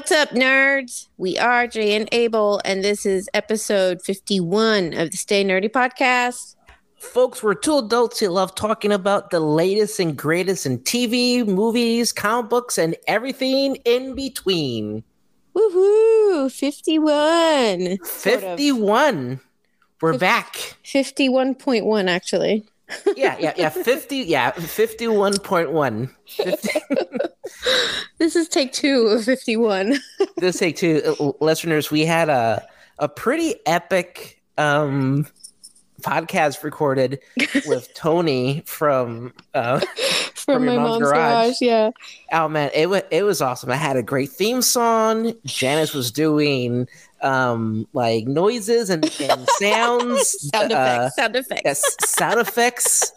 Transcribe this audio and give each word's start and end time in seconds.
What's 0.00 0.12
up, 0.12 0.30
nerds? 0.30 1.08
We 1.18 1.36
are 1.36 1.66
Jay 1.66 1.94
and 1.94 2.08
Abel, 2.10 2.62
and 2.64 2.82
this 2.82 3.04
is 3.04 3.28
episode 3.34 4.00
51 4.00 4.94
of 4.94 5.10
the 5.10 5.16
Stay 5.18 5.44
Nerdy 5.44 5.70
podcast. 5.70 6.56
Folks, 6.96 7.42
we're 7.42 7.52
two 7.52 7.76
adults 7.76 8.18
who 8.18 8.28
love 8.28 8.54
talking 8.54 8.92
about 8.92 9.28
the 9.28 9.40
latest 9.40 10.00
and 10.00 10.16
greatest 10.16 10.64
in 10.64 10.78
TV, 10.78 11.46
movies, 11.46 12.12
comic 12.12 12.48
books, 12.48 12.78
and 12.78 12.96
everything 13.08 13.76
in 13.84 14.14
between. 14.14 15.04
Woohoo! 15.54 16.50
51. 16.50 17.98
51. 17.98 19.40
We're 20.00 20.16
back. 20.16 20.78
51.1, 20.82 22.08
actually. 22.08 22.64
Yeah, 23.16 23.36
yeah, 23.38 23.52
yeah. 23.56 23.68
50, 23.68 24.16
yeah, 24.16 24.52
51.1. 24.52 26.10
50. 26.26 26.80
this 28.18 28.36
is 28.36 28.48
take 28.48 28.72
two 28.72 29.06
of 29.08 29.24
51. 29.24 29.98
this 30.36 30.58
take 30.58 30.76
two. 30.76 31.02
Uh, 31.20 31.32
listeners, 31.44 31.90
we 31.90 32.04
had 32.04 32.28
a, 32.28 32.66
a 32.98 33.08
pretty 33.08 33.54
epic 33.66 34.42
um, 34.58 35.26
podcast 36.00 36.62
recorded 36.62 37.20
with 37.66 37.92
Tony 37.94 38.62
from 38.66 39.32
uh, 39.54 39.80
from, 40.54 40.64
from 40.64 40.66
my 40.66 40.76
mom's, 40.76 40.88
mom's 40.88 41.02
garage. 41.02 41.44
garage. 41.46 41.56
Yeah. 41.60 41.90
Oh 42.32 42.48
man, 42.48 42.70
it 42.74 42.88
was 42.88 43.02
it 43.10 43.22
was 43.22 43.40
awesome. 43.40 43.70
I 43.70 43.76
had 43.76 43.96
a 43.96 44.02
great 44.02 44.30
theme 44.30 44.62
song. 44.62 45.34
Janice 45.44 45.94
was 45.94 46.10
doing 46.10 46.88
um 47.22 47.86
like 47.92 48.26
noises 48.26 48.88
and, 48.90 49.04
and 49.20 49.48
sounds 49.58 50.48
sound 50.50 50.72
effects 50.72 50.72
uh, 50.72 51.10
sound 51.10 51.36
effects 51.36 51.62
yes, 51.64 51.96
sound 52.06 52.40
effects 52.40 53.12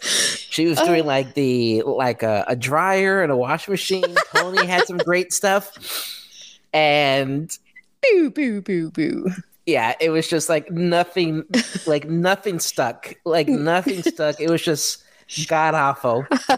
she 0.50 0.66
was 0.66 0.78
doing 0.80 1.06
like 1.06 1.36
the 1.36 1.82
like 1.84 2.22
a, 2.22 2.44
a 2.48 2.56
dryer 2.56 3.24
and 3.24 3.32
a 3.32 3.38
washing 3.38 3.72
machine 3.72 4.04
tony 4.36 4.66
had 4.66 4.86
some 4.86 4.98
great 4.98 5.32
stuff 5.32 5.72
and 6.74 7.58
boo 8.02 8.30
boo 8.30 8.62
boo 8.62 8.92
boo 8.92 9.30
yeah 9.66 9.94
it 10.02 10.10
was 10.10 10.28
just 10.28 10.50
like 10.50 10.70
nothing 10.70 11.44
like 11.88 12.10
nothing 12.10 12.60
stuck 12.60 13.14
like 13.26 13.48
nothing 13.48 14.02
stuck 14.04 14.40
it 14.40 14.50
was 14.50 14.62
just 14.62 15.03
god 15.48 15.74
awful 15.76 16.26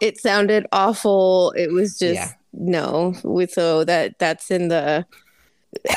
it 0.00 0.18
sounded 0.18 0.66
awful 0.72 1.52
it 1.56 1.72
was 1.72 1.98
just 1.98 2.14
yeah. 2.14 2.32
no 2.52 3.14
so 3.48 3.84
that 3.84 4.18
that's 4.18 4.50
in 4.50 4.68
the 4.68 5.06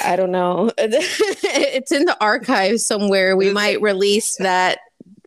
I 0.03 0.15
don't 0.15 0.31
know. 0.31 0.71
it's 0.77 1.91
in 1.91 2.05
the 2.05 2.17
archives 2.21 2.85
somewhere. 2.85 3.35
We 3.35 3.51
might 3.51 3.81
release 3.81 4.35
that 4.37 4.79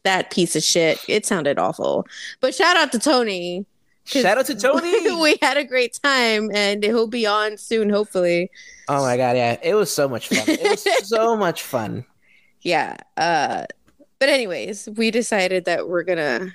that 0.05 0.31
piece 0.31 0.57
of 0.57 0.63
shit. 0.63 0.99
It 1.09 1.27
sounded 1.27 1.59
awful. 1.59 2.07
But 2.41 2.55
shout 2.55 2.77
out 2.77 2.93
to 2.93 2.99
Tony. 2.99 3.67
Shout 4.05 4.39
out 4.39 4.47
to 4.47 4.57
Tony. 4.57 5.21
we 5.21 5.37
had 5.41 5.57
a 5.57 5.65
great 5.65 5.99
time 6.03 6.51
and 6.53 6.83
he'll 6.83 7.07
be 7.07 7.25
on 7.25 7.57
soon, 7.57 7.89
hopefully. 7.89 8.51
Oh 8.89 9.03
my 9.03 9.17
god, 9.17 9.37
yeah. 9.37 9.59
It 9.63 9.75
was 9.75 9.95
so 9.95 10.09
much 10.09 10.29
fun. 10.29 10.43
It 10.49 10.63
was 10.63 11.09
so 11.09 11.37
much 11.37 11.63
fun. 11.63 12.05
Yeah. 12.63 12.97
Uh 13.17 13.67
but 14.23 14.29
anyways, 14.29 14.89
we 14.95 15.11
decided 15.11 15.65
that 15.65 15.89
we're 15.89 16.05
gonna 16.05 16.53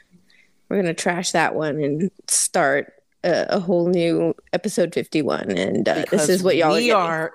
we're 0.69 0.77
gonna 0.77 0.93
trash 0.93 1.33
that 1.33 1.53
one 1.53 1.83
and 1.83 2.09
start 2.29 2.93
a, 3.25 3.45
a 3.49 3.59
whole 3.59 3.89
new 3.89 4.33
episode 4.53 4.93
51 4.93 5.51
and 5.51 5.89
uh, 5.89 6.05
this 6.09 6.29
is 6.29 6.41
what 6.41 6.55
y'all 6.55 6.75
we 6.75 6.91
are, 6.91 7.03
are 7.03 7.33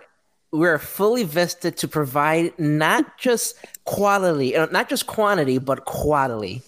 we're 0.50 0.78
fully 0.78 1.24
vested 1.24 1.76
to 1.76 1.86
provide 1.86 2.58
not 2.58 3.18
just 3.18 3.56
quality, 3.84 4.56
uh, 4.56 4.68
not 4.70 4.88
just 4.88 5.06
quantity, 5.06 5.58
but 5.58 5.84
quality. 5.84 6.62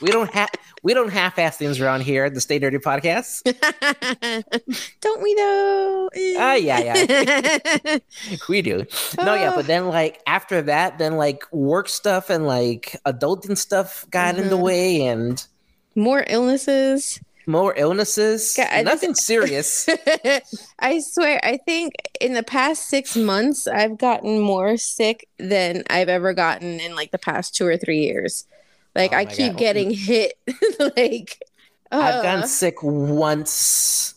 We 0.00 0.10
don't 0.10 0.32
have 0.32 0.50
we 0.82 0.92
don't 0.92 1.10
half-ass 1.10 1.56
things 1.56 1.80
around 1.80 2.02
here 2.02 2.24
at 2.24 2.34
the 2.34 2.40
Stay 2.40 2.58
Dirty 2.58 2.78
Podcast. 2.78 3.42
don't 5.00 5.22
we 5.22 5.34
though? 5.34 6.10
Ah, 6.38 6.50
uh, 6.50 6.54
yeah, 6.54 6.78
yeah. 6.80 7.98
we 8.48 8.60
do. 8.60 8.84
No, 9.18 9.34
yeah, 9.34 9.54
but 9.54 9.66
then 9.66 9.88
like 9.88 10.20
after 10.26 10.62
that, 10.62 10.98
then 10.98 11.16
like 11.16 11.50
work 11.52 11.88
stuff 11.88 12.30
and 12.30 12.46
like 12.46 12.96
adulting 13.06 13.56
stuff 13.56 14.04
got 14.10 14.34
mm-hmm. 14.34 14.44
in 14.44 14.50
the 14.50 14.56
mm-hmm. 14.56 14.64
way 14.64 15.06
and 15.06 15.46
more 15.94 16.24
illnesses 16.28 17.20
more 17.46 17.74
illnesses. 17.76 18.54
Yeah, 18.56 18.82
Nothing 18.82 19.10
just, 19.10 19.26
serious. 19.26 19.88
I 20.78 21.00
swear, 21.00 21.40
I 21.42 21.58
think 21.58 21.94
in 22.20 22.34
the 22.34 22.42
past 22.42 22.88
six 22.88 23.16
months, 23.16 23.66
I've 23.66 23.98
gotten 23.98 24.40
more 24.40 24.76
sick 24.76 25.28
than 25.38 25.84
I've 25.90 26.08
ever 26.08 26.32
gotten 26.32 26.80
in 26.80 26.94
like 26.94 27.10
the 27.10 27.18
past 27.18 27.54
two 27.54 27.66
or 27.66 27.76
three 27.76 28.00
years. 28.00 28.46
Like 28.94 29.12
oh 29.12 29.16
I 29.16 29.24
keep 29.24 29.52
God. 29.52 29.58
getting 29.58 29.90
hit. 29.90 30.34
like 30.96 31.42
uh, 31.90 31.98
I've 31.98 32.22
gotten 32.22 32.46
sick 32.46 32.82
once. 32.82 34.14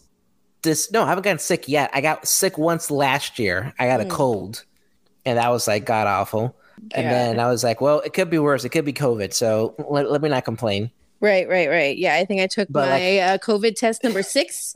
This 0.62 0.92
no, 0.92 1.04
I 1.04 1.08
haven't 1.08 1.24
gotten 1.24 1.40
sick 1.40 1.68
yet. 1.68 1.90
I 1.94 2.02
got 2.02 2.28
sick 2.28 2.58
once 2.58 2.92
last 2.92 3.40
year. 3.40 3.74
I 3.80 3.88
got 3.88 4.02
a 4.02 4.06
mm. 4.06 4.10
cold, 4.10 4.66
and 5.26 5.38
that 5.38 5.50
was 5.50 5.68
like 5.68 5.86
god 5.86 6.08
awful. 6.08 6.56
And 6.92 7.08
then 7.08 7.40
I 7.40 7.48
was 7.48 7.64
like, 7.64 7.82
well, 7.82 8.00
it 8.02 8.14
could 8.14 8.30
be 8.30 8.40
worse. 8.40 8.64
It 8.64 8.70
could 8.70 8.86
be 8.86 8.94
COVID. 8.94 9.34
So 9.34 9.76
let, 9.90 10.10
let 10.10 10.22
me 10.22 10.30
not 10.30 10.46
complain. 10.46 10.92
Right, 11.20 11.48
right, 11.48 11.68
right. 11.70 11.98
Yeah, 11.98 12.16
I 12.16 12.26
think 12.26 12.42
I 12.42 12.48
took 12.48 12.70
but 12.72 12.90
my 12.90 13.20
uh, 13.20 13.38
COVID 13.40 13.76
test 13.76 14.04
number 14.04 14.22
six, 14.22 14.76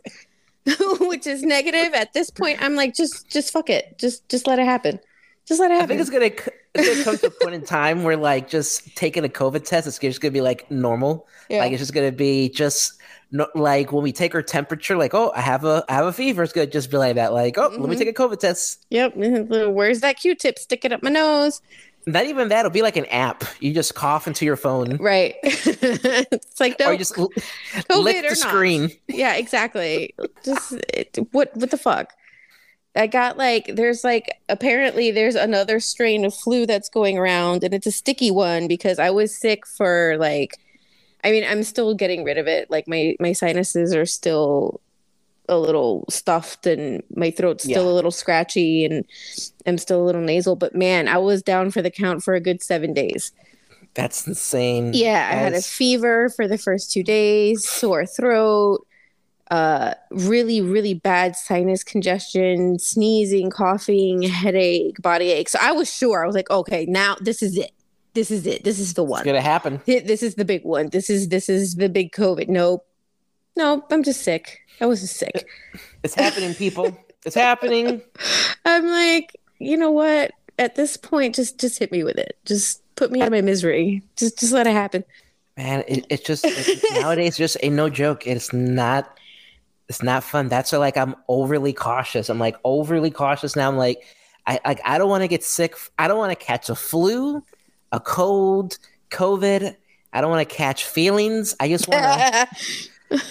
which 0.99 1.27
is 1.27 1.43
negative. 1.43 1.93
At 1.93 2.13
this 2.13 2.29
point, 2.29 2.61
I'm 2.61 2.75
like, 2.75 2.95
just, 2.95 3.29
just 3.29 3.53
fuck 3.53 3.69
it. 3.69 3.97
Just, 3.99 4.27
just 4.29 4.47
let 4.47 4.59
it 4.59 4.65
happen. 4.65 4.99
Just 5.45 5.59
let 5.59 5.71
it 5.71 5.75
happen. 5.75 5.83
I 5.83 5.87
think 5.87 6.01
it's 6.01 6.09
gonna, 6.09 6.51
it's 6.73 6.89
gonna 6.89 7.03
come 7.03 7.17
to 7.17 7.27
a 7.27 7.43
point 7.43 7.55
in 7.55 7.65
time 7.65 8.03
where 8.03 8.17
like 8.17 8.49
just 8.49 8.95
taking 8.95 9.25
a 9.25 9.29
COVID 9.29 9.65
test, 9.65 9.87
it's 9.87 9.99
just 9.99 10.21
gonna 10.21 10.31
be 10.31 10.41
like 10.41 10.69
normal. 10.71 11.27
Yeah. 11.49 11.59
Like 11.59 11.71
it's 11.71 11.81
just 11.81 11.93
gonna 11.93 12.11
be 12.11 12.49
just 12.49 12.99
no, 13.31 13.47
like 13.55 13.91
when 13.91 14.03
we 14.03 14.11
take 14.11 14.35
our 14.35 14.41
temperature, 14.41 14.97
like 14.97 15.13
oh, 15.13 15.31
I 15.35 15.41
have 15.41 15.65
a, 15.65 15.83
I 15.89 15.93
have 15.93 16.05
a 16.05 16.13
fever. 16.13 16.43
It's 16.43 16.53
gonna 16.53 16.67
just 16.67 16.91
be 16.91 16.97
like 16.97 17.15
that. 17.15 17.33
Like 17.33 17.57
oh, 17.57 17.69
mm-hmm. 17.69 17.81
let 17.81 17.89
me 17.89 17.95
mm-hmm. 17.95 18.05
take 18.05 18.19
a 18.19 18.21
COVID 18.21 18.39
test. 18.39 18.85
Yep. 18.89 19.13
Where's 19.15 20.01
that 20.01 20.17
Q-tip? 20.17 20.59
Stick 20.59 20.85
it 20.85 20.91
up 20.91 21.03
my 21.03 21.09
nose. 21.09 21.61
Not 22.07 22.25
even 22.25 22.49
that. 22.49 22.59
It'll 22.59 22.71
be 22.71 22.81
like 22.81 22.97
an 22.97 23.05
app. 23.05 23.43
You 23.59 23.73
just 23.73 23.93
cough 23.93 24.25
into 24.25 24.43
your 24.43 24.55
phone. 24.55 24.97
Right. 24.97 25.35
it's 25.43 26.59
like 26.59 26.79
no. 26.79 26.87
Or 26.87 26.91
you 26.93 26.97
just 26.97 27.17
l- 27.17 27.29
lick 27.89 28.27
the 28.27 28.35
screen. 28.35 28.91
Yeah, 29.07 29.35
exactly. 29.35 30.15
just 30.43 30.73
it, 30.93 31.17
what? 31.31 31.55
What 31.55 31.69
the 31.69 31.77
fuck? 31.77 32.13
I 32.95 33.07
got 33.07 33.37
like 33.37 33.75
there's 33.75 34.03
like 34.03 34.39
apparently 34.49 35.11
there's 35.11 35.35
another 35.35 35.79
strain 35.79 36.25
of 36.25 36.33
flu 36.33 36.65
that's 36.65 36.89
going 36.89 37.17
around 37.17 37.63
and 37.63 37.73
it's 37.73 37.87
a 37.87 37.91
sticky 37.91 38.31
one 38.31 38.67
because 38.67 38.99
I 38.99 39.11
was 39.11 39.35
sick 39.35 39.65
for 39.65 40.17
like 40.19 40.57
I 41.23 41.31
mean 41.31 41.45
I'm 41.47 41.63
still 41.63 41.93
getting 41.93 42.23
rid 42.23 42.37
of 42.37 42.47
it 42.47 42.69
like 42.69 42.87
my 42.87 43.15
my 43.19 43.31
sinuses 43.31 43.93
are 43.93 44.05
still 44.05 44.81
a 45.51 45.57
little 45.57 46.05
stuffed 46.09 46.65
and 46.65 47.03
my 47.15 47.29
throat's 47.29 47.63
still 47.63 47.85
yeah. 47.85 47.91
a 47.91 47.93
little 47.93 48.11
scratchy 48.11 48.85
and 48.85 49.05
I'm 49.65 49.77
still 49.77 50.01
a 50.01 50.05
little 50.05 50.21
nasal. 50.21 50.55
But 50.55 50.73
man, 50.73 51.07
I 51.07 51.17
was 51.17 51.43
down 51.43 51.71
for 51.71 51.81
the 51.81 51.91
count 51.91 52.23
for 52.23 52.33
a 52.33 52.39
good 52.39 52.63
seven 52.63 52.93
days. 52.93 53.31
That's 53.93 54.25
insane. 54.25 54.93
Yeah, 54.93 55.29
I 55.29 55.35
had 55.35 55.53
a 55.53 55.61
fever 55.61 56.29
for 56.29 56.47
the 56.47 56.57
first 56.57 56.93
two 56.93 57.03
days, 57.03 57.67
sore 57.67 58.05
throat, 58.05 58.87
uh, 59.51 59.93
really, 60.11 60.61
really 60.61 60.93
bad 60.93 61.35
sinus 61.35 61.83
congestion, 61.83 62.79
sneezing, 62.79 63.49
coughing, 63.49 64.21
headache, 64.21 64.95
body 65.01 65.29
ache. 65.29 65.49
So 65.49 65.59
I 65.61 65.73
was 65.73 65.93
sure. 65.93 66.23
I 66.23 66.25
was 66.25 66.35
like, 66.35 66.49
okay, 66.49 66.85
now 66.85 67.17
this 67.19 67.43
is 67.43 67.57
it. 67.57 67.71
This 68.13 68.31
is 68.31 68.47
it. 68.47 68.63
This 68.63 68.79
is 68.79 68.93
the 68.93 69.03
one. 69.03 69.19
It's 69.19 69.25
gonna 69.25 69.41
happen. 69.41 69.81
This 69.85 70.23
is 70.23 70.35
the 70.35 70.45
big 70.45 70.63
one. 70.63 70.89
This 70.89 71.09
is 71.09 71.27
this 71.27 71.49
is 71.49 71.75
the 71.75 71.89
big 71.89 72.13
COVID. 72.13 72.47
Nope. 72.47 72.87
Nope. 73.57 73.87
I'm 73.91 74.03
just 74.03 74.21
sick. 74.21 74.59
I 74.79 74.85
was 74.85 75.01
just 75.01 75.17
sick. 75.17 75.45
It's 76.03 76.15
happening, 76.15 76.55
people. 76.55 76.97
It's 77.27 77.35
happening. 77.35 78.01
I'm 78.65 78.87
like, 78.87 79.39
you 79.59 79.77
know 79.77 79.91
what? 79.91 80.31
At 80.57 80.73
this 80.73 80.97
point, 80.97 81.35
just 81.35 81.59
just 81.59 81.77
hit 81.77 81.91
me 81.91 82.03
with 82.03 82.17
it. 82.17 82.37
Just 82.45 82.81
put 82.95 83.11
me 83.11 83.21
out 83.21 83.27
of 83.27 83.31
my 83.31 83.41
misery. 83.41 84.01
Just 84.15 84.39
just 84.39 84.51
let 84.51 84.65
it 84.65 84.73
happen. 84.73 85.03
Man, 85.57 85.83
it, 85.87 86.07
it's 86.09 86.23
just 86.23 86.43
it, 86.43 87.01
nowadays 87.01 87.37
just 87.37 87.57
a 87.61 87.69
no 87.69 87.87
joke. 87.87 88.25
It's 88.25 88.51
not 88.51 89.15
it's 89.91 90.01
not 90.01 90.23
fun. 90.23 90.47
That's 90.47 90.71
why 90.71 90.77
like 90.77 90.95
I'm 90.95 91.15
overly 91.27 91.73
cautious. 91.73 92.29
I'm 92.29 92.39
like 92.39 92.55
overly 92.63 93.11
cautious 93.11 93.57
now. 93.57 93.67
I'm 93.67 93.75
like, 93.75 94.01
I 94.47 94.57
like 94.63 94.79
I 94.85 94.97
don't 94.97 95.09
want 95.09 95.23
to 95.23 95.27
get 95.27 95.43
sick. 95.43 95.75
I 95.99 96.07
don't 96.07 96.17
want 96.17 96.31
to 96.31 96.45
catch 96.45 96.69
a 96.69 96.75
flu, 96.75 97.43
a 97.91 97.99
cold, 97.99 98.77
COVID. 99.09 99.75
I 100.13 100.21
don't 100.21 100.29
want 100.29 100.47
to 100.47 100.55
catch 100.55 100.85
feelings. 100.85 101.55
I 101.59 101.67
just 101.67 101.89
want 101.89 102.03
to 102.03 103.21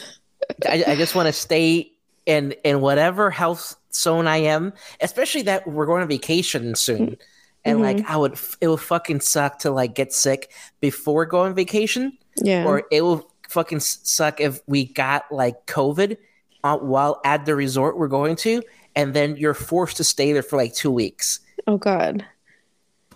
I, 0.70 0.84
I 0.88 0.96
just 0.96 1.14
want 1.14 1.28
to 1.28 1.32
stay 1.32 1.92
in 2.26 2.52
in 2.62 2.82
whatever 2.82 3.30
health 3.30 3.76
zone 3.94 4.26
I 4.26 4.36
am, 4.36 4.74
especially 5.00 5.42
that 5.42 5.66
we're 5.66 5.86
going 5.86 6.02
on 6.02 6.08
vacation 6.08 6.74
soon. 6.74 7.16
And 7.64 7.78
mm-hmm. 7.78 7.98
like 7.98 8.10
I 8.10 8.18
would, 8.18 8.38
it 8.60 8.68
would 8.68 8.80
fucking 8.80 9.20
suck 9.20 9.60
to 9.60 9.70
like 9.70 9.94
get 9.94 10.12
sick 10.12 10.50
before 10.80 11.24
going 11.24 11.54
vacation. 11.54 12.18
Yeah. 12.36 12.66
Or 12.66 12.82
it 12.90 13.00
will 13.00 13.30
fucking 13.48 13.80
suck 13.80 14.42
if 14.42 14.60
we 14.66 14.84
got 14.84 15.24
like 15.32 15.64
COVID 15.64 16.18
uh, 16.64 16.78
while 16.78 17.20
at 17.24 17.46
the 17.46 17.54
resort 17.54 17.98
we're 17.98 18.08
going 18.08 18.36
to, 18.36 18.62
and 18.94 19.14
then 19.14 19.36
you're 19.36 19.54
forced 19.54 19.96
to 19.98 20.04
stay 20.04 20.32
there 20.32 20.42
for 20.42 20.56
like 20.56 20.74
two 20.74 20.90
weeks. 20.90 21.40
Oh 21.66 21.76
God. 21.76 22.24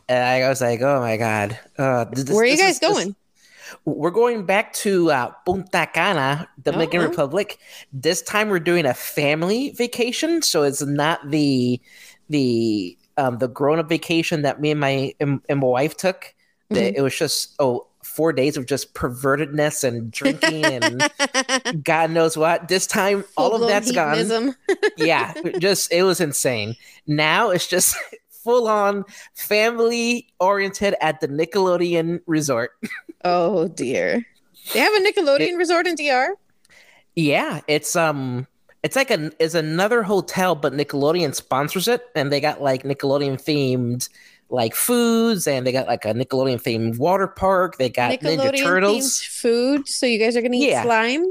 And 0.09 0.45
I 0.45 0.49
was 0.49 0.61
like, 0.61 0.81
oh 0.83 1.01
my 1.01 1.17
God. 1.17 1.59
Uh, 1.79 2.05
this, 2.05 2.29
Where 2.29 2.43
are 2.43 2.47
you 2.47 2.59
guys 2.59 2.75
is, 2.75 2.79
going? 2.79 3.09
This, 3.09 3.17
We're 3.87 4.11
going 4.11 4.45
back 4.45 4.73
to 4.75 5.11
uh, 5.11 5.31
Punta 5.47 5.89
Cana, 5.93 6.49
Dominican 6.63 7.01
Uh-oh. 7.01 7.09
Republic. 7.09 7.59
This 7.93 8.21
time 8.23 8.51
we're 8.51 8.61
doing 8.61 8.87
a 8.87 8.95
family 8.95 9.71
vacation, 9.71 10.43
so 10.43 10.63
it's 10.63 10.83
not 10.83 11.31
the 11.31 11.81
the 12.29 12.97
um, 13.17 13.39
the 13.39 13.49
grown 13.49 13.79
up 13.79 13.89
vacation 13.89 14.43
that 14.43 14.61
me 14.61 14.71
and 14.71 14.81
my 14.81 15.15
and, 15.21 15.41
and 15.49 15.61
my 15.61 15.67
wife 15.67 15.97
took. 15.97 16.35
Mhm. 16.71 16.95
It 16.97 17.03
was 17.03 17.17
just 17.17 17.55
oh 17.59 17.87
four 18.15 18.33
days 18.33 18.57
of 18.57 18.67
just 18.67 18.95
pervertedness 18.95 19.85
and 19.85 20.11
drinking 20.11 20.65
and 20.65 21.85
God 21.85 22.11
knows 22.11 22.37
what. 22.37 22.69
This 22.69 22.87
time, 22.87 23.25
all 23.37 23.55
of 23.55 23.69
that's 23.69 23.91
gone 23.93 24.55
yeah, 24.97 25.35
just 25.59 25.93
it 25.93 26.03
was 26.03 26.21
insane. 26.21 26.77
Now 27.07 27.51
it's 27.51 27.67
just 27.67 27.97
full 28.45 28.69
on 28.69 29.05
family 29.35 30.29
oriented 30.39 30.95
at 31.01 31.21
the 31.21 31.29
Nickelodeon 31.29 32.21
resort. 32.27 32.73
Oh 33.25 33.69
dear. 33.69 34.25
They 34.73 34.79
have 34.79 34.95
a 34.95 35.01
Nickelodeon 35.01 35.59
resort 35.59 35.87
in 35.87 35.95
DR. 35.95 36.29
Yeah, 37.17 37.61
it's 37.69 37.97
um 37.97 38.47
it's 38.83 38.97
like 38.97 39.11
a 39.11 39.31
it's 39.39 39.55
another 39.55 40.03
hotel 40.03 40.55
but 40.55 40.73
Nickelodeon 40.73 41.35
sponsors 41.35 41.89
it 41.89 42.03
and 42.15 42.31
they 42.31 42.41
got 42.41 42.63
like 42.63 42.83
Nickelodeon 42.83 43.43
themed 43.43 44.09
like 44.51 44.75
foods 44.75 45.47
and 45.47 45.67
they 45.67 45.73
got 45.73 45.87
like 45.87 46.05
a 46.05 46.13
Nickelodeon 46.15 46.63
themed 46.63 46.99
water 46.99 47.27
park. 47.27 47.79
They 47.79 47.89
got 47.89 48.21
Ninja 48.21 48.57
Turtles. 48.57 49.21
food. 49.21 49.89
So 49.89 50.07
you 50.07 50.19
guys 50.19 50.37
are 50.37 50.43
gonna 50.43 50.57
eat 50.57 50.69
Yeah. 50.71 50.83
slime. 50.85 51.25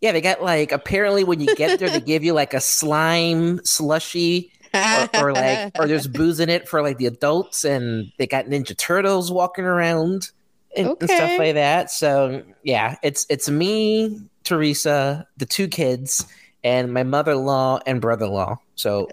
Yeah, 0.00 0.12
they 0.12 0.20
got 0.20 0.42
like 0.42 0.72
apparently 0.72 1.24
when 1.24 1.40
you 1.40 1.54
get 1.56 1.78
there 1.78 1.90
they 1.90 2.00
give 2.00 2.24
you 2.24 2.32
like 2.32 2.54
a 2.54 2.60
slime 2.60 3.62
slushy 3.64 4.50
or, 4.72 5.08
or 5.14 5.32
like 5.32 5.78
or 5.78 5.86
there's 5.86 6.06
booze 6.18 6.40
in 6.40 6.48
it 6.48 6.68
for 6.68 6.80
like 6.80 6.96
the 6.98 7.06
adults 7.06 7.64
and 7.64 8.10
they 8.18 8.26
got 8.26 8.46
ninja 8.46 8.76
turtles 8.76 9.30
walking 9.32 9.64
around 9.64 10.30
and, 10.76 10.86
and 11.00 11.10
stuff 11.10 11.38
like 11.38 11.54
that 11.54 11.90
so 11.90 12.42
yeah 12.62 12.96
it's 13.02 13.26
it's 13.28 13.50
me 13.50 14.16
teresa 14.44 15.26
the 15.38 15.44
two 15.44 15.66
kids 15.68 16.24
and 16.62 16.94
my 16.94 17.02
mother-in-law 17.02 17.80
and 17.84 18.00
brother-in-law 18.00 18.56
so 18.76 19.08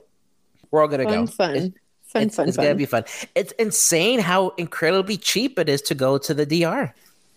we're 0.72 0.82
all 0.82 0.88
gonna 0.88 1.04
fun, 1.06 1.26
go 1.26 1.26
fun, 1.28 1.74
fun, 2.20 2.28
it's, 2.28 2.36
fun, 2.36 2.48
it's 2.48 2.58
fun. 2.58 2.66
gonna 2.66 2.76
be 2.76 2.86
fun. 2.86 3.06
It's 3.36 3.52
insane 3.54 4.20
how 4.20 4.50
incredibly 4.58 5.18
cheap 5.18 5.58
it 5.60 5.70
is 5.70 5.82
to 5.84 5.96
go 5.96 6.18
to 6.18 6.34
the 6.34 6.46
dr 6.46 6.94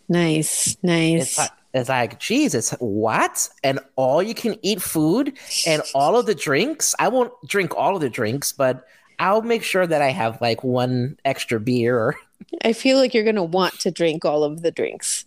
nice, 0.09 0.77
nice. 0.82 1.23
it's 1.23 1.38
like 1.38 1.50
it's 1.73 1.88
like 1.88 2.19
geez 2.19 2.55
it's 2.55 2.71
what? 2.81 3.49
And 3.62 3.79
all 3.97 4.23
you 4.23 4.35
can 4.35 4.56
eat 4.62 4.82
food 4.82 5.35
and 5.67 5.82
all 5.94 6.17
of 6.19 6.27
the 6.27 6.35
drinks? 6.35 6.94
I 6.99 7.09
won't 7.09 7.32
drink 7.47 7.77
all 7.77 7.94
of 7.94 8.00
the 8.00 8.11
drinks 8.11 8.53
but 8.53 8.87
i'll 9.19 9.43
make 9.43 9.62
sure 9.62 9.87
that 9.87 10.00
i 10.00 10.09
have 10.09 10.41
like 10.41 10.65
one 10.65 11.17
extra 11.25 11.61
beer 11.61 11.99
or 11.99 12.17
I 12.65 12.73
feel 12.73 12.97
like 12.97 13.12
you're 13.15 13.25
gonna 13.25 13.44
want 13.44 13.79
to 13.81 13.91
drink 13.91 14.25
all 14.25 14.44
of 14.44 14.62
the 14.62 14.71
drinks. 14.71 15.27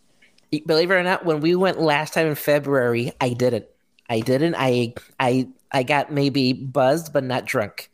believe 0.65 0.89
it 0.89 0.95
or 0.95 1.03
not 1.03 1.25
when 1.25 1.41
we 1.41 1.55
went 1.55 1.79
last 1.79 2.13
time 2.13 2.27
in 2.27 2.35
february 2.35 3.13
i 3.21 3.29
didn't. 3.29 3.65
I 4.09 4.19
didn't. 4.19 4.55
I 4.57 4.94
i 5.19 5.47
i 5.71 5.83
got 5.83 6.11
maybe 6.11 6.53
buzzed 6.53 7.13
but 7.13 7.23
not 7.23 7.45
drunk 7.45 7.89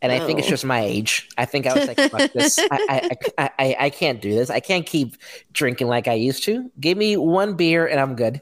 and 0.00 0.12
I 0.12 0.20
think 0.20 0.38
it's 0.38 0.48
just 0.48 0.64
my 0.64 0.80
age. 0.80 1.28
I 1.36 1.44
think 1.44 1.66
I 1.66 1.74
was 1.74 1.88
like, 1.88 1.98
"Fuck 2.10 2.32
this! 2.32 2.58
I, 2.58 2.68
I, 2.88 3.10
I, 3.38 3.50
I, 3.58 3.76
I 3.80 3.90
can't 3.90 4.20
do 4.20 4.34
this. 4.34 4.50
I 4.50 4.60
can't 4.60 4.86
keep 4.86 5.16
drinking 5.52 5.88
like 5.88 6.08
I 6.08 6.14
used 6.14 6.44
to. 6.44 6.70
Give 6.78 6.96
me 6.96 7.16
one 7.16 7.54
beer 7.54 7.86
and 7.86 8.00
I'm 8.00 8.14
good." 8.14 8.40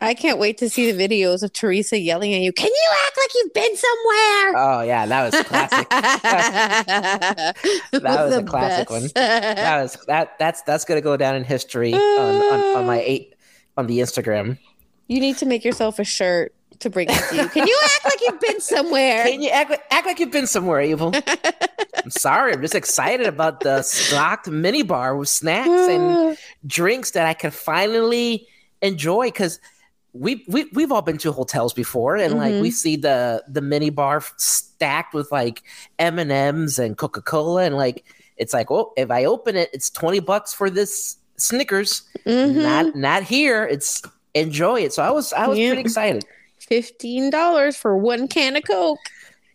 I 0.00 0.14
can't 0.14 0.38
wait 0.38 0.58
to 0.58 0.70
see 0.70 0.92
the 0.92 1.08
videos 1.08 1.42
of 1.42 1.52
Teresa 1.52 1.98
yelling 1.98 2.32
at 2.32 2.40
you. 2.40 2.52
Can 2.52 2.68
you 2.68 2.90
act 3.06 3.16
like 3.16 3.30
you've 3.34 3.52
been 3.52 3.76
somewhere? 3.76 4.54
Oh 4.56 4.82
yeah, 4.86 5.06
that 5.06 5.24
was 5.24 5.34
classic. 5.44 5.88
that 5.90 7.54
was 8.02 8.36
a 8.36 8.44
classic 8.44 8.90
one. 8.90 9.08
that 9.14 9.82
was 9.82 9.96
that 10.06 10.38
that's 10.38 10.62
that's 10.62 10.84
gonna 10.84 11.00
go 11.00 11.16
down 11.16 11.34
in 11.34 11.42
history 11.42 11.94
on, 11.94 12.00
on, 12.00 12.76
on 12.76 12.86
my 12.86 13.00
eight 13.00 13.34
on 13.76 13.88
the 13.88 13.98
Instagram. 13.98 14.56
you 15.08 15.18
need 15.18 15.36
to 15.38 15.46
make 15.46 15.64
yourself 15.64 15.98
a 15.98 16.04
shirt 16.04 16.54
to 16.80 16.90
bring 16.90 17.08
with 17.08 17.32
you. 17.32 17.48
Can 17.48 17.66
you 17.66 17.78
act 17.84 18.04
like 18.04 18.20
you've 18.20 18.40
been 18.40 18.60
somewhere? 18.60 19.24
Can 19.24 19.42
you 19.42 19.50
act, 19.50 19.70
like- 19.70 19.82
act 19.90 20.06
like 20.06 20.18
you've 20.20 20.30
been 20.30 20.46
somewhere, 20.46 20.80
Evil? 20.80 21.12
I'm 21.14 22.10
sorry, 22.10 22.52
I'm 22.52 22.62
just 22.62 22.74
excited 22.74 23.26
about 23.26 23.60
the 23.60 23.82
stocked 23.82 24.48
mini 24.48 24.82
bar 24.82 25.16
with 25.16 25.28
snacks 25.28 25.68
and 25.68 26.36
drinks 26.66 27.12
that 27.12 27.26
I 27.26 27.34
can 27.34 27.50
finally 27.50 28.46
enjoy 28.82 29.26
because 29.26 29.60
we, 30.14 30.44
we 30.48 30.64
we've 30.72 30.90
all 30.90 31.02
been 31.02 31.18
to 31.18 31.32
hotels 31.32 31.72
before 31.74 32.16
and 32.16 32.34
like 32.38 32.54
Mhm. 32.54 32.62
we 32.62 32.70
see 32.70 32.96
the 32.96 33.44
the 33.48 33.60
mini 33.60 33.90
bar 33.90 34.22
stacked 34.36 35.12
with 35.14 35.30
like 35.30 35.62
M 35.98 36.18
and 36.18 36.32
M's 36.32 36.78
and 36.78 36.96
Coca 36.96 37.20
Cola 37.20 37.64
and 37.64 37.76
like 37.76 38.04
it's 38.36 38.54
like 38.54 38.70
oh 38.70 38.92
if 38.96 39.10
I 39.10 39.24
open 39.26 39.54
it 39.54 39.68
it's 39.72 39.90
twenty 39.90 40.20
bucks 40.20 40.54
for 40.54 40.70
this 40.70 41.16
Snickers 41.36 42.02
Mhm. 42.26 42.62
not 42.62 42.96
not 42.96 43.22
here 43.24 43.64
it's 43.66 44.02
enjoy 44.34 44.80
it 44.80 44.92
so 44.94 45.02
I 45.02 45.10
was 45.10 45.32
I 45.34 45.46
was 45.46 45.58
Yeah. 45.58 45.68
pretty 45.68 45.82
excited 45.82 46.24
Fifteen 46.68 47.30
dollars 47.30 47.76
for 47.76 47.96
one 47.96 48.28
can 48.28 48.56
of 48.56 48.64
Coke. 48.64 48.98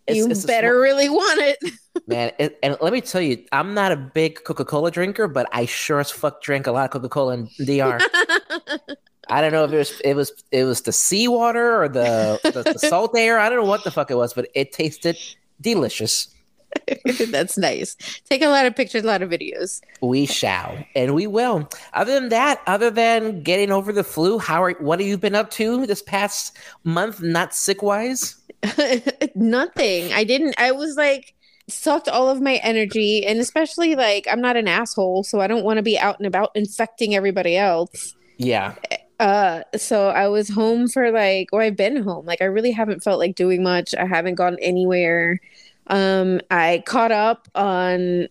It's- 0.07 0.17
you 0.17 0.29
it's 0.29 0.45
better 0.45 0.79
really 0.79 1.09
want 1.09 1.39
it. 1.39 1.57
Man, 2.07 2.31
it, 2.39 2.57
and 2.63 2.75
let 2.81 2.91
me 2.91 3.01
tell 3.01 3.21
you, 3.21 3.45
I'm 3.51 3.73
not 3.75 3.91
a 3.91 3.95
big 3.95 4.43
Coca 4.43 4.65
Cola 4.65 4.89
drinker, 4.91 5.27
but 5.27 5.47
I 5.51 5.65
sure 5.65 5.99
as 5.99 6.09
fuck 6.09 6.41
drank 6.41 6.65
a 6.67 6.71
lot 6.71 6.85
of 6.85 6.91
Coca 6.91 7.07
Cola 7.07 7.33
in 7.35 7.49
DR. 7.63 7.99
I 9.29 9.39
don't 9.41 9.51
know 9.53 9.63
if 9.63 9.71
it 9.71 9.77
was 9.77 9.99
it 10.01 10.15
was 10.15 10.43
it 10.51 10.63
was 10.65 10.81
the 10.81 10.91
seawater 10.91 11.81
or 11.83 11.87
the, 11.87 12.39
the 12.43 12.63
the 12.73 12.79
salt 12.79 13.15
air. 13.15 13.39
I 13.39 13.47
don't 13.47 13.59
know 13.59 13.69
what 13.69 13.83
the 13.83 13.91
fuck 13.91 14.11
it 14.11 14.15
was, 14.15 14.33
but 14.33 14.49
it 14.55 14.73
tasted 14.73 15.17
delicious. 15.61 16.32
That's 17.31 17.57
nice. 17.57 17.95
Take 18.29 18.41
a 18.41 18.47
lot 18.47 18.65
of 18.65 18.75
pictures, 18.75 19.03
a 19.03 19.07
lot 19.07 19.21
of 19.21 19.29
videos. 19.29 19.81
We 20.01 20.25
shall, 20.25 20.85
and 20.95 21.13
we 21.15 21.27
will. 21.27 21.69
Other 21.93 22.13
than 22.19 22.29
that, 22.29 22.61
other 22.67 22.89
than 22.91 23.41
getting 23.43 23.71
over 23.71 23.91
the 23.93 24.03
flu, 24.03 24.39
how 24.39 24.63
are 24.63 24.71
what 24.73 24.99
have 24.99 25.07
you 25.07 25.17
been 25.17 25.35
up 25.35 25.49
to 25.51 25.85
this 25.85 26.01
past 26.01 26.57
month? 26.83 27.21
Not 27.21 27.53
sick 27.55 27.81
wise. 27.81 28.35
Nothing. 29.35 30.13
I 30.13 30.23
didn't. 30.23 30.55
I 30.57 30.71
was 30.71 30.95
like 30.97 31.33
sucked 31.69 32.09
all 32.09 32.29
of 32.29 32.41
my 32.41 32.55
energy, 32.57 33.25
and 33.25 33.39
especially 33.39 33.95
like 33.95 34.27
I'm 34.31 34.41
not 34.41 34.57
an 34.57 34.67
asshole, 34.67 35.23
so 35.23 35.39
I 35.41 35.47
don't 35.47 35.63
want 35.63 35.77
to 35.77 35.83
be 35.83 35.97
out 35.97 36.19
and 36.19 36.27
about 36.27 36.51
infecting 36.55 37.15
everybody 37.15 37.57
else. 37.57 38.15
Yeah, 38.37 38.75
Uh, 39.19 39.63
so 39.77 40.09
I 40.09 40.27
was 40.27 40.49
home 40.49 40.87
for 40.87 41.11
like, 41.11 41.47
or 41.53 41.61
I've 41.61 41.77
been 41.77 42.03
home. 42.03 42.25
Like 42.25 42.41
I 42.41 42.45
really 42.45 42.71
haven't 42.71 43.03
felt 43.03 43.19
like 43.19 43.35
doing 43.35 43.63
much. 43.63 43.93
I 43.95 44.05
haven't 44.05 44.35
gone 44.35 44.57
anywhere. 44.61 45.39
Um, 45.87 46.41
I 46.51 46.83
caught 46.85 47.11
up 47.11 47.47
on. 47.55 48.27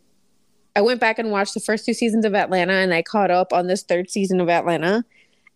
I 0.75 0.81
went 0.81 1.01
back 1.01 1.19
and 1.19 1.31
watched 1.31 1.55
the 1.55 1.61
first 1.61 1.85
two 1.85 1.95
seasons 1.95 2.25
of 2.25 2.35
Atlanta, 2.35 2.73
and 2.75 2.95
I 2.95 3.03
caught 3.03 3.31
up 3.31 3.53
on 3.53 3.67
this 3.67 3.83
third 3.83 4.11
season 4.11 4.41
of 4.41 4.49
Atlanta. 4.49 5.05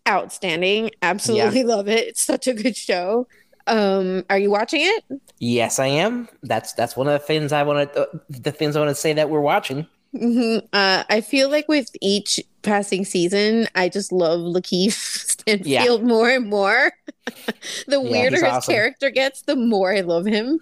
Outstanding, 0.07 0.91
absolutely 1.01 1.63
love 1.63 1.87
it. 1.89 2.07
It's 2.07 2.21
such 2.23 2.47
a 2.47 2.53
good 2.53 2.77
show. 2.77 3.27
Um, 3.67 4.23
are 4.29 4.39
you 4.39 4.49
watching 4.51 4.81
it? 4.83 5.03
yes, 5.39 5.79
I 5.79 5.87
am. 5.87 6.29
That's 6.43 6.73
that's 6.73 6.95
one 6.95 7.07
of 7.07 7.13
the 7.13 7.19
things 7.25 7.51
I 7.51 7.63
want 7.63 7.93
to 7.93 8.07
the 8.29 8.51
things 8.51 8.75
I 8.75 8.79
want 8.79 8.89
to 8.91 8.95
say 8.95 9.13
that 9.13 9.29
we're 9.29 9.41
watching. 9.41 9.87
hmm 10.17 10.57
Uh, 10.73 11.03
I 11.09 11.21
feel 11.21 11.49
like 11.49 11.67
with 11.67 11.89
each 12.01 12.39
passing 12.61 13.05
season, 13.05 13.67
I 13.75 13.89
just 13.89 14.11
love 14.11 14.39
Lakeith 14.41 14.91
Stanfield 15.41 16.03
more 16.03 16.29
and 16.29 16.49
more. 16.49 16.91
the 17.87 18.01
Yeah, 18.01 18.09
weirder 18.09 18.43
his 18.43 18.43
awesome. 18.43 18.73
character 18.73 19.09
gets, 19.09 19.41
the 19.43 19.55
more 19.55 19.93
I 19.93 20.01
love 20.01 20.25
him. 20.25 20.59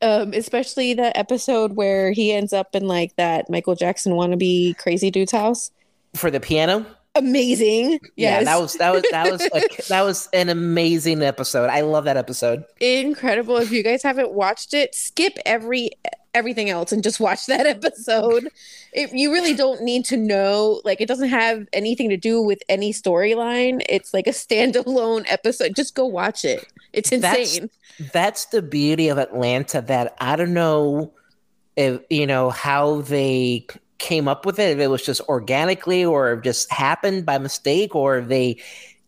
Um, 0.00 0.32
especially 0.32 0.94
the 0.94 1.16
episode 1.18 1.74
where 1.74 2.12
he 2.12 2.32
ends 2.32 2.52
up 2.52 2.74
in 2.74 2.86
like 2.86 3.16
that 3.16 3.50
Michael 3.50 3.74
Jackson 3.74 4.12
wannabe 4.12 4.76
crazy 4.78 5.10
dude's 5.10 5.32
house. 5.32 5.72
For 6.14 6.30
the 6.30 6.40
piano, 6.40 6.86
Amazing. 7.18 7.98
Yeah, 8.16 8.44
that 8.44 8.60
was 8.60 8.74
that 8.74 8.92
was 8.92 9.02
that 9.10 9.30
was 9.30 9.42
a, 9.42 9.82
that 9.88 10.02
was 10.02 10.28
an 10.32 10.48
amazing 10.48 11.22
episode. 11.22 11.68
I 11.68 11.80
love 11.80 12.04
that 12.04 12.16
episode. 12.16 12.64
incredible. 12.80 13.56
If 13.56 13.72
you 13.72 13.82
guys 13.82 14.02
haven't 14.02 14.32
watched 14.32 14.72
it, 14.72 14.94
skip 14.94 15.36
every 15.44 15.90
everything 16.34 16.70
else 16.70 16.92
and 16.92 17.02
just 17.02 17.18
watch 17.18 17.46
that 17.46 17.66
episode. 17.84 18.48
If 18.92 19.12
you 19.12 19.32
really 19.32 19.54
don't 19.54 19.82
need 19.82 20.04
to 20.06 20.16
know, 20.16 20.80
like 20.84 21.00
it 21.00 21.08
doesn't 21.08 21.28
have 21.28 21.66
anything 21.72 22.08
to 22.10 22.16
do 22.16 22.40
with 22.40 22.62
any 22.68 22.92
storyline. 22.92 23.82
It's 23.88 24.14
like 24.14 24.28
a 24.28 24.30
standalone 24.30 25.24
episode. 25.28 25.74
Just 25.74 25.96
go 25.96 26.06
watch 26.06 26.44
it. 26.44 26.66
It's 26.92 27.10
insane. 27.10 27.62
That's 27.62 27.77
the 27.98 28.62
beauty 28.62 29.08
of 29.08 29.18
Atlanta. 29.18 29.80
That 29.80 30.14
I 30.20 30.36
don't 30.36 30.54
know 30.54 31.12
if 31.76 32.00
you 32.10 32.26
know 32.26 32.50
how 32.50 33.02
they 33.02 33.66
came 33.98 34.28
up 34.28 34.46
with 34.46 34.58
it. 34.58 34.70
If 34.72 34.78
it 34.78 34.88
was 34.88 35.04
just 35.04 35.20
organically, 35.22 36.04
or 36.04 36.36
just 36.36 36.70
happened 36.72 37.26
by 37.26 37.38
mistake, 37.38 37.94
or 37.94 38.20
they 38.20 38.60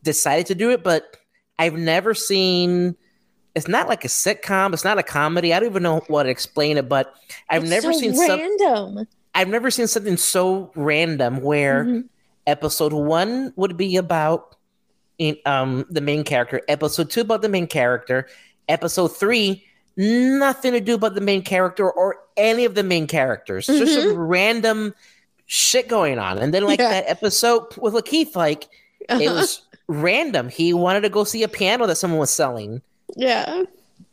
decided 0.02 0.46
to 0.46 0.54
do 0.54 0.70
it. 0.70 0.82
But 0.82 1.16
I've 1.58 1.74
never 1.74 2.14
seen. 2.14 2.96
It's 3.54 3.68
not 3.68 3.88
like 3.88 4.04
a 4.04 4.08
sitcom. 4.08 4.72
It's 4.72 4.84
not 4.84 4.98
a 4.98 5.02
comedy. 5.02 5.52
I 5.52 5.58
don't 5.60 5.70
even 5.70 5.82
know 5.82 6.00
what 6.06 6.22
to 6.24 6.28
explain 6.28 6.76
it. 6.78 6.88
But 6.88 7.12
I've 7.48 7.62
It's 7.62 7.70
never 7.70 7.92
so 7.92 7.98
seen 7.98 8.14
some. 8.14 8.38
random. 8.40 9.06
I've 9.34 9.48
never 9.48 9.70
seen 9.70 9.86
something 9.86 10.16
so 10.16 10.70
random 10.74 11.40
where 11.42 11.84
Mhm. 11.84 12.04
episode 12.46 12.92
one 12.92 13.52
would 13.56 13.76
be 13.76 13.96
about 13.96 14.56
in, 15.18 15.36
um 15.46 15.84
the 15.90 16.00
main 16.00 16.24
character 16.24 16.62
episode 16.66 17.10
two 17.10 17.20
about 17.20 17.42
the 17.42 17.48
main 17.48 17.66
character 17.66 18.26
episode 18.70 19.08
three 19.08 19.64
nothing 19.96 20.72
to 20.72 20.80
do 20.80 20.94
about 20.94 21.14
the 21.14 21.20
main 21.20 21.42
character 21.42 21.90
or 21.90 22.16
any 22.36 22.64
of 22.64 22.74
the 22.74 22.82
main 22.82 23.06
characters 23.06 23.66
just 23.66 23.98
a 24.06 24.12
random 24.16 24.94
shit 25.46 25.88
going 25.88 26.18
on. 26.18 26.38
And 26.38 26.54
then 26.54 26.62
like 26.64 26.78
Yeah. 26.78 26.90
that 26.90 27.04
episode 27.08 27.76
with 27.76 27.92
Lakeith, 27.94 28.34
like 28.36 28.64
it 29.00 29.10
Uh-huh. 29.10 29.34
was 29.34 29.62
random. 29.88 30.48
He 30.48 30.72
wanted 30.72 31.00
to 31.02 31.08
go 31.10 31.24
see 31.24 31.42
a 31.42 31.48
piano 31.48 31.86
that 31.86 31.96
someone 31.96 32.20
was 32.20 32.30
selling. 32.30 32.80
yeah, 33.16 33.64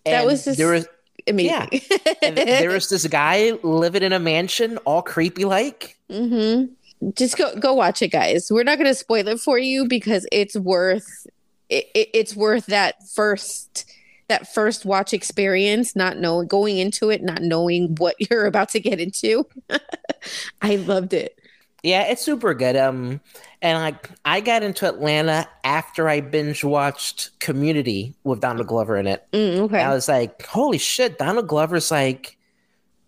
That 0.06 0.26
was 0.26 0.44
just- 0.46 0.58
there 0.58 0.72
was 0.72 0.88
amazing. 1.28 1.82
and 2.24 2.36
there 2.38 2.72
was 2.72 2.90
this 2.90 3.06
guy 3.08 3.52
living 3.64 4.02
in 4.02 4.12
a 4.14 4.20
mansion, 4.20 4.78
all 4.80 5.04
creepy 5.04 5.46
like. 5.46 5.96
Mm-hmm. 6.10 6.74
Just 7.14 7.38
go 7.38 7.56
go 7.56 7.74
watch 7.76 8.02
it, 8.02 8.08
guys. 8.08 8.50
We're 8.52 8.64
not 8.64 8.80
going 8.80 8.90
to 8.90 8.96
spoil 8.96 9.28
it 9.28 9.40
for 9.40 9.60
you 9.60 9.88
because 9.88 10.26
it's 10.32 10.56
worth 10.56 11.28
it, 11.70 11.86
it, 11.94 12.10
it's 12.14 12.36
worth 12.36 12.66
that 12.68 13.08
first 13.10 13.86
that 14.30 14.54
first 14.54 14.86
watch 14.86 15.14
experience. 15.14 15.96
Not 15.96 16.18
knowing 16.18 16.48
going 16.48 16.78
into 16.78 17.10
it, 17.10 17.22
not 17.24 17.42
knowing 17.42 17.96
what 17.96 18.16
you're 18.30 18.46
about 18.46 18.70
to 18.70 18.80
get 18.80 19.00
into. 19.00 19.46
I 20.62 20.76
loved 20.78 21.14
it. 21.14 21.40
Yeah, 21.84 22.04
it's 22.04 22.22
super 22.22 22.54
good. 22.54 22.76
Um, 22.76 23.22
and 23.62 23.80
like 23.80 24.10
I 24.26 24.42
got 24.42 24.64
into 24.64 24.88
Atlanta 24.88 25.48
after 25.64 26.10
I 26.10 26.22
binge 26.22 26.64
watched 26.64 27.40
Community 27.40 28.14
with 28.24 28.42
Donald 28.42 28.68
Glover 28.68 28.98
in 28.98 29.08
it. 29.08 29.26
Mm, 29.32 29.60
okay. 29.60 29.82
I 29.82 29.94
was 29.94 30.08
like, 30.08 30.46
holy 30.48 30.80
shit, 30.80 31.18
Donald 31.18 31.48
Glover's 31.48 31.90
like 31.92 32.38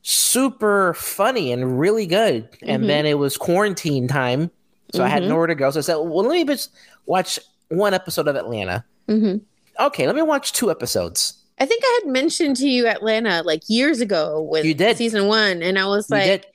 super 0.01 0.93
funny 0.93 1.51
and 1.51 1.79
really 1.79 2.05
good. 2.05 2.49
Mhm. 2.51 2.57
And 2.63 2.89
then 2.89 3.05
it 3.05 3.17
was 3.17 3.37
quarantine 3.37 4.07
time, 4.07 4.49
so 4.93 5.03
I 5.03 5.07
had 5.09 5.23
Mhm. 5.23 5.27
nowhere 5.29 5.47
to 5.47 5.55
go. 5.55 5.71
So 5.71 5.79
I 5.79 5.81
said, 5.81 5.95
well, 5.95 6.23
let 6.23 6.31
me 6.31 6.45
just 6.45 6.71
watch 7.05 7.37
one 7.69 7.93
episode 7.93 8.27
of 8.27 8.35
Atlanta. 8.35 8.85
hmm 9.07 9.37
Okay, 9.79 10.05
let 10.07 10.15
me 10.15 10.21
watch 10.21 10.53
two 10.53 10.69
episodes. 10.69 11.35
I 11.59 11.65
think 11.65 11.83
I 11.85 11.99
had 12.03 12.11
mentioned 12.11 12.55
to 12.57 12.67
you 12.67 12.87
Atlanta 12.87 13.41
like 13.43 13.63
years 13.67 14.01
ago 14.01 14.41
with 14.41 14.65
You 14.65 14.73
did. 14.73 14.97
season 14.97 15.27
one, 15.27 15.61
and 15.61 15.77
I 15.77 15.85
was 15.85 16.09
You 16.09 16.15
like, 16.17 16.25
did 16.25 16.45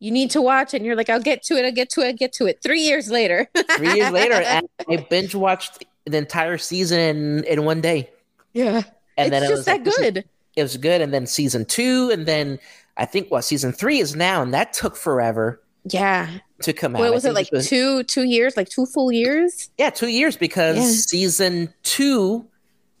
"You 0.00 0.10
need 0.10 0.30
to 0.32 0.42
watch," 0.42 0.74
and 0.74 0.84
you're 0.84 0.96
like, 0.96 1.08
"I'll 1.08 1.22
get 1.22 1.42
to 1.44 1.54
it. 1.56 1.64
I'll 1.64 1.72
get 1.72 1.90
to 1.90 2.00
it. 2.02 2.06
I'll 2.08 2.12
get 2.14 2.32
to 2.34 2.46
it." 2.46 2.60
Three 2.62 2.80
years 2.80 3.10
later, 3.10 3.48
three 3.76 3.92
years 3.94 4.10
later, 4.10 4.34
and 4.44 4.66
I 4.88 4.96
binge 5.08 5.34
watched 5.34 5.84
the 6.06 6.16
entire 6.18 6.58
season 6.58 6.98
in, 6.98 7.44
in 7.44 7.64
one 7.64 7.80
day. 7.80 8.10
yeah, 8.52 8.82
And 9.16 9.32
then 9.32 9.42
it's 9.44 9.50
it 9.50 9.54
was 9.54 9.64
just 9.64 9.66
that 9.66 9.84
like, 9.86 10.14
good. 10.14 10.24
it 10.56 10.62
was 10.62 10.76
good. 10.76 11.00
And 11.00 11.12
then 11.14 11.26
season 11.26 11.64
two, 11.64 12.10
and 12.10 12.26
then 12.26 12.58
I 12.96 13.04
think 13.04 13.30
what 13.30 13.42
season 13.42 13.72
three 13.72 14.00
is 14.00 14.16
now, 14.16 14.42
and 14.42 14.52
that 14.54 14.72
took 14.72 14.96
forever 14.96 15.60
Yeah, 15.84 16.28
to 16.62 16.72
come 16.72 16.96
out. 16.96 17.00
what 17.00 17.12
was 17.12 17.24
it 17.24 17.34
like 17.34 17.50
was- 17.52 17.68
two 17.68 18.02
two 18.04 18.24
years, 18.24 18.56
like 18.56 18.68
two 18.68 18.86
full 18.86 19.12
years? 19.12 19.70
Yeah, 19.78 19.90
two 19.90 20.08
years 20.08 20.36
because 20.36 20.76
Yeah. 20.78 20.90
season 21.06 21.72
two 21.84 22.46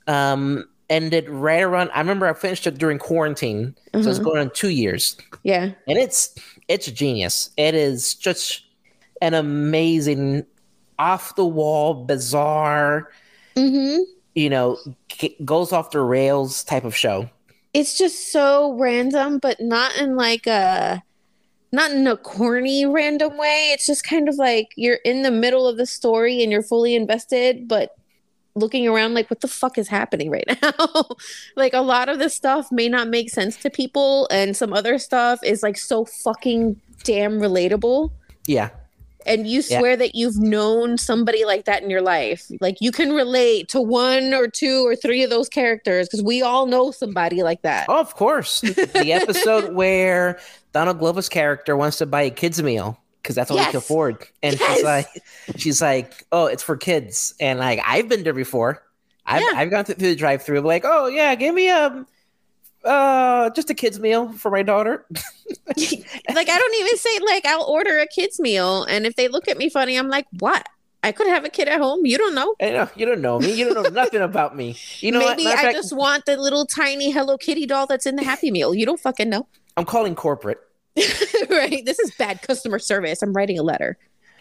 um 0.06 0.64
ended 0.88 1.28
right 1.28 1.62
around. 1.62 1.90
I 1.94 2.00
remember 2.00 2.26
I 2.26 2.34
finished 2.34 2.66
it 2.66 2.78
during 2.78 2.98
quarantine, 2.98 3.76
so 4.00 4.10
it's 4.10 4.18
Uh-huh. 4.18 4.20
going 4.20 4.38
on 4.40 4.50
two 4.54 4.70
years, 4.70 5.16
Yeah, 5.44 5.64
and 5.86 5.98
it's 5.98 6.34
it's 6.68 6.86
genius. 6.86 7.50
It 7.56 7.74
is 7.74 8.14
just 8.14 8.62
an 9.22 9.34
amazing, 9.34 10.46
off 10.98 11.36
the 11.36 11.44
wall, 11.46 11.94
bizarre, 12.04 13.10
hmm 13.56 13.98
you 14.34 14.48
know, 14.48 14.78
g- 15.08 15.36
goes 15.44 15.72
off 15.72 15.90
the 15.90 16.00
rails 16.00 16.62
type 16.64 16.84
of 16.84 16.96
show. 16.96 17.28
it's 17.74 17.98
just 17.98 18.32
so 18.32 18.72
random, 18.78 19.38
but 19.38 19.60
not 19.60 19.96
in 19.96 20.16
like 20.16 20.46
a 20.46 21.02
not 21.72 21.92
in 21.92 22.06
a 22.06 22.16
corny 22.16 22.86
random 22.86 23.36
way. 23.38 23.70
It's 23.72 23.86
just 23.86 24.04
kind 24.04 24.28
of 24.28 24.36
like 24.36 24.68
you're 24.76 24.98
in 25.04 25.22
the 25.22 25.30
middle 25.30 25.68
of 25.68 25.76
the 25.76 25.86
story 25.86 26.42
and 26.42 26.50
you're 26.52 26.62
fully 26.62 26.94
invested, 26.96 27.68
but 27.68 27.90
looking 28.60 28.86
around 28.86 29.14
like 29.14 29.28
what 29.30 29.40
the 29.40 29.48
fuck 29.48 29.76
is 29.78 29.88
happening 29.88 30.30
right 30.30 30.44
now? 30.62 31.04
like 31.56 31.72
a 31.74 31.80
lot 31.80 32.08
of 32.08 32.18
this 32.18 32.34
stuff 32.34 32.70
may 32.70 32.88
not 32.88 33.08
make 33.08 33.30
sense 33.30 33.56
to 33.58 33.70
people 33.70 34.28
and 34.30 34.56
some 34.56 34.72
other 34.72 34.98
stuff 34.98 35.40
is 35.42 35.62
like 35.62 35.76
so 35.76 36.04
fucking 36.04 36.80
damn 37.02 37.40
relatable. 37.40 38.10
Yeah, 38.46 38.70
And 39.26 39.46
you 39.46 39.60
Yeah. 39.66 39.78
swear 39.78 39.96
that 39.96 40.14
you've 40.14 40.38
known 40.38 40.96
somebody 40.98 41.44
like 41.44 41.64
that 41.66 41.82
in 41.82 41.90
your 41.90 42.00
life. 42.02 42.46
Like 42.60 42.76
you 42.80 42.90
can 42.92 43.12
relate 43.12 43.68
to 43.70 43.80
one 43.80 44.32
or 44.34 44.48
two 44.48 44.86
or 44.86 44.94
three 44.96 45.22
of 45.22 45.30
those 45.30 45.48
characters 45.48 46.08
because 46.08 46.22
we 46.22 46.42
all 46.42 46.66
know 46.66 46.90
somebody 46.90 47.42
like 47.42 47.62
that. 47.62 47.86
oh, 47.88 48.00
of 48.00 48.14
course. 48.16 48.60
the 48.62 49.12
episode 49.12 49.74
where 49.74 50.38
Donald 50.72 50.98
Glover's 50.98 51.28
character 51.28 51.76
wants 51.76 51.98
to 51.98 52.06
buy 52.06 52.22
a 52.22 52.30
kids 52.30 52.62
meal 52.62 52.98
because 53.22 53.34
that's 53.36 53.50
all 53.50 53.56
Yes. 53.58 53.70
can 53.70 53.78
afford, 53.78 54.26
and 54.42 54.58
Yes. 54.58 54.74
she's 54.76 54.84
like, 54.84 55.06
she's 55.56 55.82
like, 55.82 56.26
oh, 56.32 56.46
it's 56.46 56.62
for 56.62 56.76
kids, 56.76 57.34
and 57.40 57.58
like 57.58 57.80
I've 57.86 58.08
been 58.08 58.22
there 58.24 58.32
before. 58.34 58.82
I've 59.26 59.42
Yeah. 59.42 59.52
I've 59.54 59.70
gone 59.70 59.84
through 59.84 59.96
the 59.96 60.16
drive-through, 60.16 60.60
like, 60.60 60.84
oh 60.84 61.06
yeah, 61.06 61.34
give 61.34 61.54
me 61.54 61.70
a 61.70 62.04
uh 62.84 63.50
just 63.50 63.68
a 63.68 63.74
kids 63.74 64.00
meal 64.00 64.32
for 64.32 64.50
my 64.50 64.62
daughter. 64.62 65.04
like 65.66 66.48
I 66.48 66.58
don't 66.58 66.74
even 66.80 66.96
say 66.96 67.18
like 67.26 67.44
I'll 67.44 67.64
order 67.64 67.98
a 67.98 68.06
kids 68.06 68.40
meal, 68.40 68.84
and 68.84 69.06
if 69.06 69.16
they 69.16 69.28
look 69.28 69.48
at 69.48 69.58
me 69.58 69.68
funny, 69.68 69.96
I'm 69.98 70.08
like, 70.08 70.26
what? 70.38 70.66
I 71.02 71.12
could 71.12 71.28
have 71.28 71.46
a 71.46 71.48
kid 71.48 71.66
at 71.66 71.80
home. 71.80 72.04
You 72.04 72.18
don't 72.18 72.34
know. 72.34 72.54
I 72.60 72.70
know 72.70 72.88
you 72.96 73.06
don't 73.06 73.20
know 73.22 73.38
me. 73.38 73.52
You 73.52 73.72
don't 73.72 73.82
know 73.82 73.88
nothing 73.90 74.20
about 74.20 74.54
me. 74.54 74.76
You 75.00 75.12
know? 75.12 75.20
Maybe 75.20 75.46
I 75.46 75.56
fact, 75.56 75.74
just 75.74 75.96
want 75.96 76.26
the 76.26 76.36
little 76.36 76.66
tiny 76.66 77.10
Hello 77.10 77.38
Kitty 77.38 77.64
doll 77.66 77.86
that's 77.86 78.04
in 78.06 78.16
the 78.16 78.22
Happy 78.22 78.50
Meal. 78.50 78.74
You 78.74 78.84
don't 78.84 79.00
fucking 79.00 79.28
know, 79.30 79.46
I'm 79.76 79.84
calling 79.86 80.14
corporate. 80.14 80.58
right? 81.50 81.84
This 81.84 81.98
is 81.98 82.12
bad 82.18 82.42
customer 82.42 82.78
service. 82.78 83.22
I'm 83.22 83.32
writing 83.32 83.58
a 83.58 83.62
letter. 83.62 83.96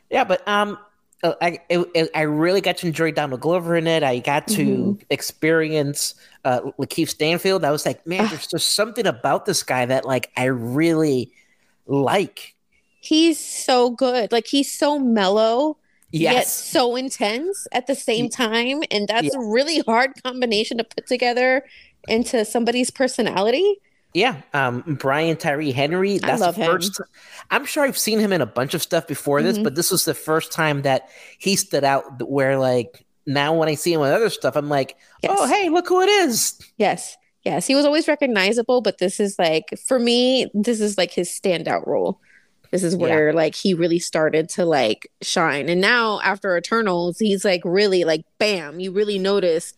Yeah, 0.10 0.24
but 0.24 0.46
um, 0.48 0.78
uh, 1.24 1.34
I 1.42 1.60
it, 1.70 2.10
I 2.16 2.22
really 2.22 2.62
got 2.62 2.78
to 2.78 2.88
enjoy 2.88 3.12
Donald 3.12 3.42
Glover 3.42 3.76
in 3.76 3.88
it. 3.88 4.04
I 4.04 4.20
got 4.20 4.48
to 4.50 4.66
Mhm. 4.66 5.02
experience 5.10 6.16
uh, 6.46 6.62
Lakeith 6.80 7.10
Stanfield. 7.10 7.64
I 7.64 7.72
was 7.72 7.86
like, 7.86 8.06
man, 8.08 8.28
there's 8.30 8.48
just 8.48 8.74
something 8.76 9.06
about 9.06 9.46
this 9.46 9.62
guy 9.64 9.86
that 9.86 10.06
like 10.06 10.32
I 10.38 10.46
really 10.46 11.32
like. 11.86 12.56
He's 13.02 13.40
so 13.40 13.92
good. 13.92 14.32
Like 14.32 14.48
he's 14.48 14.72
so 14.72 15.00
mellow. 15.00 15.78
yet 16.12 16.48
so 16.48 16.96
intense 16.96 17.68
at 17.72 17.86
the 17.86 17.94
same 17.94 18.30
time. 18.30 18.82
And 18.90 19.08
that's 19.08 19.36
a 19.36 19.40
really 19.40 19.80
hard 19.82 20.12
combination 20.24 20.78
to 20.80 20.84
put 20.84 21.06
together 21.06 21.64
into 22.08 22.44
somebody's 22.46 22.90
personality. 22.90 23.80
Yeah. 24.14 24.42
Um, 24.54 24.82
Brian 25.00 25.38
Tyree 25.38 25.72
Henry. 25.72 26.16
I 26.16 26.28
That's 26.28 26.42
love 26.42 26.56
the 26.56 26.64
him. 26.64 26.72
first. 26.72 27.02
I'm 27.52 27.66
sure 27.66 27.84
I've 27.84 27.98
seen 27.98 28.20
him 28.20 28.32
in 28.34 28.42
a 28.42 28.46
bunch 28.46 28.74
of 28.74 28.82
stuff 28.82 29.08
before 29.08 29.42
this, 29.42 29.58
Mhm. 29.58 29.64
but 29.64 29.76
this 29.76 29.92
was 29.92 30.06
the 30.06 30.14
first 30.14 30.52
time 30.52 30.82
that 30.84 31.10
he 31.38 31.56
stood 31.56 31.84
out. 31.84 32.28
Where 32.30 32.58
like 32.58 33.06
now 33.26 33.54
when 33.56 33.70
I 33.70 33.76
see 33.76 33.94
him 33.94 34.02
with 34.02 34.12
other 34.12 34.30
stuff, 34.30 34.56
I'm 34.56 34.70
like, 34.70 34.96
Yes. 35.24 35.36
oh 35.38 35.48
hey, 35.48 35.70
look 35.70 35.88
who 35.88 36.02
it 36.02 36.10
is. 36.10 36.60
Yes. 36.78 37.16
Yes. 37.46 37.68
He 37.68 37.76
was 37.76 37.86
always 37.86 38.08
recognizable, 38.08 38.82
but 38.82 38.98
this 38.98 39.20
is 39.20 39.38
like, 39.40 39.70
for 39.88 39.98
me, 40.00 40.50
this 40.54 40.82
is 40.82 40.98
like 40.98 41.12
his 41.12 41.30
standout 41.30 41.88
role. 41.88 42.20
This 42.72 42.84
is 42.84 42.94
Yeah. 42.96 43.00
where 43.02 43.34
like 43.34 43.56
he 43.56 43.74
really 43.74 44.00
started 44.00 44.50
to 44.50 44.66
like 44.66 45.10
shine. 45.22 45.70
And 45.70 45.80
now 45.82 46.20
after 46.22 46.56
Eternals, 46.58 47.18
he's 47.20 47.46
like 47.46 47.62
really 47.64 48.04
like 48.04 48.24
bam, 48.40 48.80
you 48.80 48.92
really 48.92 49.18
notice 49.20 49.74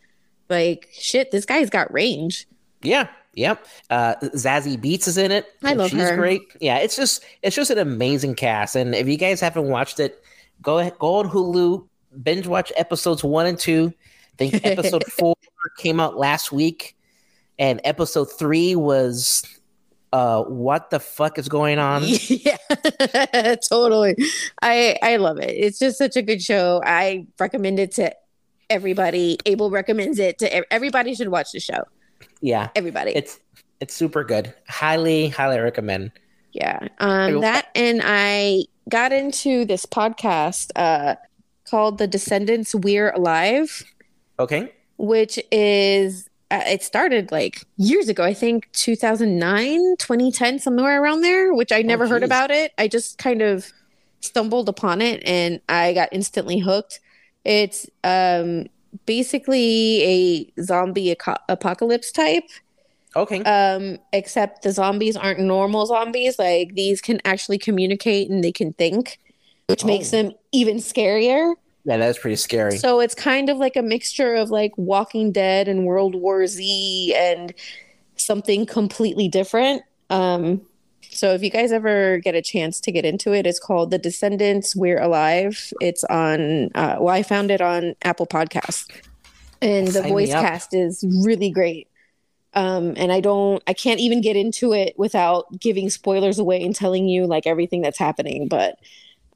like 0.50 0.90
shit, 0.92 1.32
this 1.32 1.46
guy's 1.46 1.70
got 1.70 1.92
range. 1.94 2.48
Yeah. 2.82 3.08
Yep. 3.34 3.66
Uh, 3.90 4.16
Zazie 4.36 4.78
Beetz 4.78 5.08
is 5.08 5.18
in 5.18 5.32
it. 5.32 5.46
I 5.64 5.74
love 5.74 5.92
She's 5.92 6.00
her. 6.02 6.16
great. 6.18 6.42
Yeah, 6.60 6.78
it's 6.78 6.96
just 6.96 7.24
it's 7.42 7.56
just 7.56 7.72
an 7.72 7.78
amazing 7.78 8.36
cast. 8.36 8.76
And 8.76 8.94
if 8.94 9.08
you 9.08 9.18
guys 9.18 9.40
haven't 9.40 9.68
watched 9.68 10.00
it, 10.00 10.22
go 10.62 10.80
ahead, 10.80 10.98
go 11.00 11.16
on 11.16 11.30
Hulu, 11.30 11.88
binge 12.24 12.48
watch 12.48 12.72
episodes 12.76 13.24
one 13.24 13.46
and 13.46 13.58
two. 13.58 13.94
I 14.34 14.50
think 14.50 14.66
episode 14.66 15.04
four 15.06 15.36
came 15.78 16.00
out 16.00 16.18
last 16.18 16.52
week, 16.52 16.98
and 17.58 17.80
episode 17.84 18.26
three 18.26 18.76
was 18.76 19.44
uh 20.12 20.44
what 20.44 20.90
the 20.90 21.00
fuck 21.00 21.38
is 21.38 21.48
going 21.48 21.80
on? 21.80 22.04
yeah, 22.06 22.58
totally. 23.70 24.16
I 24.62 24.98
I 25.02 25.16
love 25.18 25.38
it. 25.38 25.52
It's 25.52 25.80
just 25.80 25.98
such 25.98 26.18
a 26.18 26.22
good 26.22 26.42
show. 26.42 26.82
I 26.86 27.28
recommend 27.40 27.80
it 27.80 27.94
to 27.94 28.14
everybody. 28.70 29.38
Abel 29.46 29.70
recommends 29.70 30.20
it 30.20 30.38
to 30.40 30.74
everybody. 30.74 31.16
Should 31.16 31.30
watch 31.30 31.54
the 31.54 31.62
show. 31.62 31.84
Yeah. 32.42 32.70
Everybody. 32.76 33.12
It's 33.12 33.40
it's 33.80 33.94
super 33.94 34.24
good. 34.24 34.54
Highly, 34.68 35.30
highly 35.30 35.60
recommend. 35.60 36.12
Yeah. 36.54 36.88
Um 37.00 37.42
that 37.42 37.68
and 37.76 38.02
I 38.04 38.66
got 38.90 39.12
into 39.12 39.66
this 39.66 39.86
podcast 39.86 40.72
uh 40.76 41.16
called 41.70 41.98
The 41.98 42.08
Descendants 42.08 42.76
We're 42.76 43.12
Alive, 43.12 43.84
Okay. 44.40 44.72
which 44.98 45.40
is 45.52 46.28
uh, 46.50 46.62
it 46.66 46.84
started 46.84 47.32
like 47.32 47.64
years 47.78 48.10
ago, 48.10 48.24
I 48.26 48.34
think 48.34 48.68
2009, 48.74 49.96
2010, 49.98 50.60
somewhere 50.60 51.02
around 51.02 51.22
there, 51.22 51.54
which 51.54 51.72
I 51.72 51.82
never 51.82 52.08
heard 52.08 52.24
about 52.24 52.52
it. 52.52 52.74
I 52.78 52.90
just 52.90 53.18
kind 53.18 53.42
of 53.42 53.72
stumbled 54.20 54.68
upon 54.68 55.02
it 55.02 55.24
and 55.26 55.62
I 55.70 55.94
got 55.94 56.10
instantly 56.12 56.60
hooked. 56.60 57.00
It's 57.46 57.90
um 58.04 58.66
basically 59.06 60.04
a 60.58 60.62
zombie 60.64 61.12
aco- 61.12 61.38
apocalypse 61.50 62.12
type 62.12 62.44
Okay. 63.16 63.42
um 63.44 63.98
except 64.14 64.64
the 64.64 64.72
zombies 64.72 65.18
aren't 65.18 65.40
normal 65.40 65.86
zombies 65.86 66.40
like 66.40 66.76
these 66.76 67.02
can 67.02 67.20
actually 67.26 67.58
communicate 67.58 68.30
and 68.30 68.44
they 68.44 68.52
can 68.52 68.74
think 68.74 69.20
which 69.68 69.84
makes 69.86 70.14
Oh. 70.14 70.22
them 70.24 70.32
even 70.52 70.78
scarier 70.78 71.54
yeah, 71.84 71.98
that's 71.98 72.20
pretty 72.20 72.36
scary. 72.36 72.78
so 72.78 73.00
it's 73.00 73.16
kind 73.16 73.50
of 73.50 73.58
like 73.58 73.76
a 73.76 73.82
mixture 73.82 74.36
of 74.36 74.50
like 74.52 74.72
walking 74.78 75.32
dead 75.32 75.68
and 75.68 75.86
world 75.86 76.14
war 76.16 76.46
z 76.48 77.14
and 77.18 77.54
something 78.18 78.66
completely 78.66 79.28
different 79.28 79.82
um 80.10 80.62
So 81.14 81.34
if 81.34 81.44
you 81.44 81.50
guys 81.50 81.72
ever 81.72 82.20
get 82.20 82.36
a 82.36 82.42
chance 82.42 82.80
to 82.82 82.92
get 82.92 83.06
into 83.06 83.34
it, 83.34 83.46
it's 83.46 83.60
called 83.60 83.92
The 83.92 83.98
Descendants 83.98 84.76
We're 84.76 85.00
Alive. 85.02 85.72
It's 85.82 86.04
on, 86.06 86.72
uh, 86.74 86.98
well, 87.00 87.14
I 87.14 87.22
found 87.24 87.52
it 87.52 87.62
on 87.62 87.96
Apple 88.04 88.26
Podcasts. 88.28 88.88
And 89.62 89.88
the 89.88 89.92
Sign 89.92 90.10
voice 90.10 90.30
cast 90.30 90.74
is 90.74 91.04
really 91.24 91.50
great. 91.52 91.88
Um, 92.54 92.94
and 92.98 93.12
I 93.12 93.20
don't, 93.20 93.62
I 93.68 93.74
can't 93.74 94.00
even 94.00 94.22
get 94.22 94.36
into 94.36 94.74
it 94.74 94.98
without 94.98 95.46
giving 95.60 95.90
spoilers 95.90 96.40
away 96.40 96.64
and 96.64 96.76
telling 96.76 97.08
you 97.08 97.26
like 97.28 97.46
everything 97.46 97.82
that's 97.82 98.00
happening. 98.00 98.48
But 98.48 98.80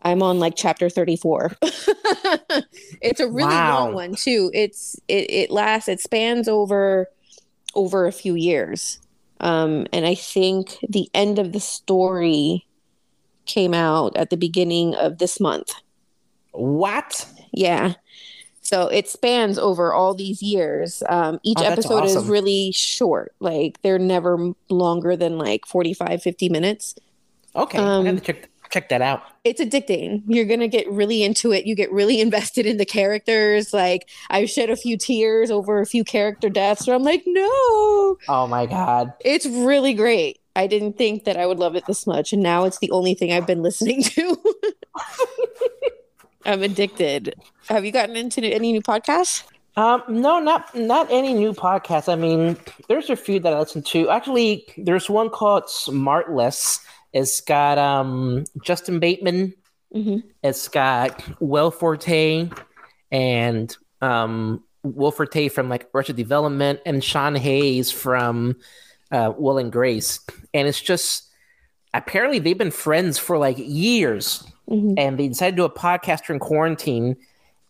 I'm 0.02 0.22
on 0.24 0.40
like 0.40 0.56
chapter 0.56 0.90
34. 0.90 1.58
it's 3.02 3.20
a 3.20 3.28
really 3.28 3.50
Wow. 3.50 3.86
long 3.86 3.94
one 3.94 4.16
too. 4.16 4.52
It's 4.54 4.96
it 5.08 5.30
it 5.30 5.52
lasts 5.52 5.88
it 5.90 6.00
spans 6.00 6.48
over 6.48 7.08
over 7.74 8.06
a 8.06 8.12
few 8.12 8.36
years. 8.36 9.00
Um 9.46 9.86
and 9.94 10.06
I 10.06 10.16
think 10.16 10.78
the 10.90 11.10
end 11.14 11.38
of 11.40 11.52
the 11.54 11.60
story 11.60 12.66
came 13.46 13.74
out 13.74 14.18
at 14.18 14.30
the 14.32 14.38
beginning 14.38 14.96
of 14.96 15.20
this 15.20 15.40
month. 15.40 15.72
What? 16.52 17.28
Yeah. 17.54 17.94
So 18.62 18.88
it 18.88 19.08
spans 19.08 19.60
over 19.60 19.94
all 19.94 20.16
these 20.16 20.42
years. 20.42 21.04
Um, 21.08 21.40
each 21.44 21.60
Oh, 21.60 21.66
episode 21.66 22.06
is 22.06 22.26
really 22.26 22.72
short. 22.72 23.36
Like 23.40 23.80
they're 23.84 24.00
never 24.00 24.54
longer 24.70 25.16
than 25.16 25.38
like 25.38 25.68
45, 25.68 26.24
50 26.24 26.50
minutes. 26.50 26.96
Okay, 27.56 27.78
Um, 27.78 28.08
I 28.08 28.12
to 28.16 28.20
check 28.22 28.50
check 28.72 28.90
that 28.90 29.02
out. 29.02 29.24
it's 29.44 29.62
addicting. 29.62 30.24
You're 30.28 30.46
gonna 30.46 30.68
get 30.68 30.90
really 30.92 31.24
into 31.24 31.52
it. 31.52 31.66
You 31.66 31.76
get 31.76 31.92
really 31.92 32.20
invested 32.28 32.66
in 32.66 32.78
the 32.78 32.86
characters. 32.86 33.74
Like 33.74 34.10
I've 34.30 34.50
shed 34.50 34.70
a 34.70 34.76
few 34.76 34.98
tears 34.98 35.52
over 35.52 35.80
a 35.80 35.86
few 35.86 36.04
character 36.04 36.50
deaths 36.50 36.88
where 36.88 36.96
I'm 36.96 37.04
like, 37.04 37.24
no, 37.26 38.18
Oh 38.28 38.48
my 38.50 38.66
god. 38.66 39.14
it's 39.24 39.46
really 39.46 39.94
great. 39.94 40.40
I 40.58 40.68
didn't 40.68 40.98
think 40.98 41.26
that 41.26 41.36
I 41.36 41.46
would 41.46 41.60
love 41.60 41.76
it 41.76 41.86
this 41.86 42.08
much, 42.08 42.32
and 42.32 42.42
now 42.42 42.64
it's 42.64 42.80
the 42.80 42.92
only 42.92 43.14
thing 43.14 43.34
I've 43.34 43.46
been 43.48 43.62
listening 43.62 44.04
to. 44.04 44.38
I'm 46.46 46.62
addicted. 46.62 47.34
Have 47.68 47.86
you 47.86 47.92
gotten 47.92 48.16
into 48.16 48.42
any 48.46 48.72
new 48.72 48.82
podcasts? 48.82 49.44
Um, 49.78 50.04
no, 50.08 50.40
not 50.40 50.74
not 50.76 51.08
any 51.12 51.34
new 51.34 51.54
podcasts. 51.54 52.08
I 52.08 52.16
mean, 52.16 52.56
there's 52.88 53.10
a 53.10 53.16
few 53.16 53.40
that 53.42 53.52
I 53.52 53.60
listen 53.60 53.82
to. 53.84 54.10
Actually, 54.10 54.66
there's 54.78 55.10
one 55.10 55.30
called 55.30 55.64
Smartless. 55.66 56.80
It's 57.16 57.42
got 57.42 57.78
um 57.80 58.44
Justin 58.64 59.00
Bateman. 59.00 59.54
Mhm. 59.96 60.22
It's 60.44 60.68
got 60.68 61.24
Will 61.42 61.72
Forte 61.72 62.50
and 63.12 63.76
um 64.02 64.64
Will 64.84 65.12
Forte 65.12 65.48
from 65.48 65.70
like 65.70 65.88
Arrested 65.96 66.18
Development 66.18 66.80
and 66.86 67.04
Sean 67.04 67.34
Hayes 67.36 67.92
from 67.92 68.58
uh, 69.12 69.32
Will 69.38 69.58
and 69.58 69.72
Grace. 69.72 70.20
And 70.54 70.68
it's 70.68 70.82
just 70.82 71.30
apparently 71.94 72.40
they've 72.40 72.58
been 72.58 72.72
friends 72.72 73.18
for 73.18 73.38
like 73.38 73.58
years 73.58 74.44
Mhm. 74.70 74.96
and 74.98 75.18
they 75.18 75.28
decided 75.30 75.52
to 75.56 75.62
do 75.62 75.66
a 75.66 75.70
podcast 75.70 76.26
during 76.26 76.40
quarantine 76.40 77.16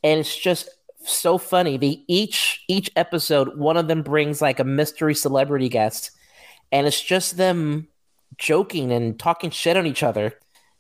and 0.04 0.20
it's 0.22 0.36
just 0.36 0.70
so 1.04 1.38
funny 1.38 1.76
they 1.78 2.04
each 2.08 2.64
each 2.70 2.90
episode 2.96 3.58
one 3.58 3.76
of 3.78 3.88
them 3.90 4.02
brings 4.02 4.42
like 4.42 4.60
a 4.60 4.64
mystery 4.64 5.14
celebrity 5.14 5.68
guest 5.70 6.10
and 6.72 6.88
it's 6.88 7.02
just 7.02 7.36
them 7.38 7.88
joking 8.38 8.92
and 8.92 9.20
talking 9.20 9.50
shit 9.50 9.78
on 9.78 9.86
each 9.86 10.04
other 10.04 10.34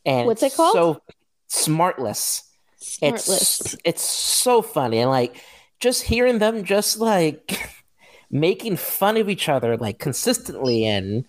and 0.05 0.27
What's 0.27 0.43
it 0.43 0.53
called? 0.55 0.73
so 0.73 1.01
smartless 1.49 2.43
Smartless. 2.81 3.61
it's 3.61 3.75
it's 3.83 4.01
so 4.03 4.61
funny 4.61 4.99
and 4.99 5.09
like 5.09 5.41
just 5.79 6.03
hearing 6.03 6.39
them 6.39 6.63
just 6.63 6.99
like 6.99 7.59
making 8.31 8.77
fun 8.77 9.17
of 9.17 9.29
each 9.29 9.47
other 9.49 9.77
like 9.77 9.99
consistently 9.99 10.85
and 10.85 11.25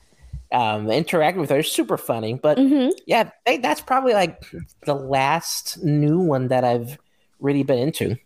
um 0.53 0.91
interacting 0.91 1.41
with 1.41 1.51
her 1.51 1.59
is 1.59 1.71
super 1.71 1.97
funny 1.97 2.35
but 2.35 2.57
Mhm. 2.59 2.93
yeah 3.07 3.31
they, 3.45 3.59
that's 3.59 3.81
probably 3.81 4.15
like 4.15 4.43
the 4.85 4.95
last 4.95 5.83
new 5.83 6.19
one 6.21 6.49
that 6.49 6.65
i've 6.65 6.99
really 7.41 7.63
been 7.63 7.79
into 7.79 8.17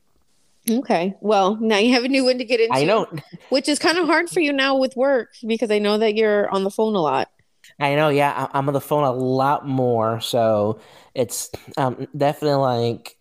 Okay. 0.70 1.14
Well, 1.22 1.56
now 1.56 1.78
you 1.78 1.94
have 1.94 2.04
a 2.04 2.08
new 2.08 2.22
one 2.26 2.36
to 2.36 2.44
get 2.44 2.60
into. 2.60 2.74
i 2.74 2.84
know 2.84 3.06
which 3.48 3.66
is 3.66 3.78
kind 3.78 3.96
of 3.96 4.04
hard 4.06 4.28
for 4.28 4.40
you 4.40 4.52
now 4.52 4.76
with 4.76 4.94
work 4.94 5.30
because 5.44 5.70
I 5.70 5.78
know 5.78 5.96
that 5.96 6.14
you're 6.14 6.50
on 6.50 6.64
the 6.64 6.70
phone 6.70 6.94
a 6.94 7.00
lot. 7.00 7.30
I 7.78 7.94
know 7.94 8.08
yeah 8.08 8.48
I, 8.52 8.58
i'm 8.58 8.68
on 8.68 8.74
the 8.74 8.80
phone 8.80 9.04
a 9.04 9.12
lot 9.12 9.66
more 9.66 10.20
so 10.20 10.80
it's 11.14 11.50
um 11.76 12.06
definitely 12.16 12.58
like 12.58 13.16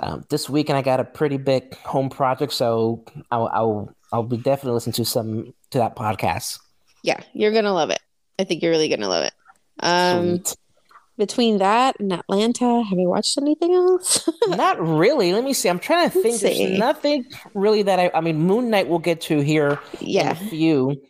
um, 0.00 0.24
this 0.30 0.48
weekend 0.48 0.78
i 0.78 0.82
got 0.82 1.00
a 1.00 1.04
pretty 1.04 1.36
big 1.36 1.76
home 1.78 2.08
project 2.10 2.52
so 2.52 3.04
i'll 3.30 3.48
i'll, 3.48 3.96
I'll 4.12 4.22
be 4.22 4.36
definitely 4.36 4.72
listening 4.72 4.94
to 4.94 5.04
some 5.04 5.54
to 5.70 5.78
that 5.78 5.96
podcast 5.96 6.58
Yeah, 7.02 7.20
you're 7.32 7.52
gonna 7.52 7.72
love 7.72 7.90
it. 7.90 8.00
I 8.38 8.44
think 8.44 8.62
you're 8.62 8.70
really 8.70 8.88
gonna 8.88 9.08
love 9.08 9.24
it. 9.24 9.32
Um, 9.80 10.36
Sweet. 10.36 10.56
between 11.18 11.58
that 11.58 11.98
and 11.98 12.12
Atlanta, 12.12 12.82
have 12.82 12.98
you 12.98 13.08
watched 13.08 13.36
anything 13.38 13.74
else? 13.74 14.28
Not 14.48 14.80
really. 14.80 15.32
Let 15.32 15.44
me 15.44 15.52
see. 15.52 15.68
I'm 15.68 15.78
trying 15.78 16.10
to 16.10 16.22
think. 16.22 16.40
There's 16.40 16.78
nothing 16.78 17.26
really 17.54 17.82
that 17.82 17.98
I. 17.98 18.10
I 18.14 18.20
mean, 18.20 18.38
Moon 18.38 18.70
Knight 18.70 18.88
we'll 18.88 18.98
get 19.00 19.20
to 19.22 19.40
here 19.40 19.80
in 20.00 20.08
yeah. 20.08 20.30
a 20.30 20.34
few. 20.34 21.02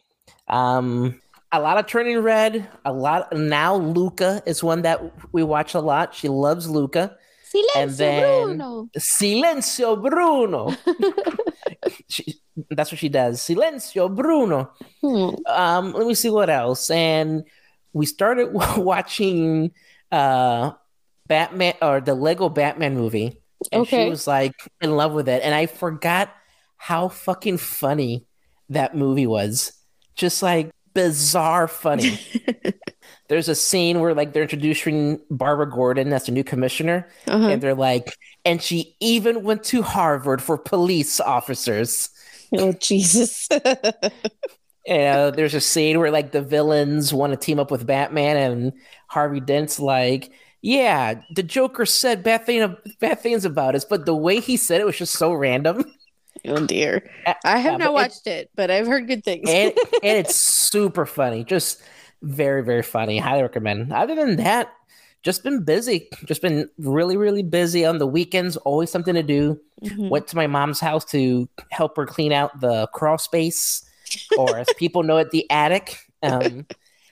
Um, 0.48 1.20
a 1.52 1.60
lot 1.60 1.78
of 1.78 1.86
Turning 1.86 2.18
Red. 2.20 2.66
A 2.84 2.92
lot 2.92 3.32
now. 3.36 3.76
Luca 3.76 4.42
is 4.46 4.62
one 4.62 4.82
that 4.82 5.00
we 5.32 5.42
watch 5.42 5.74
a 5.74 5.80
lot. 5.80 6.14
She 6.14 6.28
loves 6.28 6.68
Luca. 6.68 7.16
Silencio, 7.52 7.76
And 7.76 7.90
then- 7.92 8.44
Bruno. 8.56 8.88
Silencio, 8.98 10.02
Bruno. 10.02 10.74
she, 12.08 12.34
that's 12.70 12.90
what 12.90 12.98
she 12.98 13.08
does. 13.08 13.40
Silencio, 13.40 14.14
Bruno. 14.14 14.70
Hmm. 15.02 15.30
Um, 15.46 15.92
let 15.92 16.06
me 16.06 16.14
see 16.14 16.30
what 16.30 16.50
else. 16.50 16.90
And 16.90 17.44
we 17.92 18.06
started 18.06 18.52
watching 18.76 19.72
uh 20.10 20.72
Batman 21.26 21.74
or 21.80 22.00
the 22.00 22.14
Lego 22.14 22.48
Batman 22.48 22.94
movie. 22.94 23.38
And 23.70 23.82
Okay. 23.82 24.04
she 24.06 24.10
was 24.10 24.26
like 24.26 24.54
in 24.80 24.96
love 24.96 25.12
with 25.12 25.28
it. 25.28 25.42
And 25.42 25.54
I 25.54 25.66
forgot 25.66 26.30
how 26.76 27.08
fucking 27.08 27.58
funny 27.58 28.26
that 28.70 28.96
movie 28.96 29.26
was. 29.26 29.72
Just 30.16 30.42
like 30.42 30.70
bizarre 30.94 31.68
funny. 31.68 32.18
There's 33.28 33.48
a 33.48 33.54
scene 33.54 34.00
where 34.00 34.14
like 34.14 34.32
they're 34.32 34.42
introducing 34.42 35.20
Barbara 35.30 35.70
Gordon 35.70 36.12
as 36.12 36.26
the 36.26 36.32
new 36.32 36.44
commissioner, 36.44 37.08
Uh-huh. 37.26 37.48
and 37.48 37.62
they're 37.62 37.74
like, 37.74 38.16
and 38.44 38.60
she 38.62 38.94
even 39.00 39.42
went 39.42 39.64
to 39.64 39.82
Harvard 39.82 40.42
for 40.42 40.58
police 40.58 41.18
officers. 41.20 42.10
Oh 42.56 42.72
Jesus. 42.72 43.48
Uh, 44.90 45.30
there's 45.30 45.54
a 45.54 45.60
scene 45.60 46.00
where 46.00 46.10
like 46.10 46.32
the 46.32 46.42
villains 46.42 47.14
want 47.14 47.32
to 47.32 47.36
team 47.36 47.60
up 47.60 47.70
with 47.70 47.86
Batman, 47.86 48.36
and 48.36 48.72
Harvey 49.06 49.38
Dent's 49.38 49.78
like, 49.78 50.32
"Yeah, 50.60 51.22
the 51.36 51.44
Joker 51.44 51.86
said 51.86 52.24
bad, 52.24 52.44
thing, 52.46 52.76
bad 52.98 53.20
things 53.20 53.44
about 53.44 53.76
us, 53.76 53.84
but 53.84 54.06
the 54.06 54.16
way 54.16 54.40
he 54.40 54.56
said 54.56 54.80
it 54.80 54.84
was 54.84 54.98
just 54.98 55.12
so 55.14 55.32
random." 55.32 55.84
oh 56.48 56.66
dear. 56.66 57.08
Uh, 57.26 57.34
I 57.44 57.58
have 57.58 57.78
not 57.78 57.86
but 57.86 57.90
it- 57.90 57.92
watched 57.92 58.26
it, 58.26 58.50
but 58.56 58.72
I've 58.72 58.88
heard 58.88 59.06
good 59.06 59.22
things. 59.22 59.48
and, 59.48 59.72
and 60.02 60.18
it's 60.18 60.34
super 60.72 61.06
funny, 61.06 61.44
just 61.44 61.82
very 62.22 62.62
very 62.64 62.82
funny. 62.82 63.18
Highly 63.18 63.42
recommend. 63.42 63.92
Other 63.92 64.14
than 64.14 64.36
that, 64.36 64.72
just 65.22 65.44
been 65.44 65.62
busy, 65.62 66.08
just 66.24 66.42
been 66.42 66.68
really 66.78 67.16
really 67.16 67.42
busy 67.42 67.84
on 67.84 67.98
the 67.98 68.06
weekends. 68.06 68.56
Always 68.58 68.90
something 68.90 69.14
to 69.14 69.22
do. 69.22 69.60
Mhm. 69.84 70.08
Went 70.08 70.26
to 70.28 70.36
my 70.36 70.46
mom's 70.46 70.80
house 70.80 71.04
to 71.06 71.48
help 71.70 71.96
her 71.96 72.06
clean 72.06 72.32
out 72.32 72.60
the 72.60 72.88
crawl 72.94 73.18
space, 73.18 73.84
or 74.38 74.56
as 74.56 74.66
people 74.76 75.02
know 75.02 75.18
it, 75.18 75.30
the 75.30 75.48
attic. 75.50 75.98
Um, 76.22 76.66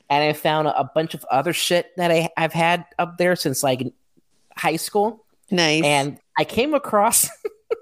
and 0.08 0.24
I 0.24 0.32
found 0.32 0.68
a, 0.68 0.78
a 0.78 0.84
bunch 0.84 1.14
of 1.14 1.24
other 1.30 1.52
shit 1.52 1.96
that 1.96 2.10
I, 2.10 2.28
I've 2.36 2.52
had 2.52 2.84
up 2.98 3.18
there 3.18 3.36
since 3.36 3.62
like 3.62 3.92
high 4.56 4.76
school. 4.76 5.24
Nice. 5.50 5.84
And 5.84 6.18
I 6.38 6.44
came 6.44 6.74
across, 6.74 7.28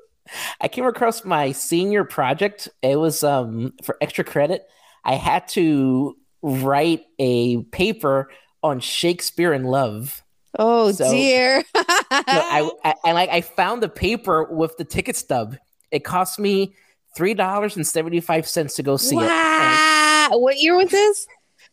I 0.60 0.68
came 0.68 0.86
across 0.86 1.24
my 1.24 1.52
senior 1.52 2.04
project. 2.04 2.68
It 2.82 2.96
was 2.96 3.22
um, 3.24 3.74
for 3.82 3.96
extra 4.00 4.24
credit. 4.24 4.66
I 5.04 5.14
had 5.14 5.48
to 5.48 6.16
write 6.42 7.04
a 7.18 7.62
paper 7.64 8.30
on 8.62 8.80
Shakespeare 8.80 9.52
in 9.52 9.64
Love. 9.64 10.22
oh 10.58 10.92
so- 10.92 11.10
dear. 11.10 11.64
No, 11.74 11.84
I, 11.88 12.70
I 12.84 12.94
and 13.04 13.14
like 13.14 13.30
I 13.30 13.40
found 13.40 13.82
the 13.82 13.88
paper 13.88 14.44
with 14.44 14.76
the 14.76 14.84
ticket 14.84 15.16
stub. 15.16 15.56
It 15.90 16.04
cost 16.04 16.38
me 16.38 16.74
three 17.16 17.34
dollars 17.34 17.76
and 17.76 17.86
seventy 17.86 18.20
five 18.20 18.46
cents 18.46 18.74
to 18.76 18.82
go 18.82 18.96
see 18.96 19.16
it. 19.16 19.22
And 19.22 19.28
wow. 19.28 20.38
What 20.38 20.58
year 20.58 20.76
was 20.76 20.90
this? 20.90 21.26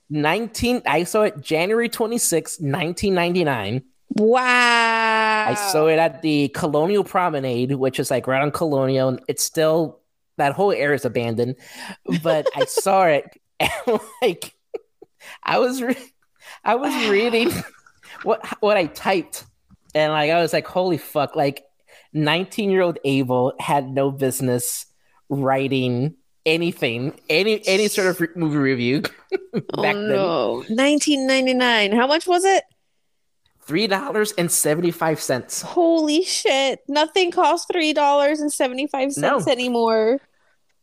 Nineteen. 0.09 0.81
I 0.85 1.03
saw 1.03 1.23
it 1.23 1.41
January 1.41 1.89
twenty 1.89 2.17
sixth, 2.17 2.61
nineteen 2.61 3.13
ninety 3.15 3.43
nine. 3.43 3.83
Wow. 4.09 5.45
I 5.49 5.55
saw 5.71 5.87
it 5.87 5.97
at 5.99 6.21
the 6.21 6.47
Colonial 6.49 7.03
Promenade, 7.03 7.73
which 7.73 7.99
is 7.99 8.09
like 8.11 8.27
right 8.27 8.41
on 8.41 8.51
Colonial, 8.51 9.09
and 9.09 9.21
it's 9.27 9.43
still 9.43 9.99
that 10.37 10.53
whole 10.53 10.71
area 10.71 10.95
is 10.95 11.05
abandoned. 11.05 11.55
But 12.23 12.47
I 12.55 12.65
saw 12.65 13.05
it, 13.05 13.25
and 13.59 13.99
like 14.21 14.53
I 15.43 15.59
was, 15.59 15.81
re- 15.81 16.11
I 16.63 16.75
was 16.75 17.09
reading 17.09 17.51
what 18.23 18.45
what 18.61 18.77
I 18.77 18.87
typed, 18.87 19.45
and 19.93 20.11
like 20.11 20.31
I 20.31 20.41
was 20.41 20.53
like, 20.53 20.67
"Holy 20.67 20.97
fuck!" 20.97 21.35
Like 21.35 21.63
nineteen 22.13 22.69
year 22.71 22.81
old 22.81 22.99
Abel 23.03 23.53
had 23.59 23.89
no 23.89 24.11
business 24.11 24.85
writing 25.29 26.15
anything, 26.45 27.19
any 27.29 27.65
any 27.67 27.87
sort 27.87 28.07
of 28.07 28.35
movie 28.35 28.57
review 28.57 29.01
Oh 29.73 29.81
back 29.81 29.95
then. 29.95 30.09
no, 30.09 30.53
1999. 30.69 31.91
How 31.91 32.07
much 32.07 32.27
was 32.27 32.45
it? 32.45 32.63
Three 33.65 33.87
dollars 33.87 34.31
and 34.37 34.51
seventy 34.51 34.91
five 34.91 35.19
cents. 35.19 35.61
Holy 35.61 36.23
shit! 36.23 36.81
Nothing 36.87 37.31
costs 37.31 37.65
three 37.71 37.93
dollars 37.93 38.39
and 38.39 38.51
seventy 38.53 38.85
five 38.87 39.11
cents 39.13 39.45
No. 39.47 39.51
anymore. 39.51 40.19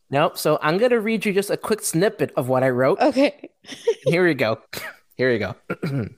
Nope. 0.09 0.37
So 0.37 0.59
I'm 0.61 0.77
gonna 0.77 0.99
read 0.99 1.25
you 1.25 1.33
just 1.33 1.49
a 1.49 1.57
quick 1.57 1.81
snippet 1.81 2.31
of 2.35 2.49
what 2.49 2.63
I 2.63 2.69
wrote. 2.69 2.99
Okay. 2.99 3.49
Here 4.05 4.25
we 4.25 4.33
go. 4.33 4.59
Here 5.15 5.31
we 5.31 5.39
go. 5.39 5.55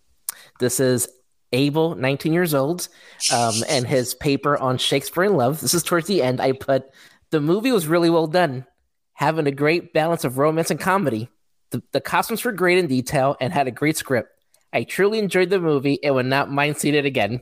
this 0.59 0.79
is 0.79 1.07
Abel, 1.51 1.95
19 1.95 2.33
years 2.33 2.53
old, 2.53 2.87
um, 3.33 3.53
and 3.69 3.85
his 3.85 4.13
paper 4.15 4.57
on 4.57 4.77
Shakespeare 4.77 5.23
in 5.25 5.35
Love. 5.35 5.61
This 5.61 5.73
is 5.73 5.83
towards 5.83 6.07
the 6.07 6.21
end. 6.23 6.41
I 6.41 6.53
put 6.53 6.89
the 7.29 7.39
movie 7.39 7.71
was 7.71 7.87
really 7.87 8.09
well 8.09 8.27
done, 8.27 8.65
having 9.13 9.45
a 9.47 9.51
great 9.51 9.93
balance 9.93 10.23
of 10.23 10.37
romance 10.37 10.71
and 10.71 10.79
comedy. 10.79 11.29
The, 11.69 11.83
the 11.91 12.01
costumes 12.01 12.43
were 12.43 12.51
great 12.51 12.77
in 12.79 12.87
detail 12.87 13.35
and 13.39 13.53
had 13.53 13.67
a 13.67 13.71
great 13.71 13.97
script. 13.97 14.29
I 14.75 14.83
truly 14.83 15.19
enjoyed 15.19 15.49
the 15.49 15.59
movie 15.61 16.03
and 16.03 16.15
would 16.15 16.25
not 16.25 16.51
mind 16.51 16.75
seeing 16.75 16.95
it 16.95 17.05
again. 17.05 17.41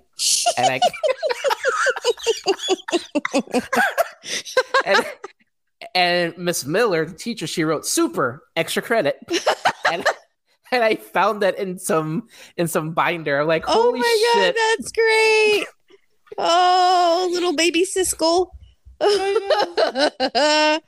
And 0.55 0.67
I 0.71 0.79
and, 4.85 5.05
and 5.95 6.37
Miss 6.37 6.63
Miller, 6.63 7.07
the 7.07 7.15
teacher, 7.15 7.47
she 7.47 7.63
wrote 7.63 7.87
super 7.87 8.43
extra 8.55 8.83
credit. 8.83 9.17
and, 9.91 10.05
and 10.71 10.83
I 10.83 10.95
found 10.95 11.41
that 11.41 11.57
in 11.57 11.79
some 11.79 12.27
in 12.55 12.67
some 12.67 12.91
binder. 12.91 13.41
I'm 13.41 13.47
like, 13.47 13.65
Oh 13.67 13.91
my 13.91 14.33
shit. 14.33 14.55
god, 14.55 14.61
that's 14.77 14.91
great. 14.91 15.65
Oh, 16.37 17.29
little 17.33 17.55
baby 17.55 17.83
Siskel. 17.83 18.49
oh, 19.01 20.79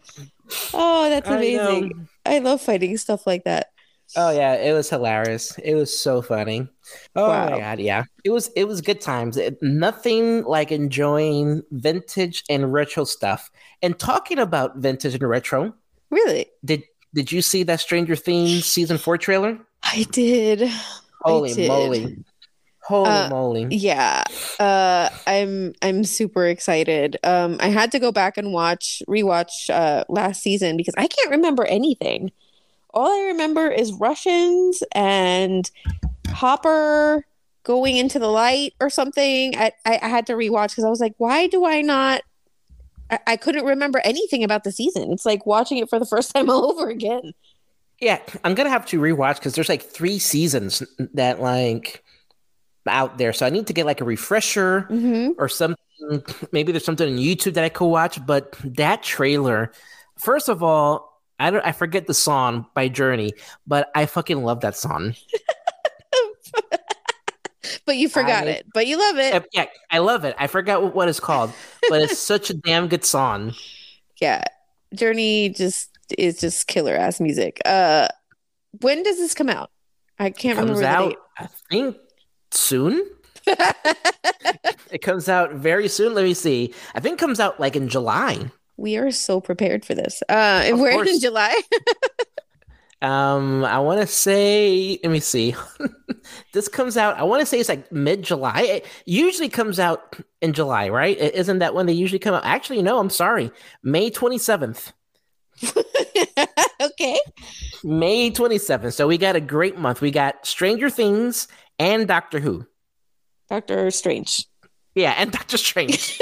that's 1.10 1.28
amazing. 1.28 2.08
I, 2.24 2.38
love 2.38 2.62
finding 2.62 2.96
stuff 2.98 3.26
like 3.26 3.46
that. 3.46 3.72
Oh 4.16 4.30
yeah, 4.32 4.54
it 4.56 4.74
was 4.74 4.90
hilarious. 4.90 5.58
It 5.58 5.76
was 5.76 5.98
so 5.98 6.22
funny. 6.22 6.68
Oh 7.16 7.28
Wow. 7.28 7.50
my 7.50 7.60
god, 7.60 7.80
yeah. 7.80 8.04
It 8.24 8.30
was 8.30 8.50
it 8.56 8.66
was 8.66 8.82
good 8.82 9.02
times. 9.02 9.38
It- 9.38 9.58
nothing 9.62 10.44
like 10.46 10.72
enjoying 10.72 11.64
vintage 11.72 12.44
and 12.50 12.72
retro 12.72 13.04
stuff. 13.04 13.52
And 13.82 13.98
talking 14.00 14.40
about 14.40 14.78
vintage 14.78 15.16
and 15.16 15.28
retro, 15.28 15.74
Really? 16.12 16.48
did 16.64 16.84
did 17.14 17.32
you 17.32 17.42
see 17.42 17.64
that 17.64 17.80
Stranger 17.80 18.16
Things 18.16 18.66
season 18.66 18.98
4 18.98 19.18
trailer? 19.18 19.60
I 19.84 20.06
did. 20.12 20.70
Holy 21.22 21.54
did. 21.54 21.68
moly. 21.68 22.18
Holy 22.82 23.10
Uh, 23.10 23.30
moly. 23.30 23.68
Yeah. 23.72 24.24
Uh 24.60 25.10
I'm 25.28 25.74
I'm 25.82 26.04
super 26.04 26.46
excited. 26.48 27.18
Um 27.24 27.58
I 27.60 27.68
had 27.70 27.92
to 27.94 28.00
go 28.00 28.12
back 28.12 28.38
and 28.38 28.54
watch 28.54 29.02
rewatch 29.10 29.70
uh 29.70 30.04
last 30.10 30.42
season 30.44 30.78
because 30.78 30.94
I 30.98 31.08
can't 31.08 31.32
remember 31.32 31.66
anything. 31.66 32.32
All 32.96 33.12
I 33.12 33.28
remember 33.28 33.70
is 33.70 33.92
Russians 33.94 34.82
and 34.94 35.70
Hopper 36.30 37.26
going 37.64 37.98
into 37.98 38.20
the 38.20 38.30
light 38.30 38.74
or 38.80 38.90
something. 38.90 39.56
I 39.58 39.74
I, 39.86 40.00
I 40.02 40.08
had 40.08 40.26
to 40.28 40.34
rewatch 40.34 40.70
because 40.70 40.86
I 40.86 40.90
was 40.90 41.02
like, 41.02 41.14
why 41.18 41.48
do 41.48 41.66
I 41.66 41.82
not 41.82 42.22
I, 43.10 43.20
I 43.28 43.38
couldn't 43.38 43.66
remember 43.66 44.00
anything 44.04 44.44
about 44.44 44.64
the 44.64 44.72
season. 44.72 45.12
It's 45.12 45.26
like 45.26 45.46
watching 45.46 45.78
it 45.78 45.90
for 45.90 46.00
the 46.00 46.06
first 46.14 46.34
time 46.34 46.50
all 46.50 46.72
over 46.72 46.90
again. 46.90 47.34
Yeah, 48.00 48.20
I'm 48.44 48.56
gonna 48.56 48.70
have 48.70 48.86
to 48.88 49.00
rewatch 49.00 49.36
because 49.36 49.56
there's 49.56 49.70
like 49.70 49.84
three 49.84 50.20
seasons 50.20 50.84
that 51.14 51.42
like 51.42 52.04
out 52.88 53.18
there. 53.18 53.34
So 53.34 53.46
I 53.46 53.50
need 53.50 53.68
to 53.68 53.74
get 53.74 53.86
like 53.86 54.02
a 54.02 54.06
refresher 54.06 54.82
hmm 54.82 55.30
or 55.38 55.50
something. 55.50 55.78
Maybe 56.52 56.72
there's 56.72 56.86
something 56.86 57.10
on 57.10 57.18
YouTube 57.18 57.54
that 57.54 57.64
I 57.64 57.70
could 57.70 57.88
watch. 57.88 58.24
But 58.26 58.56
that 58.64 59.02
trailer, 59.02 59.72
first 60.18 60.50
of 60.50 60.62
all, 60.62 61.15
I 61.40 61.52
don't 61.52 61.66
I 61.66 61.72
forget 61.72 62.08
the 62.08 62.14
song 62.14 62.66
by 62.74 62.88
Journey, 62.88 63.34
but 63.68 63.90
I 63.96 64.06
fucking 64.06 64.44
love 64.44 64.62
that 64.62 64.76
song. 64.76 65.16
But 67.86 67.98
you 67.98 68.10
forgot 68.10 68.48
I- 68.48 68.52
it. 68.52 68.66
But 68.74 68.88
you 68.88 68.98
love 68.98 69.18
it. 69.18 69.46
Yeah, 69.52 69.66
I 69.92 70.00
love 70.00 70.24
it. 70.24 70.36
I 70.40 70.48
forgot 70.48 70.82
what, 70.84 70.96
what 70.96 71.08
it's 71.08 71.20
called, 71.20 71.52
but 71.90 72.02
it's 72.02 72.18
such 72.34 72.50
a 72.50 72.54
damn 72.54 72.88
good 72.88 73.04
song. 73.06 73.54
yeah 74.22 74.44
journey 74.94 75.50
just 75.50 75.90
is 76.18 76.40
just 76.40 76.68
killer 76.68 76.96
ass 76.96 77.20
music 77.20 77.60
uh 77.66 78.08
when 78.82 79.04
does 79.04 79.18
this 79.18 79.34
come 79.34 79.50
out 79.50 79.72
i 80.20 80.30
can't 80.30 80.58
remember. 80.58 80.80
comes 80.80 80.86
remember 80.86 81.12
out, 81.12 81.18
I 81.38 81.48
think 81.70 81.98
soon. 82.52 83.06
It 84.92 85.02
comes 85.02 85.28
out 85.28 85.54
very 85.56 85.90
soon. 85.90 86.14
Let 86.14 86.24
me 86.24 86.34
see. 86.34 86.74
I 86.94 87.00
think 87.02 87.14
it 87.16 87.20
comes 87.20 87.40
out 87.42 87.60
like 87.60 87.76
in 87.76 87.90
July. 87.90 88.50
We 88.78 88.98
are 88.98 89.12
so 89.12 89.40
prepared 89.40 89.86
for 89.86 89.96
this 89.96 90.22
uh 90.30 90.62
and 90.66 90.74
Of 90.76 90.80
we're 90.80 91.06
in 91.06 91.20
july 91.20 91.60
Um, 93.02 93.64
I 93.66 93.80
want 93.80 94.02
to 94.02 94.08
say, 94.08 94.98
let 95.04 95.12
me 95.12 95.20
see. 95.20 95.54
this 96.54 96.68
comes 96.68 96.98
out. 96.98 97.18
I 97.18 97.24
want 97.24 97.42
to 97.42 97.46
say 97.46 97.60
it's 97.60 97.70
like 97.70 97.92
mid 97.92 98.24
July. 98.24 98.62
It 98.62 98.86
usually 99.06 99.50
comes 99.50 99.80
out 99.80 100.16
in 100.42 100.54
July, 100.54 100.90
right? 100.90 101.16
Isn't 101.18 101.60
that 101.60 101.76
when 101.76 101.86
they 101.86 101.94
usually 101.94 102.20
come 102.20 102.34
out? 102.34 102.46
Actually, 102.46 102.82
no. 102.82 102.98
I'm 102.98 103.12
sorry. 103.12 103.52
May 103.84 104.10
27th. 104.10 104.92
okay 106.82 107.20
May 107.84 108.32
27th. 108.32 108.94
So 108.94 109.08
we 109.08 109.18
got 109.18 109.36
a 109.36 109.42
great 109.42 109.78
month. 109.78 110.02
We 110.02 110.12
got 110.12 110.46
Stranger 110.46 110.90
Things 110.90 111.48
and 111.78 112.08
Doctor 112.08 112.40
Who. 112.40 112.66
doctor 113.50 113.92
strange 113.92 114.48
Yeah, 114.96 115.14
and 115.18 115.32
Doctor 115.32 115.58
Strange. 115.58 116.20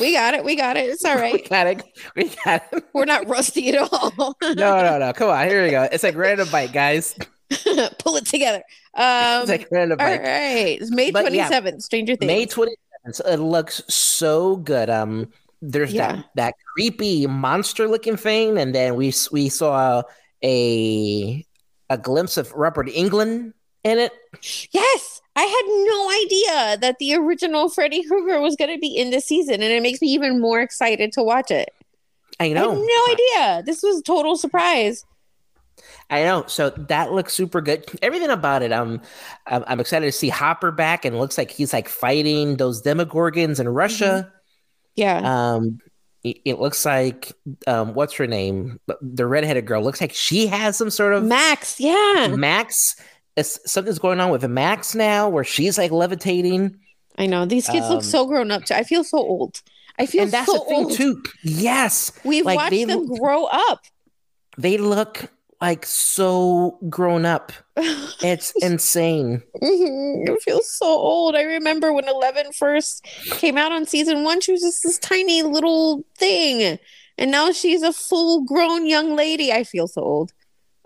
we 0.00 0.12
got 0.12 0.34
it 0.34 0.44
we 0.44 0.56
got 0.56 0.76
it 0.76 0.88
it's 0.90 1.04
all 1.04 1.14
right. 1.24 1.32
We 1.34 1.42
got 1.42 1.66
it. 1.66 1.82
We 2.16 2.30
got 2.44 2.62
it. 2.72 2.84
We're 2.92 3.04
not 3.04 3.26
rusty 3.28 3.70
at 3.70 3.78
all 3.92 4.12
No, 4.42 4.82
no, 4.82 4.98
no. 4.98 5.12
Come 5.12 5.30
on. 5.30 5.48
Here 5.48 5.64
we 5.64 5.70
go. 5.70 5.88
It's 5.90 6.02
like 6.04 6.16
random 6.16 6.48
bite, 6.50 6.72
guys. 6.72 7.14
pull 7.98 8.16
it 8.16 8.26
together 8.26 8.62
um 8.94 9.42
It's 9.42 9.48
like 9.50 9.68
random 9.70 9.98
all 10.00 10.06
right 10.06 10.80
it's 10.80 10.90
may 10.90 11.10
But 11.10 11.32
yeah, 11.32 11.48
27th 11.50 11.82
stranger 11.82 12.16
things 12.16 12.26
May 12.26 12.46
27th. 12.46 12.76
So 13.12 13.26
it 13.26 13.38
looks 13.38 13.82
so 13.88 14.56
good. 14.56 14.88
Um, 14.90 15.30
there's 15.60 15.92
Yeah. 15.92 16.16
that 16.16 16.24
that 16.36 16.54
creepy 16.74 17.26
monster 17.26 17.86
looking 17.86 18.16
thing, 18.16 18.56
and 18.58 18.74
then 18.74 18.96
we 18.96 19.12
we 19.30 19.48
saw 19.50 20.02
a 20.42 21.44
a 21.90 21.98
glimpse 21.98 22.36
of 22.38 22.50
Robert 22.52 22.88
Englund 22.88 23.52
in 23.84 23.98
it. 23.98 24.12
Yes, 24.72 25.20
I 25.36 25.42
had 25.42 25.64
no 25.66 26.10
idea 26.24 26.78
that 26.80 26.98
the 26.98 27.14
original 27.14 27.68
Freddy 27.68 28.04
Krueger 28.06 28.40
was 28.40 28.56
going 28.56 28.72
to 28.72 28.78
be 28.78 28.96
in 28.96 29.10
this 29.10 29.26
season, 29.26 29.54
and 29.54 29.64
it 29.64 29.82
makes 29.82 30.00
me 30.00 30.08
even 30.08 30.40
more 30.40 30.60
excited 30.60 31.12
to 31.12 31.22
watch 31.22 31.50
it. 31.50 31.70
I 32.38 32.50
I 32.54 32.60
had 32.60 32.70
know, 32.70 32.72
no 32.72 33.02
idea. 33.12 33.62
This 33.64 33.82
was 33.82 34.00
a 34.00 34.02
total 34.02 34.36
surprise. 34.36 35.04
I 36.10 36.22
know. 36.24 36.44
So 36.46 36.70
that 36.70 37.12
looks 37.12 37.32
super 37.32 37.60
good. 37.60 37.84
Everything 38.02 38.30
about 38.30 38.62
it. 38.62 38.72
Um, 38.72 39.00
I'm, 39.46 39.64
I'm 39.66 39.80
excited 39.80 40.06
to 40.06 40.12
see 40.12 40.28
Hopper 40.28 40.70
back, 40.70 41.04
and 41.04 41.14
it 41.16 41.18
looks 41.18 41.38
like 41.38 41.50
he's 41.50 41.72
like 41.72 41.88
fighting 41.88 42.56
those 42.56 42.82
Demogorgons 42.82 43.60
in 43.60 43.68
Russia. 43.68 44.32
Yeah, 44.96 45.22
Um, 45.22 45.80
it, 46.24 46.38
it 46.44 46.60
looks 46.60 46.84
like 46.86 47.32
um, 47.66 47.94
what's 47.94 48.14
her 48.14 48.26
name? 48.26 48.80
The 49.02 49.26
redheaded 49.26 49.66
girl 49.66 49.82
looks 49.82 50.00
like 50.00 50.14
she 50.14 50.46
has 50.48 50.76
some 50.76 50.90
sort 50.90 51.14
of 51.14 51.24
Max. 51.24 51.80
Yeah, 51.80 52.28
Max, 52.28 52.96
is, 53.36 53.60
something's 53.66 53.98
going 53.98 54.20
on 54.20 54.30
with 54.30 54.48
Max 54.48 54.94
now, 54.94 55.28
where 55.28 55.44
she's 55.44 55.76
like 55.78 55.90
levitating, 55.90 56.78
I 57.18 57.26
know 57.26 57.44
these 57.46 57.68
kids 57.68 57.86
Um, 57.86 57.92
look 57.94 58.04
so 58.04 58.26
grown 58.26 58.50
up. 58.50 58.64
Too. 58.64 58.74
I 58.74 58.82
feel 58.84 59.04
so 59.04 59.18
old. 59.18 59.60
I 59.98 60.06
feel 60.06 60.22
and 60.24 60.32
that's 60.32 60.46
so 60.46 60.54
the 60.58 60.64
thing 60.64 60.84
old. 60.86 60.92
too. 60.92 61.22
Yes, 61.44 62.10
We've 62.24 62.44
Like, 62.44 62.56
watched 62.56 62.86
them 62.88 63.00
look- 63.04 63.20
grow 63.20 63.44
up. 63.44 63.80
they 64.58 64.76
look 64.78 65.30
like 65.60 65.86
so 65.86 66.78
grown 66.88 67.24
up. 67.24 67.52
It's 68.22 68.52
insane. 68.62 69.42
Mhm. 69.62 70.30
I 70.30 70.36
feel 70.36 70.60
so 70.62 70.86
old. 70.86 71.36
I 71.36 71.42
remember 71.42 71.92
when 71.92 72.08
Eleven 72.08 72.52
first 72.52 73.04
came 73.32 73.58
out 73.58 73.70
on 73.70 73.84
season 73.86 74.24
one, 74.24 74.40
she 74.40 74.52
was 74.52 74.62
just 74.62 74.82
this 74.82 74.98
tiny 74.98 75.42
little 75.42 76.04
thing. 76.16 76.78
And 77.18 77.30
now 77.30 77.52
she's 77.52 77.82
a 77.82 77.92
full 77.92 78.44
grown 78.44 78.86
young 78.86 79.14
lady. 79.14 79.52
I 79.52 79.62
feel 79.64 79.86
so 79.86 80.00
old. 80.02 80.32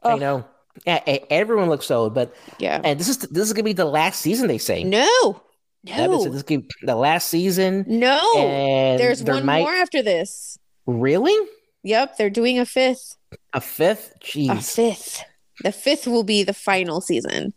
I 0.02 0.12
Oh. 0.12 0.16
know. 0.16 0.44
Yeah, 0.86 1.00
everyone 1.30 1.68
looks 1.68 1.90
old, 1.90 2.14
but 2.14 2.34
Yeah. 2.58 2.80
and 2.84 2.98
this 2.98 3.08
is 3.08 3.18
this 3.18 3.46
is 3.46 3.52
gonna 3.52 3.64
be 3.64 3.72
the 3.72 3.84
last 3.84 4.20
season. 4.20 4.48
They 4.48 4.58
say. 4.58 4.84
No. 4.84 5.42
No. 5.84 6.24
this 6.28 6.42
be 6.42 6.66
the 6.82 6.96
last 6.96 7.28
season. 7.28 7.84
No. 7.86 8.20
and 8.36 8.98
There's 9.00 9.22
there 9.22 9.34
one 9.36 9.46
might 9.46 9.60
more 9.62 9.74
after 9.74 10.02
this. 10.02 10.58
really 10.86 11.36
Yep, 11.84 12.16
they're 12.18 12.30
doing 12.30 12.58
a 12.58 12.66
fifth. 12.66 13.16
a 13.54 13.60
fifth. 13.60 14.12
A 14.36 14.60
fifth. 14.60 15.22
The 15.62 15.72
fifth 15.72 16.06
will 16.06 16.24
be 16.24 16.42
the 16.42 16.52
final 16.54 17.00
season, 17.00 17.54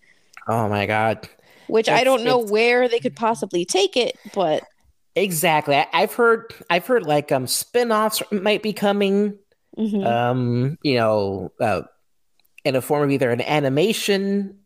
Oh 0.48 0.70
my 0.70 0.86
god. 0.86 1.28
which 1.68 1.90
I 1.90 2.04
don't 2.04 2.24
know 2.24 2.38
where 2.38 2.88
they 2.88 3.00
could 3.00 3.16
possibly 3.16 3.66
take 3.66 3.98
it, 3.98 4.16
but 4.34 4.64
Exactly. 5.16 5.76
I, 5.76 5.88
I've 5.92 6.14
heard. 6.14 6.54
I've 6.70 6.86
heard 6.88 7.06
like 7.06 7.32
um 7.34 7.46
spin-offs 7.48 8.22
might 8.32 8.64
be 8.64 8.72
coming. 8.74 9.38
mhm. 9.78 10.06
um, 10.06 10.78
you 10.84 10.96
know, 10.98 11.52
uh, 11.60 11.82
in 12.64 12.76
a 12.76 12.82
form 12.82 13.04
of 13.04 13.12
either 13.12 13.32
an 13.32 13.42
animation. 13.42 14.58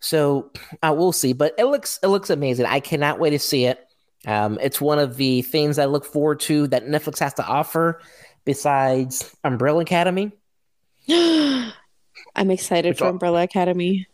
So 0.00 0.50
uh, 0.82 0.94
we'll 0.96 1.12
see, 1.12 1.32
but 1.32 1.54
it 1.58 1.64
looks 1.64 1.98
it 2.02 2.08
looks 2.08 2.30
amazing. 2.30 2.66
I 2.66 2.80
cannot 2.80 3.18
wait 3.18 3.30
to 3.30 3.38
see 3.38 3.66
it. 3.66 3.86
Um, 4.26 4.58
it's 4.60 4.80
one 4.80 4.98
of 4.98 5.16
the 5.16 5.42
things 5.42 5.78
I 5.78 5.86
look 5.86 6.04
forward 6.04 6.40
to 6.40 6.66
that 6.68 6.86
Netflix 6.86 7.18
has 7.20 7.34
to 7.34 7.46
offer 7.46 8.00
besides 8.44 9.34
Umbrella 9.44 9.80
Academy. 9.82 10.32
I'm 11.08 12.50
excited 12.50 12.90
Which 12.90 12.98
for 12.98 13.04
all- 13.04 13.10
Umbrella 13.10 13.42
Academy. 13.42 14.06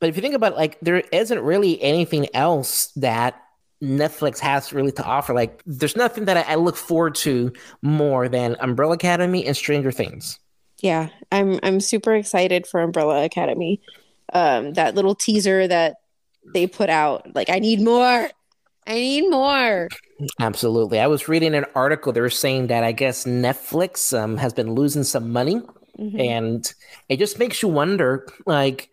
But 0.00 0.08
if 0.08 0.16
you 0.16 0.22
think 0.22 0.34
about 0.36 0.52
it, 0.52 0.56
like 0.56 0.78
there 0.80 0.98
isn't 1.12 1.40
really 1.40 1.80
anything 1.82 2.26
else 2.34 2.86
that 2.96 3.42
Netflix 3.82 4.38
has 4.38 4.72
really 4.72 4.92
to 4.92 5.04
offer. 5.04 5.34
Like 5.34 5.60
there's 5.66 5.96
nothing 5.96 6.26
that 6.26 6.36
I, 6.36 6.52
I 6.52 6.54
look 6.54 6.76
forward 6.76 7.16
to 7.16 7.52
more 7.82 8.28
than 8.28 8.56
Umbrella 8.60 8.94
Academy 8.94 9.44
and 9.44 9.56
Stranger 9.56 9.90
Things. 9.90 10.38
Yeah, 10.80 11.08
I'm 11.32 11.58
I'm 11.62 11.80
super 11.80 12.14
excited 12.14 12.66
for 12.66 12.80
Umbrella 12.80 13.24
Academy. 13.24 13.80
Um, 14.32 14.74
that 14.74 14.94
little 14.94 15.14
teaser 15.14 15.66
that 15.66 15.96
they 16.54 16.66
put 16.66 16.88
out, 16.90 17.34
like 17.34 17.50
I 17.50 17.58
need 17.58 17.80
more. 17.80 18.30
I 18.86 18.94
need 18.94 19.28
more. 19.30 19.88
Absolutely. 20.40 20.98
I 20.98 21.06
was 21.08 21.28
reading 21.28 21.54
an 21.54 21.66
article. 21.74 22.12
They 22.12 22.20
were 22.22 22.30
saying 22.30 22.68
that 22.68 22.84
I 22.84 22.92
guess 22.92 23.24
Netflix 23.24 24.16
um, 24.18 24.36
has 24.38 24.52
been 24.54 24.72
losing 24.74 25.04
some 25.04 25.30
money, 25.30 25.60
Mhm. 25.98 26.20
and 26.20 26.74
it 27.08 27.18
just 27.18 27.38
makes 27.38 27.60
you 27.62 27.68
wonder, 27.68 28.26
like, 28.46 28.88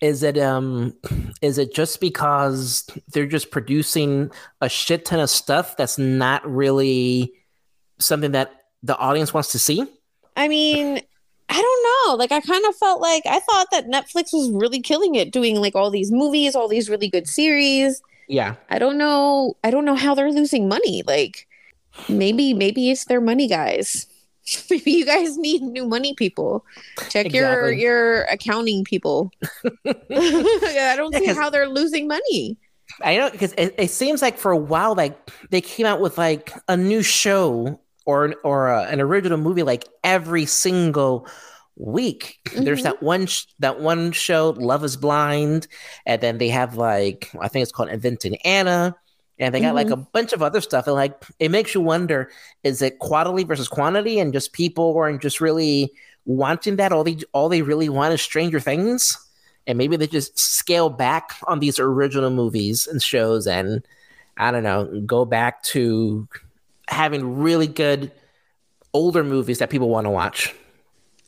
is 0.00 0.22
it 0.22 0.38
um, 0.38 0.94
is 1.42 1.58
it 1.58 1.74
just 1.74 2.00
because 2.00 2.86
they're 3.12 3.26
just 3.26 3.50
producing 3.50 4.30
a 4.60 4.68
shit 4.68 5.04
ton 5.04 5.20
of 5.20 5.30
stuff 5.30 5.76
that's 5.76 5.98
not 5.98 6.48
really 6.50 7.32
something 7.98 8.32
that 8.32 8.50
the 8.82 8.96
audience 8.96 9.34
wants 9.34 9.52
to 9.52 9.58
see? 9.58 9.84
I 10.36 10.48
mean, 10.48 11.00
I 11.48 11.60
don't 11.60 12.08
know. 12.08 12.14
Like 12.16 12.32
I 12.32 12.40
kind 12.40 12.64
of 12.66 12.74
felt 12.76 13.00
like 13.00 13.24
I 13.26 13.40
thought 13.40 13.66
that 13.72 13.86
Netflix 13.86 14.32
was 14.32 14.50
really 14.50 14.80
killing 14.80 15.14
it, 15.14 15.30
doing 15.32 15.56
like 15.56 15.74
all 15.74 15.90
these 15.90 16.10
movies, 16.10 16.54
all 16.54 16.68
these 16.68 16.88
really 16.88 17.08
good 17.08 17.28
series. 17.28 18.02
Yeah. 18.28 18.54
I 18.70 18.78
don't 18.78 18.96
know. 18.96 19.56
I 19.62 19.70
don't 19.70 19.84
know 19.84 19.94
how 19.94 20.14
they're 20.14 20.32
losing 20.32 20.68
money. 20.68 21.02
Like 21.06 21.46
maybe 22.08 22.54
maybe 22.54 22.90
it's 22.90 23.04
their 23.04 23.20
money 23.20 23.48
guys. 23.48 24.06
maybe 24.70 24.90
you 24.92 25.04
guys 25.04 25.36
need 25.36 25.62
new 25.62 25.86
money 25.86 26.14
people. 26.14 26.64
Check 27.10 27.32
your 27.32 27.48
Exactly. 27.48 27.82
your 27.82 28.22
accounting 28.24 28.84
people. 28.84 29.30
I 29.86 30.94
don't 30.96 31.14
see 31.14 31.26
how 31.26 31.50
they're 31.50 31.68
losing 31.68 32.08
money. 32.08 32.56
I 33.02 33.16
know 33.16 33.30
because 33.30 33.52
it, 33.58 33.74
it 33.78 33.90
seems 33.90 34.22
like 34.22 34.38
for 34.38 34.52
a 34.52 34.56
while, 34.56 34.94
like 34.94 35.30
they 35.50 35.60
came 35.60 35.86
out 35.86 36.00
with 36.00 36.18
like 36.18 36.52
a 36.68 36.76
new 36.76 37.02
show 37.02 37.78
or 38.04 38.24
an, 38.26 38.34
or 38.44 38.68
a, 38.68 38.82
an 38.84 39.00
original 39.00 39.38
movie 39.38 39.62
like 39.62 39.84
every 40.04 40.46
single 40.46 41.26
week. 41.76 42.38
There's 42.54 42.80
Mhm. 42.80 42.84
that 42.84 43.02
one 43.02 43.26
sh- 43.26 43.46
that 43.60 43.80
one 43.80 44.12
show, 44.12 44.50
Love 44.58 44.84
Is 44.84 44.96
Blind, 44.96 45.66
and 46.06 46.20
then 46.20 46.38
they 46.38 46.48
have 46.48 46.76
like 46.76 47.30
I 47.40 47.48
think 47.48 47.62
it's 47.62 47.72
called 47.72 47.88
Inventing 47.88 48.36
Anna, 48.44 48.94
and 49.38 49.54
they 49.54 49.60
got 49.60 49.74
like 49.74 49.90
a 49.90 49.96
bunch 49.96 50.32
of 50.32 50.42
other 50.42 50.60
stuff. 50.60 50.86
And 50.86 50.94
like 50.94 51.14
it 51.38 51.50
makes 51.50 51.74
you 51.74 51.80
wonder: 51.80 52.30
is 52.62 52.82
it 52.82 52.98
quality 52.98 53.44
versus 53.44 53.68
quantity, 53.68 54.18
and 54.18 54.32
just 54.32 54.52
people 54.52 54.94
aren't 54.96 55.22
just 55.22 55.40
really 55.40 55.92
wanting 56.26 56.76
that? 56.76 56.92
All 56.92 57.04
they 57.04 57.18
all 57.32 57.48
they 57.48 57.62
really 57.62 57.88
want 57.88 58.12
is 58.14 58.22
Stranger 58.22 58.60
Things 58.60 59.18
and 59.68 59.78
maybe 59.78 59.96
they 59.96 60.08
just 60.08 60.36
scale 60.36 60.90
back 60.90 61.30
on 61.46 61.60
these 61.60 61.78
original 61.78 62.30
movies 62.30 62.88
and 62.88 63.00
shows 63.00 63.46
and 63.46 63.86
i 64.36 64.50
don't 64.50 64.64
know 64.64 64.86
go 65.06 65.24
back 65.24 65.62
to 65.62 66.26
having 66.92 67.36
really 67.38 67.66
good 67.66 68.12
older 68.94 69.24
movies 69.24 69.58
that 69.58 69.70
people 69.70 69.88
want 69.88 70.04
to 70.06 70.10
watch 70.10 70.54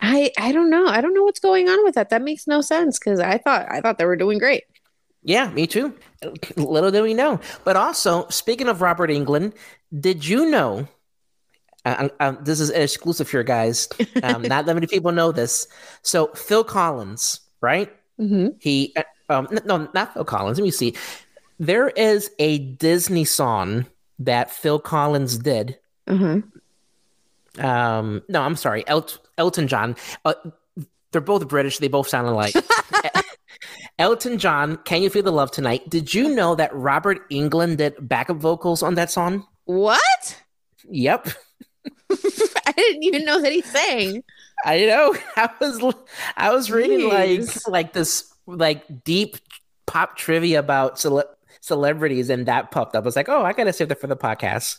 I 0.01 0.33
I 0.39 0.53
don't 0.53 0.69
know. 0.71 0.87
I 0.87 1.01
don't 1.01 1.15
know 1.15 1.23
what's 1.23 1.41
going 1.41 1.69
on 1.69 1.83
with 1.85 1.95
that. 1.95 2.11
That 2.11 2.21
makes 2.21 2.47
no 2.47 2.61
sense 2.61 2.99
because 2.99 3.21
I 3.21 3.39
thought 3.39 3.67
I 3.71 3.81
thought 3.81 3.97
they 3.97 4.05
were 4.05 4.17
doing 4.17 4.39
great. 4.39 4.65
yeah 5.23 5.49
me 5.51 5.67
too 5.67 5.95
little 6.57 6.91
do 6.91 7.03
we 7.03 7.15
know 7.15 7.41
but 7.65 7.77
also 7.77 8.29
speaking 8.29 8.69
of 8.69 8.83
robert 8.83 9.09
englund 9.09 9.55
did 9.99 10.27
you 10.27 10.51
know 10.51 10.87
uh, 11.87 12.09
uh, 12.21 12.33
this 12.43 12.61
is 12.61 12.69
exclusive 12.71 13.31
here 13.31 13.43
guys 13.43 13.89
um, 14.23 14.43
not 14.53 14.67
that 14.67 14.75
many 14.75 14.87
people 14.87 15.13
know 15.13 15.33
this 15.33 15.67
so 16.03 16.29
phil 16.35 16.65
collins 16.65 17.41
right 17.61 17.91
Mm-hmm. 18.21 18.49
he 18.61 18.93
uh, 18.97 19.03
um 19.31 19.49
no 19.65 19.89
not 19.95 20.13
phil 20.15 20.25
collins 20.25 20.59
let 20.59 20.65
me 20.65 20.71
see 20.71 20.95
there 21.59 21.89
is 21.89 22.31
a 22.39 22.59
disney 22.59 23.25
song 23.25 23.87
that 24.21 24.51
phil 24.51 24.79
collins 24.79 25.39
did. 25.39 25.79
Uh-huh. 26.07 26.41
um 27.67 28.23
no 28.29 28.43
i'm 28.43 28.57
sorry 28.57 28.85
El- 28.87 29.09
elton 29.39 29.69
john. 29.69 29.97
Uh, 30.25 30.35
they're 31.13 31.21
both 31.21 31.47
british. 31.49 31.79
They 31.79 31.89
both 31.89 32.09
sound 32.09 32.27
alike. 32.29 32.55
Elton 33.99 34.39
john 34.39 34.77
can 34.79 35.03
you 35.03 35.11
feel 35.11 35.23
the 35.23 35.31
love 35.33 35.51
tonight? 35.51 35.89
Did 35.89 36.13
you 36.13 36.35
know 36.35 36.55
that 36.57 36.75
robert 36.75 37.29
englund 37.31 37.77
did 37.77 37.95
backup 38.01 38.39
vocals 38.39 38.83
on 38.83 38.95
that 38.97 39.11
song? 39.11 39.47
What? 39.65 40.43
yep. 40.91 41.29
I 42.67 42.73
didn't 42.77 43.03
even 43.05 43.25
know 43.25 43.41
that 43.41 43.53
he 43.53 43.63
sang. 43.63 44.23
i 44.65 44.85
know. 44.85 45.15
I 45.37 45.49
was 45.61 45.95
i 46.37 46.51
was 46.53 46.71
reading 46.71 47.09
like 47.09 47.43
like 47.69 47.93
this 47.93 48.33
like 48.47 49.05
deep 49.05 49.37
pop 49.87 50.17
trivia 50.17 50.59
about 50.59 50.99
cele- 50.99 51.25
celebrities 51.65 52.31
and 52.31 52.47
that 52.47 52.71
popped 52.71 52.95
up 52.95 53.03
i 53.05 53.07
was 53.07 53.17
like 53.17 53.29
oh 53.29 53.43
i 53.43 53.53
gotta 53.53 53.73
save 53.73 53.89
that 53.89 54.01
for 54.01 54.07
the 54.07 54.17
podcast 54.17 54.79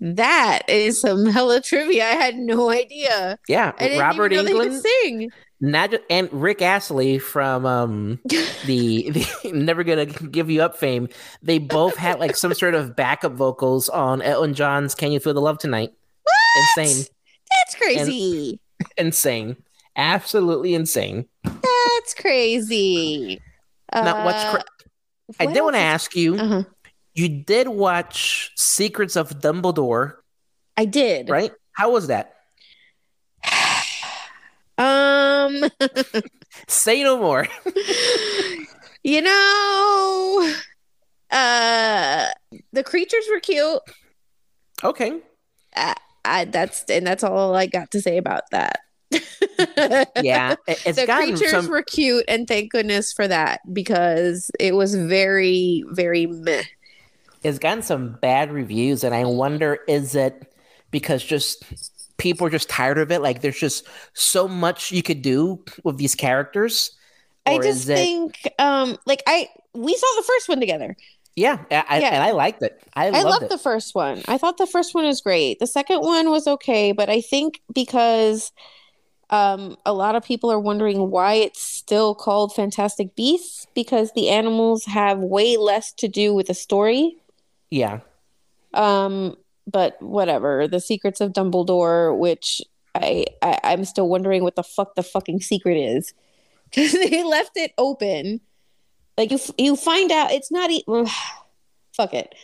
That 0.00 0.62
is 0.68 1.00
some 1.00 1.26
hella 1.26 1.60
trivia. 1.60 2.04
I 2.04 2.14
had 2.14 2.36
no 2.36 2.70
idea. 2.70 3.38
yeah 3.48 3.72
robert 3.98 4.32
englund 4.32 4.80
sing. 4.80 5.30
not 5.60 5.94
and 6.10 6.28
Rick 6.32 6.60
Astley 6.62 7.18
from 7.18 7.64
um 7.64 8.20
the, 8.66 9.10
the 9.10 9.52
Never 9.52 9.84
Gonna 9.84 10.06
Give 10.06 10.50
You 10.50 10.62
Up 10.62 10.76
fame, 10.76 11.08
they 11.42 11.58
both 11.58 11.96
had 11.96 12.18
like 12.18 12.36
some 12.36 12.52
sort 12.54 12.74
of 12.74 12.96
backup 12.96 13.32
vocals 13.34 13.88
on 13.88 14.20
Elton 14.20 14.54
John's 14.54 14.94
"Can 14.94 15.12
You 15.12 15.20
Feel 15.20 15.34
the 15.34 15.40
Love 15.40 15.58
Tonight." 15.58 15.92
What? 16.24 16.78
Insane, 16.78 17.06
That's 17.50 17.74
crazy. 17.76 18.58
insane, 18.98 19.56
absolutely 19.96 20.74
insane. 20.74 21.26
That's 21.44 22.14
crazy. 22.18 23.40
Now, 23.94 24.24
what's 24.24 24.44
cra- 24.50 24.64
I 25.40 25.46
did 25.46 25.62
want 25.62 25.74
to 25.76 25.80
ask 25.80 26.14
you. 26.16 26.36
Uh-huh. 26.36 26.64
You 27.14 27.28
did 27.28 27.68
watch 27.68 28.50
Secrets 28.56 29.14
of 29.16 29.38
Dumbledore, 29.40 30.14
I 30.76 30.84
did. 30.84 31.28
right? 31.30 31.52
How 31.72 31.90
was 31.92 32.08
that? 32.08 32.34
Um, 34.76 35.70
Say 36.66 37.04
no 37.04 37.16
more. 37.16 37.46
you 39.04 39.22
know, 39.22 40.52
uh, 41.30 42.26
the 42.72 42.82
creatures 42.82 43.24
were 43.30 43.38
cute. 43.38 43.78
okay. 44.82 45.20
I, 46.24 46.46
that's 46.46 46.82
and 46.88 47.06
that's 47.06 47.22
all 47.22 47.54
I 47.54 47.66
got 47.66 47.90
to 47.92 48.00
say 48.00 48.16
about 48.16 48.50
that. 48.50 48.80
Yeah, 50.22 50.56
it's 50.66 50.98
the 50.98 51.06
gotten 51.06 51.30
creatures 51.36 51.50
some. 51.50 51.68
were 51.68 51.82
cute, 51.82 52.24
and 52.28 52.46
thank 52.48 52.70
goodness 52.72 53.12
for 53.12 53.26
that 53.28 53.60
because 53.72 54.50
it 54.58 54.74
was 54.74 54.94
very, 54.94 55.84
very 55.88 56.26
meh. 56.26 56.62
it's 57.42 57.58
gotten 57.58 57.82
some 57.82 58.12
bad 58.22 58.50
reviews 58.52 59.04
and 59.04 59.14
i 59.14 59.24
wonder 59.24 59.78
is 59.86 60.14
it 60.14 60.50
because 60.90 61.22
just 61.22 61.62
people 62.16 62.46
are 62.46 62.50
just 62.50 62.68
tired 62.70 62.98
of 62.98 63.10
it 63.12 63.20
like 63.20 63.42
there's 63.42 63.58
just 63.58 63.86
so 64.14 64.48
much 64.48 64.90
you 64.92 65.02
could 65.02 65.20
do 65.22 65.62
with 65.84 65.98
these 65.98 66.14
characters 66.14 66.90
I 67.46 67.56
just 67.58 67.68
is 67.68 67.88
it- 67.90 67.96
think, 67.96 68.48
um, 68.58 68.96
like 69.04 69.22
I 69.26 69.48
we 69.74 69.94
saw 69.94 70.06
the 70.16 70.22
first 70.22 70.48
one 70.48 70.60
together. 70.60 70.96
yeah, 71.36 71.58
I, 71.70 71.84
I- 71.88 71.98
Yeah. 72.00 72.08
and 72.14 72.22
i 72.22 72.30
liked 72.30 72.62
it 72.62 72.82
i, 72.94 73.06
I 73.08 73.10
loved 73.10 73.24
loved 73.26 73.42
it 73.44 73.50
the 73.50 73.58
first 73.58 73.94
one. 73.94 74.22
I 74.28 74.38
thought 74.38 74.56
the 74.56 74.66
first 74.66 74.94
one 74.94 75.04
was 75.04 75.20
great. 75.20 75.58
The 75.58 75.66
second 75.66 76.00
one 76.00 76.30
was 76.30 76.46
okay, 76.46 76.92
but 76.92 77.10
I 77.10 77.20
think 77.20 77.60
because 77.74 78.50
um, 79.34 79.76
a 79.84 79.92
lot 79.92 80.14
of 80.14 80.24
people 80.24 80.50
are 80.52 80.60
wondering 80.60 81.10
why 81.10 81.34
it's 81.34 81.60
still 81.60 82.14
called 82.14 82.54
Fantastic 82.54 83.16
Beasts 83.16 83.66
because 83.74 84.12
the 84.12 84.28
animals 84.28 84.84
have 84.84 85.18
way 85.18 85.56
less 85.56 85.92
to 85.94 86.06
do 86.06 86.32
with 86.32 86.46
the 86.46 86.54
story. 86.54 87.16
yeah 87.70 88.00
Um, 88.74 89.36
but 89.66 90.00
whatever. 90.00 90.68
The 90.68 90.78
Secrets 90.78 91.20
of 91.20 91.32
Dumbledore, 91.32 92.16
which 92.16 92.62
I, 92.94 93.24
I 93.42 93.58
I'm 93.64 93.84
still 93.84 94.08
wondering 94.08 94.44
what 94.44 94.54
the 94.54 94.62
fuck 94.62 94.94
the 94.94 95.02
fucking 95.02 95.40
secret 95.40 95.78
is 95.78 96.14
because 96.70 96.92
they 96.92 97.24
left 97.24 97.56
it 97.56 97.72
open. 97.76 98.40
Like 99.18 99.32
you 99.32 99.40
you 99.58 99.74
find 99.74 100.12
out 100.12 100.30
it's 100.30 100.52
not 100.52 100.70
even. 100.70 101.06
fuck 101.96 102.14
it. 102.14 102.34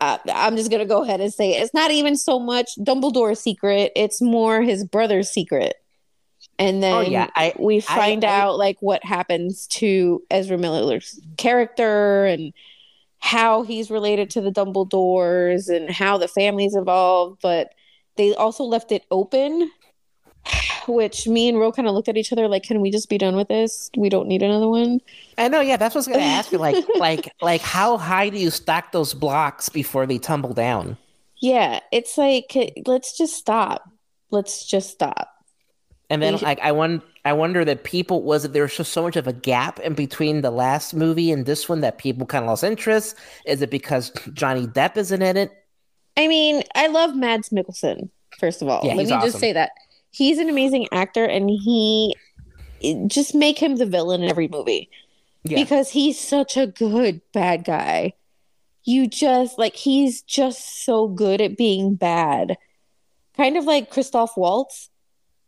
Uh, 0.00 0.18
I'm 0.32 0.56
just 0.56 0.70
gonna 0.70 0.84
go 0.84 1.04
ahead 1.04 1.20
and 1.20 1.32
say 1.32 1.52
it. 1.52 1.62
it's 1.62 1.74
not 1.74 1.92
even 1.92 2.16
so 2.16 2.40
much 2.40 2.70
Dumbledore's 2.76 3.38
secret. 3.38 3.92
It's 3.94 4.20
more 4.20 4.62
his 4.62 4.84
brother's 4.84 5.30
secret. 5.30 5.76
And 6.58 6.78
oh, 6.78 6.80
then 6.80 6.94
oh 6.94 7.00
yeah 7.00 7.30
i 7.34 7.52
we 7.58 7.80
find 7.80 8.24
I- 8.24 8.40
out 8.40 8.58
like 8.58 8.76
what 8.80 9.04
happens 9.04 9.66
to 9.68 10.22
Ezra 10.30 10.56
Miller's 10.56 11.20
character 11.36 12.26
and 12.26 12.52
how 13.18 13.62
he's 13.62 13.90
related 13.90 14.30
to 14.30 14.40
the 14.40 14.50
Dumbledores 14.50 15.74
and 15.74 15.90
how 15.90 16.18
the 16.18 16.28
family's 16.28 16.74
involved, 16.74 17.40
but 17.42 17.70
they 18.16 18.34
also 18.34 18.64
left 18.64 18.92
it 18.92 19.04
open. 19.10 19.70
which 20.88 21.26
me 21.26 21.48
and 21.48 21.58
Ro 21.58 21.72
kind 21.72 21.88
of 21.88 21.94
looked 21.94 22.08
at 22.08 22.18
each 22.18 22.32
other 22.32 22.48
like, 22.48 22.64
can 22.64 22.80
we 22.80 22.90
just 22.90 23.08
be 23.08 23.18
done 23.18 23.34
with 23.34 23.48
this? 23.48 23.90
We 23.96 24.08
don't 24.08 24.28
need 24.28 24.42
another 24.42 24.68
one. 24.68 25.00
I 25.38 25.48
know, 25.48 25.60
yeah, 25.60 25.78
that's 25.78 25.94
what 25.94 26.06
I 26.06 26.10
was 26.10 26.18
gonna 26.18 26.30
ask 26.30 26.52
you. 26.52 26.58
Like, 26.58 26.84
like, 26.98 27.32
like, 27.40 27.60
how 27.62 27.96
high 27.96 28.28
do 28.28 28.38
you 28.38 28.50
stack 28.50 28.92
those 28.92 29.14
blocks 29.14 29.68
before 29.68 30.06
they 30.06 30.18
tumble 30.18 30.52
down? 30.52 30.98
Yeah, 31.38 31.80
it's 31.92 32.16
like 32.16 32.56
let's 32.86 33.16
just 33.16 33.34
stop. 33.34 33.88
Let's 34.30 34.66
just 34.66 34.90
stop. 34.90 35.33
And 36.10 36.22
then, 36.22 36.36
like, 36.36 36.60
I 36.60 36.72
wonder, 36.72 37.04
I 37.24 37.32
wonder 37.32 37.64
that 37.64 37.84
people 37.84 38.22
was 38.22 38.44
it 38.44 38.52
there 38.52 38.62
was 38.62 38.76
just 38.76 38.92
so 38.92 39.02
much 39.02 39.16
of 39.16 39.26
a 39.26 39.32
gap 39.32 39.80
in 39.80 39.94
between 39.94 40.42
the 40.42 40.50
last 40.50 40.92
movie 40.94 41.32
and 41.32 41.46
this 41.46 41.68
one 41.68 41.80
that 41.80 41.98
people 41.98 42.26
kind 42.26 42.44
of 42.44 42.48
lost 42.48 42.62
interest. 42.62 43.16
Is 43.46 43.62
it 43.62 43.70
because 43.70 44.10
Johnny 44.34 44.66
Depp 44.66 44.96
isn't 44.98 45.22
in 45.22 45.36
it? 45.36 45.50
I 46.16 46.28
mean, 46.28 46.62
I 46.74 46.88
love 46.88 47.16
Mads 47.16 47.48
Mikkelsen. 47.48 48.10
First 48.38 48.62
of 48.62 48.68
all, 48.68 48.82
Yeah, 48.84 48.94
let 48.94 49.06
me 49.06 49.14
he's 49.14 49.22
just 49.24 49.38
say 49.38 49.52
that 49.52 49.70
he's 50.10 50.38
an 50.38 50.48
amazing 50.48 50.88
actor, 50.92 51.24
and 51.24 51.48
he 51.48 52.14
just 53.06 53.34
make 53.34 53.58
him 53.58 53.76
the 53.76 53.86
villain 53.86 54.22
in 54.22 54.30
every 54.30 54.48
movie 54.48 54.90
Yeah. 55.44 55.56
because 55.62 55.90
he's 55.90 56.20
such 56.20 56.56
a 56.56 56.66
good 56.66 57.22
bad 57.32 57.64
guy. 57.64 58.12
You 58.84 59.06
just 59.06 59.58
like 59.58 59.74
he's 59.74 60.20
just 60.20 60.84
so 60.84 61.08
good 61.08 61.40
at 61.40 61.56
being 61.56 61.94
bad, 61.94 62.58
kind 63.36 63.56
of 63.56 63.64
like 63.64 63.90
Christoph 63.90 64.36
Waltz. 64.36 64.90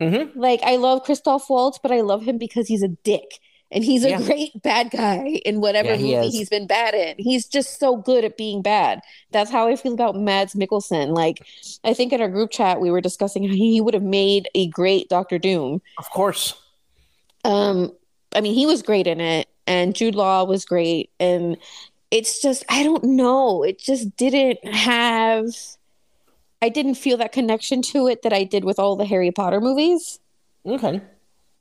Mm-hmm. 0.00 0.38
Like 0.38 0.60
I 0.62 0.76
love 0.76 1.02
Christoph 1.04 1.48
Waltz, 1.48 1.78
but 1.82 1.90
I 1.92 2.00
love 2.02 2.22
him 2.22 2.38
because 2.38 2.68
he's 2.68 2.82
a 2.82 2.88
dick. 2.88 3.38
And 3.72 3.82
he's 3.82 4.04
a 4.04 4.10
Yeah. 4.10 4.22
great 4.22 4.62
bad 4.62 4.90
guy 4.92 5.40
in 5.44 5.60
whatever 5.60 5.88
Yeah, 5.90 5.96
he 5.96 6.14
movie 6.14 6.28
is. 6.28 6.34
he's 6.34 6.48
been 6.48 6.68
bad 6.68 6.94
in. 6.94 7.16
He's 7.18 7.46
just 7.48 7.80
so 7.80 7.96
good 7.96 8.24
at 8.24 8.36
being 8.36 8.62
bad. 8.62 9.00
That's 9.32 9.50
how 9.50 9.66
I 9.66 9.74
feel 9.74 9.92
about 9.92 10.14
Mads 10.14 10.54
Mikkelsen. 10.54 11.08
Like 11.16 11.44
I 11.82 11.92
think 11.92 12.12
in 12.12 12.20
our 12.20 12.28
group 12.28 12.52
chat 12.52 12.80
we 12.80 12.92
were 12.92 13.00
discussing 13.00 13.42
how 13.48 13.54
he 13.54 13.80
would 13.80 13.94
have 13.94 14.04
made 14.04 14.48
a 14.54 14.68
great 14.68 15.08
Doctor 15.08 15.36
Doom. 15.38 15.82
Of 15.98 16.08
course. 16.10 16.54
Um 17.44 17.92
I 18.34 18.40
mean 18.40 18.54
he 18.54 18.66
was 18.66 18.82
great 18.82 19.06
in 19.08 19.20
it 19.20 19.48
and 19.66 19.94
Jude 19.96 20.14
Law 20.14 20.44
was 20.44 20.64
great 20.64 21.10
and 21.18 21.56
it's 22.12 22.40
just 22.40 22.64
I 22.68 22.84
don't 22.84 23.02
know. 23.02 23.64
It 23.64 23.80
just 23.80 24.16
didn't 24.16 24.64
have 24.68 25.46
I 26.62 26.68
didn't 26.68 26.94
feel 26.94 27.16
that 27.18 27.32
connection 27.32 27.82
to 27.82 28.08
it 28.08 28.22
that 28.22 28.32
I 28.32 28.44
did 28.44 28.64
with 28.64 28.78
all 28.78 28.96
the 28.96 29.04
Harry 29.04 29.30
Potter 29.30 29.60
movies. 29.60 30.18
Okay. 30.64 31.00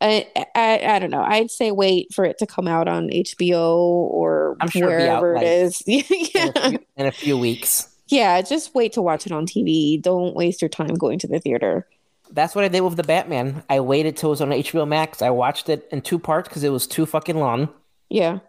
I, 0.01 0.27
I 0.55 0.81
I 0.95 0.99
don't 0.99 1.09
know. 1.11 1.23
I'd 1.23 1.51
say 1.51 1.71
wait 1.71 2.13
for 2.13 2.25
it 2.25 2.37
to 2.39 2.45
come 2.47 2.67
out 2.67 2.87
on 2.87 3.09
HBO 3.09 3.77
or 3.77 4.57
I'm 4.59 4.69
sure 4.69 4.91
it'll 4.91 5.09
out, 5.09 5.21
wherever 5.21 5.35
like, 5.35 5.45
it 5.45 5.47
is. 5.47 5.81
In 5.87 6.01
a, 6.01 6.05
yeah, 6.33 6.51
few, 6.69 6.79
in 6.97 7.05
a 7.05 7.11
few 7.11 7.37
weeks. 7.37 7.87
yeah. 8.07 8.41
Just 8.41 8.75
wait 8.75 8.93
to 8.93 9.01
watch 9.01 9.25
it 9.25 9.31
on 9.31 9.45
TV. 9.45 10.01
Don't 10.01 10.35
waste 10.35 10.61
your 10.61 10.69
time 10.69 10.95
going 10.95 11.19
to 11.19 11.27
the 11.27 11.39
theater. 11.39 11.87
That's 12.31 12.55
what 12.55 12.65
I 12.65 12.67
did 12.67 12.81
with 12.81 12.97
the 12.97 13.03
Batman. 13.03 13.63
I 13.69 13.79
waited 13.81 14.17
till 14.17 14.29
it 14.29 14.31
was 14.31 14.41
on 14.41 14.49
HBO 14.49 14.87
Max. 14.87 15.21
I 15.21 15.29
watched 15.29 15.69
it 15.69 15.87
in 15.91 16.01
two 16.01 16.19
parts 16.19 16.49
because 16.49 16.63
it 16.63 16.69
was 16.71 16.87
too 16.87 17.05
fucking 17.05 17.37
long. 17.37 17.69
Yeah, 18.09 18.39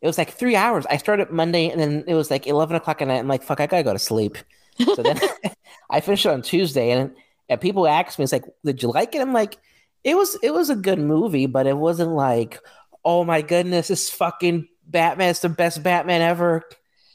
It 0.00 0.06
was 0.06 0.18
like 0.18 0.30
three 0.32 0.56
hours. 0.56 0.86
I 0.86 0.96
started 0.96 1.30
Monday 1.30 1.70
and 1.70 1.80
then 1.80 2.04
it 2.06 2.14
was 2.14 2.30
like 2.30 2.46
eleven 2.46 2.76
o'clock 2.76 3.00
at 3.02 3.08
night. 3.08 3.18
I'm 3.18 3.28
like, 3.28 3.42
fuck, 3.42 3.60
I 3.60 3.66
gotta 3.66 3.82
go 3.82 3.92
to 3.92 3.98
sleep. 3.98 4.36
So 4.88 5.02
then 5.02 5.18
I 5.90 6.00
finished 6.00 6.26
it 6.26 6.30
on 6.32 6.42
Tuesday, 6.42 6.90
and 6.92 7.12
and 7.48 7.60
people 7.60 7.86
ask 7.86 8.18
me, 8.18 8.22
it's 8.24 8.32
like, 8.32 8.44
did 8.64 8.82
you 8.82 8.90
like 8.92 9.14
it? 9.14 9.20
I'm 9.20 9.32
like, 9.32 9.56
it 10.04 10.16
was 10.16 10.36
it 10.42 10.52
was 10.54 10.70
a 10.70 10.76
good 10.76 10.98
movie, 10.98 11.46
but 11.46 11.66
it 11.66 11.76
wasn't 11.76 12.12
like, 12.12 12.58
oh 13.04 13.24
my 13.24 13.42
goodness, 13.42 13.88
this 13.88 14.10
fucking 14.10 14.68
Batman 14.86 15.30
is 15.30 15.40
the 15.40 15.48
best 15.48 15.82
Batman 15.82 16.22
ever. 16.22 16.64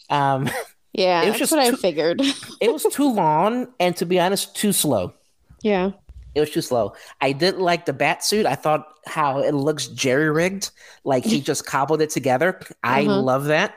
Um, 0.10 0.50
yeah. 0.94 1.24
It 1.24 1.30
was 1.30 1.38
That's 1.40 1.40
just 1.40 1.52
what 1.52 1.62
I 1.62 1.72
figured. 1.72 2.22
it 2.62 2.72
was 2.74 2.84
too 2.86 3.12
long, 3.12 3.68
and 3.80 3.96
to 3.98 4.06
be 4.06 4.20
honest, 4.20 4.56
too 4.56 4.72
slow. 4.74 5.14
yeah, 5.62 5.92
It 6.34 6.42
was 6.42 6.52
too 6.52 6.62
slow. 6.62 6.94
I 7.22 7.32
didn't 7.32 7.62
like 7.62 7.86
the 7.86 7.94
bat 7.94 8.24
suit. 8.24 8.46
I 8.46 8.56
thought 8.56 8.86
how 9.06 9.40
it 9.40 9.54
looks 9.54 9.88
jerry 9.88 10.30
rigged, 10.30 10.72
like 11.04 11.26
he 11.26 11.40
just 11.42 11.66
cobbled 11.66 12.02
it 12.02 12.10
together. 12.10 12.60
I 12.84 13.06
Uh-huh. 13.06 13.22
love 13.22 13.46
that. 13.46 13.76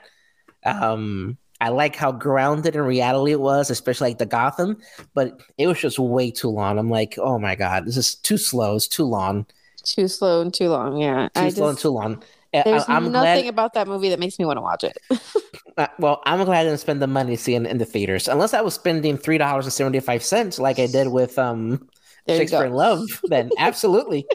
Um, 0.64 1.38
I 1.60 1.70
like 1.70 1.96
how 1.96 2.12
grounded 2.12 2.76
in 2.76 2.82
reality 2.82 3.32
it 3.32 3.40
was, 3.40 3.70
especially 3.70 4.10
like 4.10 4.18
the 4.18 4.26
Gotham. 4.26 4.78
But 5.14 5.40
it 5.58 5.66
was 5.66 5.80
just 5.80 5.98
way 5.98 6.30
too 6.30 6.48
long. 6.48 6.78
I'm 6.78 6.90
like, 6.90 7.16
oh 7.18 7.38
my 7.38 7.54
god, 7.54 7.86
this 7.86 7.96
is 7.96 8.14
too 8.14 8.38
slow. 8.38 8.76
It's 8.76 8.88
too 8.88 9.04
long. 9.04 9.46
too 9.84 10.08
slow 10.08 10.40
and 10.42 10.52
too 10.52 10.68
long. 10.68 10.98
Yeah, 10.98 11.28
Too 11.34 11.40
I 11.40 11.48
slow 11.50 11.68
and 11.68 11.76
just 11.76 11.82
too 11.82 11.90
long. 11.90 12.22
There's 12.52 12.84
I, 12.88 12.96
am 12.96 13.12
nothing 13.12 13.42
glad. 13.42 13.48
about 13.48 13.74
that 13.74 13.86
movie 13.88 14.08
that 14.08 14.18
makes 14.18 14.38
me 14.38 14.44
want 14.44 14.56
to 14.56 14.62
watch 14.62 14.82
it. 14.84 14.96
uh, 15.76 15.86
well, 15.98 16.22
I'm 16.24 16.42
glad 16.44 16.60
I 16.60 16.64
didn't 16.64 16.80
spend 16.80 17.02
the 17.02 17.06
money 17.06 17.36
seeing 17.36 17.66
it 17.66 17.70
in 17.70 17.78
the 17.78 17.84
theaters, 17.84 18.26
unless 18.28 18.54
I 18.54 18.62
was 18.62 18.74
spending 18.74 19.18
three 19.18 19.38
dollars 19.38 19.66
and 19.66 19.72
seventy 19.72 20.00
five 20.00 20.22
cents, 20.22 20.58
like 20.58 20.78
I 20.78 20.86
did 20.86 21.08
with 21.08 21.38
um 21.38 21.88
There 22.26 22.36
Shakespeare 22.38 22.64
in 22.66 22.72
Love. 22.72 23.06
Then 23.24 23.50
absolutely. 23.58 24.26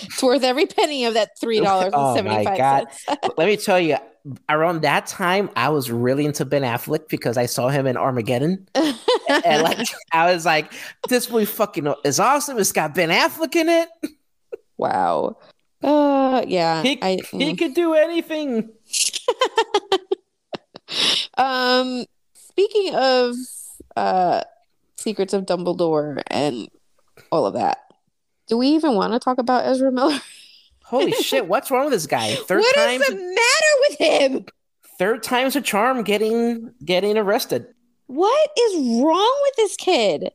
It's 0.00 0.22
worth 0.22 0.42
every 0.42 0.66
penny 0.66 1.04
of 1.04 1.14
that 1.14 1.38
three 1.38 1.60
dollars 1.60 1.92
and 1.94 2.16
seventy 2.16 2.44
five 2.44 2.56
cents. 2.56 3.04
Oh, 3.08 3.12
my 3.12 3.16
God. 3.22 3.30
Let 3.36 3.46
me 3.48 3.56
tell 3.56 3.80
you, 3.80 3.98
around 4.48 4.82
that 4.82 5.06
time, 5.06 5.50
I 5.56 5.70
was 5.70 5.90
really 5.90 6.24
into 6.24 6.44
Ben 6.44 6.62
Affleck 6.62 7.08
because 7.08 7.36
I 7.36 7.46
saw 7.46 7.68
him 7.68 7.86
in 7.86 7.96
Armageddon. 7.96 8.68
and 8.74 9.62
like, 9.62 9.88
I 10.12 10.32
was 10.32 10.44
like, 10.44 10.72
this 11.08 11.30
movie 11.30 11.44
fucking 11.44 11.92
is 12.04 12.20
awesome. 12.20 12.58
It's 12.58 12.72
got 12.72 12.94
Ben 12.94 13.10
Affleck 13.10 13.54
in 13.56 13.68
it. 13.68 13.88
wow. 14.76 15.38
Uh, 15.82 16.44
yeah. 16.46 16.82
He, 16.82 17.02
I, 17.02 17.18
he 17.30 17.52
mm. 17.52 17.58
could 17.58 17.74
do 17.74 17.94
anything. 17.94 18.70
Um, 21.38 22.04
speaking 22.34 22.94
of 22.94 23.34
uh, 23.96 24.42
Secrets 24.96 25.32
of 25.32 25.46
Dumbledore 25.46 26.22
and 26.28 26.68
all 27.30 27.46
of 27.46 27.54
that, 27.54 27.78
do 28.48 28.58
we 28.58 28.68
even 28.68 28.94
want 28.94 29.12
to 29.12 29.18
talk 29.18 29.38
about 29.38 29.66
Ezra 29.66 29.90
Miller? 29.90 30.20
Holy 30.92 31.12
shit, 31.12 31.48
what's 31.48 31.70
wrong 31.70 31.84
with 31.86 31.94
this 31.94 32.06
guy? 32.06 32.34
Third 32.46 32.60
What 32.60 32.74
time, 32.74 33.00
is 33.00 33.08
the 33.08 33.14
matter 33.14 33.72
with 33.88 33.98
him? 33.98 34.46
third 34.98 35.22
time's 35.22 35.56
a 35.56 35.60
charm 35.62 36.02
getting 36.02 36.70
getting 36.84 37.16
arrested. 37.16 37.66
What 38.08 38.50
is 38.60 39.00
wrong 39.02 39.38
with 39.42 39.56
this 39.56 39.74
kid? 39.76 40.30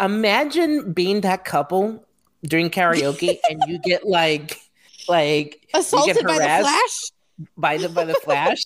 Imagine 0.00 0.94
being 0.94 1.20
that 1.20 1.44
couple 1.44 2.04
during 2.42 2.70
karaoke 2.70 3.38
and 3.50 3.62
you 3.68 3.78
get 3.78 4.06
like 4.06 4.58
like 5.06 5.68
Assaulted 5.74 6.26
by 6.26 6.38
the? 6.38 6.62
Flash? 6.62 7.10
by 7.58 7.76
the 7.76 7.88
by 7.90 8.04
the 8.06 8.14
flash. 8.14 8.62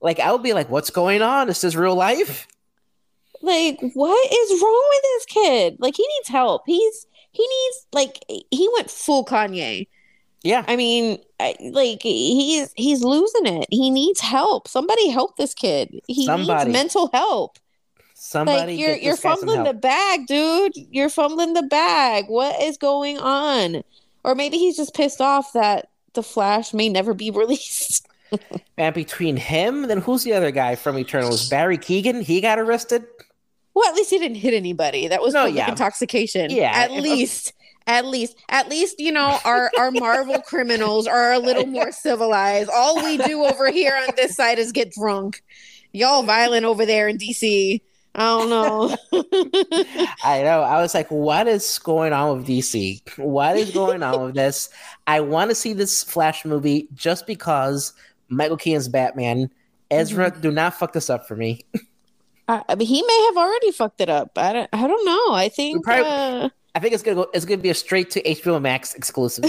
like 0.00 0.20
I 0.20 0.30
would 0.30 0.44
be 0.44 0.52
like, 0.52 0.70
what's 0.70 0.90
going 0.90 1.20
on? 1.20 1.48
Is 1.48 1.60
this 1.60 1.74
real 1.74 1.96
life? 1.96 2.46
Like, 3.42 3.78
what 3.94 4.32
is 4.32 4.62
wrong 4.62 4.84
with 4.90 5.02
this 5.02 5.24
kid? 5.26 5.76
Like, 5.78 5.96
he 5.96 6.02
needs 6.16 6.28
help. 6.28 6.62
He's 6.64 7.06
he 7.32 7.42
needs 7.42 7.86
like 7.92 8.24
he 8.28 8.70
went 8.74 8.88
full 8.90 9.24
Kanye. 9.24 9.88
Yeah. 10.44 10.64
I 10.68 10.76
mean, 10.76 11.18
like 11.72 12.02
he's 12.02 12.72
he's 12.76 13.02
losing 13.02 13.46
it. 13.46 13.66
He 13.70 13.90
needs 13.90 14.20
help. 14.20 14.68
Somebody 14.68 15.08
help 15.10 15.36
this 15.36 15.54
kid. 15.54 16.00
He 16.06 16.26
Somebody. 16.26 16.66
needs 16.66 16.72
mental 16.72 17.10
help. 17.12 17.58
Somebody 18.14 18.72
like 18.72 18.78
you're 18.78 18.94
you're 18.96 19.14
this 19.14 19.20
guy 19.22 19.30
some 19.30 19.38
fumbling 19.40 19.64
the 19.64 19.74
bag, 19.74 20.26
dude. 20.26 20.72
You're 20.76 21.08
fumbling 21.08 21.54
the 21.54 21.62
bag. 21.64 22.26
What 22.28 22.60
is 22.62 22.76
going 22.76 23.18
on? 23.18 23.82
Or 24.22 24.34
maybe 24.34 24.58
he's 24.58 24.76
just 24.76 24.94
pissed 24.94 25.20
off 25.20 25.52
that 25.54 25.88
the 26.12 26.22
Flash 26.22 26.72
may 26.72 26.88
never 26.88 27.12
be 27.14 27.30
released. 27.32 28.06
And 28.76 28.94
between 28.94 29.36
him, 29.36 29.82
then 29.88 29.98
who's 30.00 30.24
the 30.24 30.32
other 30.32 30.50
guy 30.50 30.74
from 30.74 30.98
Eternals? 30.98 31.48
Barry 31.48 31.78
Keoghan. 31.78 32.22
He 32.22 32.40
got 32.40 32.58
arrested. 32.58 33.04
well, 33.74 33.88
at 33.88 33.94
least 33.94 34.10
he 34.10 34.18
didn't 34.18 34.36
hit 34.38 34.54
anybody. 34.54 35.08
That 35.08 35.22
was 35.22 35.34
No, 35.34 35.44
yeah. 35.46 35.68
intoxication. 35.70 36.50
Yeah, 36.50 36.72
At 36.74 36.92
least. 36.92 37.52
At 37.86 38.06
least, 38.06 38.36
at 38.48 38.68
least, 38.70 38.98
you 38.98 39.12
know, 39.12 39.38
our 39.44 39.70
our 39.78 39.90
Marvel 39.90 40.40
criminals 40.46 41.06
are 41.06 41.32
a 41.32 41.38
little 41.38 41.66
more 41.66 41.92
civilized. 41.92 42.70
All 42.72 42.96
we 43.04 43.18
do 43.18 43.44
over 43.44 43.70
here 43.70 43.94
on 43.94 44.14
this 44.16 44.34
side 44.36 44.58
is 44.58 44.72
get 44.72 44.92
drunk. 44.92 45.42
Y'all 45.92 46.22
violent 46.22 46.64
over 46.64 46.86
there 46.86 47.08
in 47.08 47.18
DC. 47.18 47.80
I 48.16 48.20
don't 48.20 48.48
know. 48.48 48.96
I 50.24 50.42
know. 50.42 50.62
I 50.62 50.80
was 50.80 50.94
like, 50.94 51.10
what 51.10 51.46
is 51.48 51.78
going 51.80 52.12
on 52.12 52.38
with 52.38 52.46
DC? 52.46 53.00
What 53.18 53.56
is 53.56 53.70
going 53.72 54.02
on 54.02 54.22
with 54.26 54.34
this? 54.34 54.70
I 55.06 55.20
want 55.20 55.50
to 55.50 55.54
see 55.54 55.72
this 55.72 56.02
Flash 56.04 56.44
movie 56.44 56.88
just 56.94 57.26
because 57.26 57.92
Michael 58.28 58.56
Keaton's 58.56 58.88
Batman. 58.88 59.50
Ezra, 59.90 60.30
Mm-hmm. 60.30 60.40
do 60.40 60.50
not 60.50 60.74
fuck 60.74 60.92
this 60.92 61.10
up 61.10 61.26
for 61.28 61.36
me. 61.36 61.60
I, 62.48 62.62
I 62.68 62.74
mean, 62.76 62.88
he 62.88 63.02
may 63.02 63.24
have 63.28 63.36
already 63.36 63.70
fucked 63.72 64.00
it 64.00 64.08
up. 64.08 64.36
I 64.38 64.52
don't. 64.52 64.70
I 64.72 64.86
don't 64.86 65.04
know. 65.04 65.34
I 65.34 65.48
think. 65.48 65.84
Probably- 65.84 66.04
uh, 66.06 66.48
I 66.74 66.80
think 66.80 66.94
it's 66.94 67.02
gonna 67.02 67.16
go. 67.16 67.30
It's 67.32 67.44
gonna 67.44 67.62
be 67.62 67.70
a 67.70 67.74
straight 67.74 68.10
to 68.12 68.22
HBO 68.22 68.60
Max 68.60 68.94
exclusive. 68.94 69.44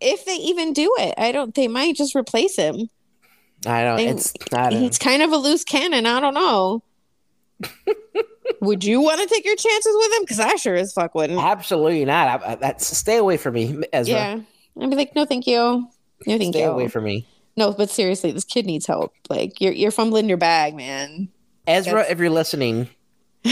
if 0.00 0.24
they 0.26 0.34
even 0.36 0.72
do 0.72 0.92
it, 0.98 1.14
I 1.16 1.32
don't. 1.32 1.54
They 1.54 1.68
might 1.68 1.96
just 1.96 2.14
replace 2.14 2.56
him. 2.56 2.90
I 3.66 3.82
don't. 3.84 3.96
They- 3.96 4.08
It's. 4.08 4.34
Know. 4.52 4.68
He's 4.70 4.98
kind 4.98 5.22
of 5.22 5.32
a 5.32 5.36
loose 5.36 5.64
cannon. 5.64 6.06
I 6.06 6.20
don't 6.20 6.34
know. 6.34 6.82
Would 8.60 8.84
you 8.84 9.00
want 9.00 9.20
to 9.20 9.26
take 9.26 9.44
your 9.44 9.56
chances 9.56 9.94
with 9.96 10.12
him? 10.12 10.22
Because 10.22 10.40
I 10.40 10.54
sure 10.56 10.74
as 10.74 10.92
fuck 10.92 11.14
wouldn't. 11.14 11.38
Absolutely 11.40 12.04
not. 12.04 12.42
I, 12.42 12.52
I, 12.52 12.54
that's 12.56 12.86
stay 12.96 13.16
away 13.16 13.36
from 13.38 13.54
me, 13.54 13.82
Ezra. 13.92 14.14
Yeah, 14.14 14.40
I'd 14.80 14.90
be 14.90 14.96
like, 14.96 15.14
no, 15.14 15.24
thank 15.24 15.46
you. 15.46 15.56
No, 15.58 15.88
thank 16.26 16.42
you. 16.42 16.52
stay 16.52 16.60
you. 16.62 16.70
away 16.70 16.88
from 16.88 17.04
me, 17.04 17.26
no, 17.56 17.72
but 17.72 17.90
seriously, 17.90 18.30
this 18.32 18.44
kid 18.44 18.66
needs 18.66 18.86
help. 18.86 19.14
Like 19.30 19.60
you're 19.60 19.72
you're 19.72 19.90
fumbling 19.90 20.28
your 20.28 20.38
bag, 20.38 20.74
man. 20.74 21.28
Ezra. 21.66 21.94
That's- 21.94 22.12
If 22.12 22.18
you're 22.18 22.30
listening, 22.30 22.88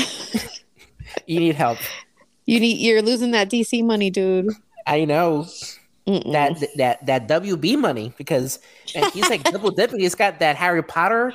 you 1.27 1.41
need 1.41 1.55
help. 1.55 1.79
You 2.47 2.61
need 2.61 2.79
you're 2.79 3.03
losing 3.03 3.31
that 3.33 3.51
DC 3.51 3.85
money, 3.85 4.11
dude. 4.11 4.51
I 4.87 5.05
know 5.05 5.47
Mm-mm. 6.07 6.33
that 6.33 6.63
that 6.77 7.07
that 7.07 7.29
WB 7.29 7.79
money 7.79 8.13
because 8.19 8.59
man, 8.95 9.11
he's 9.13 9.29
like 9.31 9.43
double 9.53 9.71
dipping. 9.71 10.01
He's 10.01 10.15
got 10.15 10.39
that 10.41 10.57
Harry 10.57 10.83
Potter 10.83 11.33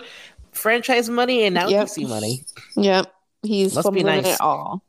franchise 0.51 1.09
money 1.09 1.43
and 1.45 1.55
now 1.55 1.67
Yep. 1.67 1.88
DC 1.88 2.07
money. 2.07 2.43
Yep. 2.75 3.11
He's 3.43 3.75
Must 3.75 3.91
be 3.93 4.03
nice. 4.03 4.25
it 4.25 4.41
all. 4.41 4.84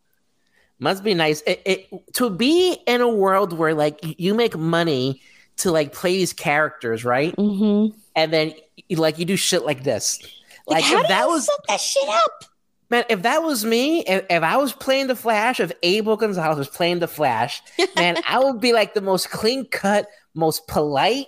Must 0.78 1.04
be 1.04 1.14
nice. 1.14 1.42
It, 1.42 1.62
it 1.64 2.14
to 2.14 2.30
be 2.30 2.76
in 2.86 3.00
a 3.00 3.08
world 3.08 3.52
where 3.56 3.74
like 3.74 3.98
you 4.02 4.34
make 4.34 4.56
money 4.56 5.20
to 5.58 5.70
like 5.70 5.92
play 5.92 6.16
these 6.16 6.32
characters, 6.32 7.04
right? 7.04 7.34
Mm-hmm. 7.36 7.96
And 8.16 8.32
then 8.32 8.54
like 8.90 9.18
you 9.18 9.24
do 9.24 9.36
shit 9.36 9.64
like 9.64 9.84
this. 9.84 10.18
Like, 10.66 10.84
how 10.84 10.96
if 10.96 11.02
do 11.02 11.08
that 11.08 11.24
you 11.24 11.30
was 11.32 11.46
fuck 11.46 11.66
that 11.68 11.80
shit 11.80 12.08
up? 12.08 12.44
Man, 12.90 13.04
if 13.08 13.22
that 13.22 13.42
was 13.42 13.64
me, 13.64 14.00
if, 14.04 14.26
if 14.28 14.42
I 14.42 14.56
was 14.56 14.72
playing 14.72 15.06
the 15.06 15.16
Flash, 15.16 15.60
if 15.60 15.72
Abel 15.82 16.16
Gonzalez 16.16 16.58
was 16.58 16.68
playing 16.68 16.98
the 16.98 17.08
Flash, 17.08 17.62
man, 17.96 18.18
I 18.26 18.38
would 18.38 18.60
be 18.60 18.72
like 18.72 18.94
the 18.94 19.00
most 19.00 19.30
clean 19.30 19.66
cut, 19.66 20.08
most 20.34 20.66
polite 20.66 21.26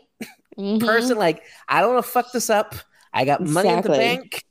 Mhm. 0.59 0.81
person. 0.81 1.17
Like, 1.17 1.43
I 1.67 1.81
don't 1.81 1.95
want 1.95 2.05
to 2.05 2.11
fuck 2.11 2.31
this 2.33 2.51
up. 2.51 2.75
I 3.13 3.25
got 3.25 3.41
money 3.41 3.71
in 3.71 3.81
the 3.81 3.89
bank. 3.89 4.45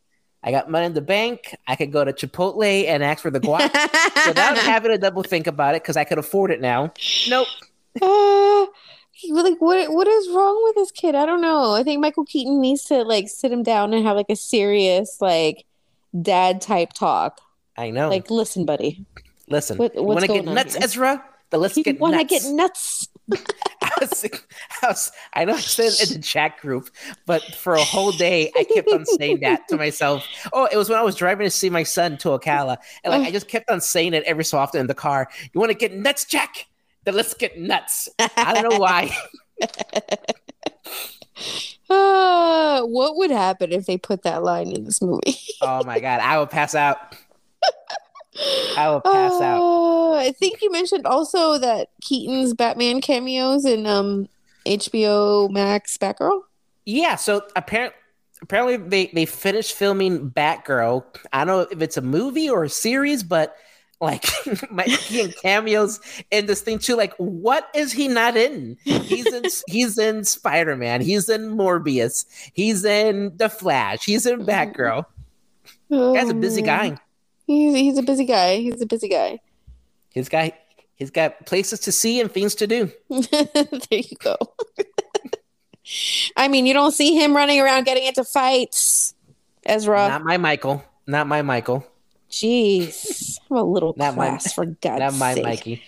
I 0.43 0.49
got 0.49 0.67
money 0.69 0.87
in 0.87 0.95
the 0.95 1.01
bank. 1.01 1.55
I 1.67 1.75
could 1.75 1.91
go 1.91 2.03
to 2.03 2.11
Chipotle 2.11 2.87
and 2.87 3.03
ask 3.03 3.21
for 3.21 3.29
the 3.29 3.39
guac 3.39 3.71
without 4.27 4.57
having 4.57 4.89
to 4.91 4.97
double 4.97 5.21
think 5.21 5.45
about 5.45 5.75
it 5.75 5.83
because 5.83 5.97
I 5.97 6.03
could 6.03 6.17
afford 6.17 6.49
it 6.49 6.59
now. 6.61 6.91
Nope. 7.29 7.47
Uh, 8.01 8.65
like 9.29 9.59
what 9.59 9.91
what 9.93 10.07
is 10.07 10.29
wrong 10.29 10.59
with 10.63 10.75
this 10.75 10.91
kid? 10.91 11.13
I 11.13 11.25
don't 11.27 11.41
know. 11.41 11.73
I 11.73 11.83
think 11.83 12.01
Michael 12.01 12.25
Keaton 12.25 12.59
needs 12.59 12.83
to 12.85 13.03
like 13.03 13.27
sit 13.29 13.51
him 13.51 13.61
down 13.61 13.93
and 13.93 14.03
have 14.05 14.15
like 14.15 14.29
a 14.29 14.35
serious 14.35 15.17
like 15.21 15.65
dad 16.19 16.61
type 16.61 16.93
talk. 16.93 17.39
I 17.77 17.89
know. 17.91 18.09
Like, 18.09 18.29
listen, 18.31 18.65
buddy, 18.65 19.05
Listen, 19.47 19.77
what- 19.77 19.93
what's 19.95 20.05
want 20.05 20.19
to 20.21 20.27
get 20.27 20.33
going 20.45 20.47
on 20.49 20.55
nuts, 20.55 20.75
here? 20.75 20.83
Ezra? 20.83 21.23
Then 21.49 21.59
let's 21.59 21.75
you 21.75 21.83
get 21.83 21.99
want 21.99 22.13
to 22.13 22.19
nuts. 22.19 22.29
get 22.45 22.53
nuts? 22.53 23.07
I 23.81 23.91
was, 23.99 24.25
I 24.81 24.87
was, 24.87 25.11
I 25.33 25.45
know 25.45 25.53
I 25.53 25.59
said 25.59 25.87
it 25.87 26.09
in 26.09 26.17
the 26.17 26.23
chat 26.25 26.57
group, 26.59 26.89
but 27.25 27.43
for 27.55 27.73
a 27.73 27.83
whole 27.83 28.11
day 28.13 28.51
I 28.57 28.63
kept 28.63 28.89
on 28.89 29.05
saying 29.05 29.41
that 29.41 29.67
to 29.67 29.75
myself. 29.77 30.25
Oh, 30.53 30.67
it 30.71 30.77
was 30.77 30.89
when 30.89 30.97
I 30.97 31.01
was 31.01 31.15
driving 31.15 31.45
to 31.45 31.51
see 31.51 31.69
my 31.69 31.83
son 31.83 32.17
to 32.19 32.29
Ocala, 32.29 32.77
and 33.03 33.11
like 33.13 33.27
I 33.27 33.31
just 33.31 33.49
kept 33.49 33.69
on 33.69 33.81
saying 33.81 34.13
it 34.13 34.23
every 34.23 34.45
so 34.45 34.57
often 34.57 34.79
in 34.79 34.87
the 34.87 34.93
car. 34.93 35.29
You 35.53 35.59
want 35.59 35.71
to 35.71 35.77
get 35.77 35.93
nuts, 35.93 36.23
Jack? 36.25 36.67
Then 37.03 37.15
let's 37.15 37.33
get 37.33 37.59
nuts. 37.59 38.07
I 38.37 38.53
don't 38.53 38.69
know 38.69 38.77
why. 38.79 39.15
Uh, 41.91 42.81
what 42.83 43.17
would 43.17 43.31
happen 43.31 43.71
if 43.71 43.85
they 43.85 43.97
put 43.97 44.23
that 44.23 44.43
line 44.43 44.71
in 44.71 44.85
this 44.85 45.01
movie? 45.01 45.37
oh 45.61 45.83
my 45.83 45.99
god, 45.99 46.21
I 46.21 46.37
will 46.37 46.47
pass 46.47 46.73
out. 46.73 46.97
I 48.77 48.89
will 48.89 49.01
pass 49.01 49.33
out. 49.41 49.61
Uh, 49.61 50.13
I 50.13 50.31
think 50.31 50.61
you 50.61 50.71
mentioned 50.71 51.05
also 51.05 51.57
that 51.57 51.89
Keaton's 52.01 52.53
Batman 52.53 53.01
cameos 53.01 53.65
in 53.65 53.85
um 53.85 54.29
HBO 54.65 55.49
Max 55.51 55.97
Batgirl. 55.97 56.41
Yeah, 56.85 57.15
so 57.15 57.43
apparently. 57.55 57.97
Apparently 58.43 58.77
they, 58.77 59.05
they 59.13 59.27
finished 59.27 59.75
filming 59.75 60.31
Batgirl. 60.31 61.05
I 61.31 61.45
don't 61.45 61.47
know 61.47 61.67
if 61.69 61.79
it's 61.79 61.97
a 61.97 62.01
movie 62.01 62.49
or 62.49 62.63
a 62.63 62.69
series, 62.69 63.21
but 63.21 63.55
like 64.01 64.25
my 64.71 64.83
he 64.83 65.21
in 65.21 65.31
cameos 65.31 65.99
in 66.31 66.47
this 66.47 66.61
thing 66.61 66.79
too. 66.79 66.95
Like, 66.95 67.13
what 67.17 67.69
is 67.73 67.91
he 67.91 68.07
not 68.07 68.35
in? 68.35 68.77
He's 68.83 69.31
in 69.31 69.45
he's 69.67 69.97
in 69.97 70.23
Spider 70.23 70.75
Man. 70.75 71.01
He's 71.01 71.29
in 71.29 71.55
Morbius. 71.55 72.25
He's 72.53 72.83
in 72.83 73.37
The 73.37 73.47
Flash. 73.49 74.03
He's 74.03 74.25
in 74.25 74.45
Batgirl. 74.45 75.05
Oh, 75.91 76.13
Guy's 76.13 76.29
a 76.29 76.33
busy 76.33 76.61
Oh, 76.63 76.65
guy. 76.65 76.97
He's 77.45 77.75
he's 77.75 77.97
a 77.97 78.03
busy 78.03 78.25
guy. 78.25 78.57
He's 78.57 78.81
a 78.81 78.85
busy 78.85 79.07
guy. 79.07 79.39
His 80.09 80.27
guy. 80.29 80.53
He's 80.95 81.09
got 81.09 81.47
places 81.47 81.79
to 81.81 81.91
see 81.91 82.21
and 82.21 82.31
things 82.31 82.53
to 82.55 82.67
do. 82.67 82.91
there 83.09 83.79
you 83.89 84.17
go. 84.19 84.37
I 86.37 86.47
mean, 86.47 86.67
you 86.67 86.73
don't 86.75 86.91
see 86.91 87.15
him 87.15 87.35
running 87.35 87.59
around 87.59 87.85
getting 87.85 88.05
into 88.05 88.23
fights, 88.23 89.15
Ezra. 89.65 90.07
Not 90.07 90.23
my 90.23 90.37
Michael. 90.37 90.83
Not 91.07 91.25
my 91.25 91.41
Michael. 91.41 91.85
Jeez, 92.31 93.37
I'm 93.49 93.57
a 93.57 93.63
little 93.63 93.93
Not 93.97 94.15
my- 94.15 94.29
class 94.29 94.53
for 94.53 94.65
God's 94.65 94.99
Not 94.99 95.13
my 95.15 95.33
sake. 95.33 95.43
Mikey. 95.43 95.83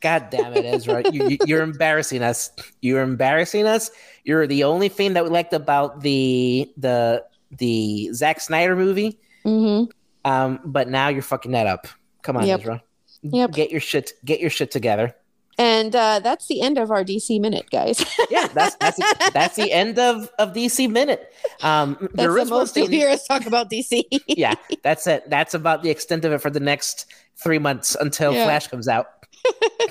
God 0.00 0.28
damn 0.30 0.52
it, 0.54 0.64
Ezra. 0.64 1.02
you, 1.10 1.28
you, 1.30 1.38
you're 1.44 1.62
embarrassing 1.62 2.22
us. 2.22 2.50
You're 2.80 3.02
embarrassing 3.02 3.66
us. 3.66 3.90
You're 4.24 4.46
the 4.46 4.62
only 4.64 4.88
thing 4.88 5.14
that 5.14 5.24
we 5.24 5.30
liked 5.30 5.52
about 5.52 6.02
the 6.02 6.70
the 6.76 7.24
the 7.50 8.10
Zack 8.12 8.40
Snyder 8.40 8.76
movie. 8.76 9.18
hmm 9.44 9.84
Um, 10.24 10.60
but 10.64 10.88
now 10.88 11.08
you're 11.08 11.22
fucking 11.22 11.50
that 11.52 11.66
up. 11.66 11.88
Come 12.22 12.36
on, 12.36 12.46
Yep. 12.46 12.60
Ezra. 12.60 12.82
Yep. 13.22 13.50
Get 13.50 13.70
your 13.72 13.80
shit 13.80 14.12
get 14.24 14.38
your 14.38 14.50
shit 14.50 14.70
together. 14.70 15.16
And 15.58 15.94
uh, 15.94 16.20
that's 16.20 16.46
the 16.46 16.62
end 16.62 16.78
of 16.78 16.90
our 16.92 17.04
DC 17.04 17.40
minute, 17.40 17.68
guys. 17.70 18.04
Yeah, 18.30 18.46
that's 18.48 18.76
that's 18.76 18.98
that's 19.32 19.56
the 19.56 19.72
end 19.72 19.98
of 19.98 20.30
of 20.38 20.52
DC 20.52 20.88
minute. 20.90 21.32
Um, 21.62 21.96
that's 22.14 22.34
the 22.34 22.44
most 22.44 22.76
you'll 22.76 22.86
hear 22.88 23.08
us 23.08 23.26
talk 23.26 23.46
about 23.46 23.70
DC. 23.70 24.04
Yeah, 24.28 24.54
that's 24.82 25.06
it. 25.06 25.28
That's 25.30 25.54
about 25.54 25.82
the 25.82 25.90
extent 25.90 26.24
of 26.24 26.32
it 26.32 26.38
for 26.42 26.50
the 26.50 26.60
next 26.60 27.06
three 27.36 27.58
months 27.58 27.96
until 27.98 28.32
Yeah. 28.32 28.44
Flash 28.44 28.68
comes 28.68 28.86
out. 28.86 29.06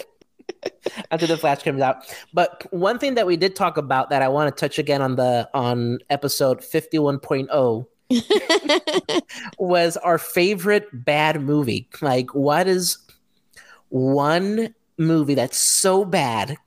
until 1.12 1.28
the 1.28 1.38
Flash 1.38 1.64
comes 1.64 1.82
out. 1.82 2.06
But 2.34 2.66
one 2.72 3.00
thing 3.00 3.16
that 3.16 3.26
we 3.26 3.38
did 3.38 3.56
talk 3.56 3.78
about 3.78 4.10
that 4.12 4.22
I 4.22 4.28
want 4.28 4.56
to 4.56 4.60
touch 4.60 4.78
again 4.78 5.02
on 5.02 5.16
the 5.16 5.50
on 5.54 6.00
episode 6.10 6.60
51.0 6.62 7.86
was 9.58 9.98
our 9.98 10.18
favorite 10.18 10.88
bad 10.94 11.42
movie. 11.42 11.90
Like, 12.02 12.34
what 12.36 12.68
is 12.68 12.98
one 13.90 14.74
movie 14.98 15.36
that's 15.36 15.58
so 15.58 16.04
bad, 16.06 16.58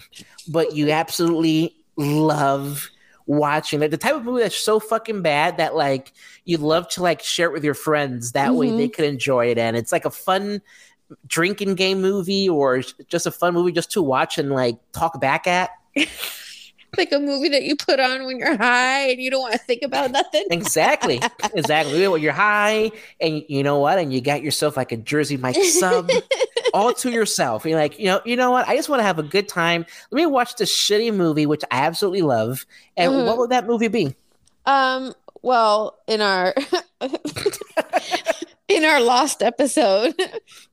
but 0.48 0.74
you 0.74 0.90
absolutely 0.90 1.76
love 1.96 2.88
watching 3.26 3.82
it? 3.82 3.90
The 3.90 3.96
type 3.96 4.14
of 4.16 4.24
movie 4.24 4.42
that's 4.42 4.56
so 4.56 4.80
fucking 4.80 5.22
bad 5.22 5.56
that 5.58 5.74
like 5.74 6.12
you'd 6.44 6.60
love 6.60 6.88
to 6.90 7.02
like 7.02 7.22
share 7.22 7.48
it 7.48 7.52
with 7.52 7.64
your 7.64 7.74
friends. 7.74 8.32
That 8.32 8.54
way 8.54 8.68
Mhm. 8.68 8.76
they 8.78 8.88
could 8.88 9.04
enjoy 9.04 9.46
it, 9.50 9.58
and 9.58 9.76
it's 9.76 9.92
like 9.92 10.04
a 10.04 10.10
fun 10.10 10.62
drinking 11.26 11.74
game 11.74 12.00
movie 12.00 12.48
or 12.48 12.82
just 13.08 13.26
a 13.26 13.30
fun 13.32 13.52
movie 13.54 13.72
just 13.72 13.90
to 13.92 14.02
watch 14.02 14.38
and 14.38 14.50
like 14.52 14.76
talk 14.92 15.20
back 15.20 15.46
at. 15.46 15.70
like 16.96 17.12
a 17.12 17.18
movie 17.20 17.48
that 17.48 17.62
you 17.62 17.76
put 17.76 18.00
on 18.00 18.26
when 18.26 18.38
you're 18.38 18.56
high 18.56 19.08
and 19.10 19.20
you 19.20 19.30
don't 19.30 19.40
want 19.42 19.52
to 19.52 19.58
think 19.58 19.82
about 19.82 20.10
nothing. 20.10 20.44
Exactly. 20.50 21.20
exactly. 21.54 22.06
When 22.08 22.20
you're 22.20 22.32
high 22.32 22.90
and 23.20 23.44
you 23.48 23.62
know 23.62 23.78
what, 23.78 23.98
and 23.98 24.12
you 24.12 24.20
got 24.20 24.42
yourself 24.42 24.76
like 24.76 24.90
a 24.92 24.96
Jersey 24.96 25.36
Mike 25.36 25.56
sub 25.56 26.10
all 26.72 26.92
to 26.94 27.10
yourself. 27.10 27.64
You're 27.64 27.78
like, 27.78 27.98
you 27.98 28.06
know, 28.06 28.20
you 28.24 28.36
know 28.36 28.50
what? 28.50 28.68
I 28.68 28.76
just 28.76 28.88
want 28.88 29.00
to 29.00 29.04
have 29.04 29.18
a 29.18 29.22
good 29.22 29.48
time. 29.48 29.84
Let 30.10 30.16
me 30.16 30.26
watch 30.26 30.56
this 30.56 30.74
shitty 30.74 31.14
movie, 31.14 31.46
which 31.46 31.62
I 31.70 31.80
absolutely 31.82 32.22
love. 32.22 32.66
And 32.96 33.12
Mhm. 33.12 33.24
what 33.26 33.38
would 33.38 33.50
that 33.50 33.66
movie 33.66 33.88
be? 33.88 34.14
Um, 34.66 35.14
well, 35.42 35.98
in 36.06 36.20
our 36.20 36.54
in 38.68 38.84
our 38.84 39.00
last 39.00 39.42
episode, 39.42 40.14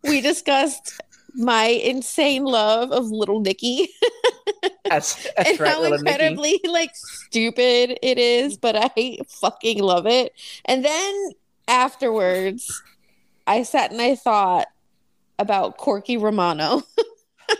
we 0.03 0.21
discussed 0.21 0.99
my 1.35 1.65
insane 1.65 2.43
love 2.45 2.91
of 2.91 3.05
Little 3.05 3.39
Nicky 3.39 3.89
That's, 4.89 5.15
that's 5.35 5.49
and 5.49 5.59
right, 5.59 5.69
how 5.69 5.83
incredibly 5.83 6.59
like 6.65 6.95
stupid 6.95 7.99
it 8.01 8.17
is, 8.17 8.57
but 8.57 8.75
I 8.77 9.17
fucking 9.27 9.79
love 9.79 10.07
it. 10.07 10.31
And 10.63 10.83
then 10.85 11.31
afterwards, 11.67 12.81
I 13.45 13.63
sat 13.63 13.91
and 13.91 14.01
I 14.01 14.15
thought 14.15 14.67
about 15.39 15.77
Corky 15.77 16.17
Romano. 16.17 16.83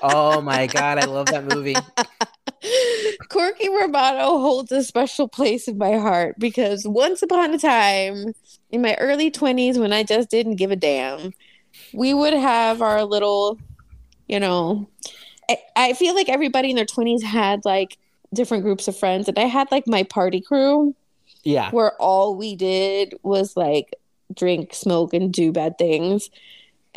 Oh 0.02 0.42
my 0.42 0.68
god, 0.68 0.98
I 0.98 1.06
love 1.06 1.28
that 1.28 1.46
movie. 1.46 1.76
Corky 3.30 3.70
Romano 3.70 4.40
holds 4.40 4.72
a 4.72 4.84
special 4.84 5.28
place 5.28 5.68
in 5.68 5.78
my 5.78 5.94
heart 5.98 6.36
because 6.40 6.86
once 6.88 7.22
upon 7.22 7.54
a 7.54 7.58
time 7.58 8.34
in 8.72 8.82
my 8.82 8.96
early 8.96 9.32
20s 9.32 9.78
when 9.78 9.94
I 9.94 10.04
just 10.04 10.30
didn't 10.30 10.56
give 10.56 10.72
a 10.72 10.76
damn, 10.76 11.34
we 11.94 12.14
would 12.14 12.34
have 12.34 12.82
our 12.82 13.04
little, 13.04 13.58
you 14.28 14.40
know, 14.40 14.90
I, 15.50 15.58
I 15.76 15.94
feel 15.94 16.16
like 16.16 16.30
everybody 16.30 16.70
in 16.70 16.76
their 16.76 16.86
20s 16.86 17.24
had 17.24 17.64
like 17.64 17.98
different 18.34 18.64
groups 18.64 18.88
of 18.88 18.98
friends, 18.98 19.28
and 19.28 19.38
I 19.40 19.44
had 19.46 19.72
like 19.72 19.88
my 19.88 20.04
party 20.04 20.42
crew 20.42 20.94
Yeah. 21.44 21.72
where 21.72 21.94
all 22.02 22.36
we 22.36 22.56
did 22.56 23.16
was 23.24 23.56
like 23.56 23.94
drink, 24.36 24.74
smoke, 24.74 25.14
and 25.14 25.32
do 25.32 25.52
bad 25.52 25.78
things. 25.78 26.30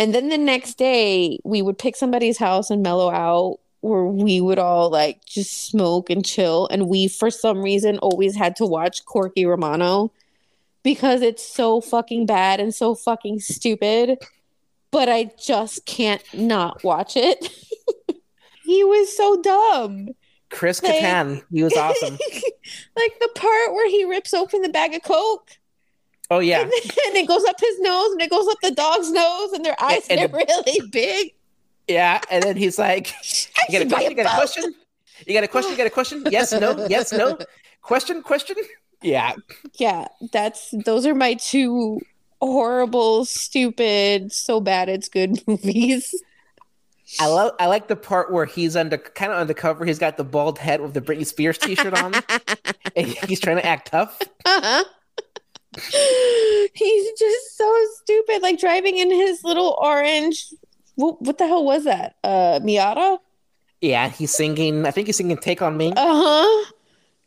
And 0.01 0.15
then 0.15 0.31
the 0.31 0.39
next 0.39 0.79
day, 0.79 1.39
we 1.45 1.61
would 1.61 1.77
pick 1.79 1.95
somebody's 1.95 2.39
house 2.39 2.71
and 2.71 2.83
mellow 2.83 3.11
out, 3.11 3.59
where 3.83 4.05
we 4.05 4.41
would 4.41 4.59
all 4.59 4.89
like 4.91 5.25
just 5.27 5.67
smoke 5.69 6.09
and 6.11 6.25
chill. 6.25 6.69
And 6.71 6.89
we, 6.89 7.07
for 7.07 7.31
some 7.31 7.63
reason, 7.63 7.99
always 7.99 8.35
had 8.35 8.57
to 8.57 8.67
watch 8.67 9.05
Corky 9.05 9.45
Romano 9.45 10.11
because 10.83 11.21
it's 11.21 11.47
so 11.47 11.83
fucking 11.83 12.25
bad 12.25 12.61
and 12.61 12.75
so 12.75 12.95
fucking 12.95 13.41
stupid. 13.41 14.19
But 14.91 15.11
I 15.11 15.31
just 15.39 15.85
can't 15.85 16.23
not 16.33 16.83
watch 16.83 17.15
it. 17.17 17.51
he 18.65 18.83
was 18.83 19.15
so 19.15 19.41
dumb. 19.43 20.09
Chris 20.49 20.83
Like- 20.83 20.95
Kattan, 20.95 21.43
he 21.53 21.63
was 21.63 21.73
awesome. 21.77 22.15
like 22.97 23.19
the 23.21 23.29
part 23.35 23.73
where 23.75 23.89
he 23.91 24.05
rips 24.05 24.33
open 24.33 24.63
the 24.63 24.69
bag 24.71 24.95
of 24.95 25.03
Coke 25.03 25.59
Oh 26.31 26.39
yeah. 26.39 26.62
and, 26.62 26.70
then, 26.70 26.91
and 27.09 27.16
it 27.16 27.26
goes 27.26 27.45
up 27.45 27.59
his 27.59 27.81
nose 27.81 28.12
and 28.12 28.22
it 28.22 28.31
goes 28.31 28.47
up 28.49 28.59
the 28.62 28.70
dog's 28.70 29.11
nose 29.11 29.53
and 29.53 29.64
their 29.64 29.76
eyes 29.83 30.07
and 30.09 30.20
get 30.20 30.33
really 30.33 30.89
big. 30.91 31.35
Yeah, 31.89 32.20
and 32.31 32.43
then 32.43 32.57
he's 32.57 32.78
like, 32.78 33.12
"You 33.68 33.85
got 33.85 33.87
a 33.87 33.89
question? 33.91 34.11
You 34.11 34.16
got 34.16 34.33
a 34.33 34.39
question? 34.39 34.74
You 35.26 35.35
got 35.35 35.45
a 35.45 35.49
question? 35.49 35.70
You 35.72 35.76
got 35.76 35.87
a 35.87 35.91
question? 35.91 36.24
Yes, 36.31 36.53
no, 36.53 36.87
yes, 36.89 37.12
no. 37.12 37.39
Question, 37.83 38.22
question? 38.22 38.57
Yeah, 39.01 39.33
yeah. 39.78 40.09
That's 40.33 40.74
those 40.85 41.07
are 41.07 41.14
my 41.14 41.33
two 41.33 41.99
horrible, 42.43 43.24
stupid, 43.24 44.33
so 44.33 44.61
bad 44.61 44.91
it's 44.91 45.09
good 45.09 45.43
movies. 45.49 46.14
I 47.18 47.26
love. 47.26 47.53
I 47.59 47.66
like 47.66 47.89
the 47.89 47.97
part 47.97 48.31
where 48.31 48.45
he's 48.45 48.76
under, 48.76 48.99
kind 48.99 49.33
of 49.33 49.39
undercover. 49.39 49.87
He's 49.87 49.99
got 49.99 50.18
the 50.18 50.24
bald 50.24 50.59
head 50.59 50.83
with 50.83 50.93
the 50.93 51.01
Britney 51.01 51.26
Spears 51.26 51.57
T-shirt 51.57 51.95
on, 51.95 52.14
and 52.95 53.07
he's 53.07 53.41
trying 53.41 53.57
to 53.57 53.66
act 53.66 53.91
tough. 53.91 54.20
Uh-huh. 54.45 54.85
he's 56.75 57.18
just 57.18 57.57
so 57.57 57.87
stupid, 58.03 58.43
like 58.43 58.59
driving 58.59 58.99
in 58.99 59.11
his 59.11 59.45
little 59.45 59.77
orange. 59.81 60.47
What, 60.97 61.23
what 61.23 61.39
the 61.39 61.47
hell 61.47 61.64
was 61.64 61.85
that? 61.85 62.16
Uh, 62.25 62.61
Miata. 62.61 63.18
Yeah, 63.81 64.09
he's 64.09 64.35
singing. 64.35 64.85
I 64.87 64.91
think 64.91 65.07
he's 65.07 65.16
singing 65.16 65.39
"Take 65.39 65.62
on 65.62 65.77
Me." 65.77 65.93
Uh 65.93 65.95
huh. 65.97 66.73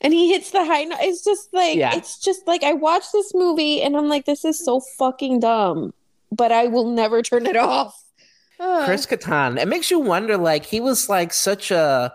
And 0.02 0.14
he 0.14 0.34
hits 0.34 0.52
the 0.52 0.66
high 0.66 0.84
note. 0.84 1.00
It's 1.02 1.24
just 1.24 1.54
like 1.54 1.78
yeah. 1.78 1.96
it's 1.96 2.20
just 2.20 2.46
like 2.46 2.64
I 2.64 2.74
watched 2.74 3.14
this 3.14 3.34
movie 3.34 3.82
and 3.82 3.96
I'm 3.96 4.10
like, 4.10 4.26
this 4.26 4.44
is 4.44 4.64
so 4.64 4.82
fucking 4.98 5.40
dumb, 5.40 5.94
but 6.32 6.52
I 6.52 6.68
will 6.68 6.90
never 6.90 7.22
turn 7.22 7.46
it 7.46 7.56
off. 7.56 7.98
Chris 8.58 9.06
Kattan. 9.06 9.60
It 9.60 9.68
makes 9.68 9.90
you 9.90 10.00
wonder. 10.00 10.38
Like 10.38 10.66
he 10.66 10.80
was 10.80 11.10
like 11.10 11.34
such 11.34 11.72
a 11.72 12.14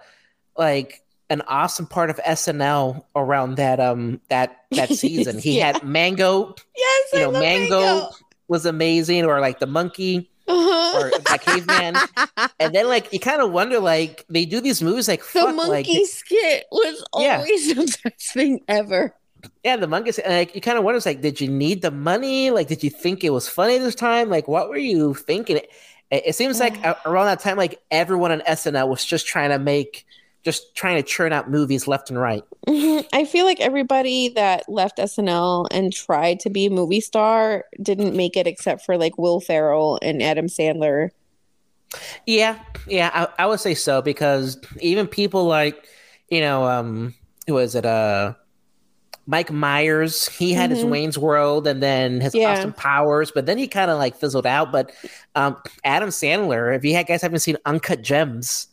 like 0.56 1.02
an 1.30 1.42
awesome 1.42 1.86
part 1.86 2.10
of 2.10 2.16
SNL 2.18 3.04
around 3.14 3.56
that 3.56 3.80
um 3.80 4.20
that 4.28 4.64
that 4.70 4.88
season. 4.94 5.38
He 5.38 5.58
yeah. 5.58 5.72
had 5.72 5.82
Mango. 5.82 6.54
Yes, 6.76 7.08
you 7.12 7.18
know 7.20 7.32
Mango, 7.32 7.80
Mango, 7.80 8.10
was 8.48 8.66
amazing, 8.66 9.24
or 9.24 9.40
like 9.40 9.58
the 9.58 9.66
monkey. 9.66 10.30
Uh-huh. 10.50 10.98
Or 10.98 11.12
a 11.30 11.38
caveman, 11.38 11.94
and 12.58 12.74
then 12.74 12.88
like 12.88 13.12
you 13.12 13.20
kind 13.20 13.42
of 13.42 13.52
wonder, 13.52 13.80
like 13.80 14.24
they 14.30 14.46
do 14.46 14.62
these 14.62 14.80
movies, 14.80 15.06
like 15.06 15.20
the 15.20 15.26
fuck, 15.26 15.54
monkey 15.54 15.98
like, 15.98 16.06
skit 16.06 16.64
was 16.72 17.04
always 17.12 17.68
yeah. 17.68 17.74
the 17.74 17.98
best 18.02 18.32
thing 18.32 18.62
ever. 18.66 19.14
Yeah, 19.62 19.76
the 19.76 19.86
monkey, 19.86 20.12
like 20.26 20.54
you 20.54 20.62
kind 20.62 20.78
of 20.78 20.84
wonder, 20.84 21.00
like, 21.04 21.20
did 21.20 21.38
you 21.38 21.48
need 21.48 21.82
the 21.82 21.90
money? 21.90 22.50
Like, 22.50 22.66
did 22.68 22.82
you 22.82 22.88
think 22.88 23.24
it 23.24 23.30
was 23.30 23.46
funny 23.46 23.76
this 23.76 23.94
time? 23.94 24.30
Like, 24.30 24.48
what 24.48 24.70
were 24.70 24.78
you 24.78 25.12
thinking? 25.12 25.58
It, 25.58 25.70
it 26.10 26.34
seems 26.34 26.60
like 26.60 26.82
around 27.04 27.26
that 27.26 27.40
time, 27.40 27.56
like 27.56 27.80
everyone 27.90 28.32
on 28.32 28.40
SNL 28.40 28.88
was 28.88 29.04
just 29.04 29.26
trying 29.26 29.50
to 29.50 29.58
make, 29.58 30.06
just 30.48 30.74
trying 30.74 30.96
to 30.96 31.02
churn 31.02 31.30
out 31.30 31.50
movies 31.50 31.86
left 31.86 32.08
and 32.08 32.18
right. 32.18 32.42
Mm-hmm. 32.66 33.06
I 33.12 33.26
feel 33.26 33.44
like 33.44 33.60
everybody 33.60 34.30
that 34.30 34.66
left 34.66 34.96
SNL 34.96 35.66
and 35.70 35.92
tried 35.92 36.40
to 36.40 36.50
be 36.50 36.66
a 36.66 36.70
movie 36.70 37.02
star 37.02 37.66
didn't 37.82 38.16
make 38.16 38.34
it, 38.34 38.46
except 38.46 38.84
for 38.86 38.96
like 38.96 39.18
Will 39.18 39.40
Ferrell 39.40 39.98
and 40.00 40.22
Adam 40.22 40.46
Sandler. 40.46 41.10
Yeah, 42.26 42.58
yeah, 42.86 43.10
I, 43.12 43.44
I 43.44 43.46
would 43.46 43.60
say 43.60 43.74
so 43.74 44.00
because 44.00 44.58
even 44.80 45.06
people 45.06 45.44
like, 45.44 45.86
you 46.30 46.40
know, 46.40 46.64
um, 46.64 47.14
who 47.46 47.54
was 47.54 47.74
it? 47.74 47.84
Uh, 47.84 48.34
Mike 49.26 49.52
Myers, 49.52 50.26
he 50.26 50.54
had 50.54 50.70
mm-hmm. 50.70 50.76
his 50.76 50.84
Wayne's 50.86 51.18
World 51.18 51.66
and 51.66 51.82
then 51.82 52.18
his 52.22 52.34
yeah. 52.34 52.52
Austin 52.52 52.72
Powers, 52.72 53.30
but 53.30 53.44
then 53.44 53.58
he 53.58 53.68
kind 53.68 53.90
of 53.90 53.98
like 53.98 54.16
fizzled 54.16 54.46
out. 54.46 54.72
But 54.72 54.90
um, 55.34 55.56
Adam 55.84 56.08
Sandler, 56.08 56.74
if 56.74 56.82
you 56.82 56.92
guys 57.04 57.20
haven't 57.20 57.40
seen 57.40 57.58
Uncut 57.66 58.00
Gems, 58.00 58.68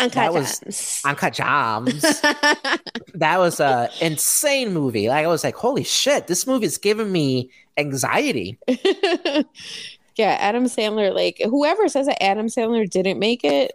Uncut 0.00 0.12
that 0.14 0.32
Gems. 0.32 0.62
was 0.64 1.02
Uncut 1.04 1.32
Gems. 1.32 2.02
that 3.14 3.38
was 3.38 3.60
a 3.60 3.90
insane 4.00 4.72
movie. 4.72 5.08
Like 5.08 5.24
I 5.24 5.28
was 5.28 5.44
like, 5.44 5.54
holy 5.54 5.84
shit, 5.84 6.26
this 6.26 6.46
movie 6.46 6.66
is 6.66 6.78
giving 6.78 7.10
me 7.10 7.50
anxiety. 7.76 8.58
yeah, 8.68 10.36
Adam 10.40 10.64
Sandler. 10.64 11.14
Like 11.14 11.40
whoever 11.44 11.88
says 11.88 12.06
that 12.06 12.22
Adam 12.22 12.46
Sandler 12.46 12.88
didn't 12.88 13.18
make 13.18 13.44
it. 13.44 13.72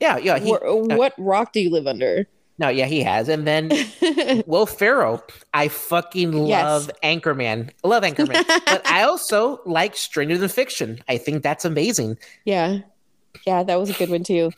Yeah, 0.00 0.16
yeah. 0.18 0.38
He, 0.38 0.50
what 0.50 1.12
uh, 1.12 1.22
rock 1.22 1.52
do 1.52 1.60
you 1.60 1.70
live 1.70 1.86
under? 1.86 2.26
No, 2.58 2.68
yeah, 2.68 2.86
he 2.86 3.02
has. 3.02 3.28
And 3.28 3.46
then 3.46 3.70
Will 4.46 4.66
Ferrell, 4.66 5.24
I 5.54 5.68
fucking 5.68 6.46
yes. 6.46 6.62
love 6.64 6.90
Anchorman. 7.02 7.70
I 7.82 7.88
love 7.88 8.04
Anchorman. 8.04 8.44
but 8.46 8.86
I 8.86 9.02
also 9.02 9.60
like 9.64 9.96
Stranger 9.96 10.38
Than 10.38 10.48
Fiction. 10.48 11.00
I 11.08 11.18
think 11.18 11.42
that's 11.42 11.64
amazing. 11.64 12.18
Yeah. 12.44 12.78
Yeah, 13.46 13.62
that 13.62 13.80
was 13.80 13.90
a 13.90 13.94
good 13.94 14.10
one 14.10 14.22
too. 14.22 14.52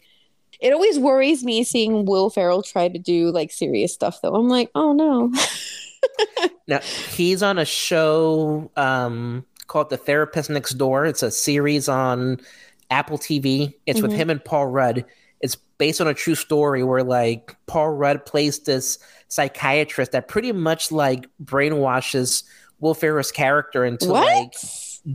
It 0.60 0.72
always 0.72 0.98
worries 0.98 1.44
me 1.44 1.64
seeing 1.64 2.04
Will 2.04 2.30
Ferrell 2.30 2.62
try 2.62 2.88
to 2.88 2.98
do 2.98 3.30
like 3.30 3.52
serious 3.52 3.92
stuff 3.92 4.20
though. 4.22 4.34
I'm 4.34 4.48
like, 4.48 4.70
oh 4.74 4.92
no. 4.92 5.32
now 6.66 6.80
he's 6.80 7.42
on 7.42 7.58
a 7.58 7.64
show 7.64 8.70
um, 8.76 9.44
called 9.66 9.90
The 9.90 9.96
Therapist 9.96 10.50
Next 10.50 10.74
Door. 10.74 11.06
It's 11.06 11.22
a 11.22 11.30
series 11.30 11.88
on 11.88 12.40
Apple 12.90 13.18
TV. 13.18 13.74
It's 13.86 13.98
mm-hmm. 13.98 14.08
with 14.08 14.16
him 14.16 14.30
and 14.30 14.44
Paul 14.44 14.66
Rudd 14.66 15.04
it's 15.44 15.56
based 15.76 16.00
on 16.00 16.08
a 16.08 16.14
true 16.14 16.34
story 16.34 16.82
where 16.82 17.04
like 17.04 17.54
Paul 17.66 17.90
Rudd 17.90 18.24
plays 18.24 18.60
this 18.60 18.98
psychiatrist 19.28 20.12
that 20.12 20.26
pretty 20.26 20.52
much 20.52 20.90
like 20.90 21.26
brainwashes 21.44 22.44
Will 22.80 22.94
Ferrell's 22.94 23.30
character 23.30 23.84
into 23.84 24.08
what? 24.08 24.26
like 24.26 24.54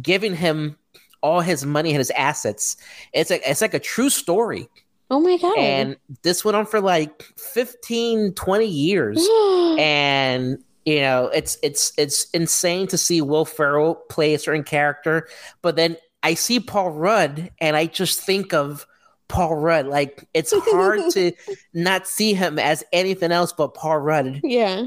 giving 0.04 0.36
him 0.36 0.78
all 1.22 1.42
his 1.42 1.66
money 1.66 1.90
and 1.90 1.98
his 1.98 2.12
assets. 2.12 2.78
It's 3.12 3.32
like 3.32 3.42
it's 3.44 3.62
like 3.62 3.74
a 3.74 3.80
true 3.80 4.12
story. 4.12 4.70
Oh 5.10 5.20
my 5.20 5.38
god. 5.38 5.58
And 5.58 5.98
this 6.22 6.46
went 6.46 6.56
on 6.56 6.66
for 6.66 6.80
like 6.82 7.24
15 7.38 8.34
20 8.34 8.66
years 8.66 9.28
and 9.80 10.64
you 10.86 11.02
know, 11.02 11.28
it's 11.28 11.58
it's 11.62 11.94
it's 11.98 12.30
insane 12.32 12.88
to 12.88 12.98
see 12.98 13.22
Will 13.22 13.46
Ferrell 13.46 13.96
play 14.10 14.34
a 14.34 14.40
certain 14.40 14.64
character, 14.64 15.28
but 15.62 15.76
then 15.76 15.98
I 16.24 16.34
see 16.34 16.60
Paul 16.60 16.92
Rudd 16.92 17.52
and 17.60 17.76
I 17.76 17.86
just 17.86 18.22
think 18.22 18.54
of 18.54 18.88
Paul 19.28 19.56
Rudd. 19.56 19.88
Like 19.88 20.28
it's 20.34 20.52
hard 20.52 21.02
to 21.14 21.32
not 21.74 22.08
see 22.08 22.34
him 22.34 22.58
as 22.58 22.84
anything 22.92 23.32
else 23.32 23.54
but 23.54 23.76
Paul 23.76 24.00
Rudd. 24.00 24.42
Yeah. 24.44 24.86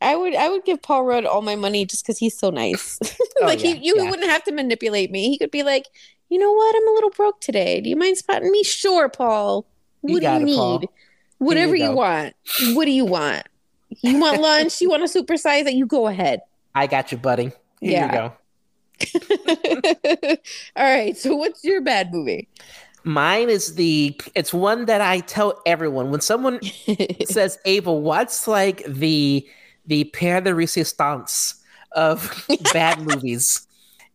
I 0.00 0.16
would 0.16 0.34
I 0.34 0.48
would 0.48 0.64
give 0.64 0.82
Paul 0.82 1.04
Rudd 1.04 1.24
all 1.24 1.42
my 1.42 1.56
money 1.56 1.86
just 1.86 2.04
because 2.04 2.18
he's 2.18 2.38
so 2.38 2.50
nice. 2.50 2.98
Oh, 3.38 3.44
like 3.44 3.60
oh, 3.60 3.64
yeah, 3.64 3.74
he 3.74 3.86
you 3.86 3.96
yeah. 3.96 4.08
wouldn't 4.08 4.30
have 4.30 4.44
to 4.44 4.52
manipulate 4.52 5.10
me. 5.10 5.28
He 5.28 5.36
could 5.36 5.50
be 5.50 5.62
like, 5.62 5.84
you 6.30 6.38
know 6.38 6.50
what, 6.50 6.74
I'm 6.74 6.88
a 6.88 6.92
little 6.92 7.10
broke 7.10 7.38
today. 7.42 7.82
Do 7.82 7.90
you 7.90 7.96
mind 7.96 8.16
spotting 8.16 8.50
me? 8.50 8.62
Sure, 8.62 9.10
Paul. 9.10 9.66
What 10.00 10.10
you 10.10 10.20
do 10.20 10.26
you 10.26 10.38
need? 10.40 10.56
Paul. 10.56 10.84
Whatever 11.36 11.76
you, 11.76 11.84
you 11.84 11.92
want. 11.92 12.34
What 12.72 12.86
do 12.86 12.92
you 12.92 13.04
want? 13.04 13.46
You 14.00 14.18
want 14.18 14.40
lunch? 14.40 14.80
you 14.80 14.88
want 14.88 15.06
to 15.06 15.22
supersize 15.22 15.66
it? 15.66 15.74
You 15.74 15.84
go 15.84 16.06
ahead. 16.06 16.40
I 16.74 16.86
got 16.86 17.12
you, 17.12 17.18
buddy. 17.18 17.52
Here 17.80 17.92
yeah. 17.92 18.06
you 18.06 18.12
go. 18.12 18.32
all 20.76 20.84
right. 20.84 21.16
So 21.16 21.36
what's 21.36 21.62
your 21.62 21.82
bad 21.82 22.12
movie? 22.12 22.48
Mine 23.04 23.50
is 23.50 23.74
the 23.74 24.18
it's 24.34 24.52
one 24.52 24.86
that 24.86 25.00
I 25.00 25.20
tell 25.20 25.60
everyone 25.64 26.10
when 26.10 26.20
someone 26.20 26.58
says 27.26 27.58
Ava, 27.64 27.92
what's 27.92 28.48
like 28.48 28.82
the 28.86 29.46
the 29.86 30.04
père 30.12 30.42
de 30.42 30.50
résistance 30.50 31.62
of 31.92 32.46
bad 32.72 33.00
movies? 33.00 33.66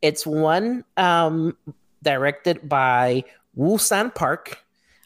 It's 0.01 0.25
one 0.25 0.83
um, 0.97 1.55
directed 2.01 2.67
by 2.67 3.23
Woo-sang 3.55 4.11
Park. 4.11 4.59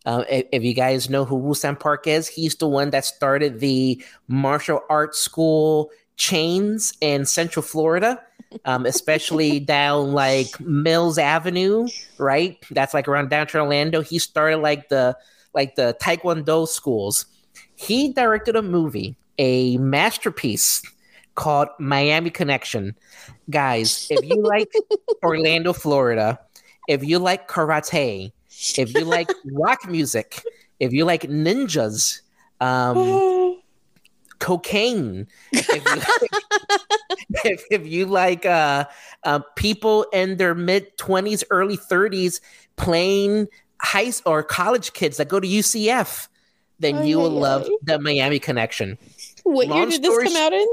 Uh, 0.05 0.23
if, 0.29 0.45
if, 0.51 0.63
you 0.63 0.73
guys 0.73 1.09
know 1.09 1.25
who 1.25 1.35
Woo-sang 1.35 1.75
Park 1.75 2.07
is, 2.07 2.27
he's 2.27 2.55
the 2.55 2.67
one 2.67 2.91
that 2.91 3.05
started 3.05 3.59
the 3.59 4.03
martial 4.27 4.81
arts 4.89 5.19
school 5.19 5.89
chains 6.15 6.93
in 7.01 7.25
Central 7.25 7.63
Florida 7.63 8.21
um, 8.63 8.85
especially 8.85 9.59
down 9.75 10.13
like 10.13 10.59
Mills 10.59 11.17
Avenue, 11.17 11.87
right? 12.17 12.57
That's 12.71 12.93
like 12.93 13.07
around 13.07 13.29
downtown 13.29 13.63
Orlando. 13.63 14.01
He 14.01 14.19
started 14.19 14.57
like 14.57 14.89
the 14.89 15.17
like 15.53 15.75
the 15.75 15.97
Taekwondo 16.01 16.67
schools. 16.67 17.25
He 17.75 18.13
directed 18.13 18.55
a 18.55 18.61
movie, 18.61 19.17
a 19.37 19.77
masterpiece 19.77 20.81
called 21.35 21.69
Miami 21.79 22.29
Connection. 22.29 22.95
Guys, 23.49 24.07
if 24.09 24.25
you 24.25 24.41
like 24.41 24.71
Orlando, 25.23 25.73
Florida, 25.73 26.39
if 26.87 27.03
you 27.03 27.19
like 27.19 27.47
karate, 27.47 28.31
if 28.77 28.93
you 28.93 29.05
like 29.05 29.29
rock 29.51 29.87
music, 29.87 30.41
if 30.79 30.93
you 30.93 31.05
like 31.05 31.23
ninjas, 31.23 32.21
um, 32.61 33.59
cocaine, 34.39 35.27
if 35.51 35.67
you, 35.69 36.77
if, 37.43 37.63
if 37.71 37.87
you 37.87 38.05
like 38.05 38.45
uh, 38.45 38.85
uh, 39.23 39.39
people 39.55 40.03
in 40.13 40.37
their 40.37 40.55
mid 40.55 40.97
20s, 40.97 41.43
early 41.49 41.77
30s 41.77 42.39
playing 42.75 43.47
high 43.81 44.11
or 44.25 44.43
college 44.43 44.93
kids 44.93 45.17
that 45.17 45.27
go 45.27 45.39
to 45.39 45.47
UCF, 45.47 46.27
then 46.79 46.97
oh, 46.97 47.03
you 47.03 47.17
will 47.17 47.33
yeah. 47.33 47.39
love 47.39 47.69
the 47.83 47.99
Miami 47.99 48.39
Connection. 48.39 48.97
What 49.45 49.67
Long 49.67 49.77
year 49.77 49.89
did 49.91 50.03
this 50.03 50.23
come 50.23 50.35
out 50.35 50.53
in? 50.53 50.67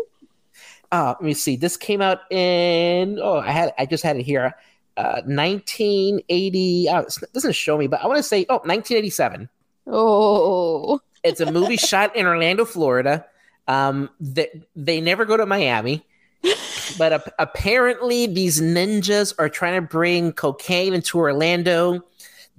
Uh, 0.90 1.14
let 1.20 1.22
me 1.22 1.34
see. 1.34 1.56
This 1.56 1.76
came 1.76 2.00
out 2.00 2.20
in 2.30 3.18
oh, 3.22 3.38
I 3.38 3.50
had 3.50 3.74
I 3.78 3.86
just 3.86 4.02
had 4.02 4.16
it 4.16 4.22
here. 4.22 4.54
Uh, 4.96 5.22
1980. 5.24 6.88
Uh, 6.88 7.02
it 7.02 7.32
doesn't 7.32 7.54
show 7.54 7.76
me, 7.78 7.86
but 7.86 8.02
I 8.02 8.06
want 8.06 8.18
to 8.18 8.22
say 8.22 8.46
oh, 8.48 8.56
1987. 8.64 9.48
Oh, 9.86 11.00
it's 11.22 11.40
a 11.40 11.52
movie 11.52 11.76
shot 11.76 12.16
in 12.16 12.26
Orlando, 12.26 12.64
Florida. 12.64 13.26
Um, 13.68 14.08
they, 14.20 14.48
they 14.74 15.00
never 15.00 15.24
go 15.24 15.36
to 15.36 15.46
Miami, 15.46 16.04
but 16.98 17.30
apparently 17.38 18.26
these 18.26 18.60
ninjas 18.60 19.34
are 19.38 19.48
trying 19.48 19.80
to 19.80 19.86
bring 19.86 20.32
cocaine 20.32 20.94
into 20.94 21.18
Orlando 21.18 22.02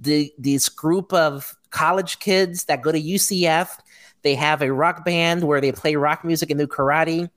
the 0.00 0.32
these 0.38 0.68
group 0.68 1.12
of 1.12 1.56
college 1.70 2.18
kids 2.20 2.64
that 2.64 2.82
go 2.82 2.92
to 2.92 3.00
UCF. 3.00 3.78
They 4.24 4.34
have 4.34 4.62
a 4.62 4.72
rock 4.72 5.04
band 5.04 5.44
where 5.44 5.60
they 5.60 5.70
play 5.70 5.94
rock 5.94 6.24
music 6.24 6.50
and 6.50 6.58
do 6.58 6.66
karate. 6.66 7.30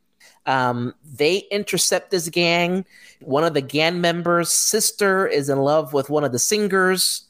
Um, 0.45 0.95
they 1.03 1.43
intercept 1.51 2.09
this 2.09 2.29
gang. 2.29 2.85
One 3.19 3.43
of 3.43 3.53
the 3.53 3.61
gang 3.61 3.99
members' 3.99 4.51
sister 4.51 5.27
is 5.27 5.49
in 5.49 5.59
love 5.59 5.93
with 5.93 6.09
one 6.09 6.23
of 6.23 6.31
the 6.31 6.39
singers. 6.39 7.25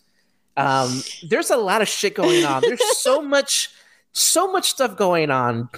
Um, 0.55 1.01
there's 1.27 1.49
a 1.49 1.57
lot 1.57 1.81
of 1.81 1.87
shit 1.87 2.13
going 2.13 2.45
on. 2.45 2.61
There's 2.61 2.97
so 2.99 3.21
much, 3.21 3.71
so 4.13 4.51
much 4.51 4.69
stuff 4.69 4.95
going 4.95 5.31
on. 5.31 5.69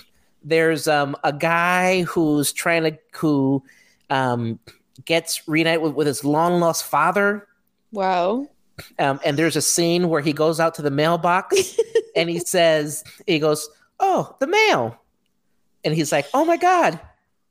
There's 0.44 0.88
um, 0.88 1.16
a 1.24 1.32
guy 1.32 2.04
who's 2.04 2.52
trying 2.52 2.84
to 2.84 3.00
who 3.14 3.64
um, 4.10 4.60
gets 5.06 5.48
reunited 5.48 5.82
with, 5.82 5.94
with 5.94 6.08
his 6.08 6.26
long 6.26 6.60
lost 6.60 6.84
father. 6.84 7.48
Wow. 7.94 8.50
Um, 8.98 9.20
and 9.24 9.38
there's 9.38 9.56
a 9.56 9.62
scene 9.62 10.10
where 10.10 10.22
he 10.22 10.34
goes 10.34 10.60
out 10.60 10.76
to 10.76 10.82
the 10.82 10.92
mailbox 10.92 11.78
and 12.16 12.30
he 12.30 12.40
says, 12.40 13.04
he 13.28 13.40
goes, 13.40 13.70
Oh, 14.00 14.36
the 14.40 14.48
mail. 14.48 14.98
And 15.84 15.94
he's 15.94 16.12
like, 16.12 16.28
Oh 16.34 16.46
my 16.46 16.58
God, 16.58 17.00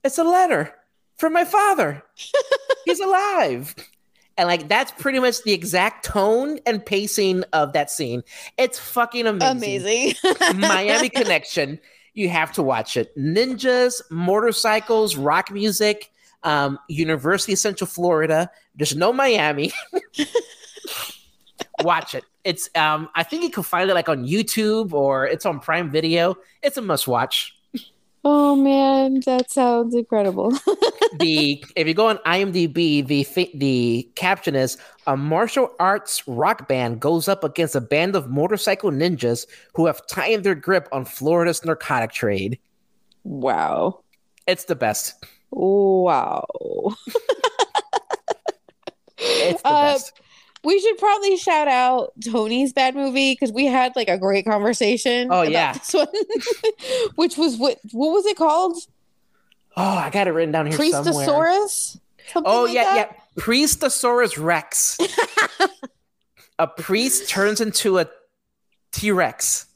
it's 0.04 0.18
a 0.18 0.24
letter 0.24 0.74
from 1.16 1.32
my 1.32 1.44
father. 1.44 2.02
He's 2.84 3.00
alive. 3.00 3.74
And 4.38 4.46
like 4.46 4.68
that's 4.68 4.92
pretty 4.92 5.18
much 5.18 5.42
the 5.42 5.52
exact 5.52 6.04
tone 6.04 6.60
and 6.64 6.84
pacing 6.84 7.42
of 7.52 7.72
that 7.72 7.90
scene. 7.90 8.22
It's 8.56 8.78
fucking 8.78 9.26
amazing. 9.26 10.14
Amazing. 10.24 10.60
Miami 10.60 11.08
Connection. 11.08 11.80
You 12.14 12.28
have 12.28 12.52
to 12.52 12.62
watch 12.62 12.96
it. 12.96 13.16
Ninjas, 13.16 14.00
motorcycles, 14.10 15.16
rock 15.16 15.50
music, 15.50 16.10
um, 16.44 16.78
University 16.88 17.52
of 17.52 17.58
Central 17.58 17.88
Florida. 17.88 18.50
There's 18.74 18.96
no 18.96 19.12
Miami. 19.12 19.72
watch 21.82 22.14
it. 22.14 22.24
It's 22.44 22.68
um, 22.74 23.08
I 23.14 23.22
think 23.22 23.42
you 23.42 23.50
can 23.50 23.62
find 23.62 23.90
it 23.90 23.94
like 23.94 24.08
on 24.08 24.26
YouTube 24.26 24.92
or 24.92 25.26
it's 25.26 25.44
on 25.46 25.60
Prime 25.60 25.90
Video. 25.90 26.36
It's 26.62 26.76
a 26.76 26.82
must 26.82 27.06
watch. 27.08 27.54
Oh 28.24 28.56
man, 28.56 29.20
that 29.26 29.50
sounds 29.50 29.94
incredible. 29.94 30.50
the 31.20 31.64
if 31.76 31.86
you 31.86 31.94
go 31.94 32.08
on 32.08 32.18
IMDb, 32.26 33.06
the 33.06 33.24
the 33.54 34.10
caption 34.16 34.56
is 34.56 34.76
a 35.06 35.16
martial 35.16 35.70
arts 35.78 36.26
rock 36.26 36.66
band 36.68 37.00
goes 37.00 37.28
up 37.28 37.44
against 37.44 37.76
a 37.76 37.80
band 37.80 38.16
of 38.16 38.28
motorcycle 38.28 38.90
ninjas 38.90 39.46
who 39.74 39.86
have 39.86 40.04
tightened 40.08 40.42
their 40.44 40.56
grip 40.56 40.88
on 40.92 41.04
Florida's 41.04 41.64
narcotic 41.64 42.12
trade. 42.12 42.58
wow. 43.24 44.00
It's 44.46 44.64
the 44.64 44.74
best. 44.76 45.14
Wow. 45.50 46.46
It's 49.18 49.62
the 49.62 49.68
Uh, 49.68 49.92
best. 49.92 50.12
We 50.64 50.80
should 50.80 50.98
probably 50.98 51.36
shout 51.36 51.68
out 51.68 52.12
Tony's 52.24 52.72
bad 52.72 52.94
movie 52.94 53.32
because 53.32 53.52
we 53.52 53.66
had 53.66 53.92
like 53.96 54.08
a 54.08 54.18
great 54.18 54.44
conversation. 54.44 55.28
Oh, 55.30 55.42
yeah. 55.42 55.72
this 55.74 55.94
one, 55.94 56.06
which 57.14 57.36
was 57.36 57.56
what? 57.56 57.78
What 57.92 58.12
was 58.12 58.26
it 58.26 58.36
called? 58.36 58.76
Oh, 59.76 59.82
I 59.96 60.10
got 60.10 60.26
it 60.26 60.32
written 60.32 60.52
down 60.52 60.66
here. 60.66 60.76
Something 60.76 61.14
Oh 62.52 62.64
like 62.64 62.74
yeah, 62.74 62.84
that? 62.84 63.16
yeah. 63.36 63.42
Priestesaurus 63.42 64.42
Rex. 64.42 64.98
a 66.58 66.66
priest 66.66 67.28
turns 67.28 67.60
into 67.60 67.98
a 67.98 68.08
T 68.92 69.10
Rex. 69.12 69.66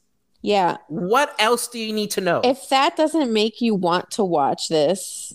yeah. 0.43 0.79
What 0.89 1.35
else 1.39 1.69
do 1.69 1.79
you 1.79 1.93
need 1.93 2.11
to 2.13 2.21
know? 2.21 2.41
If 2.43 2.69
that 2.71 2.97
doesn't 2.97 3.33
make 3.33 3.61
you 3.61 3.75
want 3.75 4.11
to 4.13 4.25
watch 4.25 4.69
this, 4.69 5.35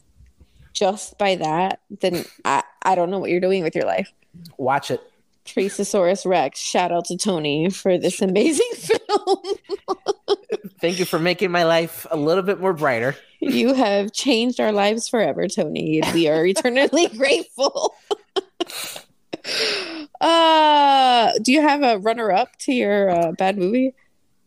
just 0.73 1.17
by 1.17 1.35
that, 1.35 1.79
then 2.01 2.25
I 2.43 2.63
I 2.83 2.95
don't 2.95 3.09
know 3.09 3.19
what 3.19 3.29
you're 3.29 3.39
doing 3.39 3.63
with 3.63 3.75
your 3.75 3.85
life. 3.85 4.11
Watch 4.57 4.91
it. 4.91 5.01
Tricesaurus 5.47 6.25
Rex. 6.25 6.59
Shout 6.59 6.91
out 6.91 7.05
to 7.05 7.17
Tony 7.17 7.69
for 7.69 7.97
this 7.97 8.21
amazing 8.21 8.69
film. 8.75 9.37
Thank 10.79 10.99
you 10.99 11.05
for 11.05 11.17
making 11.19 11.49
my 11.51 11.63
life 11.63 12.05
a 12.11 12.17
little 12.17 12.43
bit 12.43 12.59
more 12.59 12.73
brighter. 12.73 13.15
you 13.39 13.73
have 13.73 14.11
changed 14.13 14.59
our 14.59 14.71
lives 14.71 15.07
forever, 15.09 15.47
Tony. 15.47 16.01
We 16.13 16.27
are 16.27 16.45
eternally 16.45 17.07
grateful. 17.17 17.95
uh, 20.21 21.31
do 21.41 21.51
you 21.51 21.61
have 21.61 21.81
a 21.83 21.97
runner 21.99 22.31
up 22.31 22.55
to 22.59 22.73
your 22.73 23.09
uh, 23.09 23.31
bad 23.31 23.57
movie? 23.57 23.93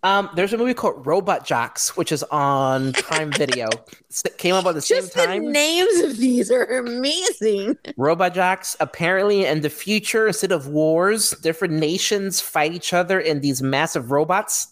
Um, 0.02 0.30
there's 0.34 0.52
a 0.54 0.56
movie 0.58 0.72
called 0.72 1.04
Robot 1.06 1.44
Jox, 1.44 1.94
which 1.96 2.10
is 2.10 2.22
on 2.30 2.94
Prime 2.94 3.30
Video. 3.32 3.68
S- 4.10 4.22
Came 4.38 4.54
out 4.54 4.66
at 4.66 4.74
the 4.74 4.80
same 4.80 5.02
Just 5.02 5.14
the 5.14 5.38
names 5.38 6.00
of 6.00 6.16
these 6.16 6.50
are 6.50 6.64
amazing. 6.64 7.76
Robot 7.98 8.32
Jox. 8.34 8.76
Apparently, 8.80 9.44
in 9.44 9.60
the 9.60 9.68
future, 9.68 10.26
instead 10.26 10.52
of 10.52 10.68
wars, 10.68 11.32
different 11.42 11.74
nations 11.74 12.40
fight 12.40 12.72
each 12.72 12.94
other 12.94 13.20
in 13.20 13.40
these 13.40 13.60
massive 13.62 14.10
robots. 14.10 14.68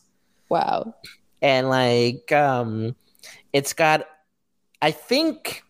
Wow. 0.49 0.95
and 1.43 1.68
like 1.68 2.33
um 2.33 2.97
it's 3.53 3.72
got 3.74 4.09
i 4.81 4.91
think 4.91 5.62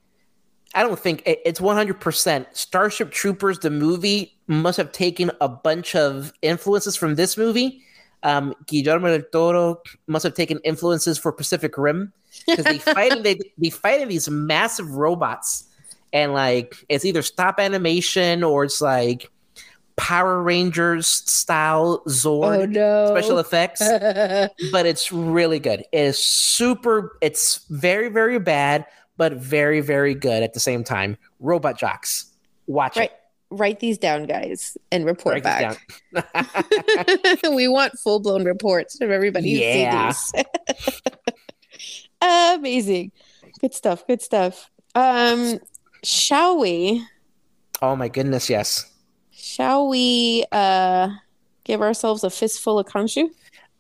i 0.73 0.83
don't 0.85 0.99
think 0.99 1.23
it- 1.27 1.41
it's 1.45 1.59
100% 1.61 2.47
starship 2.53 3.11
troopers 3.11 3.59
the 3.59 3.71
movie 3.71 4.39
must 4.47 4.77
have 4.77 4.93
taken 4.93 5.31
a 5.41 5.49
bunch 5.49 5.97
of 5.97 6.33
influences 6.43 6.95
from 6.97 7.17
this 7.17 7.37
movie 7.37 7.83
um 8.23 8.55
guillermo 8.67 9.09
del 9.17 9.27
toro 9.33 9.81
must 10.07 10.23
have 10.25 10.35
taken 10.35 10.59
influences 10.65 11.19
for 11.19 11.33
pacific 11.33 11.77
rim 11.79 12.13
because 12.47 12.65
they 12.65 12.79
fight 12.79 13.13
in- 13.13 13.23
they, 13.23 13.39
they 13.59 13.71
fight 13.71 14.01
in 14.01 14.09
these 14.09 14.29
massive 14.29 14.91
robots 14.93 15.65
and 16.13 16.33
like 16.33 16.75
it's 16.89 17.05
either 17.05 17.23
stop 17.23 17.61
animation 17.61 18.43
or 18.43 18.65
it's 18.65 18.81
like 18.81 19.31
power 19.97 20.43
rangers 20.43 21.07
style 21.09 22.03
Oh 22.07 22.09
zord 22.11 22.71
no. 22.71 23.09
special 23.11 23.39
effects 23.39 23.81
but 24.73 24.87
it's 24.87 25.11
really 25.13 25.59
good. 25.59 25.81
It 25.93 25.99
is 25.99 26.19
super. 26.19 27.17
It's 27.21 27.67
very 27.69 28.09
very 28.09 28.39
bad, 28.39 28.87
but 29.17 29.33
very 29.35 29.81
very 29.81 30.15
good 30.15 30.43
at 30.43 30.55
the 30.55 30.61
same 30.61 30.85
time. 30.85 31.17
Robot 31.41 31.79
Jox, 31.79 32.27
watch 32.69 32.97
Right. 32.97 33.11
it. 33.11 33.17
Write 33.51 33.81
these 33.81 33.97
down, 33.99 34.25
guys, 34.27 34.77
and 34.93 35.07
report 35.07 35.43
Write 35.45 35.79
back. 36.13 37.41
we 37.51 37.67
want 37.69 37.99
full 37.99 38.21
blown 38.21 38.45
reports 38.45 38.99
from 38.99 39.11
everybody 39.11 39.53
who 39.55 39.59
Yeah. 39.61 40.11
sees 40.13 40.33
these. 40.33 40.45
Amazing. 42.23 43.13
Good 43.61 43.75
stuff. 43.75 44.07
Good 44.07 44.21
stuff. 44.23 44.71
Um, 44.95 45.59
shall 46.03 46.59
we? 46.59 47.05
oh 47.81 47.95
my 47.97 48.09
goodness, 48.09 48.51
yes, 48.51 48.93
Shall 49.31 49.89
we 49.89 50.45
uh 50.53 51.09
give 51.65 51.81
ourselves 51.81 52.25
a 52.25 52.31
fistful 52.31 52.79
of 52.79 52.87
Khonshu? 52.87 53.29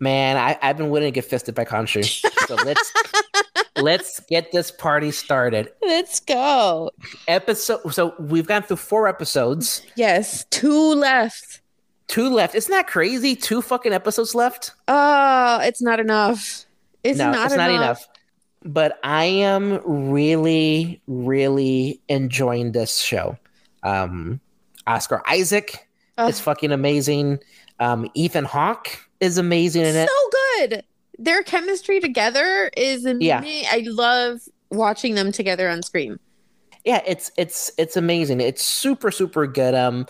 man. 0.01 0.37
I, 0.37 0.57
I've 0.62 0.77
been 0.77 0.91
waiting 0.91 1.09
to 1.09 1.11
get 1.14 1.25
fisted 1.25 1.55
by 1.57 1.64
Khonshu. 1.64 2.05
So 2.47 2.55
let's 2.64 2.93
let's 3.83 4.20
get 4.20 4.53
this 4.53 4.70
party 4.70 5.11
started. 5.11 5.70
Let's 5.83 6.20
go. 6.20 6.91
Episode. 7.26 7.93
So 7.93 8.14
we've 8.18 8.47
gone 8.47 8.62
through 8.62 8.76
four 8.76 9.09
episodes. 9.09 9.83
Yes, 9.97 10.45
two 10.51 10.95
left. 10.95 11.61
Two 12.07 12.29
left. 12.31 12.55
Isn't 12.55 12.70
that 12.70 12.87
crazy? 12.87 13.37
Two 13.37 13.61
fucking 13.61 13.93
episodes 13.93 14.35
left. 14.35 14.72
Oh, 14.89 15.59
it's 15.62 15.83
not 15.83 16.01
enough. 16.01 16.64
It's 17.05 17.18
no, 17.18 17.31
not 17.31 17.47
it's 17.47 17.55
enough. 17.55 17.70
not 17.70 17.74
enough. 17.74 18.09
But 18.64 18.99
I 19.05 19.24
am 19.24 19.81
really, 19.85 21.01
really 21.07 22.01
enjoying 22.09 22.72
this 22.72 22.99
show. 22.99 23.39
Um, 23.83 24.41
Oscar 24.87 25.22
Isaac 25.29 25.89
Ugh. 26.16 26.31
is 26.31 26.41
fucking 26.41 26.72
amazing. 26.72 27.39
Um, 27.79 28.11
Ethan 28.14 28.45
Hawke 28.45 28.89
is 29.20 29.39
amazing 29.39 29.83
in 29.85 29.95
it. 29.95 30.09
so 30.09 30.31
good. 30.59 30.85
Their 31.19 31.43
chemistry 31.43 32.01
together 32.01 32.71
is 32.77 33.05
Yeah. 33.05 33.39
amazing. 33.39 33.66
I 33.71 33.85
love 33.91 34.41
watching 34.71 35.14
them 35.14 35.33
together 35.33 35.69
on 35.69 35.83
screen. 35.83 36.19
Yeah, 36.85 37.03
it's 37.07 37.31
it's 37.37 37.71
it's 37.77 37.97
amazing. 37.97 38.41
It's 38.41 38.62
super 38.64 39.11
super 39.11 39.47
good. 39.47 39.75
Um, 39.75 40.07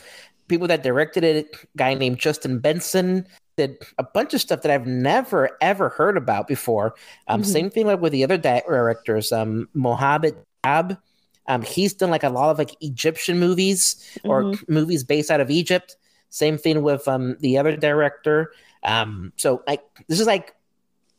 people 0.48 0.66
that 0.68 0.82
directed 0.82 1.24
it, 1.24 1.56
guy 1.76 1.94
named 1.94 2.18
Justin 2.18 2.58
Benson, 2.58 3.26
did 3.56 3.78
a 3.98 4.02
bunch 4.04 4.34
of 4.34 4.40
stuff 4.40 4.62
that 4.62 4.70
I've 4.70 4.86
never 4.86 5.50
ever 5.60 5.88
heard 5.88 6.16
about 6.16 6.46
before. 6.46 6.94
Um, 7.26 7.42
Mhm. 7.42 7.46
same 7.46 7.70
thing 7.70 7.86
like 7.86 8.00
with 8.00 8.12
the 8.12 8.22
other 8.22 8.36
directors. 8.36 9.32
Um, 9.32 9.68
Mohammed 9.74 10.36
Diab. 10.64 10.98
Um, 11.46 11.62
he's 11.62 11.94
done 11.94 12.10
like 12.10 12.22
a 12.24 12.28
lot 12.28 12.50
of 12.50 12.58
like 12.58 12.76
Egyptian 12.82 13.38
movies 13.40 13.96
or 14.24 14.44
Mhm. 14.44 14.68
movies 14.68 15.02
based 15.02 15.30
out 15.30 15.40
of 15.40 15.50
Egypt. 15.50 15.96
Same 16.28 16.58
thing 16.58 16.82
with 16.82 17.08
um 17.08 17.36
the 17.40 17.56
other 17.56 17.74
director. 17.76 18.52
Um, 18.84 19.32
so 19.36 19.62
like 19.66 19.82
this 20.08 20.20
is 20.20 20.26
like 20.26 20.54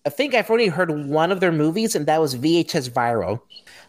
I 0.10 0.12
think 0.12 0.34
I've 0.34 0.49
only 0.49 0.70
heard 0.70 0.89
one 1.07 1.32
of 1.32 1.39
their 1.39 1.51
movies, 1.51 1.93
and 1.95 2.07
that 2.07 2.20
was 2.20 2.34
VHS 2.36 2.89
Viral. 2.89 3.41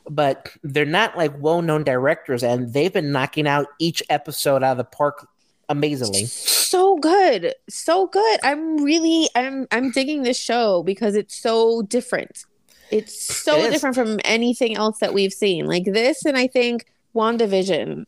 But 0.06 0.50
they're 0.62 0.84
not 0.84 1.16
like 1.16 1.32
well-known 1.38 1.82
directors, 1.82 2.42
and 2.42 2.74
they've 2.74 2.92
been 2.92 3.10
knocking 3.10 3.48
out 3.48 3.68
each 3.78 4.02
episode 4.10 4.62
out 4.62 4.72
of 4.72 4.76
the 4.76 4.84
park 4.84 5.26
amazingly. 5.70 6.26
so 6.26 6.98
good 6.98 7.54
so 7.68 8.08
good 8.08 8.40
i'm 8.42 8.82
really 8.82 9.28
i'm 9.36 9.68
i'm 9.70 9.92
digging 9.92 10.24
this 10.24 10.36
show 10.36 10.82
because 10.82 11.14
it's 11.14 11.36
so 11.38 11.82
different 11.82 12.44
it's 12.90 13.22
so 13.22 13.56
It 13.64 13.70
different 13.70 13.94
from 13.94 14.18
anything 14.24 14.76
else 14.76 14.98
that 14.98 15.14
we've 15.14 15.32
seen 15.32 15.66
like 15.66 15.84
this 15.84 16.24
and 16.24 16.36
i 16.36 16.48
think 16.48 16.86
wandavision 17.14 18.04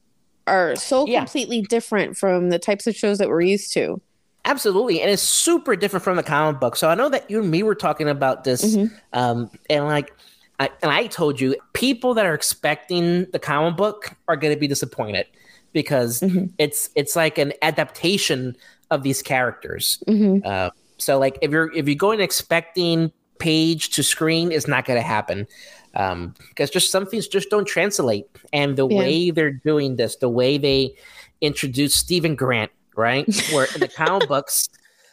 are 0.49 0.75
so 0.75 1.07
Yeah. 1.07 1.21
completely 1.21 1.63
different 1.63 2.17
from 2.17 2.51
the 2.51 2.59
types 2.59 2.89
of 2.89 2.97
shows 2.97 3.19
that 3.19 3.29
we're 3.29 3.43
used 3.43 3.73
to 3.75 4.01
Absolutely, 4.45 5.01
and 5.01 5.11
it's 5.11 5.23
super 5.23 5.77
different 5.77 6.03
from 6.03 6.17
the 6.17 6.23
comic 6.23 6.61
book. 6.61 6.75
So 6.75 6.89
I 6.89 6.95
know 6.97 7.09
that 7.09 7.31
you 7.31 7.41
and 7.41 7.51
me 7.51 7.63
were 7.63 7.77
talking 7.77 8.09
about 8.09 8.43
this, 8.43 8.77
Mhm. 8.77 8.91
um, 9.13 9.51
and 9.71 9.85
like, 9.85 10.13
I, 10.59 10.69
and 10.83 10.91
I 10.91 11.07
told 11.07 11.41
you, 11.41 11.55
people 11.75 12.15
that 12.15 12.27
are 12.27 12.35
expecting 12.35 13.27
the 13.33 13.39
comic 13.39 13.77
book 13.77 14.17
are 14.27 14.37
going 14.37 14.53
to 14.53 14.59
be 14.59 14.67
disappointed 14.67 15.27
because 15.73 16.21
Mhm. 16.21 16.51
it's 16.59 16.91
it's 16.97 17.15
like 17.15 17.39
an 17.39 17.53
adaptation 17.63 18.57
of 18.91 19.05
these 19.05 19.23
characters. 19.23 20.03
hmm 20.09 20.39
Uh, 20.45 20.71
so 20.99 21.19
like, 21.19 21.39
if 21.41 21.51
you're 21.53 21.73
if 21.73 21.87
you're 21.87 21.95
going 21.95 22.21
expecting 22.21 23.13
page 23.39 23.91
to 23.91 24.03
screen, 24.03 24.51
it's 24.53 24.69
not 24.69 24.85
going 24.85 24.99
to 25.01 25.07
happen 25.07 25.47
um, 25.95 26.35
because 26.49 26.71
just 26.71 26.91
some 26.91 27.07
things 27.07 27.29
just 27.29 27.51
don't 27.51 27.67
translate. 27.67 28.25
And 28.53 28.77
the 28.77 28.87
Yeah. 28.89 28.99
way 28.99 29.31
they're 29.31 29.51
doing 29.53 29.97
this, 29.97 30.17
the 30.17 30.29
way 30.29 30.59
they 30.59 30.95
introduce 31.41 31.95
Steven 31.95 32.35
Grant, 32.35 32.71
right? 32.97 33.27
Where 33.53 33.67
in 33.75 33.81
the 33.81 33.89
comic 33.97 34.29
books, 34.29 34.69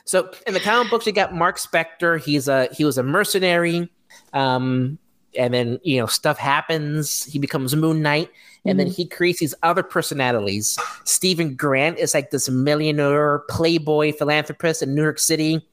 so 0.05 0.31
in 0.47 0.53
the 0.53 0.59
comic 0.59 0.89
books, 0.89 1.05
you 1.05 1.11
got 1.11 1.33
Mark 1.33 1.57
Spector. 1.57 2.19
He's 2.23 2.47
a 2.47 2.67
he 2.71 2.85
was 2.85 2.97
a 2.97 3.03
mercenary, 3.03 3.89
um, 4.33 4.97
and 5.37 5.53
then 5.53 5.79
you 5.83 5.99
know 5.99 6.07
stuff 6.07 6.37
happens. 6.37 7.25
He 7.25 7.39
becomes 7.39 7.75
Moon 7.75 8.01
Knight, 8.01 8.29
and 8.65 8.79
then 8.79 8.87
he 8.87 9.05
creates 9.05 9.39
these 9.39 9.55
other 9.63 9.83
personalities. 9.83 10.77
Steven 11.05 11.55
Grant 11.55 11.97
is 11.97 12.13
like 12.13 12.31
this 12.31 12.49
millionaire 12.49 13.39
playboy 13.49 14.13
philanthropist 14.13 14.83
in 14.83 14.95
New 14.95 15.01
York 15.01 15.19
City. 15.19 15.65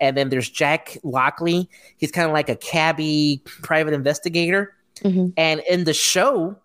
And 0.00 0.16
then 0.16 0.28
there's 0.28 0.48
Jack 0.48 0.96
Lockley. 1.02 1.68
He's 1.96 2.12
kind 2.12 2.26
of 2.26 2.32
like 2.32 2.48
a 2.48 2.54
cabbie 2.56 3.42
private 3.62 3.94
investigator. 3.94 4.74
Mhm. 5.02 5.32
And 5.36 5.60
in 5.68 5.84
the 5.84 5.94
show, 5.94 6.56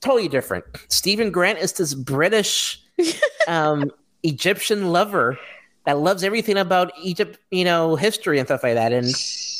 totally 0.00 0.28
different. 0.28 0.64
Steven 0.88 1.30
Grant 1.30 1.58
is 1.58 1.74
this 1.74 1.94
British 1.94 2.82
um, 3.48 3.90
Egyptian 4.22 4.90
lover 4.92 5.38
that 5.86 5.98
loves 5.98 6.22
everything 6.22 6.56
about 6.58 6.92
Egypt, 7.02 7.38
you 7.50 7.64
know, 7.64 7.96
history 7.96 8.38
and 8.38 8.46
stuff 8.46 8.62
like 8.62 8.74
that. 8.74 8.92
And 8.92 9.12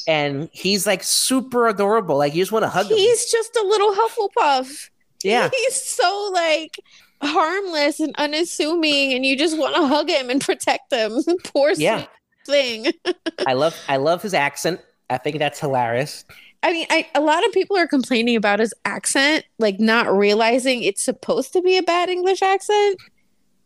and 0.06 0.48
he's 0.52 0.86
like 0.86 1.02
super 1.02 1.68
adorable. 1.68 2.16
Like 2.18 2.34
you 2.34 2.42
just 2.42 2.52
want 2.52 2.64
to 2.64 2.68
hug 2.68 2.86
him. 2.90 2.96
He's 2.96 3.30
just 3.30 3.54
a 3.56 3.64
little 3.66 3.94
Hufflepuff. 3.94 4.90
Yeah. 5.22 5.50
He's 5.54 5.82
so 5.82 6.30
like 6.32 6.76
harmless 7.22 8.00
and 8.00 8.14
unassuming, 8.16 9.12
and 9.12 9.24
you 9.26 9.36
just 9.36 9.58
want 9.58 9.74
to 9.76 9.86
hug 9.86 10.08
him 10.08 10.30
and 10.30 10.40
protect 10.40 10.92
him. 10.92 11.22
Poor 11.44 11.72
Yeah. 11.76 12.06
thing. 12.46 12.86
I 13.46 13.52
love 13.54 13.76
I 13.88 13.96
love 13.96 14.22
his 14.22 14.34
accent. 14.34 14.80
I 15.08 15.18
think 15.18 15.38
that's 15.38 15.58
hilarious. 15.60 16.24
I 16.62 16.72
mean, 16.72 16.86
I, 16.90 17.08
a 17.14 17.20
lot 17.22 17.44
of 17.46 17.52
people 17.52 17.76
are 17.78 17.86
complaining 17.86 18.36
about 18.36 18.58
his 18.60 18.74
accent, 18.84 19.44
like 19.58 19.80
not 19.80 20.12
realizing 20.14 20.82
it's 20.82 21.02
supposed 21.02 21.54
to 21.54 21.62
be 21.62 21.78
a 21.78 21.82
bad 21.82 22.10
English 22.10 22.42
accent. 22.42 22.98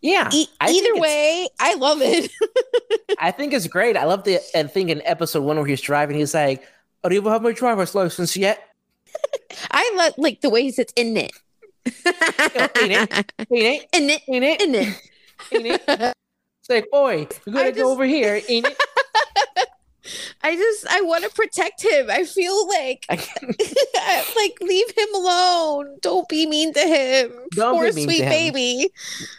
Yeah. 0.05 0.29
E- 0.35 0.47
think 0.67 0.87
either 0.87 1.01
way, 1.01 1.49
I 1.59 1.75
love 1.77 2.03
it. 2.03 2.31
I 3.19 3.31
think 3.31 3.55
it's 3.55 3.67
great. 3.67 3.97
I 3.97 4.05
love 4.05 4.25
the 4.25 4.39
and 4.55 4.71
thing 4.71 4.91
in 4.91 5.01
episode 5.07 5.41
one 5.45 5.57
where 5.57 5.65
he's 5.65 5.81
driving, 5.81 6.19
he's 6.19 6.35
like, 6.35 6.63
I 7.03 7.09
don't 7.09 7.15
even 7.17 7.33
have 7.33 7.41
my 7.41 7.53
driver's 7.53 7.95
license 7.95 8.37
yet. 8.37 8.63
I 9.71 9.95
love 9.97 10.13
like 10.19 10.43
the 10.43 10.51
way 10.51 10.63
he 10.65 10.73
sits 10.73 10.93
in 10.95 11.17
it. 11.17 11.33
ain't 11.87 12.93
it? 12.93 13.33
Ain't 13.51 13.51
it? 13.51 13.87
in 13.95 14.11
it, 14.11 14.23
Ain't 14.29 14.45
it? 14.45 14.61
in 14.61 14.75
it. 14.75 14.89
Ain't 15.53 15.67
it? 15.67 15.83
It's 15.89 16.69
like, 16.69 16.91
boy, 16.91 17.27
you 17.47 17.53
gotta 17.55 17.69
I 17.69 17.71
go 17.71 17.91
over 17.91 18.05
here, 18.05 18.43
ain't 18.47 18.67
it? 18.67 19.69
I 20.43 20.55
just 20.57 20.87
I 20.89 21.01
want 21.03 21.25
to 21.25 21.31
protect 21.31 21.83
him. 21.83 22.11
I 22.11 22.25
feel 22.25 22.69
like 22.69 23.07
I- 23.09 24.25
like 24.37 24.59
leave 24.61 24.91
him 24.97 25.09
alone. 25.15 25.97
Don't 26.01 26.29
be 26.29 26.47
mean 26.47 26.73
to 26.75 26.81
him. 26.81 27.33
Don't 27.53 27.75
Poor 27.77 27.89
be 27.91 27.97
mean 27.97 28.09
sweet 28.09 28.19
to 28.19 28.25
him. 28.25 28.31
baby. 28.31 28.91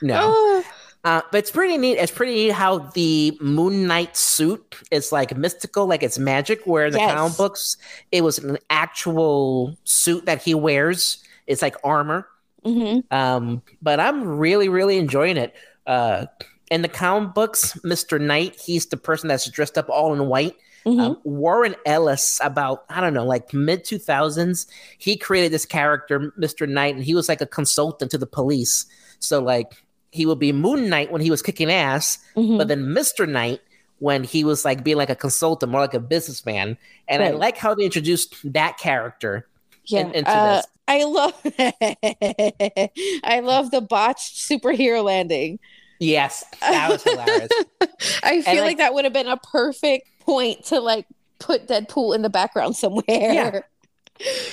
no. 0.02 0.20
Oh, 0.34 0.64
Uh, 1.04 1.22
but 1.32 1.38
it's 1.38 1.52
pretty 1.52 1.78
neat. 1.78 1.98
It's 2.00 2.12
pretty 2.12 2.34
neat 2.34 2.52
how 2.54 2.80
the 2.96 3.38
Moon 3.40 3.86
Knight 3.86 4.18
suit 4.18 4.76
is 4.90 5.12
like 5.12 5.38
mystical, 5.38 5.86
like 5.86 6.02
it's 6.02 6.18
magic. 6.18 6.62
Where 6.66 6.88
in 6.88 6.94
the 6.94 6.98
Yes. 6.98 7.14
comic 7.14 7.38
books, 7.38 7.78
it 8.12 8.24
was 8.24 8.40
an 8.40 8.58
actual 8.72 9.78
suit 9.84 10.26
that 10.26 10.42
he 10.42 10.56
wears. 10.56 11.24
It's 11.46 11.62
like 11.62 11.76
armor. 11.84 12.28
mhm. 12.66 13.04
Um, 13.14 13.62
but 13.84 14.00
I'm 14.00 14.26
really, 14.40 14.68
really 14.68 14.98
enjoying 14.98 15.38
it. 15.38 15.54
Uh, 15.86 16.26
in 16.72 16.82
the 16.82 16.88
comic 16.90 17.34
books, 17.34 17.74
Mr. 17.84 18.20
Knight, 18.20 18.60
he's 18.60 18.86
the 18.88 18.98
person 18.98 19.28
that's 19.28 19.50
dressed 19.50 19.78
up 19.78 19.90
all 19.90 20.14
in 20.14 20.28
white. 20.28 20.56
Mhm. 20.86 21.00
Um, 21.02 21.18
Warren 21.24 21.76
Ellis, 21.86 22.40
about 22.44 22.86
I 22.90 23.02
don't 23.02 23.14
know, 23.16 23.26
like 23.26 23.54
mid 23.54 23.84
two 23.84 23.98
thousands, 23.98 24.68
he 25.00 25.18
created 25.18 25.52
this 25.52 25.66
character, 25.66 26.32
Mr. 26.40 26.68
Knight, 26.70 26.96
and 26.96 27.04
he 27.04 27.16
was 27.16 27.28
like 27.28 27.42
a 27.42 27.48
consultant 27.48 28.12
to 28.12 28.18
the 28.20 28.28
police. 28.28 28.86
So 29.20 29.42
like 29.42 29.74
he 30.12 30.26
would 30.28 30.40
be 30.40 30.52
Moon 30.54 30.88
Knight 30.90 31.12
when 31.12 31.22
he 31.22 31.32
was 31.32 31.42
kicking 31.42 31.72
ass, 31.72 32.20
Mhm. 32.36 32.58
but 32.60 32.68
then 32.68 32.84
Mr. 32.86 33.28
Knight 33.28 33.62
when 34.00 34.24
he 34.24 34.44
was 34.44 34.64
like 34.64 34.84
being 34.84 34.98
like 34.98 35.10
a 35.10 35.16
consultant, 35.16 35.72
more 35.72 35.82
like 35.82 35.94
a 35.96 36.00
businessman. 36.00 36.78
And 37.08 37.24
I 37.24 37.32
like 37.32 37.58
how 37.58 37.74
they 37.74 37.84
introduced 37.86 38.36
that 38.54 38.78
character. 38.78 39.48
yeah. 39.88 40.02
in- 40.02 40.12
into 40.14 40.32
uh, 40.32 40.56
this. 40.58 40.66
I 40.88 41.04
love 41.04 41.34
I 43.24 43.40
love 43.42 43.72
the 43.72 43.82
botched 43.82 44.36
superhero 44.38 45.04
landing. 45.04 45.60
Yes, 46.00 46.44
that 46.62 46.90
was 46.90 47.04
hilarious. 47.04 47.50
I 48.24 48.42
feel 48.42 48.56
like- 48.56 48.64
like, 48.64 48.78
that 48.78 48.94
would 48.94 49.06
have 49.06 49.14
been 49.14 49.28
a 49.28 49.38
perfect 49.38 50.08
point 50.22 50.66
to 50.66 50.80
like 50.80 51.06
put 51.40 51.68
Deadpool 51.68 52.16
in 52.16 52.22
the 52.22 52.30
background 52.30 52.76
somewhere. 52.76 53.04
Yeah. 53.08 53.60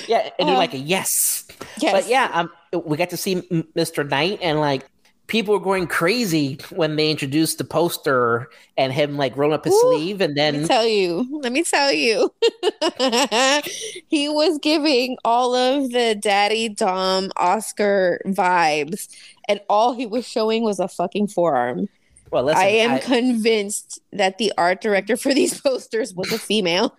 Yeah, 0.09 0.29
and 0.39 0.49
do 0.49 0.55
Uh, 0.55 0.57
like 0.59 0.75
a 0.75 0.79
yes. 0.79 1.47
Yes. 1.79 1.93
But 1.93 2.09
yeah, 2.11 2.31
um, 2.33 2.51
we 2.85 2.97
got 2.97 3.11
to 3.11 3.17
see 3.17 3.37
Mr. 3.77 4.09
Knight, 4.09 4.41
and 4.43 4.59
like 4.61 4.85
people 5.33 5.55
were 5.55 5.65
going 5.65 5.87
crazy 5.87 6.59
when 6.71 6.97
they 6.97 7.11
introduced 7.11 7.57
the 7.57 7.65
poster 7.65 8.51
and 8.77 8.93
him 8.93 9.17
like 9.17 9.35
rolling 9.35 9.55
up 9.55 9.65
his 9.65 9.73
Ooh, 9.73 9.81
sleeve, 9.81 10.21
and 10.21 10.37
Let 10.37 10.53
me 10.53 10.59
then 10.59 10.69
tell 10.69 10.87
you. 10.87 11.27
Let 11.43 11.53
me 11.53 11.63
tell 11.63 11.91
you. 11.91 12.31
he 14.09 14.29
was 14.29 14.59
giving 14.59 15.17
all 15.25 15.55
of 15.55 15.91
the 15.91 16.15
Daddy 16.21 16.69
Dom 16.69 17.33
Oscar 17.39 18.21
vibes, 18.27 19.09
and 19.49 19.59
all 19.71 19.95
he 19.95 20.05
was 20.05 20.29
showing 20.29 20.65
was 20.65 20.79
a 20.79 20.87
fucking 20.87 21.29
forearm. 21.29 21.89
well, 22.31 22.45
listen, 22.45 22.63
I 22.63 22.67
am 22.67 22.91
I- 22.93 22.99
convinced 22.99 24.01
that 24.13 24.37
the 24.37 24.53
art 24.59 24.83
director 24.83 25.17
for 25.17 25.33
these 25.33 25.59
posters 25.63 26.13
was 26.13 26.31
a 26.31 26.39
female. 26.39 26.95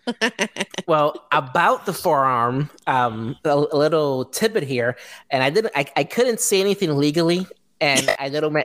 well 0.88 1.24
about 1.32 1.86
the 1.86 1.94
forearm. 1.94 2.72
Um, 2.88 3.36
a, 3.46 3.50
a 3.50 3.78
little 3.78 4.26
tidbit 4.26 4.64
here, 4.64 4.98
and 5.30 5.44
I 5.44 5.52
didn't, 5.52 5.74
I, 5.76 5.86
I 5.96 6.04
couldn't 6.04 6.40
say 6.40 6.60
anything 6.60 6.98
legally. 6.98 7.46
And 7.84 8.16
I 8.18 8.30
little, 8.30 8.50
ma- 8.50 8.62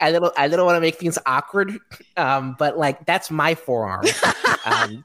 I 0.00 0.12
little, 0.12 0.32
I 0.36 0.46
little 0.46 0.64
want 0.64 0.76
to 0.76 0.80
make 0.80 0.94
things 0.94 1.18
awkward, 1.26 1.76
um, 2.16 2.54
but 2.58 2.78
like 2.78 3.04
that's 3.04 3.28
my 3.30 3.54
forearm. 3.56 4.04
Um, 4.64 5.02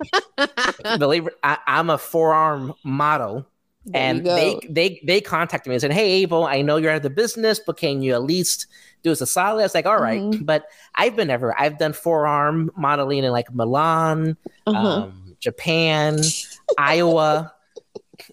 believe 0.97 1.28
I, 1.43 1.58
I'm 1.66 1.89
a 1.89 1.97
forearm 1.97 2.74
model, 2.84 3.45
There 3.86 4.02
and 4.02 4.26
they 4.26 4.60
they 4.70 5.02
they 5.06 5.20
contacted 5.20 5.70
me 5.70 5.76
and 5.76 5.82
said, 5.82 5.91
"Hey, 5.93 6.22
Abel, 6.22 6.45
I 6.45 6.62
know 6.62 6.78
you're 6.78 6.91
out 6.91 6.97
of 6.97 7.04
the 7.04 7.10
business, 7.10 7.60
but 7.60 7.78
can 7.78 8.02
you 8.04 8.14
at 8.14 8.24
least 8.24 8.68
do 9.04 9.12
us 9.12 9.20
a 9.22 9.26
solid?" 9.26 9.62
I 9.62 9.64
was 9.64 9.74
like, 9.74 9.86
"All 9.88 10.00
right," 10.00 10.22
Mhm. 10.22 10.45
but 10.45 10.66
I've 10.95 11.16
been 11.16 11.30
ever. 11.32 11.60
I've 11.60 11.80
done 11.80 11.93
forearm 11.93 12.70
modeling 12.78 13.24
in 13.24 13.32
like 13.32 13.52
Milan, 13.54 14.38
Uh-huh. 14.68 14.88
um, 14.88 15.36
Japan, 15.39 16.22
Iowa, 16.78 17.52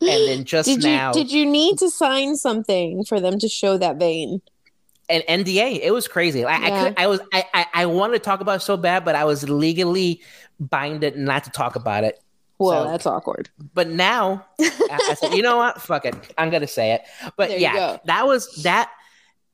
and 0.02 0.28
then 0.28 0.44
just 0.44 0.68
did 0.68 0.84
you 0.84 0.90
now 0.90 1.12
did 1.12 1.32
you 1.32 1.46
need 1.46 1.78
to 1.78 1.90
sign 1.90 2.36
something 2.36 3.04
for 3.04 3.18
them 3.20 3.38
to 3.38 3.48
show 3.48 3.78
that 3.78 3.96
vein? 3.96 4.42
An 5.08 5.22
NDA. 5.28 5.80
It 5.82 5.92
was 5.92 6.08
crazy. 6.08 6.44
I, 6.44 6.54
I 6.56 6.70
could. 6.84 6.94
I 6.98 7.06
was. 7.06 7.20
I, 7.32 7.44
I. 7.54 7.66
I 7.74 7.86
wanted 7.86 8.14
to 8.14 8.18
talk 8.20 8.40
about 8.40 8.56
it 8.56 8.62
so 8.62 8.76
bad, 8.76 9.04
but 9.04 9.14
I 9.14 9.24
was 9.24 9.48
legally 9.48 10.20
binded 10.58 11.16
not 11.16 11.44
to 11.44 11.50
talk 11.50 11.76
about 11.76 12.04
it. 12.04 12.18
Well, 12.58 12.84
So- 12.84 12.90
that's 12.90 13.06
awkward. 13.06 13.50
But 13.74 13.88
now 13.88 14.46
I, 14.60 14.70
I 15.10 15.14
said, 15.14 15.34
you 15.34 15.42
know 15.42 15.58
what? 15.58 15.80
Fuck 15.82 16.06
it. 16.06 16.14
I'm 16.38 16.50
gonna 16.50 16.66
say 16.66 16.92
it. 16.94 17.02
But 17.36 17.50
There 17.50 17.58
yeah, 17.58 17.98
that 18.06 18.26
was 18.26 18.62
that. 18.62 18.90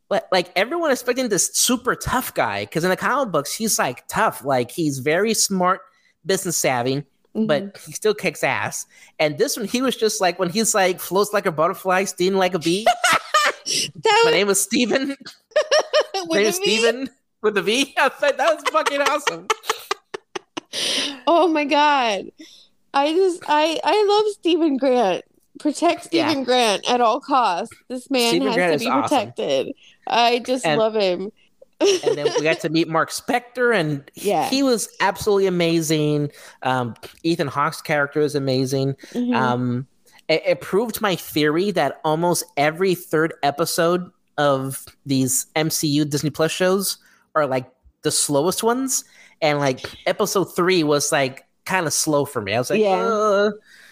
But 0.08 0.28
like 0.30 0.52
everyone 0.56 0.90
expecting 0.90 1.28
this 1.30 1.50
super 1.54 1.94
tough 1.96 2.34
guy 2.34 2.64
because 2.64 2.84
in 2.84 2.90
the 2.90 2.96
comic 2.96 3.32
books 3.32 3.54
he's 3.54 3.78
like 3.78 4.06
tough, 4.08 4.44
like 4.44 4.70
he's 4.70 4.98
very 4.98 5.32
smart, 5.34 5.80
business 6.26 6.56
savvy, 6.58 7.04
Mhm. 7.34 7.46
but 7.46 7.78
he 7.86 7.92
still 7.92 8.12
kicks 8.14 8.44
ass. 8.44 8.84
And 9.18 9.38
this 9.38 9.56
one, 9.56 9.66
he 9.66 9.80
was 9.80 9.96
just 9.96 10.20
like 10.20 10.38
when 10.38 10.50
he's 10.50 10.74
like 10.74 11.00
floats 11.00 11.32
like 11.32 11.46
a 11.46 11.50
butterfly, 11.52 12.04
stinging 12.04 12.34
like 12.38 12.52
a 12.54 12.58
bee. 12.58 12.86
My 14.24 14.30
name 14.30 14.46
was 14.46 14.60
Steven. 14.60 15.16
My 16.28 16.38
name 16.38 16.46
is? 16.46 16.56
Steven 16.62 17.08
with 17.42 17.56
a 17.58 17.62
V. 17.62 17.94
I 17.98 18.10
like, 18.20 18.36
that 18.36 18.54
was 18.54 18.62
fucking 18.70 19.00
awesome. 19.02 19.46
Oh 21.26 21.48
my 21.48 21.64
god. 21.64 22.24
I 22.94 23.12
just 23.12 23.42
I 23.46 23.78
I 23.84 24.04
love 24.24 24.32
Steven 24.34 24.76
Grant. 24.78 25.22
Protect 25.60 26.08
Yeah. 26.12 26.28
Steven 26.28 26.44
Grant 26.44 26.88
at 26.90 27.00
all 27.00 27.20
costs. 27.20 27.74
This 27.88 28.10
man 28.10 28.30
Steven 28.30 28.46
has 28.48 28.56
Grant 28.56 28.70
to 28.70 28.74
is 28.76 28.82
be 28.82 28.88
awesome. 28.90 29.02
protected. 29.18 29.74
I 30.06 30.38
just 30.40 30.64
And- 30.64 30.78
love 30.80 30.94
him. 30.94 31.30
and 31.80 32.16
then 32.16 32.26
we 32.38 32.42
got 32.42 32.60
to 32.60 32.68
meet 32.70 32.88
Mark 32.88 33.10
Spector, 33.10 33.74
and 33.74 34.08
Yeah. 34.14 34.48
he 34.48 34.62
was 34.62 34.88
absolutely 35.00 35.46
amazing. 35.48 36.30
Um, 36.62 36.94
Ethan 37.24 37.48
Hawke's 37.48 37.82
character 37.82 38.20
is 38.20 38.34
amazing. 38.36 38.94
Mhm. 39.12 39.34
Um, 39.34 39.86
it, 40.28 40.42
it 40.46 40.60
proved 40.60 41.00
my 41.00 41.16
theory 41.16 41.70
that 41.72 42.00
almost 42.04 42.44
every 42.56 42.94
third 42.94 43.34
episode 43.42 44.10
of 44.38 44.84
these 45.06 45.46
MCU 45.56 46.08
Disney 46.08 46.30
Plus 46.30 46.50
shows 46.52 46.98
are 47.34 47.46
like 47.46 47.70
the 48.02 48.10
slowest 48.10 48.62
ones, 48.62 49.04
and 49.40 49.58
like 49.58 49.84
episode 50.06 50.44
three 50.56 50.82
was 50.84 51.12
like 51.12 51.44
kind 51.64 51.86
of 51.86 51.92
slow 51.92 52.24
for 52.24 52.40
me. 52.42 52.54
I 52.54 52.58
was 52.58 52.70
like, 52.70 52.80
Yeah. 52.80 53.02
"Uh." 53.06 53.50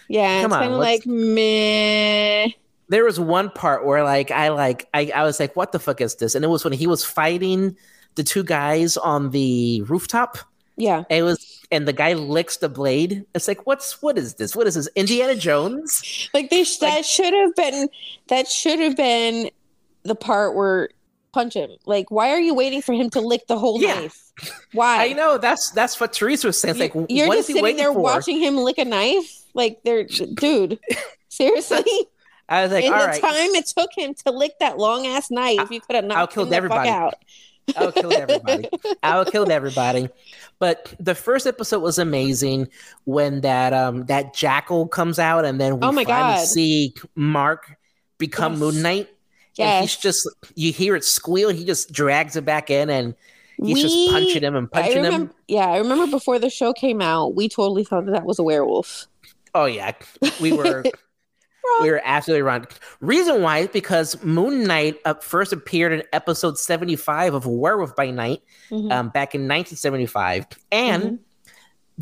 Yeah, 0.09 0.41
Come 0.41 0.51
it's 0.51 0.55
on, 0.55 0.61
kind 0.63 0.73
of 0.73 0.79
like 0.79 1.05
meh. 1.05 2.49
there 2.89 3.05
was 3.05 3.19
one 3.19 3.49
part 3.49 3.85
where 3.85 4.03
like 4.03 4.29
I 4.31 4.49
like 4.49 4.87
I, 4.93 5.11
I 5.15 5.23
was 5.23 5.39
like, 5.39 5.55
what 5.55 5.71
the 5.71 5.79
fuck 5.79 6.01
is 6.01 6.15
this? 6.15 6.35
And 6.35 6.43
it 6.43 6.49
was 6.49 6.63
when 6.65 6.73
he 6.73 6.85
was 6.87 7.05
fighting 7.05 7.77
the 8.15 8.23
two 8.23 8.43
guys 8.43 8.97
on 8.97 9.29
the 9.31 9.81
rooftop. 9.83 10.37
Yeah, 10.77 11.03
It 11.09 11.23
was 11.23 11.50
and 11.71 11.87
the 11.87 11.93
guy 11.93 12.13
licks 12.13 12.57
the 12.57 12.69
blade. 12.69 13.25
It's 13.33 13.47
like, 13.47 13.65
what's 13.65 14.01
what 14.01 14.17
is 14.17 14.35
this? 14.35 14.55
What 14.55 14.67
is 14.67 14.75
this? 14.75 14.87
Indiana 14.95 15.35
Jones? 15.35 16.29
like 16.33 16.49
they 16.49 16.63
sh- 16.63 16.81
Like- 16.81 16.93
that 16.95 17.05
should 17.05 17.33
have 17.33 17.55
been 17.55 17.89
that 18.27 18.47
should 18.47 18.79
have 18.79 18.95
been 18.97 19.49
the 20.03 20.15
part 20.15 20.55
where 20.55 20.89
punch 21.33 21.53
him. 21.53 21.69
Like, 21.85 22.11
why 22.11 22.31
are 22.31 22.39
you 22.41 22.53
waiting 22.53 22.81
for 22.81 22.91
him 22.93 23.09
to 23.11 23.21
lick 23.21 23.47
the 23.47 23.57
whole 23.57 23.81
Yeah. 23.81 23.95
knife? 24.01 24.31
Why? 24.73 25.05
I 25.05 25.13
know 25.13 25.37
that's 25.37 25.71
that's 25.71 25.99
what 25.99 26.11
Teresa 26.13 26.47
was 26.47 26.59
saying. 26.59 26.79
It's 26.79 26.95
like, 26.95 27.05
you're 27.09 27.27
what 27.27 27.35
just 27.35 27.45
is 27.45 27.47
he 27.47 27.53
sitting 27.53 27.63
waiting 27.63 27.77
there 27.77 27.93
for? 27.93 28.01
watching 28.01 28.39
him 28.39 28.57
lick 28.57 28.77
a 28.77 28.85
knife. 28.85 29.43
Like, 29.53 29.79
they're 29.83 30.03
dude. 30.03 30.79
Seriously, 31.29 31.83
I 32.49 32.63
was 32.63 32.71
like, 32.73 32.83
in 32.83 32.91
the 32.91 32.97
right, 32.97 33.21
time 33.21 33.33
it 33.55 33.65
took 33.67 33.89
him 33.97 34.13
to 34.25 34.31
lick 34.31 34.59
that 34.59 34.77
long 34.77 35.07
ass 35.07 35.31
knife, 35.31 35.71
you 35.71 35.79
could 35.79 35.95
have 35.95 36.03
knocked 36.05 36.33
killed 36.33 36.47
him 36.47 36.51
the 36.51 36.55
everybody. 36.57 36.89
fuck 36.89 36.97
out. 36.97 37.13
I 37.77 37.85
would 37.85 37.95
kill 37.95 38.13
everybody. 38.13 38.69
I 39.03 39.17
would 39.19 39.31
kill 39.31 39.51
everybody. 39.51 40.09
But 40.59 40.93
the 40.99 41.15
first 41.15 41.47
episode 41.47 41.79
was 41.81 41.97
amazing 41.97 42.67
when 43.05 43.41
that 43.41 43.73
um 43.73 44.05
that 44.05 44.33
jackal 44.33 44.87
comes 44.87 45.19
out 45.19 45.45
and 45.45 45.59
then 45.59 45.79
we 45.79 45.87
Oh 45.87 45.91
my 45.91 46.03
finally 46.03 46.37
God. 46.39 46.45
see 46.47 46.93
Mark 47.15 47.75
become 48.17 48.53
Yes. 48.53 48.59
Moon 48.59 48.81
Knight. 48.81 49.07
And 49.07 49.15
Yes, 49.55 49.81
he's 49.83 49.97
just 49.97 50.29
you 50.55 50.71
hear 50.71 50.95
it 50.95 51.03
squeal, 51.03 51.49
he 51.49 51.65
just 51.65 51.91
drags 51.91 52.35
it 52.35 52.45
back 52.45 52.69
in 52.69 52.89
and 52.89 53.15
he's 53.57 53.75
We- 53.75 53.81
just 53.81 54.11
punching 54.11 54.43
him 54.43 54.55
and 54.55 54.71
punching 54.71 54.95
remember. 55.03 55.25
him. 55.27 55.33
Yeah, 55.47 55.67
I 55.67 55.77
remember 55.77 56.07
before 56.07 56.39
the 56.39 56.49
show 56.49 56.73
came 56.73 57.01
out, 57.01 57.35
we 57.35 57.47
totally 57.49 57.83
thought 57.83 58.05
that 58.05 58.11
that 58.11 58.25
was 58.25 58.39
a 58.39 58.43
werewolf. 58.43 59.07
Oh 59.53 59.65
yeah. 59.65 59.91
We 60.39 60.53
were 60.53 60.83
we 61.81 61.89
were 61.91 62.01
absolutely 62.03 62.41
wrong. 62.41 62.65
Reason 62.99 63.41
why 63.41 63.59
is 63.59 63.67
because 63.69 64.21
Moon 64.23 64.63
Knight 64.65 64.99
up 65.05 65.23
first 65.23 65.53
appeared 65.53 65.91
in 65.93 66.03
episode 66.13 66.57
75 66.57 67.33
of 67.33 67.45
Werewolf 67.45 67.95
by 67.95 68.11
Night 68.11 68.41
Mhm. 68.69 68.91
um, 68.91 69.09
back 69.09 69.33
in 69.35 69.47
1975. 69.47 70.45
And 70.71 71.03
Mhm. 71.03 71.19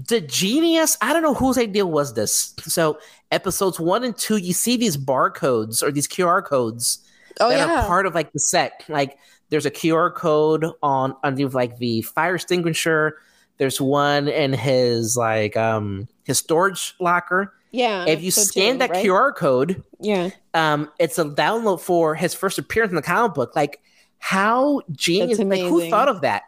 the 0.07 0.21
genius, 0.21 0.97
I 1.01 1.13
don't 1.13 1.21
know 1.23 1.33
whose 1.33 1.57
idea 1.57 1.85
was 1.85 2.13
this. 2.13 2.53
So, 2.61 2.99
episodes 3.31 3.79
one 3.79 4.03
and 4.03 4.17
two, 4.17 4.37
you 4.37 4.53
see 4.53 4.77
these 4.77 4.97
barcodes 4.97 5.83
or 5.83 5.91
these 5.91 6.07
QR 6.07 6.41
codes 6.41 6.99
oh 7.39 7.49
that 7.49 7.57
yeah, 7.67 7.81
are 7.83 7.87
part 7.87 8.05
of 8.05 8.15
like 8.15 8.31
the 8.33 8.39
set. 8.39 8.83
Like, 8.89 9.17
there's 9.49 9.65
a 9.65 9.71
QR 9.71 10.09
code 10.13 10.65
on 10.81 11.15
underneath 11.23 11.53
like 11.53 11.77
the 11.77 12.01
fire 12.03 12.35
extinguisher. 12.35 13.17
There's 13.57 13.81
one 13.81 14.27
in 14.27 14.53
his 14.53 15.17
like 15.17 15.57
um 15.57 16.07
his 16.23 16.37
storage 16.37 16.95
locker. 16.99 17.53
Yeah. 17.71 18.05
if 18.07 18.21
you 18.21 18.31
so 18.31 18.41
scan 18.41 18.73
too, 18.73 18.79
that 18.79 18.89
right? 18.91 19.05
QR 19.05 19.35
code, 19.35 19.83
yeah, 19.99 20.29
um, 20.53 20.89
it's 20.99 21.17
a 21.19 21.25
download 21.25 21.81
for 21.81 22.15
his 22.15 22.33
first 22.33 22.57
appearance 22.57 22.91
in 22.91 22.95
the 22.95 23.01
comic 23.01 23.33
book. 23.33 23.55
Like, 23.55 23.81
how 24.19 24.81
genius! 24.91 25.39
Like, 25.39 25.61
who 25.61 25.89
thought 25.89 26.09
of 26.09 26.21
that? 26.21 26.43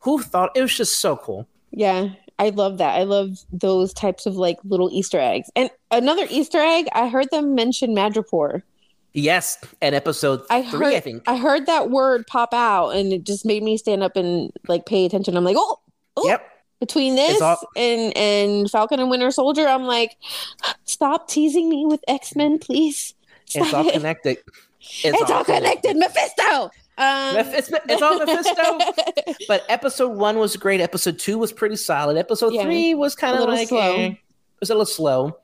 Who 0.00 0.22
thought 0.22 0.50
it 0.56 0.62
was 0.62 0.74
just 0.74 1.00
so 1.00 1.16
cool? 1.16 1.46
yeah. 1.70 2.10
I 2.40 2.48
love 2.48 2.78
that. 2.78 2.96
I 2.96 3.02
love 3.02 3.36
those 3.52 3.92
types 3.92 4.24
of 4.24 4.36
like 4.36 4.56
little 4.64 4.88
Easter 4.90 5.20
eggs. 5.20 5.50
And 5.54 5.68
another 5.90 6.26
Easter 6.30 6.56
egg, 6.56 6.86
I 6.94 7.06
heard 7.08 7.30
them 7.30 7.54
mention 7.54 7.94
Madripoor. 7.94 8.62
Yes, 9.12 9.58
in 9.82 9.92
episode 9.92 10.40
I 10.48 10.62
three, 10.62 10.86
heard 10.86 10.94
I 10.94 11.00
think. 11.00 11.22
I 11.26 11.36
heard 11.36 11.66
that 11.66 11.90
word 11.90 12.26
pop 12.26 12.54
out, 12.54 12.90
and 12.90 13.12
it 13.12 13.24
just 13.24 13.44
made 13.44 13.62
me 13.62 13.76
stand 13.76 14.02
up 14.02 14.16
and 14.16 14.50
like 14.68 14.86
pay 14.86 15.04
attention. 15.04 15.36
I'm 15.36 15.44
like, 15.44 15.56
oh, 15.58 15.80
oh. 16.16 16.26
Yep. 16.26 16.49
Between 16.80 17.14
this 17.14 17.40
all- 17.40 17.58
and 17.76 18.16
and 18.16 18.70
Falcon 18.70 18.98
and 19.00 19.10
Winter 19.10 19.30
Soldier, 19.30 19.66
I'm 19.68 19.84
like, 19.84 20.16
stop 20.84 21.28
teasing 21.28 21.68
me 21.68 21.86
with 21.86 22.00
X 22.08 22.34
Men, 22.34 22.58
please. 22.58 23.14
It's 23.54 23.72
all 23.74 23.86
it. 23.88 23.92
connected. 23.92 24.38
It's, 25.04 25.30
all 25.30 25.44
connected. 25.44 25.96
Mephisto. 25.96 26.70
Um, 26.98 27.36
It's, 27.36 27.70
it's 27.88 28.02
all 28.02 28.18
Mephisto. 28.18 29.34
But 29.48 29.64
episode 29.68 30.16
one 30.16 30.38
was 30.38 30.56
great. 30.56 30.80
Episode 30.80 31.18
two 31.18 31.36
was 31.38 31.52
pretty 31.52 31.76
solid. 31.76 32.16
Episode 32.16 32.52
Yeah. 32.54 32.62
three 32.62 32.94
was 32.94 33.14
kind 33.14 33.38
of 33.38 33.48
like 33.48 33.68
slow. 33.68 33.94
eh, 33.96 34.06
it 34.08 34.16
was 34.60 34.70
a 34.70 34.74
little 34.74 34.86
slow. 34.86 35.36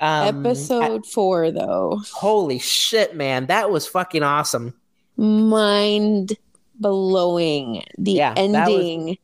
Um, 0.00 0.44
Episode 0.46 1.06
four, 1.06 1.50
though, 1.52 2.02
holy 2.12 2.58
shit, 2.58 3.14
man, 3.16 3.46
that 3.46 3.70
was 3.70 3.86
fucking 3.86 4.22
awesome. 4.24 4.74
mind 5.16 6.34
blowing. 6.80 7.84
The 7.98 8.12
Yeah, 8.12 8.34
ending. 8.36 9.18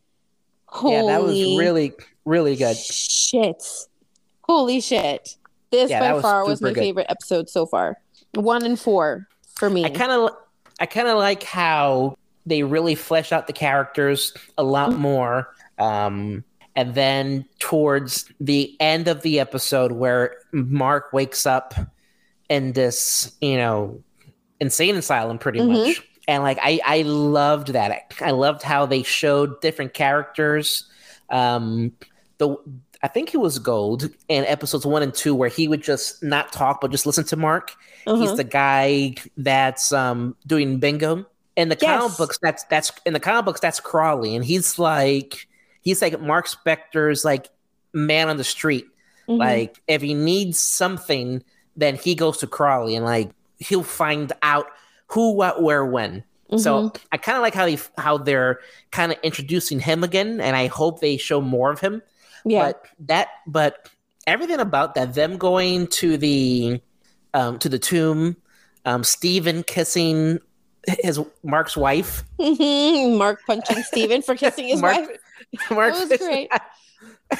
Holy 0.71 0.95
Yeah, 0.97 1.03
that 1.07 1.23
was 1.23 1.35
really 1.59 1.93
really 2.25 2.57
good. 2.57 2.77
shit. 2.77 3.63
Holy 4.43 4.81
shit. 4.81 5.37
This 5.71 5.91
Yeah, 5.91 6.01
by 6.01 6.13
was 6.15 6.23
far 6.23 6.45
was 6.47 6.61
my 6.61 6.71
good. 6.73 6.81
favorite 6.81 7.07
episode 7.09 7.49
so 7.49 7.67
far. 7.67 7.99
One 8.35 8.65
and 8.65 8.79
four 8.79 9.29
for 9.55 9.69
me. 9.71 9.85
I 9.85 9.91
kind 9.91 10.13
of 10.13 10.31
I 10.79 10.87
kind 10.87 11.09
of 11.09 11.19
like 11.19 11.43
how 11.43 12.17
they 12.47 12.63
really 12.63 12.95
flesh 12.95 13.33
out 13.33 13.47
the 13.47 13.53
characters 13.53 14.33
a 14.59 14.63
lot 14.63 14.91
Mm-hmm. 14.91 15.01
more. 15.01 15.55
Um, 15.79 16.45
and 16.77 16.95
then 16.95 17.45
towards 17.59 18.27
the 18.41 18.77
end 18.81 19.09
of 19.09 19.23
the 19.23 19.41
episode, 19.41 19.93
where 19.93 20.37
Mark 20.53 21.13
wakes 21.13 21.45
up 21.47 21.75
in 22.49 22.73
this, 22.73 23.33
you 23.41 23.57
know, 23.57 24.01
insane 24.61 24.97
asylum, 24.97 25.39
pretty 25.39 25.59
Mhm. 25.61 25.87
much, 25.87 26.10
and 26.31 26.43
like 26.43 26.59
I 26.63 26.81
I 26.85 27.03
loved 27.03 27.69
that. 27.69 28.13
I 28.21 28.31
loved 28.31 28.63
how 28.63 28.87
they 28.87 29.03
showed 29.03 29.61
different 29.61 29.93
characters. 29.95 30.85
Um, 31.29 31.93
the 32.39 32.57
I 33.03 33.09
think 33.09 33.35
it 33.35 33.39
was 33.39 33.59
Gold 33.59 34.11
in 34.29 34.45
episodes 34.45 34.85
one 34.87 35.03
and 35.03 35.13
two, 35.15 35.35
where 35.35 35.49
he 35.49 35.67
would 35.69 35.83
just 35.83 36.23
not 36.23 36.53
talk 36.53 36.81
but 36.81 36.91
just 36.91 37.07
listen 37.07 37.25
to 37.25 37.37
Mark. 37.37 37.73
He's 38.05 38.15
Uh-huh. 38.15 38.35
the 38.37 38.45
guy 38.45 39.15
that's 39.37 39.93
um 39.93 40.37
doing 40.47 40.79
bingo. 40.79 41.27
In 41.57 41.69
the 41.69 41.77
comic 41.77 42.17
books, 42.17 42.39
that's 42.41 42.63
that's 42.65 42.93
in 43.05 43.13
the 43.13 43.21
comic 43.21 43.45
books, 43.45 43.61
that's 43.61 43.81
Crawley, 43.81 44.35
and 44.37 44.45
he's 44.45 44.79
like 44.79 45.47
he's 45.83 46.01
like 46.01 46.19
Mark 46.21 46.47
Spector's 46.47 47.25
like 47.25 47.49
man 47.93 48.29
on 48.29 48.37
the 48.37 48.45
street. 48.45 48.87
Mhm. 49.29 49.39
Like 49.39 49.83
if 49.89 50.01
he 50.01 50.15
needs 50.15 50.59
something, 50.61 51.43
then 51.77 51.97
he 51.97 52.15
goes 52.15 52.39
to 52.39 52.47
Crawley 52.47 52.95
and 52.97 53.05
like 53.05 53.31
he'll 53.59 53.83
find 53.83 54.33
out 54.43 54.67
who, 55.11 55.33
what, 55.35 55.63
where, 55.63 55.85
when. 55.85 56.25
So 56.57 56.91
Mhm. 56.91 56.97
I 57.13 57.17
kind 57.17 57.37
of 57.37 57.43
like 57.43 57.55
how 57.55 57.65
they 57.67 57.79
how 57.97 58.19
they're 58.19 58.59
kind 58.91 59.13
of 59.13 59.19
introducing 59.23 59.79
him 59.79 60.03
again, 60.03 60.41
and 60.41 60.57
I 60.57 60.67
hope 60.67 61.01
they 61.01 61.17
show 61.17 61.41
more 61.41 61.71
of 61.71 61.79
him. 61.81 62.03
yeah. 62.45 62.73
But 62.73 62.85
that, 63.07 63.29
but 63.47 63.89
everything 64.27 64.59
about 64.59 64.95
that, 64.97 65.15
them 65.15 65.37
going 65.39 65.87
to 65.89 66.17
the 66.17 66.81
um, 67.35 67.59
to 67.61 67.69
the 67.69 67.79
tomb, 67.79 68.37
um, 68.85 69.05
Steven 69.05 69.63
kissing 69.63 70.41
his 71.03 71.21
Mark's 71.45 71.77
wife. 71.77 72.25
Mark 72.41 73.41
punching 73.47 73.83
Steven 73.85 74.23
for 74.23 74.35
kissing 74.35 74.67
his 74.69 74.81
Mark- 74.81 74.97
wife. 75.09 75.19
Mark 75.71 75.95
was 75.95 76.09
great. 76.19 76.51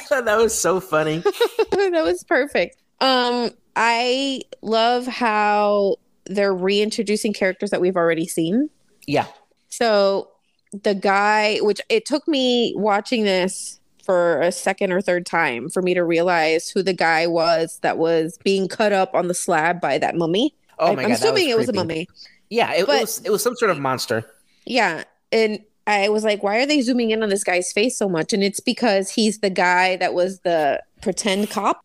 That 0.09 0.37
was 0.37 0.57
so 0.57 0.79
funny. 0.79 1.17
that 1.71 2.01
was 2.03 2.23
perfect. 2.23 2.77
Um, 3.01 3.51
I 3.75 4.41
love 4.61 5.05
how 5.05 5.97
they're 6.25 6.53
reintroducing 6.53 7.33
characters 7.33 7.69
that 7.71 7.81
we've 7.81 7.95
already 7.97 8.27
seen. 8.27 8.69
Yeah, 9.07 9.25
So 9.69 10.29
the 10.71 10.93
guy, 10.95 11.57
which 11.61 11.81
it 11.89 12.05
took 12.05 12.27
me 12.27 12.73
watching 12.77 13.23
this 13.23 13.79
for 14.05 14.39
a 14.41 14.51
second 14.51 14.91
or 14.93 15.01
third 15.01 15.25
time 15.25 15.69
for 15.69 15.81
me 15.81 15.93
to 15.93 16.03
realize 16.03 16.69
who 16.69 16.81
the 16.83 16.93
guy 16.93 17.27
was 17.27 17.79
that 17.81 17.97
was 17.97 18.37
being 18.43 18.67
cut 18.67 18.91
up 18.93 19.13
on 19.13 19.27
the 19.27 19.33
slab 19.33 19.81
by 19.81 19.97
that 19.97 20.15
mummy. 20.15 20.53
Oh 20.79 20.87
I- 20.91 20.95
my 20.95 21.03
I'm 21.03 21.09
god, 21.09 21.17
that 21.17 21.23
assuming 21.23 21.49
it 21.49 21.57
was 21.57 21.69
a 21.69 21.73
mummy. 21.73 22.07
Yeah, 22.49 22.71
it, 22.73 22.81
it 22.81 22.87
was 22.87 23.21
it 23.25 23.29
was 23.31 23.41
some 23.43 23.55
sort 23.55 23.71
of 23.71 23.79
monster. 23.79 24.23
Yeah. 24.65 25.03
And 25.31 25.59
I 25.87 26.09
was 26.09 26.23
like, 26.23 26.43
why 26.43 26.57
are 26.57 26.65
they 26.65 26.81
zooming 26.81 27.11
in 27.11 27.23
on 27.23 27.29
this 27.29 27.43
guy's 27.43 27.71
face 27.73 27.97
so 27.97 28.07
much? 28.09 28.33
And 28.33 28.43
it's 28.43 28.59
because 28.59 29.09
he's 29.09 29.39
the 29.39 29.49
guy 29.49 29.95
that 29.97 30.13
was 30.13 30.39
the 30.41 30.81
pretend 31.01 31.49
cop 31.49 31.83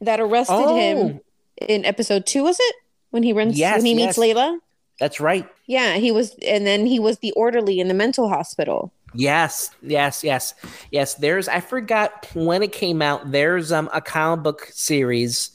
that 0.00 0.20
arrested 0.20 0.54
Oh. 0.56 0.76
him 0.76 1.20
in 1.68 1.84
episode 1.84 2.26
two, 2.26 2.42
was 2.44 2.56
it? 2.60 2.76
When 3.16 3.22
he 3.22 3.32
runs 3.32 3.58
Yes, 3.58 3.78
when 3.78 3.86
he 3.86 3.94
meets 3.94 4.18
yes. 4.18 4.36
Layla? 4.36 4.58
That's 5.00 5.20
right. 5.20 5.48
Yeah, 5.64 5.94
he 5.96 6.10
was 6.10 6.34
and 6.46 6.66
then 6.66 6.84
he 6.84 6.98
was 6.98 7.18
the 7.20 7.32
orderly 7.32 7.80
in 7.80 7.88
the 7.88 7.94
mental 7.94 8.28
hospital. 8.28 8.92
Yes, 9.14 9.70
yes, 9.80 10.22
yes, 10.22 10.52
yes. 10.90 11.14
There's 11.14 11.48
I 11.48 11.60
forgot 11.60 12.28
when 12.34 12.62
it 12.62 12.72
came 12.72 13.00
out. 13.00 13.32
There's 13.32 13.72
um 13.72 13.88
a 13.94 14.02
comic 14.02 14.42
book 14.44 14.68
series. 14.70 15.50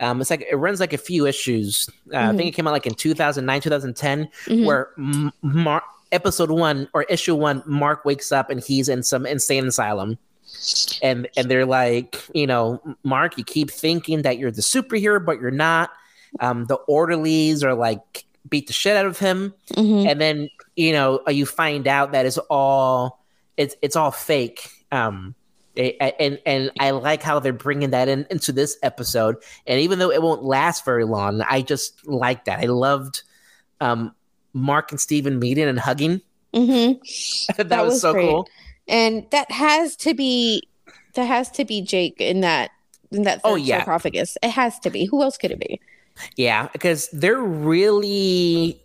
Um, 0.00 0.20
it's 0.20 0.28
like 0.28 0.46
it 0.50 0.56
runs 0.56 0.80
like 0.80 0.92
a 0.92 0.98
few 0.98 1.24
issues. 1.26 1.88
Uh, 2.12 2.18
I 2.18 2.20
Mhm. 2.24 2.36
think 2.36 2.48
it 2.48 2.54
came 2.56 2.66
out 2.68 2.72
like 2.74 2.86
in 2.86 2.92
2009, 2.92 3.62
2010, 3.62 4.28
Mhm. 4.44 4.66
where 4.66 4.90
M- 4.98 5.32
Mark 5.40 5.84
episode 6.12 6.50
one 6.50 6.88
or 6.92 7.04
issue 7.04 7.34
one, 7.34 7.62
Mark 7.64 8.04
wakes 8.04 8.32
up 8.32 8.50
and 8.50 8.60
he's 8.62 8.90
in 8.90 9.02
some 9.02 9.24
insane 9.24 9.66
asylum, 9.66 10.18
and 11.00 11.26
and 11.38 11.50
they're 11.50 11.64
like, 11.64 12.22
you 12.34 12.46
know, 12.46 12.82
Mark, 13.02 13.38
you 13.38 13.44
keep 13.44 13.70
thinking 13.70 14.20
that 14.22 14.36
you're 14.36 14.50
the 14.50 14.60
superhero, 14.60 15.24
but 15.24 15.40
you're 15.40 15.50
not. 15.50 15.88
Um, 16.40 16.64
the 16.66 16.76
orderlies 16.76 17.62
are 17.64 17.74
like 17.74 18.24
beat 18.48 18.66
the 18.66 18.72
shit 18.72 18.96
out 18.96 19.06
of 19.06 19.18
him 19.18 19.52
Mhm. 19.72 20.08
and 20.10 20.20
then 20.20 20.48
you 20.76 20.92
know 20.92 21.20
uh, 21.26 21.30
you 21.30 21.44
find 21.44 21.86
out 21.86 22.12
that 22.12 22.24
it's 22.24 22.38
all 22.48 23.22
it's 23.58 23.74
it's 23.82 23.94
all 23.96 24.10
fake 24.10 24.70
um 24.90 25.34
and 25.76 26.38
and 26.44 26.70
I 26.80 26.90
like 26.90 27.22
how 27.22 27.38
they're 27.38 27.52
bringing 27.52 27.90
that 27.90 28.08
in 28.08 28.26
into 28.30 28.50
this 28.52 28.76
episode. 28.82 29.36
And 29.66 29.80
even 29.80 29.98
though 30.00 30.10
it 30.10 30.20
won't 30.22 30.42
last 30.42 30.84
very 30.84 31.04
long, 31.04 31.40
I 31.42 31.62
just 31.62 32.04
like 32.06 32.46
that. 32.46 32.58
I 32.58 32.64
loved 32.66 33.22
um, 33.80 34.12
Mark 34.52 34.90
and 34.90 35.00
Steven 35.00 35.38
meeting 35.38 35.68
and 35.68 35.78
hugging. 35.78 36.20
Mm-hmm. 36.52 37.52
that, 37.56 37.68
that, 37.68 37.84
was, 37.84 37.92
was 37.94 38.00
so 38.02 38.12
great. 38.12 38.28
cool. 38.28 38.48
And 38.88 39.24
that 39.30 39.52
has 39.52 39.94
to 39.96 40.14
be 40.14 40.62
that 41.14 41.26
has 41.26 41.48
to 41.52 41.64
be 41.64 41.80
Jake 41.82 42.20
in 42.20 42.40
that 42.40 42.70
in 43.12 43.22
that 43.22 43.40
oh 43.44 43.54
yeah 43.54 43.84
sarcophagus. 43.84 44.36
It 44.42 44.50
has 44.50 44.80
to 44.80 44.90
be. 44.90 45.04
Who 45.04 45.22
else 45.22 45.36
could 45.36 45.52
it 45.52 45.60
be? 45.60 45.80
Yeah, 46.36 46.68
because 46.72 47.08
they're 47.12 47.42
really 47.42 48.80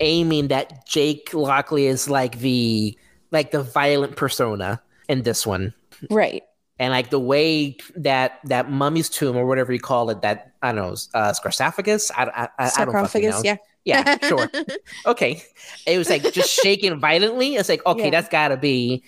aiming 0.00 0.48
that 0.48 0.86
Jake 0.86 1.32
Lockley 1.32 1.86
is 1.86 2.08
like 2.08 2.38
the 2.38 2.96
like 3.30 3.50
the 3.50 3.62
violent 3.62 4.16
persona 4.16 4.80
in 5.08 5.22
this 5.22 5.46
one. 5.46 5.74
Right. 6.10 6.42
And 6.78 6.92
like 6.92 7.10
the 7.10 7.20
way 7.20 7.76
that 7.96 8.40
that 8.44 8.70
mummy's 8.70 9.08
tomb 9.08 9.36
or 9.36 9.46
whatever 9.46 9.72
you 9.72 9.80
call 9.80 10.10
it, 10.10 10.20
that 10.22 10.52
I 10.62 10.72
don't 10.72 10.76
know, 10.76 10.96
uh, 11.14 11.32
sarcophagus. 11.32 12.10
I, 12.10 12.24
I, 12.24 12.48
I, 12.58 12.70
I 12.78 12.84
don't 12.84 13.14
know. 13.14 13.40
Yeah. 13.42 13.56
Yeah, 13.84 14.18
sure. 14.26 14.50
okay. 15.06 15.42
It 15.86 15.96
was 15.96 16.10
like 16.10 16.32
just 16.32 16.50
shaking 16.50 16.98
violently. 16.98 17.54
It's 17.54 17.68
like, 17.68 17.86
okay, 17.86 18.06
yeah. 18.06 18.10
that's 18.10 18.28
gotta 18.28 18.56
be 18.56 19.04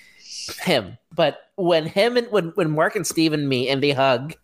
him. 0.62 0.96
But 1.12 1.40
when 1.56 1.84
him 1.84 2.16
and 2.16 2.28
when 2.28 2.50
when 2.50 2.70
Mark 2.70 2.94
and 2.94 3.04
Steven 3.06 3.48
meet 3.48 3.68
and 3.70 3.82
they 3.82 3.90
hug. 3.90 4.34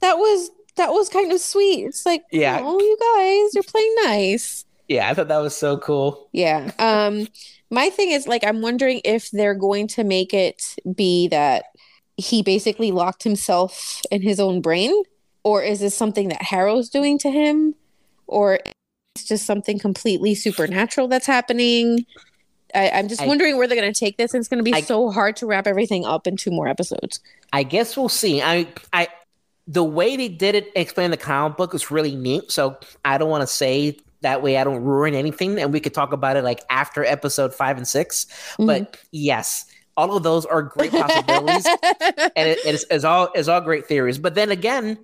that 0.00 0.16
was 0.16 0.50
that 0.76 0.90
was 0.90 1.08
kind 1.08 1.32
of 1.32 1.40
sweet. 1.40 1.84
It's 1.84 2.06
like, 2.06 2.22
yeah, 2.30 2.60
oh, 2.62 2.78
you 2.78 2.96
guys, 2.98 3.54
you're 3.54 3.64
playing 3.64 3.94
nice. 4.04 4.64
Yeah, 4.88 5.08
I 5.08 5.14
thought 5.14 5.28
that 5.28 5.38
was 5.38 5.56
so 5.56 5.78
cool. 5.78 6.28
Yeah. 6.32 6.72
Um, 6.78 7.28
my 7.70 7.90
thing 7.90 8.10
is 8.10 8.26
like, 8.26 8.42
I'm 8.44 8.60
wondering 8.60 9.00
if 9.04 9.30
they're 9.30 9.54
going 9.54 9.86
to 9.88 10.04
make 10.04 10.34
it 10.34 10.74
be 10.94 11.28
that 11.28 11.66
he 12.16 12.42
basically 12.42 12.90
locked 12.90 13.22
himself 13.22 14.00
in 14.10 14.22
his 14.22 14.40
own 14.40 14.60
brain, 14.60 14.92
or 15.44 15.62
is 15.62 15.80
this 15.80 15.96
something 15.96 16.28
that 16.28 16.42
Harrow's 16.42 16.88
doing 16.88 17.18
to 17.18 17.30
him, 17.30 17.74
or 18.26 18.58
it's 19.14 19.24
just 19.24 19.46
something 19.46 19.78
completely 19.78 20.34
supernatural 20.34 21.08
that's 21.08 21.26
happening. 21.26 22.06
I, 22.74 22.86
am 22.86 23.08
just 23.08 23.22
I, 23.22 23.26
wondering 23.26 23.56
where 23.56 23.66
they're 23.66 23.80
going 23.80 23.92
to 23.92 23.98
take 23.98 24.16
this. 24.16 24.34
And 24.34 24.40
it's 24.40 24.48
going 24.48 24.58
to 24.58 24.64
be 24.64 24.74
I, 24.74 24.80
so 24.80 25.10
hard 25.10 25.36
to 25.36 25.46
wrap 25.46 25.66
everything 25.66 26.04
up 26.04 26.26
in 26.26 26.36
two 26.36 26.50
more 26.50 26.68
episodes. 26.68 27.20
I 27.52 27.64
guess 27.64 27.96
we'll 27.96 28.08
see. 28.08 28.40
I, 28.40 28.68
I, 28.92 29.08
the 29.70 29.84
way 29.84 30.16
they 30.16 30.28
did 30.28 30.56
it, 30.56 30.72
explain 30.74 31.12
the 31.12 31.16
comic 31.16 31.56
book 31.56 31.72
was 31.72 31.92
really 31.92 32.16
neat. 32.16 32.50
So 32.50 32.76
I 33.04 33.18
don't 33.18 33.30
want 33.30 33.42
to 33.42 33.46
say 33.46 33.96
that 34.20 34.42
way 34.42 34.56
I 34.56 34.64
don't 34.64 34.82
ruin 34.82 35.14
anything, 35.14 35.60
and 35.60 35.72
we 35.72 35.78
could 35.78 35.94
talk 35.94 36.12
about 36.12 36.36
it 36.36 36.42
like 36.42 36.60
after 36.68 37.04
episode 37.04 37.54
five 37.54 37.76
and 37.76 37.86
6 37.86 38.24
mm-hmm. 38.24 38.66
But 38.66 38.98
yes, 39.12 39.66
all 39.96 40.16
of 40.16 40.24
those 40.24 40.44
are 40.44 40.60
great 40.62 40.90
possibilities, 40.90 41.66
and 42.36 42.48
it, 42.48 42.58
it's, 42.64 42.84
it's 42.90 43.04
all 43.04 43.30
it's 43.34 43.46
all 43.46 43.60
great 43.60 43.86
theories. 43.86 44.18
But 44.18 44.34
then 44.34 44.50
again, 44.50 44.98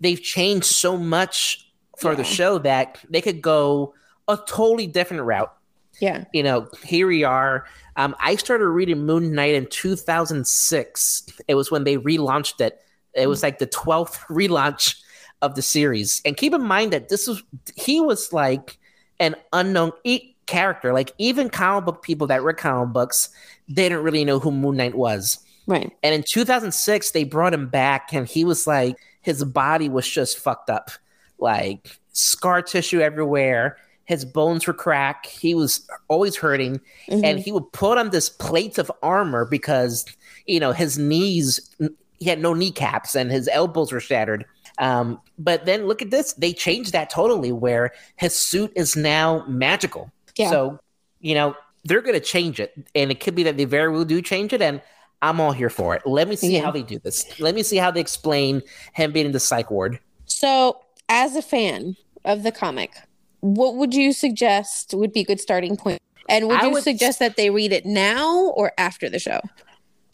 they've 0.00 0.20
changed 0.20 0.66
so 0.66 0.96
much 0.96 1.70
for 1.96 2.10
yeah. 2.10 2.16
the 2.16 2.24
show 2.24 2.58
that 2.58 2.98
they 3.08 3.20
could 3.20 3.40
go 3.40 3.94
a 4.26 4.36
totally 4.48 4.88
different 4.88 5.22
route. 5.22 5.52
Yeah. 6.00 6.24
You 6.32 6.42
know, 6.42 6.68
here 6.84 7.06
we 7.06 7.22
are. 7.22 7.66
Um, 7.94 8.16
I 8.20 8.34
started 8.34 8.66
reading 8.66 9.06
Moon 9.06 9.32
Knight 9.32 9.54
in 9.54 9.66
2006. 9.66 11.26
It 11.48 11.54
was 11.54 11.70
when 11.70 11.84
they 11.84 11.96
relaunched 11.96 12.60
it. 12.60 12.82
It 13.16 13.28
was 13.28 13.42
like 13.42 13.58
the 13.58 13.66
12th 13.66 14.18
relaunch 14.28 14.96
of 15.42 15.54
the 15.54 15.62
series. 15.62 16.22
And 16.24 16.36
keep 16.36 16.54
in 16.54 16.62
mind 16.62 16.92
that 16.92 17.08
this 17.08 17.26
was, 17.26 17.42
he 17.76 18.00
was 18.00 18.32
like 18.32 18.78
an 19.20 19.36
unknown 19.52 19.92
e- 20.04 20.34
character. 20.46 20.92
Like 20.92 21.12
even 21.18 21.50
comic 21.50 21.84
book 21.84 22.02
people 22.02 22.26
that 22.28 22.42
read 22.42 22.56
comic 22.56 22.92
books, 22.92 23.28
they 23.68 23.88
didn't 23.88 24.04
really 24.04 24.24
know 24.24 24.38
who 24.38 24.50
Moon 24.50 24.76
Knight 24.76 24.94
was. 24.94 25.38
Right. 25.66 25.92
And 26.02 26.14
in 26.14 26.22
2006, 26.22 27.10
they 27.10 27.24
brought 27.24 27.52
him 27.52 27.68
back 27.68 28.12
and 28.12 28.26
he 28.26 28.44
was 28.44 28.66
like, 28.66 28.96
his 29.20 29.42
body 29.44 29.88
was 29.88 30.08
just 30.08 30.38
fucked 30.38 30.70
up 30.70 30.90
like 31.38 31.98
scar 32.12 32.62
tissue 32.62 33.00
everywhere. 33.00 33.76
His 34.04 34.24
bones 34.24 34.66
were 34.66 34.72
cracked. 34.72 35.26
He 35.26 35.54
was 35.54 35.86
always 36.08 36.36
hurting. 36.36 36.80
Mm-hmm. 37.10 37.24
And 37.24 37.38
he 37.40 37.50
would 37.50 37.70
put 37.72 37.98
on 37.98 38.10
this 38.10 38.28
plate 38.28 38.78
of 38.78 38.90
armor 39.02 39.44
because, 39.44 40.04
you 40.46 40.60
know, 40.60 40.72
his 40.72 40.96
knees, 40.96 41.74
he 42.18 42.28
had 42.28 42.40
no 42.40 42.54
kneecaps 42.54 43.14
and 43.14 43.30
his 43.30 43.48
elbows 43.48 43.92
were 43.92 44.00
shattered. 44.00 44.44
Um, 44.78 45.20
but 45.38 45.66
then 45.66 45.86
look 45.86 46.02
at 46.02 46.10
this. 46.10 46.32
They 46.34 46.52
changed 46.52 46.92
that 46.92 47.10
totally 47.10 47.52
where 47.52 47.92
his 48.16 48.34
suit 48.34 48.72
is 48.74 48.96
now 48.96 49.44
magical. 49.46 50.10
Yeah. 50.36 50.50
So, 50.50 50.78
you 51.20 51.34
know, 51.34 51.56
they're 51.84 52.02
going 52.02 52.14
to 52.14 52.20
change 52.20 52.60
it. 52.60 52.74
And 52.94 53.10
it 53.10 53.20
could 53.20 53.34
be 53.34 53.42
that 53.44 53.56
they 53.56 53.64
very 53.64 53.90
well 53.90 54.04
do 54.04 54.20
change 54.20 54.52
it. 54.52 54.60
And 54.60 54.82
I'm 55.22 55.40
all 55.40 55.52
here 55.52 55.70
for 55.70 55.94
it. 55.94 56.02
Let 56.04 56.28
me 56.28 56.36
see 56.36 56.54
yeah. 56.54 56.62
how 56.62 56.70
they 56.70 56.82
do 56.82 56.98
this. 56.98 57.40
Let 57.40 57.54
me 57.54 57.62
see 57.62 57.76
how 57.76 57.90
they 57.90 58.00
explain 58.00 58.62
him 58.92 59.12
being 59.12 59.26
in 59.26 59.32
the 59.32 59.40
psych 59.40 59.70
ward. 59.70 59.98
So 60.26 60.80
as 61.08 61.36
a 61.36 61.42
fan 61.42 61.96
of 62.24 62.42
the 62.42 62.52
comic, 62.52 62.92
what 63.40 63.76
would 63.76 63.94
you 63.94 64.12
suggest 64.12 64.92
would 64.94 65.12
be 65.12 65.20
a 65.20 65.24
good 65.24 65.40
starting 65.40 65.76
point? 65.76 66.02
And 66.28 66.48
would 66.48 66.60
I 66.60 66.66
you 66.66 66.72
would, 66.72 66.82
suggest 66.82 67.18
that 67.20 67.36
they 67.36 67.50
read 67.50 67.72
it 67.72 67.86
now 67.86 68.48
or 68.56 68.72
after 68.76 69.08
the 69.08 69.18
show? 69.18 69.40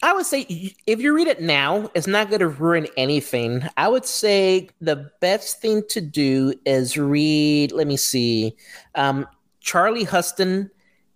I 0.01 0.13
would 0.13 0.25
say 0.25 0.75
if 0.85 0.99
you 0.99 1.15
read 1.15 1.27
it 1.27 1.41
now, 1.41 1.89
it's 1.93 2.07
not 2.07 2.29
going 2.29 2.41
to 2.41 2.47
ruin 2.47 2.87
anything. 2.97 3.63
I 3.77 3.87
would 3.87 4.05
say 4.05 4.69
the 4.81 5.11
best 5.21 5.61
thing 5.61 5.83
to 5.89 6.01
do 6.01 6.53
is 6.65 6.97
read, 6.97 7.71
let 7.71 7.87
me 7.87 7.97
see, 7.97 8.55
um, 8.95 9.27
Charlie 9.61 10.03
Huston 10.03 10.69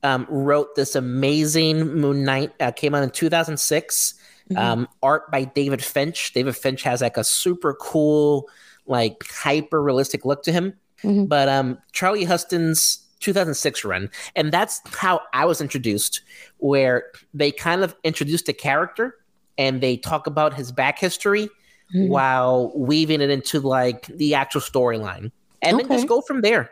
um, 0.03 0.25
wrote 0.30 0.75
this 0.75 0.95
amazing 0.95 1.95
Moon 1.95 2.23
Knight, 2.23 2.53
uh, 2.61 2.71
came 2.71 2.95
out 2.95 3.03
in 3.03 3.09
2006. 3.09 4.13
Mm-hmm. 4.49 4.57
Um, 4.57 4.88
art 5.03 5.30
by 5.30 5.43
David 5.43 5.84
Finch. 5.84 6.32
David 6.32 6.55
Finch 6.55 6.84
has 6.84 7.01
like 7.01 7.17
a 7.17 7.23
super 7.23 7.73
cool 7.73 8.47
like 8.86 9.25
hyper 9.30 9.84
realistic 9.84 10.23
look 10.23 10.43
to 10.43 10.53
him. 10.53 10.73
Mm-hmm. 11.03 11.25
But 11.25 11.49
um, 11.49 11.78
Charlie 11.91 12.23
Huston's 12.23 13.07
2006 13.20 13.84
run, 13.84 14.09
and 14.36 14.51
that's 14.51 14.82
how 14.93 15.22
I 15.34 15.45
was 15.45 15.61
introduced, 15.61 16.22
where 16.57 17.05
they 17.34 17.51
kind 17.51 17.84
of 17.84 17.95
introduced 18.03 18.49
a 18.49 18.53
character 18.53 19.15
and 19.57 19.82
they 19.82 19.97
talk 19.97 20.28
about 20.28 20.53
his 20.53 20.72
back 20.72 20.99
history 20.99 21.49
mm-hmm. 21.95 22.07
while 22.09 22.72
weaving 22.76 23.22
it 23.22 23.30
into 23.30 23.59
like 23.59 24.07
the 24.07 24.36
actual 24.36 24.61
storyline, 24.61 25.32
and 25.61 25.78
okay. 25.78 25.88
then 25.88 25.97
just 25.97 26.07
go 26.07 26.22
from 26.22 26.41
there. 26.41 26.72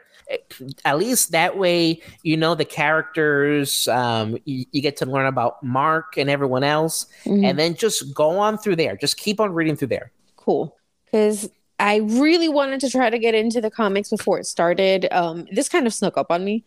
At 0.86 0.98
least 0.98 1.32
that 1.34 1.56
way, 1.56 2.02
you 2.24 2.36
know 2.36 2.56
the 2.56 2.66
characters. 2.66 3.88
Um, 3.88 4.38
you, 4.46 4.66
you, 4.72 4.82
get 4.82 4.98
to 4.98 5.06
learn 5.06 5.28
about 5.28 5.62
Mark 5.62 6.18
and 6.18 6.32
everyone 6.32 6.64
else, 6.64 7.06
mm-hmm. 7.26 7.46
and 7.46 7.60
then 7.60 7.76
just 7.76 8.14
go 8.16 8.40
on 8.40 8.58
through 8.58 8.78
there. 8.78 8.96
Just 8.96 9.18
keep 9.18 9.40
on 9.40 9.54
reading 9.54 9.76
through 9.76 9.90
there. 9.90 10.12
Cool, 10.36 10.76
because 11.06 11.50
I 11.80 11.98
really 11.98 12.48
wanted 12.48 12.80
to 12.82 12.90
try 12.90 13.10
to 13.10 13.20
get 13.20 13.36
into 13.36 13.62
the 13.62 13.72
comics 13.72 14.10
before 14.10 14.40
it 14.40 14.46
started. 14.46 15.08
Um, 15.12 15.48
this 15.52 15.70
kind 15.70 15.86
of 15.86 15.94
snuck 15.94 16.18
up 16.18 16.28
on 16.30 16.46
me, 16.46 16.64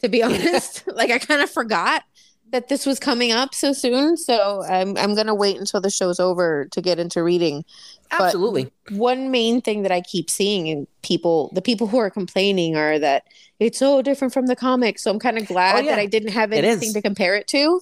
to 0.00 0.08
be 0.08 0.22
honest. 0.22 0.86
like 0.86 1.10
I 1.10 1.18
kind 1.18 1.42
of 1.42 1.50
forgot 1.50 2.04
that 2.52 2.68
this 2.68 2.86
was 2.86 3.00
coming 3.00 3.32
up 3.32 3.54
so 3.54 3.72
soon. 3.72 4.16
So 4.16 4.62
I'm 4.62 4.96
I'm 4.96 5.14
gonna 5.14 5.34
wait 5.34 5.58
until 5.58 5.80
the 5.80 5.90
show's 5.90 6.20
over 6.20 6.66
to 6.70 6.80
get 6.80 6.98
into 6.98 7.22
reading. 7.22 7.64
Absolutely. 8.10 8.70
But 8.84 8.94
one 8.94 9.30
main 9.30 9.60
thing 9.62 9.82
that 9.82 9.92
I 9.92 10.02
keep 10.02 10.30
seeing 10.30 10.66
in 10.66 10.86
people, 11.02 11.50
the 11.54 11.62
people 11.62 11.86
who 11.86 11.98
are 11.98 12.10
complaining, 12.10 12.76
are 12.76 12.98
that 12.98 13.24
it's 13.58 13.78
so 13.78 14.02
different 14.02 14.34
from 14.34 14.46
the 14.46 14.56
comics. 14.56 15.02
So 15.02 15.10
I'm 15.10 15.18
kind 15.18 15.38
of 15.38 15.46
glad 15.46 15.76
oh, 15.76 15.80
yeah. 15.80 15.92
that 15.92 15.98
I 15.98 16.06
didn't 16.06 16.32
have 16.32 16.52
anything 16.52 16.92
to 16.92 17.02
compare 17.02 17.34
it 17.34 17.48
to. 17.48 17.80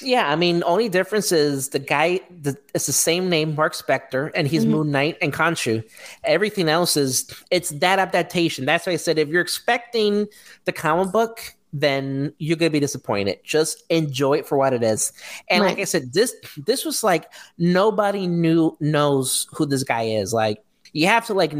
Yeah, 0.00 0.30
I 0.30 0.36
mean, 0.36 0.62
only 0.64 0.88
difference 0.88 1.32
is 1.32 1.70
the 1.70 1.78
guy. 1.78 2.20
The, 2.42 2.56
it's 2.74 2.86
the 2.86 2.92
same 2.92 3.28
name, 3.28 3.54
Mark 3.54 3.74
Spector, 3.74 4.30
and 4.34 4.46
he's 4.46 4.62
mm-hmm. 4.62 4.72
Moon 4.72 4.90
Knight 4.90 5.18
and 5.20 5.32
Khonshu. 5.32 5.84
Everything 6.24 6.68
else 6.68 6.96
is 6.96 7.30
it's 7.50 7.70
that 7.70 7.98
adaptation. 7.98 8.64
That's 8.64 8.86
why 8.86 8.92
I 8.92 8.96
said 8.96 9.18
if 9.18 9.28
you're 9.28 9.42
expecting 9.42 10.26
the 10.64 10.72
comic 10.72 11.12
book, 11.12 11.54
then 11.72 12.32
you're 12.38 12.56
gonna 12.56 12.70
be 12.70 12.80
disappointed. 12.80 13.40
Just 13.44 13.82
enjoy 13.90 14.38
it 14.38 14.46
for 14.46 14.56
what 14.56 14.72
it 14.72 14.82
is. 14.82 15.12
And 15.50 15.62
right. 15.62 15.70
like 15.70 15.80
I 15.80 15.84
said, 15.84 16.12
this 16.12 16.34
this 16.56 16.84
was 16.84 17.02
like 17.02 17.30
nobody 17.58 18.26
knew 18.26 18.76
knows 18.80 19.48
who 19.52 19.66
this 19.66 19.82
guy 19.82 20.02
is. 20.02 20.32
Like 20.32 20.64
you 20.92 21.08
have 21.08 21.26
to 21.26 21.34
like 21.34 21.52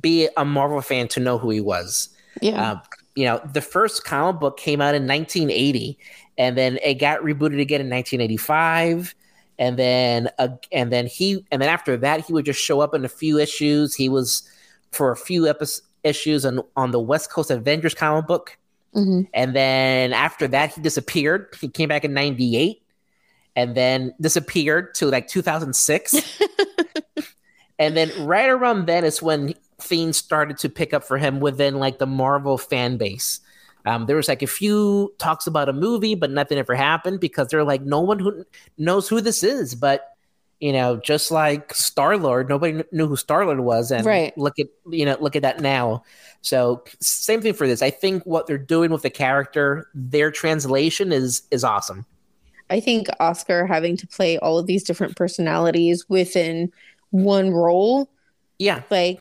be 0.00 0.28
a 0.36 0.44
Marvel 0.44 0.80
fan 0.82 1.08
to 1.08 1.20
know 1.20 1.38
who 1.38 1.50
he 1.50 1.60
was. 1.60 2.08
Yeah. 2.40 2.72
Uh, 2.72 2.80
you 3.14 3.24
know, 3.24 3.40
the 3.52 3.60
first 3.60 4.04
comic 4.04 4.40
book 4.40 4.58
came 4.58 4.80
out 4.80 4.94
in 4.94 5.06
1980 5.06 5.98
and 6.38 6.56
then 6.56 6.78
it 6.82 6.94
got 6.94 7.20
rebooted 7.20 7.60
again 7.60 7.80
in 7.80 7.90
1985 7.90 9.14
and 9.58 9.78
then 9.78 10.28
uh, 10.38 10.48
and 10.72 10.90
then 10.92 11.06
he 11.06 11.44
and 11.50 11.60
then 11.60 11.68
after 11.68 11.96
that 11.96 12.24
he 12.24 12.32
would 12.32 12.44
just 12.44 12.60
show 12.60 12.80
up 12.80 12.94
in 12.94 13.04
a 13.04 13.08
few 13.08 13.38
issues. 13.38 13.94
He 13.94 14.08
was 14.08 14.48
for 14.90 15.12
a 15.12 15.16
few 15.16 15.48
episodes 15.48 15.86
issues 16.04 16.44
on, 16.44 16.60
on 16.76 16.90
the 16.90 16.98
west 16.98 17.30
coast 17.30 17.50
avengers 17.50 17.94
comic 17.94 18.26
book. 18.26 18.58
Mm-hmm. 18.94 19.22
and 19.32 19.56
then 19.56 20.12
after 20.12 20.46
that 20.48 20.74
he 20.74 20.82
disappeared. 20.82 21.54
He 21.58 21.68
came 21.68 21.88
back 21.88 22.04
in 22.04 22.12
98 22.12 22.82
and 23.56 23.74
then 23.74 24.12
disappeared 24.20 24.94
to 24.96 25.06
like 25.06 25.28
2006 25.28 26.14
and 27.78 27.96
then 27.96 28.10
right 28.26 28.50
around 28.50 28.86
then 28.86 29.04
is 29.04 29.22
when 29.22 29.54
things 29.78 30.18
started 30.18 30.58
to 30.58 30.68
pick 30.68 30.92
up 30.92 31.04
for 31.04 31.16
him 31.16 31.40
within 31.40 31.78
like 31.78 31.98
the 31.98 32.06
marvel 32.06 32.58
fan 32.58 32.98
base 32.98 33.40
um, 33.84 34.06
there 34.06 34.16
was 34.16 34.28
like 34.28 34.42
a 34.42 34.46
few 34.46 35.12
talks 35.18 35.46
about 35.46 35.68
a 35.68 35.72
movie, 35.72 36.14
but 36.14 36.30
nothing 36.30 36.58
ever 36.58 36.74
happened 36.74 37.20
because 37.20 37.48
they're 37.48 37.64
like, 37.64 37.82
no 37.82 38.00
one 38.00 38.18
who 38.18 38.44
knows 38.78 39.08
who 39.08 39.20
this 39.20 39.42
is. 39.42 39.74
But 39.74 40.08
You 40.60 40.72
know, 40.72 40.96
just 40.98 41.32
like 41.32 41.74
Star 41.74 42.16
Lord, 42.16 42.48
nobody 42.48 42.72
kn- 42.74 42.84
knew 42.92 43.08
who 43.08 43.16
Star 43.16 43.44
Lord 43.44 43.58
was, 43.60 43.90
and 43.90 44.06
Right. 44.06 44.32
look 44.38 44.60
at 44.60 44.68
you 44.88 45.04
know 45.04 45.16
look 45.20 45.34
at 45.34 45.42
that 45.42 45.58
now. 45.60 46.04
So 46.40 46.84
same 47.00 47.40
thing 47.42 47.52
for 47.54 47.66
this. 47.66 47.82
I 47.82 47.90
think 47.90 48.22
what 48.24 48.46
they're 48.46 48.58
doing 48.58 48.92
with 48.92 49.02
the 49.02 49.10
character, 49.10 49.88
their 49.92 50.30
translation 50.30 51.10
is 51.12 51.42
is 51.50 51.64
awesome. 51.64 52.06
I 52.70 52.78
think 52.78 53.08
Oscar 53.18 53.66
having 53.66 53.96
to 53.98 54.06
play 54.06 54.38
all 54.38 54.56
of 54.56 54.66
these 54.66 54.84
different 54.84 55.16
personalities 55.16 56.08
within 56.08 56.70
one 57.10 57.50
role, 57.50 58.08
Yeah, 58.60 58.82
like 58.88 59.18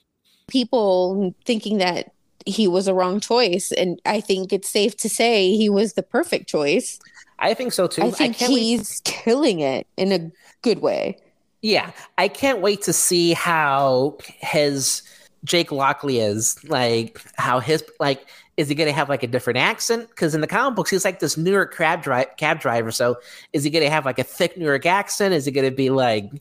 people 0.47 1.34
thinking 1.45 1.80
that 1.80 2.14
he 2.46 2.68
was 2.68 2.88
a 2.88 2.94
wrong 2.94 3.20
choice. 3.20 3.72
And 3.72 4.02
I 4.06 4.22
think 4.22 4.52
it's 4.54 4.70
safe 4.70 4.96
to 4.98 5.10
say 5.10 5.56
he 5.56 5.70
was 5.70 5.94
the 5.94 6.04
perfect 6.04 6.48
choice. 6.48 7.00
I 7.39 7.54
think 7.54 7.74
so 7.74 7.88
too. 7.88 8.04
I 8.04 8.12
think 8.12 8.39
wait- 8.39 8.50
he's 8.50 9.02
killing 9.04 9.60
it 9.60 9.88
in 9.98 10.12
a 10.12 10.32
good 10.62 10.82
way. 10.82 11.18
Yeah, 11.62 11.92
I 12.18 12.28
can't 12.28 12.62
wait 12.62 12.82
to 12.84 12.94
see 12.94 13.34
how 13.34 14.18
his 14.39 15.04
Jake 15.44 15.72
Lockley 15.72 16.20
is 16.20 16.64
like. 16.64 17.22
How 17.36 17.60
his 17.60 17.84
like 18.00 18.28
is 18.58 18.68
he 18.68 18.76
gonna 18.76 18.92
have 18.92 19.10
like 19.10 19.24
a 19.24 19.28
different 19.28 19.58
accent? 19.58 20.10
Because 20.10 20.36
in 20.36 20.42
the 20.42 20.48
comic 20.48 20.76
books, 20.76 20.89
he's 20.89 21.06
like 21.06 21.20
this 21.20 21.38
New 21.38 21.52
York 21.52 21.76
cab 21.76 22.02
drive 22.02 22.28
cab 22.38 22.60
driver. 22.60 22.92
So 22.92 23.18
is 23.54 23.64
he 23.64 23.70
gonna 23.70 23.89
have 23.89 24.06
like 24.06 24.20
a 24.20 24.24
thick 24.24 24.58
New 24.58 24.66
York 24.66 24.86
accent? 24.86 25.34
Is 25.34 25.46
he 25.46 25.52
gonna 25.52 25.72
be 25.72 25.89
like 25.89 26.32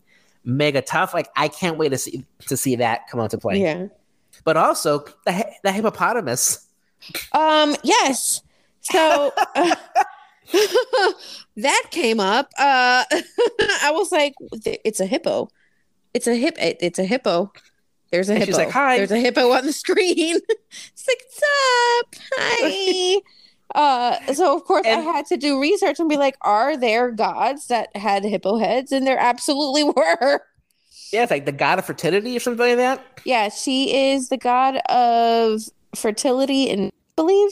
mega 0.43 0.81
tough? 0.81 1.13
Like 1.13 1.29
I 1.35 1.47
can't 1.47 1.77
wait 1.77 1.89
to 1.89 1.97
see 1.97 2.25
to 2.47 2.57
see 2.57 2.75
that 2.77 3.07
come 3.09 3.19
into 3.19 3.37
play. 3.37 3.61
Yeah. 3.61 3.87
But 4.43 4.57
also 4.57 5.05
the 5.25 5.45
the 5.63 5.71
hippopotamus. 5.71 6.67
Um, 7.33 7.75
yes. 7.83 8.41
So 8.81 9.31
uh, 9.55 9.75
that 11.57 11.83
came 11.91 12.19
up. 12.19 12.47
Uh, 12.57 13.03
I 13.83 13.91
was 13.91 14.11
like, 14.11 14.33
it's 14.63 14.99
a 14.99 15.05
hippo. 15.05 15.49
It's 16.13 16.27
a 16.27 16.35
hip. 16.35 16.57
it- 16.59 16.77
It's 16.81 16.99
a 16.99 17.05
hippo. 17.05 17.51
There's 18.11 18.29
a 18.29 18.33
And 18.33 18.39
hippo. 18.39 18.51
she's 18.51 18.57
like, 18.57 18.71
"Hi." 18.71 18.97
There's 18.97 19.11
a 19.11 19.17
hippo 19.19 19.51
on 19.51 19.65
the 19.65 19.71
screen. 19.71 20.35
it's 20.49 21.07
like, 21.07 21.21
what's 21.23 21.43
up? 21.99 22.15
Hi. 22.37 23.21
uh, 23.73 24.33
so 24.33 24.53
of 24.55 24.65
course 24.65 24.85
I 24.85 24.99
had 24.99 25.25
to 25.27 25.37
do 25.37 25.61
research 25.61 25.97
and 25.99 26.09
be 26.09 26.17
like, 26.17 26.35
are 26.41 26.75
there 26.75 27.11
gods 27.11 27.67
that 27.67 27.95
had 27.95 28.23
hippo 28.25 28.57
heads? 28.57 28.91
And 28.91 29.07
there 29.07 29.17
absolutely 29.17 29.85
were. 29.85 30.41
Yeah, 31.11 31.23
it's 31.23 31.31
like 31.31 31.45
the 31.45 31.51
god 31.51 31.79
of 31.79 31.85
fertility 31.85 32.35
or 32.35 32.39
something 32.39 32.65
like 32.65 32.77
that. 32.77 33.21
Yeah, 33.25 33.49
she 33.49 34.11
is 34.11 34.29
the 34.29 34.37
god 34.37 34.77
of 34.89 35.61
fertility 35.95 36.69
and 36.69 36.87
I 36.87 36.91
believe. 37.15 37.51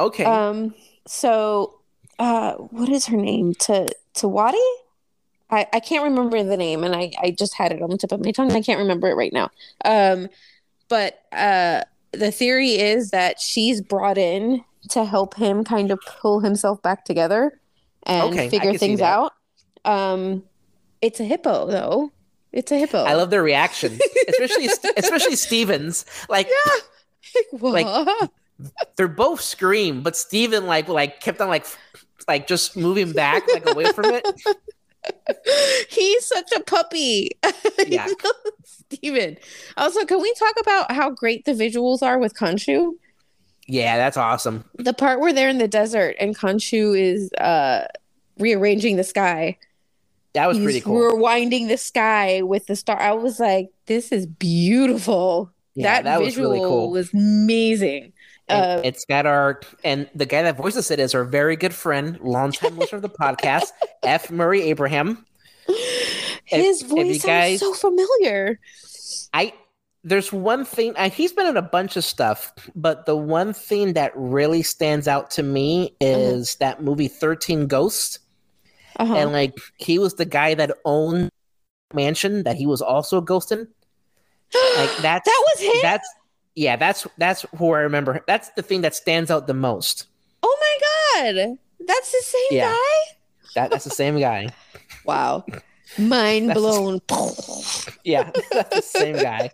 Okay. 0.00 0.24
Um, 0.24 0.74
so 1.06 1.80
uh 2.18 2.54
what 2.54 2.88
is 2.88 3.06
her 3.06 3.16
name? 3.16 3.54
To 3.54 3.86
to 4.14 4.26
Tawadi? 4.26 4.68
I, 5.50 5.66
I 5.72 5.80
can't 5.80 6.04
remember 6.04 6.42
the 6.42 6.56
name 6.56 6.84
and 6.84 6.94
I, 6.94 7.12
I 7.22 7.30
just 7.30 7.54
had 7.54 7.72
it 7.72 7.80
on 7.80 7.90
the 7.90 7.96
tip 7.96 8.12
of 8.12 8.22
my 8.24 8.32
tongue. 8.32 8.52
I 8.52 8.60
can't 8.60 8.78
remember 8.78 9.08
it 9.08 9.14
right 9.14 9.32
now. 9.32 9.50
Um, 9.84 10.28
but 10.88 11.22
uh 11.32 11.82
the 12.12 12.30
theory 12.32 12.72
is 12.78 13.10
that 13.10 13.40
she's 13.40 13.80
brought 13.80 14.18
in 14.18 14.64
to 14.90 15.04
help 15.04 15.34
him 15.34 15.62
kind 15.64 15.90
of 15.90 16.00
pull 16.06 16.40
himself 16.40 16.80
back 16.82 17.04
together 17.04 17.60
and 18.04 18.32
Okay, 18.32 18.48
figure 18.48 18.74
things 18.74 19.00
out. 19.00 19.32
Um 19.84 20.42
it's 21.00 21.20
a 21.20 21.24
hippo 21.24 21.66
though. 21.66 22.10
It's 22.52 22.72
a 22.72 22.78
hippo. 22.78 23.04
I 23.04 23.14
love 23.14 23.30
their 23.30 23.42
reaction, 23.42 23.98
especially 24.28 24.66
especially 24.96 25.36
Stevens. 25.36 26.04
Like 26.28 26.48
what? 27.50 27.84
like- 27.84 28.30
they're 28.96 29.06
both 29.08 29.40
scream, 29.40 30.02
but 30.02 30.16
Steven 30.16 30.66
like 30.66 30.88
like 30.88 31.20
kept 31.20 31.40
on 31.40 31.48
like 31.48 31.66
like 32.26 32.46
just 32.46 32.76
moving 32.76 33.12
back 33.12 33.42
like 33.52 33.68
away 33.70 33.92
from 33.92 34.06
it. 34.06 34.26
He's 35.88 36.26
such 36.26 36.50
a 36.52 36.60
puppy. 36.60 37.30
Yeah. 37.86 38.08
Steven. 38.64 39.36
Also, 39.76 40.04
can 40.04 40.20
we 40.20 40.32
talk 40.34 40.54
about 40.60 40.92
how 40.92 41.10
great 41.10 41.44
the 41.44 41.52
visuals 41.52 42.02
are 42.02 42.18
with 42.18 42.34
Khonshu? 42.34 42.92
Yeah, 43.66 43.96
that's 43.96 44.16
awesome. 44.16 44.64
The 44.76 44.94
part 44.94 45.20
where 45.20 45.32
they're 45.32 45.48
in 45.48 45.58
the 45.58 45.68
desert 45.68 46.16
and 46.18 46.36
Khonshu 46.36 46.98
is 46.98 47.30
uh 47.34 47.86
rearranging 48.38 48.96
the 48.96 49.04
sky. 49.04 49.58
That 50.34 50.46
was 50.46 50.56
He's 50.56 50.64
pretty 50.66 50.80
cool. 50.80 51.12
rewinding 51.12 51.68
the 51.68 51.78
sky 51.78 52.42
with 52.42 52.66
the 52.66 52.76
star. 52.76 53.00
I 53.00 53.12
was 53.12 53.40
like, 53.40 53.68
this 53.86 54.12
is 54.12 54.26
beautiful. 54.26 55.52
Yeah, 55.74 55.84
that, 55.84 56.04
that 56.04 56.20
was 56.20 56.34
visual 56.34 56.52
really 56.52 56.64
cool. 56.64 56.90
was 56.90 57.12
amazing. 57.14 58.12
Uh, 58.48 58.80
it's 58.82 59.04
got 59.04 59.26
our 59.26 59.60
and 59.84 60.08
the 60.14 60.24
guy 60.24 60.42
that 60.42 60.56
voices 60.56 60.90
it 60.90 60.98
is 60.98 61.14
our 61.14 61.24
very 61.24 61.56
good 61.56 61.74
friend, 61.74 62.18
longtime 62.20 62.78
listener 62.78 62.96
of 62.96 63.02
the 63.02 63.08
podcast, 63.20 63.66
F. 64.02 64.30
Murray 64.30 64.62
Abraham. 64.62 65.24
His 66.44 66.82
if 66.82 66.88
voice 66.88 67.06
you 67.06 67.20
sounds 67.20 67.60
so 67.60 67.74
familiar. 67.74 68.58
I 69.34 69.52
there's 70.02 70.32
one 70.32 70.64
thing 70.64 70.94
uh, 70.96 71.10
he's 71.10 71.32
been 71.32 71.46
in 71.46 71.56
a 71.56 71.62
bunch 71.62 71.96
of 71.96 72.04
stuff, 72.04 72.52
but 72.74 73.04
the 73.04 73.16
one 73.16 73.52
thing 73.52 73.92
that 73.94 74.12
really 74.14 74.62
stands 74.62 75.06
out 75.06 75.30
to 75.32 75.42
me 75.42 75.94
is 76.00 76.54
that 76.56 76.82
movie 76.82 77.08
Thirteen 77.08 77.66
Ghosts. 77.66 78.18
Uh-huh. 78.98 79.14
and 79.14 79.32
like 79.32 79.56
he 79.78 79.98
was 79.98 80.14
the 80.14 80.24
guy 80.24 80.54
that 80.54 80.72
owned 80.84 81.30
mansion 81.94 82.42
that 82.42 82.56
he 82.56 82.66
was 82.66 82.82
also 82.82 83.20
ghosting 83.20 83.66
like 84.76 84.96
that's 85.00 85.24
that 85.24 85.44
was 85.54 85.60
him. 85.60 85.80
that's 85.82 86.08
yeah 86.54 86.76
that's 86.76 87.06
that's 87.16 87.46
who 87.56 87.72
i 87.74 87.80
remember 87.80 88.22
that's 88.26 88.50
the 88.56 88.62
thing 88.62 88.80
that 88.82 88.94
stands 88.94 89.30
out 89.30 89.46
the 89.46 89.54
most 89.54 90.06
Oh 90.42 90.56
my 90.60 90.74
god, 91.34 91.58
that's 91.86 92.12
the 92.12 92.22
same 92.22 92.58
Yeah. 92.58 92.70
guy. 92.72 92.98
that 93.54 93.70
that's 93.70 93.84
the 93.84 93.90
same 93.90 94.18
guy 94.18 94.48
Wow, 95.04 95.44
mind 95.98 96.52
blown. 96.54 97.00
yeah 98.04 98.30
that's 98.52 98.74
the 98.76 98.82
same 98.82 99.16
guy 99.16 99.50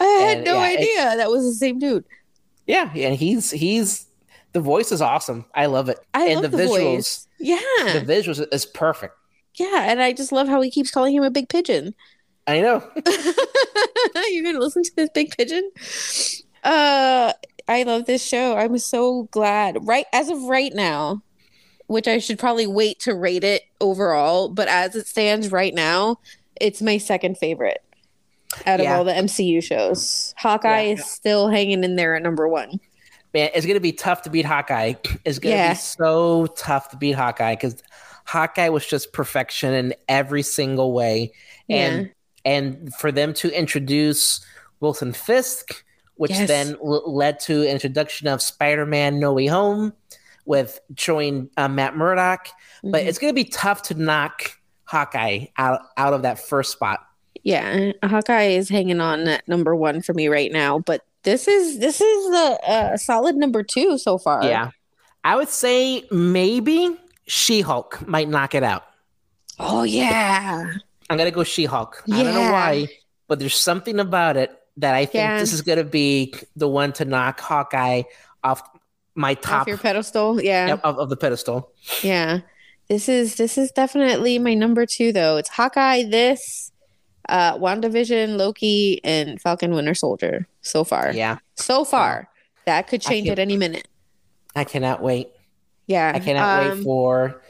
I 0.00 0.04
had 0.04 0.36
And, 0.38 0.44
no 0.44 0.54
yeah, 0.56 0.68
idea 0.76 1.16
that 1.16 1.30
was 1.30 1.44
the 1.44 1.54
same 1.54 1.78
dude. 1.78 2.04
yeah 2.66 2.90
and 2.94 3.16
he's 3.16 3.50
he's 3.50 4.06
the 4.52 4.60
voice 4.60 4.92
is 4.92 5.00
awesome 5.02 5.44
i 5.54 5.66
love 5.66 5.88
it 5.88 5.98
I 6.14 6.26
and 6.28 6.42
love 6.42 6.50
the, 6.50 6.56
the, 6.56 6.62
visuals 6.64 6.94
voice. 6.94 7.28
Yeah, 7.38 7.56
the 7.92 8.04
visuals 8.06 8.44
is 8.52 8.66
perfect 8.66 9.14
yeah, 9.54 9.90
and 9.90 10.00
I 10.00 10.12
just 10.12 10.30
love 10.30 10.46
how 10.46 10.60
he 10.60 10.70
keeps 10.70 10.90
calling 10.92 11.16
him 11.16 11.24
a 11.24 11.30
big 11.30 11.48
pigeon. 11.48 11.94
i 12.46 12.60
know 12.60 12.88
You're 14.30 14.44
gonna 14.44 14.58
listen 14.60 14.82
to 14.84 14.90
this 14.96 15.10
big 15.12 15.36
pigeon. 15.36 15.70
Uh, 16.62 17.32
I 17.66 17.82
love 17.82 18.06
this 18.06 18.24
show. 18.24 18.56
I'm 18.56 18.78
so 18.78 19.24
glad. 19.32 19.78
Right 19.82 20.06
as 20.12 20.28
of 20.28 20.42
right 20.44 20.72
now, 20.74 21.22
which 21.86 22.06
I 22.06 22.18
should 22.18 22.38
probably 22.38 22.66
wait 22.66 23.00
to 23.00 23.14
rate 23.14 23.42
it 23.44 23.62
overall, 23.80 24.48
but 24.48 24.68
as 24.68 24.94
it 24.94 25.06
stands 25.06 25.50
right 25.50 25.74
now, 25.74 26.18
it's 26.60 26.80
my 26.82 26.98
second 26.98 27.38
favorite 27.38 27.82
out 28.66 28.80
of 28.80 28.84
Yeah. 28.84 28.96
all 28.96 29.04
the 29.04 29.12
MCU 29.12 29.60
shows. 29.62 30.34
Hawkeye 30.38 30.82
Yeah. 30.82 30.92
is 30.94 31.04
still 31.04 31.48
hanging 31.48 31.82
in 31.84 31.96
there 31.96 32.14
at 32.14 32.22
number 32.22 32.48
one. 32.48 32.80
Man 33.38 33.50
it's 33.54 33.66
gonna 33.66 33.80
be 33.80 33.92
tough 33.92 34.22
to 34.22 34.30
beat 34.30 34.44
hawkeye 34.44 34.94
it's 35.24 35.38
gonna 35.38 35.54
Yeah. 35.54 35.72
be 35.72 35.78
so 35.78 36.46
tough 36.56 36.90
to 36.90 36.96
beat 36.96 37.12
hawkeye 37.12 37.54
because 37.54 37.82
hawkeye 38.24 38.68
was 38.68 38.86
just 38.86 39.12
perfection 39.12 39.72
in 39.74 39.94
every 40.08 40.42
single 40.42 40.92
way 40.92 41.32
and 41.68 42.10
and 42.44 42.92
for 42.94 43.10
them 43.12 43.34
to 43.34 43.50
introduce 43.50 44.40
Wilson 44.80 45.12
Fisk, 45.12 45.84
which 46.14 46.30
Yes. 46.30 46.48
then 46.48 46.76
l- 46.82 47.02
led 47.12 47.40
to 47.40 47.68
introduction 47.68 48.28
of 48.28 48.40
Spider-Man: 48.40 49.18
No 49.18 49.32
Way 49.32 49.46
Home, 49.46 49.92
with 50.46 50.78
showing 50.96 51.50
uh, 51.56 51.68
Matt 51.68 51.96
Murdock. 51.96 52.46
But 52.84 53.02
Mhm. 53.02 53.06
it's 53.06 53.18
going 53.18 53.30
to 53.30 53.34
be 53.34 53.44
tough 53.44 53.82
to 53.82 53.94
knock 53.94 54.52
Hawkeye 54.84 55.46
out 55.58 55.80
out 55.96 56.12
of 56.14 56.22
that 56.22 56.38
first 56.38 56.70
spot. 56.72 57.00
yeah, 57.42 57.90
Hawkeye 58.04 58.50
is 58.50 58.68
hanging 58.68 59.00
on 59.00 59.26
at 59.28 59.46
number 59.48 59.74
one 59.74 60.00
for 60.00 60.14
me 60.14 60.28
right 60.28 60.52
now. 60.52 60.78
But 60.78 61.02
this 61.28 61.46
is 61.46 61.78
this 61.78 62.00
is 62.00 62.30
the 62.30 62.58
uh, 62.66 62.96
solid 62.96 63.36
number 63.36 63.62
two 63.62 63.98
so 63.98 64.16
far. 64.16 64.42
yeah, 64.44 64.70
I 65.24 65.36
would 65.36 65.50
say 65.50 66.04
maybe 66.10 66.96
She-Hulk 67.26 68.06
might 68.08 68.28
knock 68.28 68.54
it 68.54 68.62
out. 68.62 68.84
Oh 69.58 69.82
yeah. 69.82 70.72
I'm 71.10 71.18
gonna 71.18 71.30
go 71.30 71.44
She-Hulk. 71.44 72.02
I 72.10 72.22
don't 72.22 72.34
know 72.34 72.50
why, 72.52 72.88
but 73.26 73.38
there's 73.38 73.54
something 73.54 74.00
about 74.00 74.36
it 74.38 74.50
that 74.78 74.94
I 74.94 75.04
think 75.04 75.22
Yeah. 75.22 75.38
this 75.38 75.52
is 75.52 75.60
gonna 75.60 75.84
be 75.84 76.32
the 76.56 76.68
one 76.68 76.92
to 76.94 77.04
knock 77.04 77.40
Hawkeye 77.40 78.04
off 78.42 78.62
my 79.14 79.34
top 79.34 79.62
Off 79.62 79.68
your 79.68 79.76
pedestal. 79.78 80.40
Yeah. 80.40 80.78
Of, 80.82 80.98
of 80.98 81.08
the 81.10 81.16
pedestal. 81.16 81.72
Yeah. 82.02 82.40
This 82.88 83.08
is 83.08 83.34
this 83.34 83.58
is 83.58 83.70
definitely 83.72 84.38
my 84.38 84.54
number 84.54 84.86
two 84.86 85.12
though. 85.12 85.36
It's 85.36 85.50
Hawkeye, 85.50 86.04
this, 86.04 86.72
uh 87.28 87.58
WandaVision, 87.58 88.38
Loki, 88.38 89.00
and 89.04 89.38
Falcon 89.42 89.74
Winter 89.74 89.94
Soldier 89.94 90.46
so 90.68 90.84
far. 90.84 91.12
Yeah, 91.12 91.38
So 91.56 91.84
far. 91.84 92.28
That 92.66 92.86
could 92.86 93.00
change 93.00 93.28
at 93.28 93.38
any 93.38 93.56
minute. 93.56 93.88
I 94.54 94.64
cannot 94.64 95.02
wait. 95.02 95.28
Yeah. 95.86 96.12
I 96.14 96.18
cannot 96.18 96.66
Um, 96.66 96.78
wait 96.78 96.84
for 96.84 97.42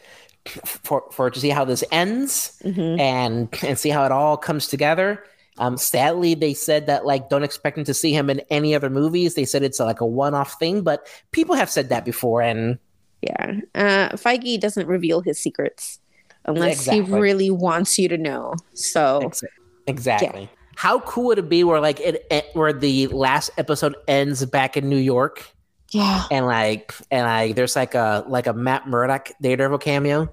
for 0.64 1.04
for 1.10 1.30
to 1.30 1.40
see 1.40 1.50
how 1.50 1.64
this 1.64 1.82
ends 1.90 2.56
mhm. 2.64 2.98
and 3.00 3.48
and 3.66 3.78
see 3.78 3.90
how 3.90 4.04
it 4.04 4.12
all 4.12 4.36
comes 4.36 4.68
together. 4.68 5.24
Um, 5.58 5.76
sadly, 5.76 6.34
they 6.34 6.54
said 6.54 6.86
that 6.86 7.04
like 7.04 7.28
don't 7.28 7.42
expect 7.42 7.76
him 7.76 7.84
to 7.84 7.94
see 7.94 8.12
him 8.12 8.30
in 8.30 8.40
any 8.48 8.74
other 8.76 8.88
movies. 8.90 9.34
They 9.34 9.44
said 9.44 9.62
it's 9.64 9.80
like 9.80 10.00
a 10.00 10.06
one-off 10.06 10.56
thing, 10.60 10.82
but 10.82 11.06
people 11.32 11.56
have 11.56 11.68
said 11.68 11.88
that 11.88 12.04
before, 12.04 12.40
and 12.42 12.78
Yeah. 13.22 13.58
Uh 13.74 14.10
Feige 14.16 14.60
doesn't 14.60 14.86
reveal 14.86 15.20
his 15.20 15.38
secrets 15.40 15.98
unless 16.44 16.84
he 16.86 17.00
really 17.00 17.50
wants 17.50 17.98
you 17.98 18.08
to 18.08 18.16
know. 18.16 18.54
So 18.74 19.20
Ex- 19.24 19.42
Exactly. 19.88 20.48
How 20.78 21.00
cool 21.00 21.24
would 21.24 21.40
it 21.40 21.48
be 21.48 21.64
where 21.64 21.80
like 21.80 21.98
it, 21.98 22.24
it 22.30 22.50
where 22.52 22.72
the 22.72 23.08
last 23.08 23.50
episode 23.58 23.96
ends 24.06 24.46
back 24.46 24.76
in 24.76 24.88
New 24.88 24.96
York 24.96 25.44
yeah. 25.90 26.26
and 26.30 26.46
like 26.46 26.94
and 27.10 27.26
like 27.26 27.56
there's 27.56 27.74
like 27.74 27.96
a 27.96 28.24
like 28.28 28.46
a 28.46 28.52
Matt 28.52 28.86
Murdock 28.86 29.30
Daredevil 29.42 29.78
cameo. 29.78 30.32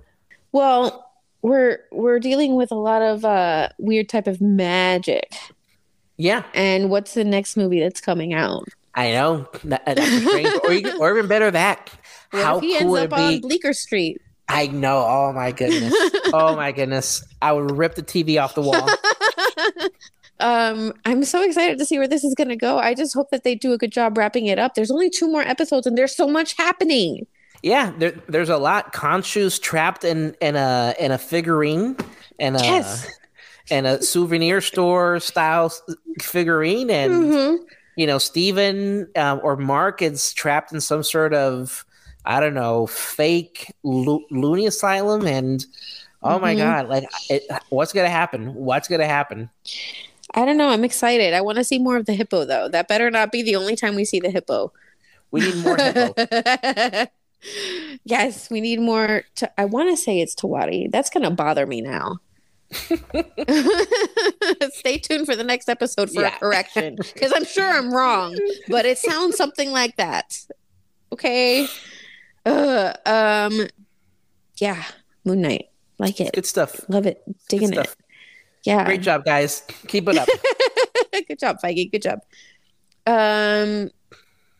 Well, 0.52 1.12
we're 1.42 1.80
we're 1.92 2.20
dealing 2.20 2.54
with 2.54 2.72
a 2.72 2.76
lot 2.76 3.02
of 3.02 3.26
uh 3.26 3.70
weird 3.80 4.08
type 4.08 4.28
of 4.28 4.40
magic. 4.40 5.34
Yeah, 6.18 6.44
And 6.54 6.92
what's 6.92 7.16
the 7.16 7.24
next 7.24 7.58
movie 7.58 7.80
that's 7.80 8.00
coming 8.00 8.36
out? 8.36 8.68
I 8.94 9.14
know. 9.14 9.50
That- 9.64 9.84
that's 9.84 10.64
or, 10.64 10.74
you, 10.74 11.00
or 11.00 11.18
even 11.18 11.28
better 11.28 11.50
that. 11.50 11.90
What 12.30 12.44
How 12.44 12.58
if 12.58 12.62
he 12.62 12.78
cool 12.78 12.82
ends 12.82 12.92
would 12.92 13.14
up 13.14 13.20
on? 13.20 13.42
Bleecker 13.42 13.74
Street? 13.74 14.22
I 14.48 14.68
know. 14.68 15.04
Oh 15.08 15.34
my 15.34 15.52
goodness. 15.52 15.92
oh 16.34 16.56
my 16.56 16.72
goodness. 16.72 17.26
I 17.42 17.52
would 17.52 17.72
rip 17.72 17.96
the 17.96 18.04
TV 18.04 18.40
off 18.40 18.54
the 18.54 18.62
wall. 18.62 18.88
um, 20.40 20.94
I'm 21.06 21.24
so 21.24 21.42
excited 21.44 21.78
to 21.80 21.86
see 21.86 21.98
where 21.98 22.08
this 22.08 22.24
is 22.24 22.36
going 22.36 22.50
to 22.50 22.56
go. 22.56 22.78
I 22.78 22.94
just 22.94 23.14
hope 23.14 23.30
that 23.32 23.44
they 23.44 23.56
do 23.56 23.74
a 23.74 23.78
good 23.78 23.92
job 23.92 24.18
wrapping 24.18 24.48
it 24.48 24.60
up. 24.60 24.76
There's 24.76 24.92
only 24.92 25.10
two 25.10 25.28
more 25.30 25.42
episodes, 25.42 25.88
and 25.88 25.98
there's 25.98 26.16
so 26.16 26.28
much 26.28 26.56
happening. 26.58 27.26
Yeah, 27.64 27.94
there, 27.98 28.12
there's 28.28 28.50
a 28.50 28.58
lot. 28.58 28.94
Khonshu's 28.94 29.58
trapped 29.60 30.04
in 30.04 30.36
in 30.42 30.56
a 30.56 30.94
in 31.00 31.12
a 31.12 31.18
figurine 31.18 31.96
and 32.40 32.56
a 32.58 32.60
Yes. 32.60 33.08
and 33.72 33.88
a 33.88 34.04
souvenir 34.04 34.62
store 34.62 35.20
style 35.20 35.74
figurine, 36.22 36.90
and 36.92 37.14
Mhm. 37.14 37.58
you 37.96 38.06
know 38.06 38.18
Steven 38.20 39.08
um, 39.16 39.40
or 39.42 39.56
Mark 39.56 40.02
is 40.04 40.34
trapped 40.34 40.74
in 40.74 40.82
some 40.82 41.02
sort 41.02 41.34
of 41.34 41.86
I 42.26 42.40
don't 42.40 42.54
know 42.54 42.86
fake 42.88 43.74
lo- 43.84 44.26
loony 44.30 44.68
asylum, 44.68 45.26
and 45.26 45.66
oh 46.22 46.38
my 46.38 46.54
Mhm. 46.54 46.58
god, 46.58 46.90
like 46.90 47.06
it, 47.30 47.44
what's 47.70 47.94
gonna 47.94 48.10
happen? 48.10 48.54
What's 48.54 48.88
gonna 48.88 49.08
happen? 49.08 49.50
I 50.36 50.46
don't 50.46 50.58
know. 50.58 50.70
I'm 50.70 50.84
excited. 50.84 51.34
I 51.34 51.42
want 51.42 51.58
to 51.58 51.64
see 51.64 51.80
more 51.80 51.98
of 51.98 52.06
the 52.06 52.14
hippo, 52.14 52.46
though. 52.46 52.68
That 52.68 52.88
better 52.88 53.10
not 53.10 53.32
be 53.32 53.42
the 53.42 53.56
only 53.56 53.76
time 53.76 53.96
we 53.96 54.06
see 54.06 54.20
the 54.20 54.30
hippo. 54.30 54.72
We 55.32 55.42
need 55.42 55.56
more 55.64 55.78
hippo. 55.78 57.08
yes, 58.04 58.50
we 58.50 58.62
need 58.62 58.80
more. 58.82 59.24
To, 59.36 59.60
I 59.60 59.66
want 59.66 59.90
to 59.90 59.98
say 59.98 60.20
it's 60.20 60.36
Tawadi. 60.36 60.92
That's 60.92 61.10
going 61.10 61.24
to 61.24 61.32
bother 61.32 61.66
me 61.66 61.82
now. 61.82 62.18
Stay 64.74 64.98
tuned 64.98 65.26
for 65.26 65.36
the 65.36 65.44
next 65.46 65.70
episode 65.70 66.12
for 66.12 66.22
Yeah. 66.22 66.36
a 66.36 66.40
correction 66.40 66.96
because 66.98 67.32
I'm 67.34 67.46
sure 67.46 67.70
I'm 67.70 67.94
wrong, 67.94 68.38
but 68.68 68.86
it 68.86 68.98
sounds 68.98 69.38
something 69.38 69.72
like 69.72 69.96
that. 69.96 70.46
Okay. 71.14 71.68
Uh, 72.46 72.94
um, 73.06 73.68
yeah, 74.58 74.84
Moon 75.24 75.42
Knight. 75.42 75.70
Like 75.98 76.20
it. 76.20 76.34
Good 76.34 76.46
stuff. 76.46 76.82
Love 76.90 77.06
it. 77.06 77.24
Digging 77.48 77.74
it. 77.74 77.96
Yeah. 78.66 78.84
Great 78.86 79.02
job, 79.02 79.26
guys. 79.26 79.64
Keep 79.88 80.10
it 80.10 80.18
up. 80.18 80.28
Good 81.28 81.40
job, 81.40 81.58
Feige. 81.64 81.92
Good 81.92 82.02
job. 82.02 82.20
Um, 83.06 83.92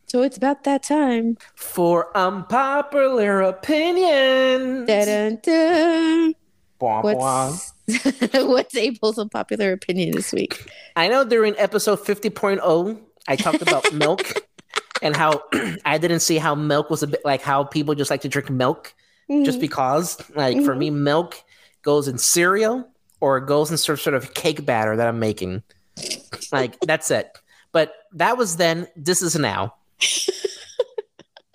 so 0.06 0.22
it's 0.22 0.38
about 0.38 0.64
that 0.64 0.84
time. 0.84 1.38
For 1.56 2.16
unpopular 2.16 3.42
opinions. 3.42 4.88
Da-dun-dun. 4.88 6.36
Bwah, 6.80 7.04
bwah. 7.04 7.72
What's 7.86 8.34
what's 8.34 8.76
April's 8.76 9.18
unpopular 9.18 9.72
opinion 9.72 10.12
this 10.12 10.32
week? 10.34 10.70
I 10.96 11.08
know 11.08 11.24
during 11.24 11.56
episode 11.58 12.00
50.0, 12.00 13.00
I 13.28 13.36
talked 13.36 13.62
about 13.62 13.92
milk 13.94 14.34
and 15.02 15.16
how 15.16 15.42
I 15.86 15.98
didn't 15.98 16.20
see 16.20 16.38
how 16.38 16.56
milk 16.56 16.90
was 16.90 17.04
a 17.04 17.08
bit 17.08 17.22
like 17.26 17.42
how 17.42 17.64
people 17.64 17.96
just 17.96 18.12
like 18.12 18.22
to 18.22 18.30
drink 18.30 18.50
milk 18.50 18.94
just 19.30 19.60
because. 19.60 20.22
Like 20.36 20.62
for 20.64 20.76
me, 20.76 20.90
milk 20.90 21.42
goes 21.82 22.08
in 22.08 22.18
cereal 22.18 22.88
or 23.26 23.40
it 23.40 23.48
goes 23.48 23.72
in 23.72 23.78
sort 23.78 24.00
sort 24.00 24.14
of 24.14 24.36
cake 24.36 24.68
batter 24.68 24.96
that 24.96 25.08
I'm 25.08 25.18
making. 25.18 25.64
Like 26.52 26.80
that's 26.82 27.10
it. 27.10 27.36
But 27.72 27.92
that 28.14 28.38
was 28.38 28.58
then. 28.58 28.88
This 28.96 29.24
is 29.24 29.36
now. 29.36 29.74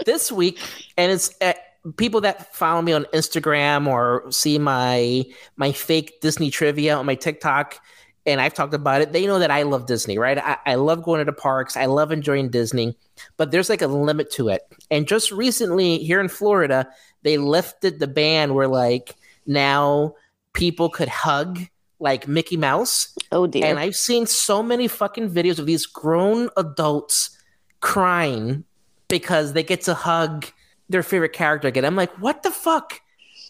this 0.05 0.32
week, 0.32 0.59
and 0.98 1.12
it's 1.12 1.32
uh, 1.40 1.52
people 1.97 2.22
that 2.22 2.52
follow 2.56 2.82
me 2.82 2.90
on 2.90 3.05
Instagram 3.14 3.86
or 3.86 4.24
see 4.32 4.59
my 4.59 5.24
my 5.55 5.70
fake 5.70 6.20
Disney 6.20 6.51
trivia 6.51 6.97
on 6.97 7.06
my 7.06 7.14
TikTok, 7.14 7.80
and 8.26 8.40
I've 8.40 8.55
talked 8.55 8.74
about 8.74 9.02
it. 9.02 9.12
They 9.12 9.24
know 9.24 9.38
that 9.38 9.52
I 9.52 9.62
love 9.62 9.86
Disney, 9.86 10.18
right? 10.18 10.38
I, 10.38 10.56
I 10.66 10.74
love 10.74 11.05
going 11.05 11.20
to 11.20 11.24
the 11.24 11.32
parks. 11.32 11.76
I 11.76 11.86
love 11.86 12.10
enjoying 12.10 12.51
Disney, 12.51 12.97
but 13.36 13.52
there's 13.52 13.70
like 13.70 13.82
a 13.82 13.86
limit 13.86 14.32
to 14.32 14.48
it. 14.48 14.62
And 14.90 15.06
just 15.06 15.30
recently, 15.30 15.98
here 15.98 16.18
in 16.18 16.28
Florida, 16.28 16.88
they 17.22 17.38
lifted 17.38 18.01
the 18.01 18.09
ban 18.09 18.55
where 18.55 18.66
like 18.66 19.14
now 19.47 20.14
people 20.52 20.89
could 20.89 21.09
hug 21.09 21.60
like 21.98 22.27
Mickey 22.27 22.56
Mouse. 22.56 23.14
Oh 23.31 23.47
dear. 23.47 23.66
And 23.66 23.78
I've 23.78 23.97
seen 23.97 24.27
so 24.27 24.62
many 24.62 24.89
fucking 24.89 25.31
videos 25.31 25.59
of 25.59 25.66
these 25.66 25.86
grown 25.86 26.48
adults 26.56 27.36
crying 27.81 28.64
because 29.09 29.52
they 29.52 29.62
get 29.62 29.82
to 29.82 29.94
hug 29.94 30.47
their 30.89 31.02
favorite 31.02 31.32
character 31.32 31.68
again. 31.68 31.85
I'm 31.85 31.97
like, 31.97 32.12
what 32.18 32.43
the 32.43 32.51
fuck? 32.51 33.01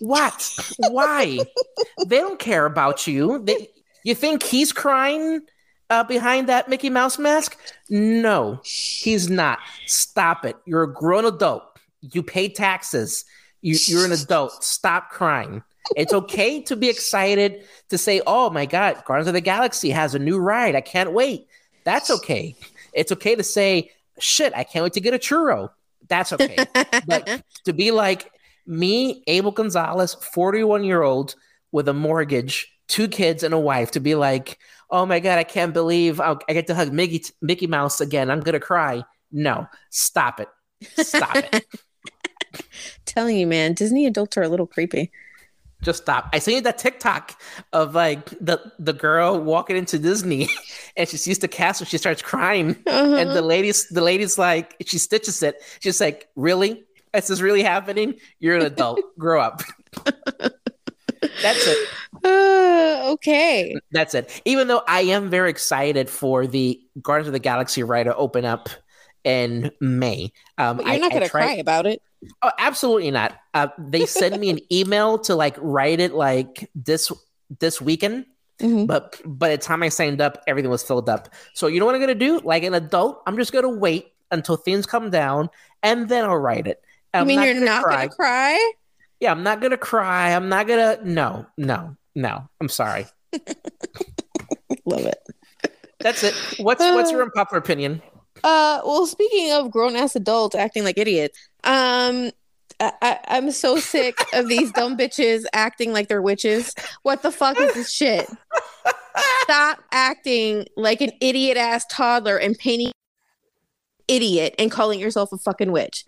What? 0.00 0.58
Why? 0.78 1.38
they 2.06 2.18
don't 2.18 2.38
care 2.38 2.66
about 2.66 3.06
you. 3.06 3.42
They, 3.44 3.68
you 4.04 4.14
think 4.14 4.42
he's 4.42 4.72
crying 4.72 5.40
uh, 5.90 6.04
behind 6.04 6.48
that 6.48 6.68
Mickey 6.68 6.90
Mouse 6.90 7.18
mask? 7.18 7.58
No, 7.88 8.60
he's 8.64 9.28
not. 9.28 9.58
Stop 9.86 10.44
it. 10.44 10.56
You're 10.64 10.84
a 10.84 10.92
grown 10.92 11.24
adult. 11.24 11.62
You 12.00 12.22
pay 12.22 12.48
taxes. 12.48 13.24
You, 13.60 13.76
you're 13.84 14.04
an 14.04 14.12
adult. 14.12 14.64
Stop 14.64 15.10
crying. 15.10 15.62
It's 15.96 16.12
okay 16.12 16.62
to 16.62 16.76
be 16.76 16.88
excited 16.88 17.64
to 17.88 17.98
say, 17.98 18.20
"Oh 18.26 18.50
my 18.50 18.66
God, 18.66 19.02
Guardians 19.04 19.28
of 19.28 19.34
the 19.34 19.40
Galaxy 19.40 19.90
has 19.90 20.14
a 20.14 20.18
new 20.18 20.38
ride. 20.38 20.74
I 20.74 20.80
can't 20.80 21.12
wait." 21.12 21.46
That's 21.84 22.10
okay. 22.10 22.56
It's 22.92 23.12
okay 23.12 23.34
to 23.34 23.42
say, 23.42 23.90
"Shit, 24.18 24.52
I 24.54 24.64
can't 24.64 24.82
wait 24.82 24.92
to 24.94 25.00
get 25.00 25.14
a 25.14 25.18
churro." 25.18 25.70
That's 26.08 26.32
okay. 26.32 26.56
but 27.06 27.42
to 27.64 27.72
be 27.72 27.90
like 27.90 28.30
me, 28.66 29.22
Abel 29.26 29.50
Gonzalez, 29.50 30.14
forty-one 30.14 30.84
year 30.84 31.02
old 31.02 31.34
with 31.72 31.88
a 31.88 31.94
mortgage, 31.94 32.72
two 32.88 33.08
kids, 33.08 33.42
and 33.42 33.54
a 33.54 33.58
wife, 33.58 33.90
to 33.92 34.00
be 34.00 34.14
like, 34.14 34.58
"Oh 34.90 35.06
my 35.06 35.20
God, 35.20 35.38
I 35.38 35.44
can't 35.44 35.72
believe 35.74 36.20
I'll, 36.20 36.38
I 36.48 36.52
get 36.52 36.66
to 36.68 36.74
hug 36.74 36.92
Mickey 36.92 37.24
Mickey 37.42 37.66
Mouse 37.66 38.00
again. 38.00 38.30
I'm 38.30 38.40
gonna 38.40 38.60
cry." 38.60 39.04
No, 39.32 39.66
stop 39.90 40.40
it. 40.40 40.48
Stop 41.06 41.36
it. 41.36 41.66
Telling 43.04 43.36
you, 43.36 43.46
man, 43.46 43.74
Disney 43.74 44.06
adults 44.06 44.36
are 44.36 44.42
a 44.42 44.48
little 44.48 44.66
creepy. 44.66 45.12
Just 45.82 46.02
stop. 46.02 46.28
I 46.32 46.38
seen 46.38 46.62
that 46.64 46.78
TikTok 46.78 47.40
of 47.72 47.94
like 47.94 48.30
the 48.40 48.60
the 48.78 48.92
girl 48.92 49.40
walking 49.40 49.76
into 49.76 49.98
Disney 49.98 50.48
and 50.96 51.08
she 51.08 51.16
sees 51.16 51.38
the 51.38 51.48
castle, 51.48 51.86
she 51.86 51.98
starts 51.98 52.22
crying. 52.22 52.76
Uh-huh. 52.86 53.16
And 53.16 53.30
the 53.30 53.42
lady's 53.42 53.88
the 53.88 54.00
lady's 54.02 54.38
like 54.38 54.76
she 54.86 54.98
stitches 54.98 55.42
it. 55.42 55.62
She's 55.80 56.00
like, 56.00 56.28
Really? 56.36 56.84
This 57.12 57.24
Is 57.24 57.28
this 57.28 57.40
really 57.40 57.62
happening? 57.62 58.14
You're 58.38 58.56
an 58.56 58.62
adult. 58.66 59.00
Grow 59.18 59.40
up. 59.40 59.62
That's 61.42 61.66
it. 61.66 61.88
Uh, 62.24 63.12
okay. 63.12 63.74
That's 63.92 64.14
it. 64.14 64.40
Even 64.44 64.68
though 64.68 64.82
I 64.86 65.00
am 65.02 65.28
very 65.28 65.50
excited 65.50 66.08
for 66.08 66.46
the 66.46 66.80
Guardians 67.02 67.28
of 67.28 67.32
the 67.32 67.38
Galaxy 67.38 67.82
ride 67.82 68.04
to 68.04 68.14
open 68.16 68.44
up 68.44 68.68
in 69.24 69.70
May. 69.80 70.32
Um, 70.56 70.78
But 70.78 70.86
you're 70.86 70.94
I- 70.94 70.98
not 70.98 71.10
going 71.10 71.22
to 71.24 71.28
cry 71.28 71.54
about 71.54 71.86
it. 71.86 72.00
Oh, 72.42 72.50
absolutely 72.58 73.10
not. 73.10 73.34
Uh, 73.54 73.68
they 73.78 74.04
send 74.06 74.38
me 74.40 74.50
an 74.50 74.58
email 74.72 75.18
to 75.20 75.34
like 75.34 75.56
write 75.58 76.00
it 76.00 76.12
like 76.14 76.70
this 76.74 77.10
this 77.58 77.80
weekend, 77.80 78.26
Mhm. 78.60 78.86
but 78.86 79.20
by 79.24 79.48
the 79.50 79.58
time 79.58 79.82
I 79.82 79.88
signed 79.88 80.20
up, 80.20 80.42
everything 80.46 80.70
was 80.70 80.82
filled 80.82 81.08
up. 81.08 81.28
So 81.54 81.66
you 81.66 81.80
know 81.80 81.86
what 81.86 81.94
I'm 81.94 82.00
gonna 82.00 82.14
do? 82.14 82.40
Like 82.40 82.62
an 82.62 82.74
adult, 82.74 83.22
I'm 83.26 83.36
just 83.36 83.52
gonna 83.52 83.70
wait 83.70 84.12
until 84.30 84.56
things 84.56 84.86
come 84.86 85.10
down, 85.10 85.48
and 85.82 86.08
then 86.08 86.24
I'll 86.24 86.36
write 86.36 86.66
it. 86.66 86.80
I 87.14 87.24
mean, 87.24 87.42
you're 87.42 87.54
gonna 87.54 87.66
not 87.66 87.82
cry. 87.84 87.96
going 87.96 88.08
to 88.10 88.14
cry? 88.14 88.72
Yeah, 89.18 89.32
I'm 89.32 89.42
not 89.42 89.60
gonna 89.60 89.76
cry. 89.78 90.30
I'm 90.34 90.48
not 90.48 90.68
gonna. 90.68 90.98
No, 91.02 91.46
no, 91.56 91.96
no. 92.14 92.48
I'm 92.60 92.68
sorry. 92.68 93.06
Love 94.84 95.06
it. 95.06 95.18
That's 96.00 96.22
it. 96.22 96.34
What's 96.58 96.80
what's 96.80 97.10
your 97.10 97.22
unpopular 97.26 97.58
opinion? 97.58 98.02
Uh, 98.44 98.80
well, 98.84 99.06
speaking 99.06 99.52
of 99.52 99.70
grown 99.70 99.96
ass 99.96 100.16
adults 100.16 100.54
acting 100.54 100.84
like 100.84 100.98
idiots, 100.98 101.38
um, 101.64 102.30
I, 102.80 102.92
I, 103.02 103.18
I'm 103.28 103.50
so 103.50 103.76
sick 103.78 104.16
of 104.32 104.48
these 104.48 104.72
dumb 104.72 104.96
bitches 104.98 105.44
acting 105.52 105.92
like 105.92 106.08
they're 106.08 106.22
witches. 106.22 106.74
What 107.02 107.22
the 107.22 107.30
fuck 107.30 107.58
is 107.60 107.74
this 107.74 107.92
shit? 107.92 108.28
Stop 109.42 109.82
acting 109.92 110.66
like 110.76 111.00
an 111.00 111.10
idiot 111.20 111.56
ass 111.56 111.84
toddler 111.90 112.36
and 112.36 112.56
painting 112.56 112.92
idiot 114.08 114.54
and 114.58 114.70
calling 114.70 114.98
yourself 115.00 115.32
a 115.32 115.38
fucking 115.38 115.72
witch. 115.72 116.04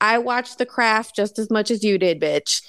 I 0.00 0.18
watched 0.18 0.58
The 0.58 0.66
Craft 0.66 1.16
just 1.16 1.38
as 1.38 1.50
much 1.50 1.70
as 1.70 1.82
you 1.82 1.96
did, 1.98 2.20
bitch. 2.20 2.62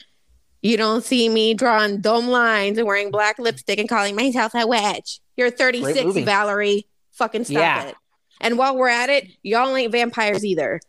You 0.62 0.78
don't 0.78 1.04
see 1.04 1.30
me 1.30 1.54
drawing 1.54 2.02
dumb 2.02 2.28
lines 2.28 2.78
and 2.78 2.88
wearing 2.88 3.12
black 3.12 3.38
lipstick 3.40 3.80
and 3.80 3.88
calling 3.90 4.16
myself 4.16 4.54
a 4.56 4.66
witch. 4.66 5.20
You're 5.36 5.52
36. 5.52 6.18
Valerie. 6.26 6.88
Fucking 7.12 7.46
stop 7.46 7.54
Yeah. 7.54 7.84
it. 7.88 7.96
And 8.42 8.58
while 8.58 8.76
we're 8.78 8.88
at 8.90 9.10
it, 9.10 9.28
y'all 9.44 9.76
ain't 9.76 9.92
vampires 9.92 10.46
either. 10.46 10.80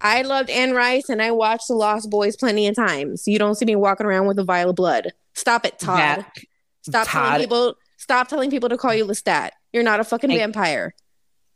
I 0.00 0.22
loved 0.22 0.50
Anne 0.50 0.72
Rice 0.72 1.08
and 1.08 1.22
I 1.22 1.30
watched 1.30 1.68
The 1.68 1.74
Lost 1.74 2.10
Boys 2.10 2.36
plenty 2.36 2.66
of 2.68 2.76
times. 2.76 3.26
You 3.26 3.38
don't 3.38 3.54
see 3.54 3.64
me 3.64 3.76
walking 3.76 4.06
around 4.06 4.26
with 4.26 4.38
a 4.38 4.44
vial 4.44 4.70
of 4.70 4.76
blood. 4.76 5.12
Stop 5.34 5.64
it, 5.64 5.78
Todd. 5.78 5.98
That- 5.98 6.36
stop 6.82 7.08
telling 7.08 7.40
people. 7.40 7.74
Stop 7.98 8.28
telling 8.28 8.50
people 8.50 8.68
to 8.68 8.76
call 8.76 8.94
you 8.94 9.04
Lestat. 9.06 9.50
You're 9.72 9.82
not 9.82 10.00
a 10.00 10.04
fucking 10.04 10.30
Hey. 10.30 10.38
vampire. 10.38 10.94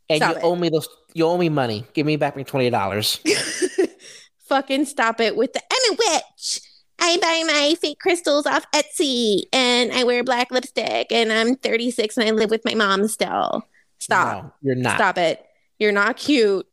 and 0.08 0.16
Stop 0.18 0.32
you 0.32 0.36
it. 0.38 0.44
owe 0.44 0.56
me 0.56 0.68
those. 0.70 0.88
You 1.14 1.26
owe 1.26 1.36
me 1.38 1.48
money. 1.48 1.84
Give 1.92 2.04
me 2.06 2.16
back 2.16 2.34
my 2.36 2.42
twenty 2.42 2.70
dollars. 2.70 3.20
fucking 4.48 4.84
stop 4.86 5.20
it 5.20 5.36
with 5.36 5.52
the 5.52 5.60
I'm 5.70 5.92
a 5.92 5.96
witch. 5.98 6.60
I 6.98 7.16
buy 7.18 7.42
my 7.46 7.74
fake 7.80 7.98
crystals 8.00 8.46
off 8.46 8.64
Etsy 8.72 9.44
and 9.52 9.90
I 9.92 10.04
wear 10.04 10.22
black 10.24 10.50
lipstick 10.50 11.10
and 11.10 11.32
I'm 11.32 11.56
36 11.56 12.16
and 12.18 12.28
I 12.28 12.32
live 12.32 12.50
with 12.50 12.64
my 12.64 12.74
mom 12.74 13.08
still. 13.08 13.64
Stop. 14.00 14.44
No, 14.44 14.52
you're 14.62 14.74
not. 14.74 14.96
Stop 14.96 15.18
it. 15.18 15.44
You're 15.78 15.92
not 15.92 16.16
cute. 16.16 16.66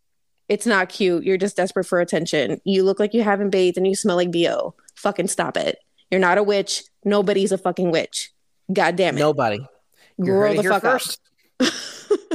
It's 0.49 0.65
not 0.65 0.89
cute. 0.89 1.23
You're 1.23 1.37
just 1.37 1.57
desperate 1.57 1.85
for 1.85 1.99
attention. 1.99 2.59
You 2.63 2.83
look 2.83 2.99
like 2.99 3.13
you 3.13 3.21
haven't 3.23 3.49
bathed 3.51 3.77
and 3.77 3.85
you 3.85 3.95
smell 3.95 4.15
like 4.15 4.31
BO. 4.31 4.73
Fucking 4.95 5.27
stop 5.27 5.57
it. 5.57 5.77
You're 6.09 6.21
not 6.21 6.37
a 6.37 6.43
witch. 6.43 6.83
Nobody's 7.03 7.51
a 7.51 7.57
fucking 7.57 7.91
witch. 7.91 8.31
God 8.71 8.95
damn 8.95 9.17
it. 9.17 9.19
Nobody. 9.19 9.59
You 10.17 10.25
Grow 10.25 10.39
heard 10.39 10.55
the 10.55 10.59
it 10.59 10.61
here 10.63 10.71
fuck 10.71 10.83
up. 10.85 11.01
first. 11.01 11.19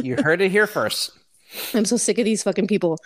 you 0.03 0.17
heard 0.17 0.41
it 0.41 0.51
here 0.51 0.67
first. 0.67 1.11
I'm 1.75 1.85
so 1.85 1.97
sick 1.97 2.19
of 2.19 2.25
these 2.25 2.43
fucking 2.43 2.67
people. 2.67 2.99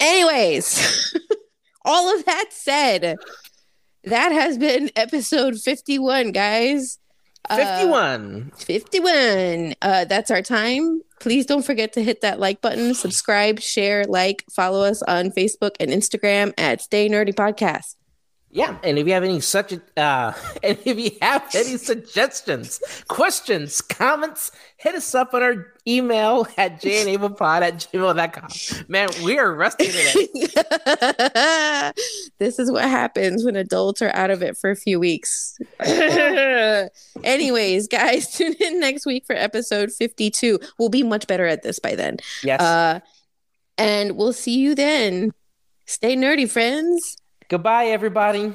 Anyways, 0.00 1.14
all 1.84 2.14
of 2.16 2.24
that 2.24 2.46
said, 2.50 3.16
that 4.04 4.32
has 4.32 4.58
been 4.58 4.90
episode 4.96 5.58
51, 5.58 6.32
guys. 6.32 6.98
Uh, 7.48 7.56
Fifty-one. 7.56 8.52
51. 8.56 9.74
Uh, 9.82 10.04
that's 10.06 10.30
our 10.30 10.42
time. 10.42 11.02
Please 11.20 11.46
don't 11.46 11.64
forget 11.64 11.92
to 11.94 12.02
hit 12.02 12.20
that 12.22 12.40
like 12.40 12.60
button, 12.60 12.94
subscribe, 12.94 13.60
share, 13.60 14.04
like, 14.04 14.44
follow 14.50 14.82
us 14.84 15.02
on 15.02 15.30
Facebook 15.30 15.72
and 15.80 15.90
Instagram 15.90 16.52
at 16.58 16.80
Stay 16.80 17.08
Nerdy 17.08 17.34
Podcast. 17.34 17.94
Yeah, 18.54 18.78
and 18.84 19.00
if 19.00 19.06
you 19.08 19.12
have 19.14 19.24
any 19.24 19.40
such, 19.40 19.72
uh, 19.96 20.32
and 20.62 20.78
if 20.84 20.96
you 20.96 21.10
have 21.20 21.44
any 21.56 21.76
suggestions, 21.76 22.80
questions, 23.08 23.80
comments, 23.80 24.52
hit 24.76 24.94
us 24.94 25.12
up 25.12 25.34
on 25.34 25.42
our 25.42 25.72
email 25.88 26.46
at 26.56 26.80
janablepod 26.80 27.62
at 27.62 27.74
gmail.com. 27.78 28.84
Man, 28.86 29.08
we 29.24 29.40
are 29.40 29.52
rusty 29.52 29.86
today. 29.86 30.28
this 32.38 32.60
is 32.60 32.70
what 32.70 32.84
happens 32.84 33.44
when 33.44 33.56
adults 33.56 34.00
are 34.02 34.14
out 34.14 34.30
of 34.30 34.40
it 34.40 34.56
for 34.56 34.70
a 34.70 34.76
few 34.76 35.00
weeks. 35.00 35.58
Anyways, 37.24 37.88
guys, 37.88 38.30
tune 38.30 38.54
in 38.60 38.78
next 38.78 39.04
week 39.04 39.26
for 39.26 39.34
episode 39.34 39.90
52. 39.90 40.60
We'll 40.78 40.90
be 40.90 41.02
much 41.02 41.26
better 41.26 41.46
at 41.46 41.64
this 41.64 41.80
by 41.80 41.96
then. 41.96 42.18
Yes. 42.44 42.60
Uh, 42.60 43.00
and 43.78 44.16
we'll 44.16 44.32
see 44.32 44.60
you 44.60 44.76
then. 44.76 45.32
Stay 45.86 46.14
nerdy, 46.14 46.48
friends. 46.48 47.16
Goodbye, 47.54 47.86
everybody. 47.94 48.52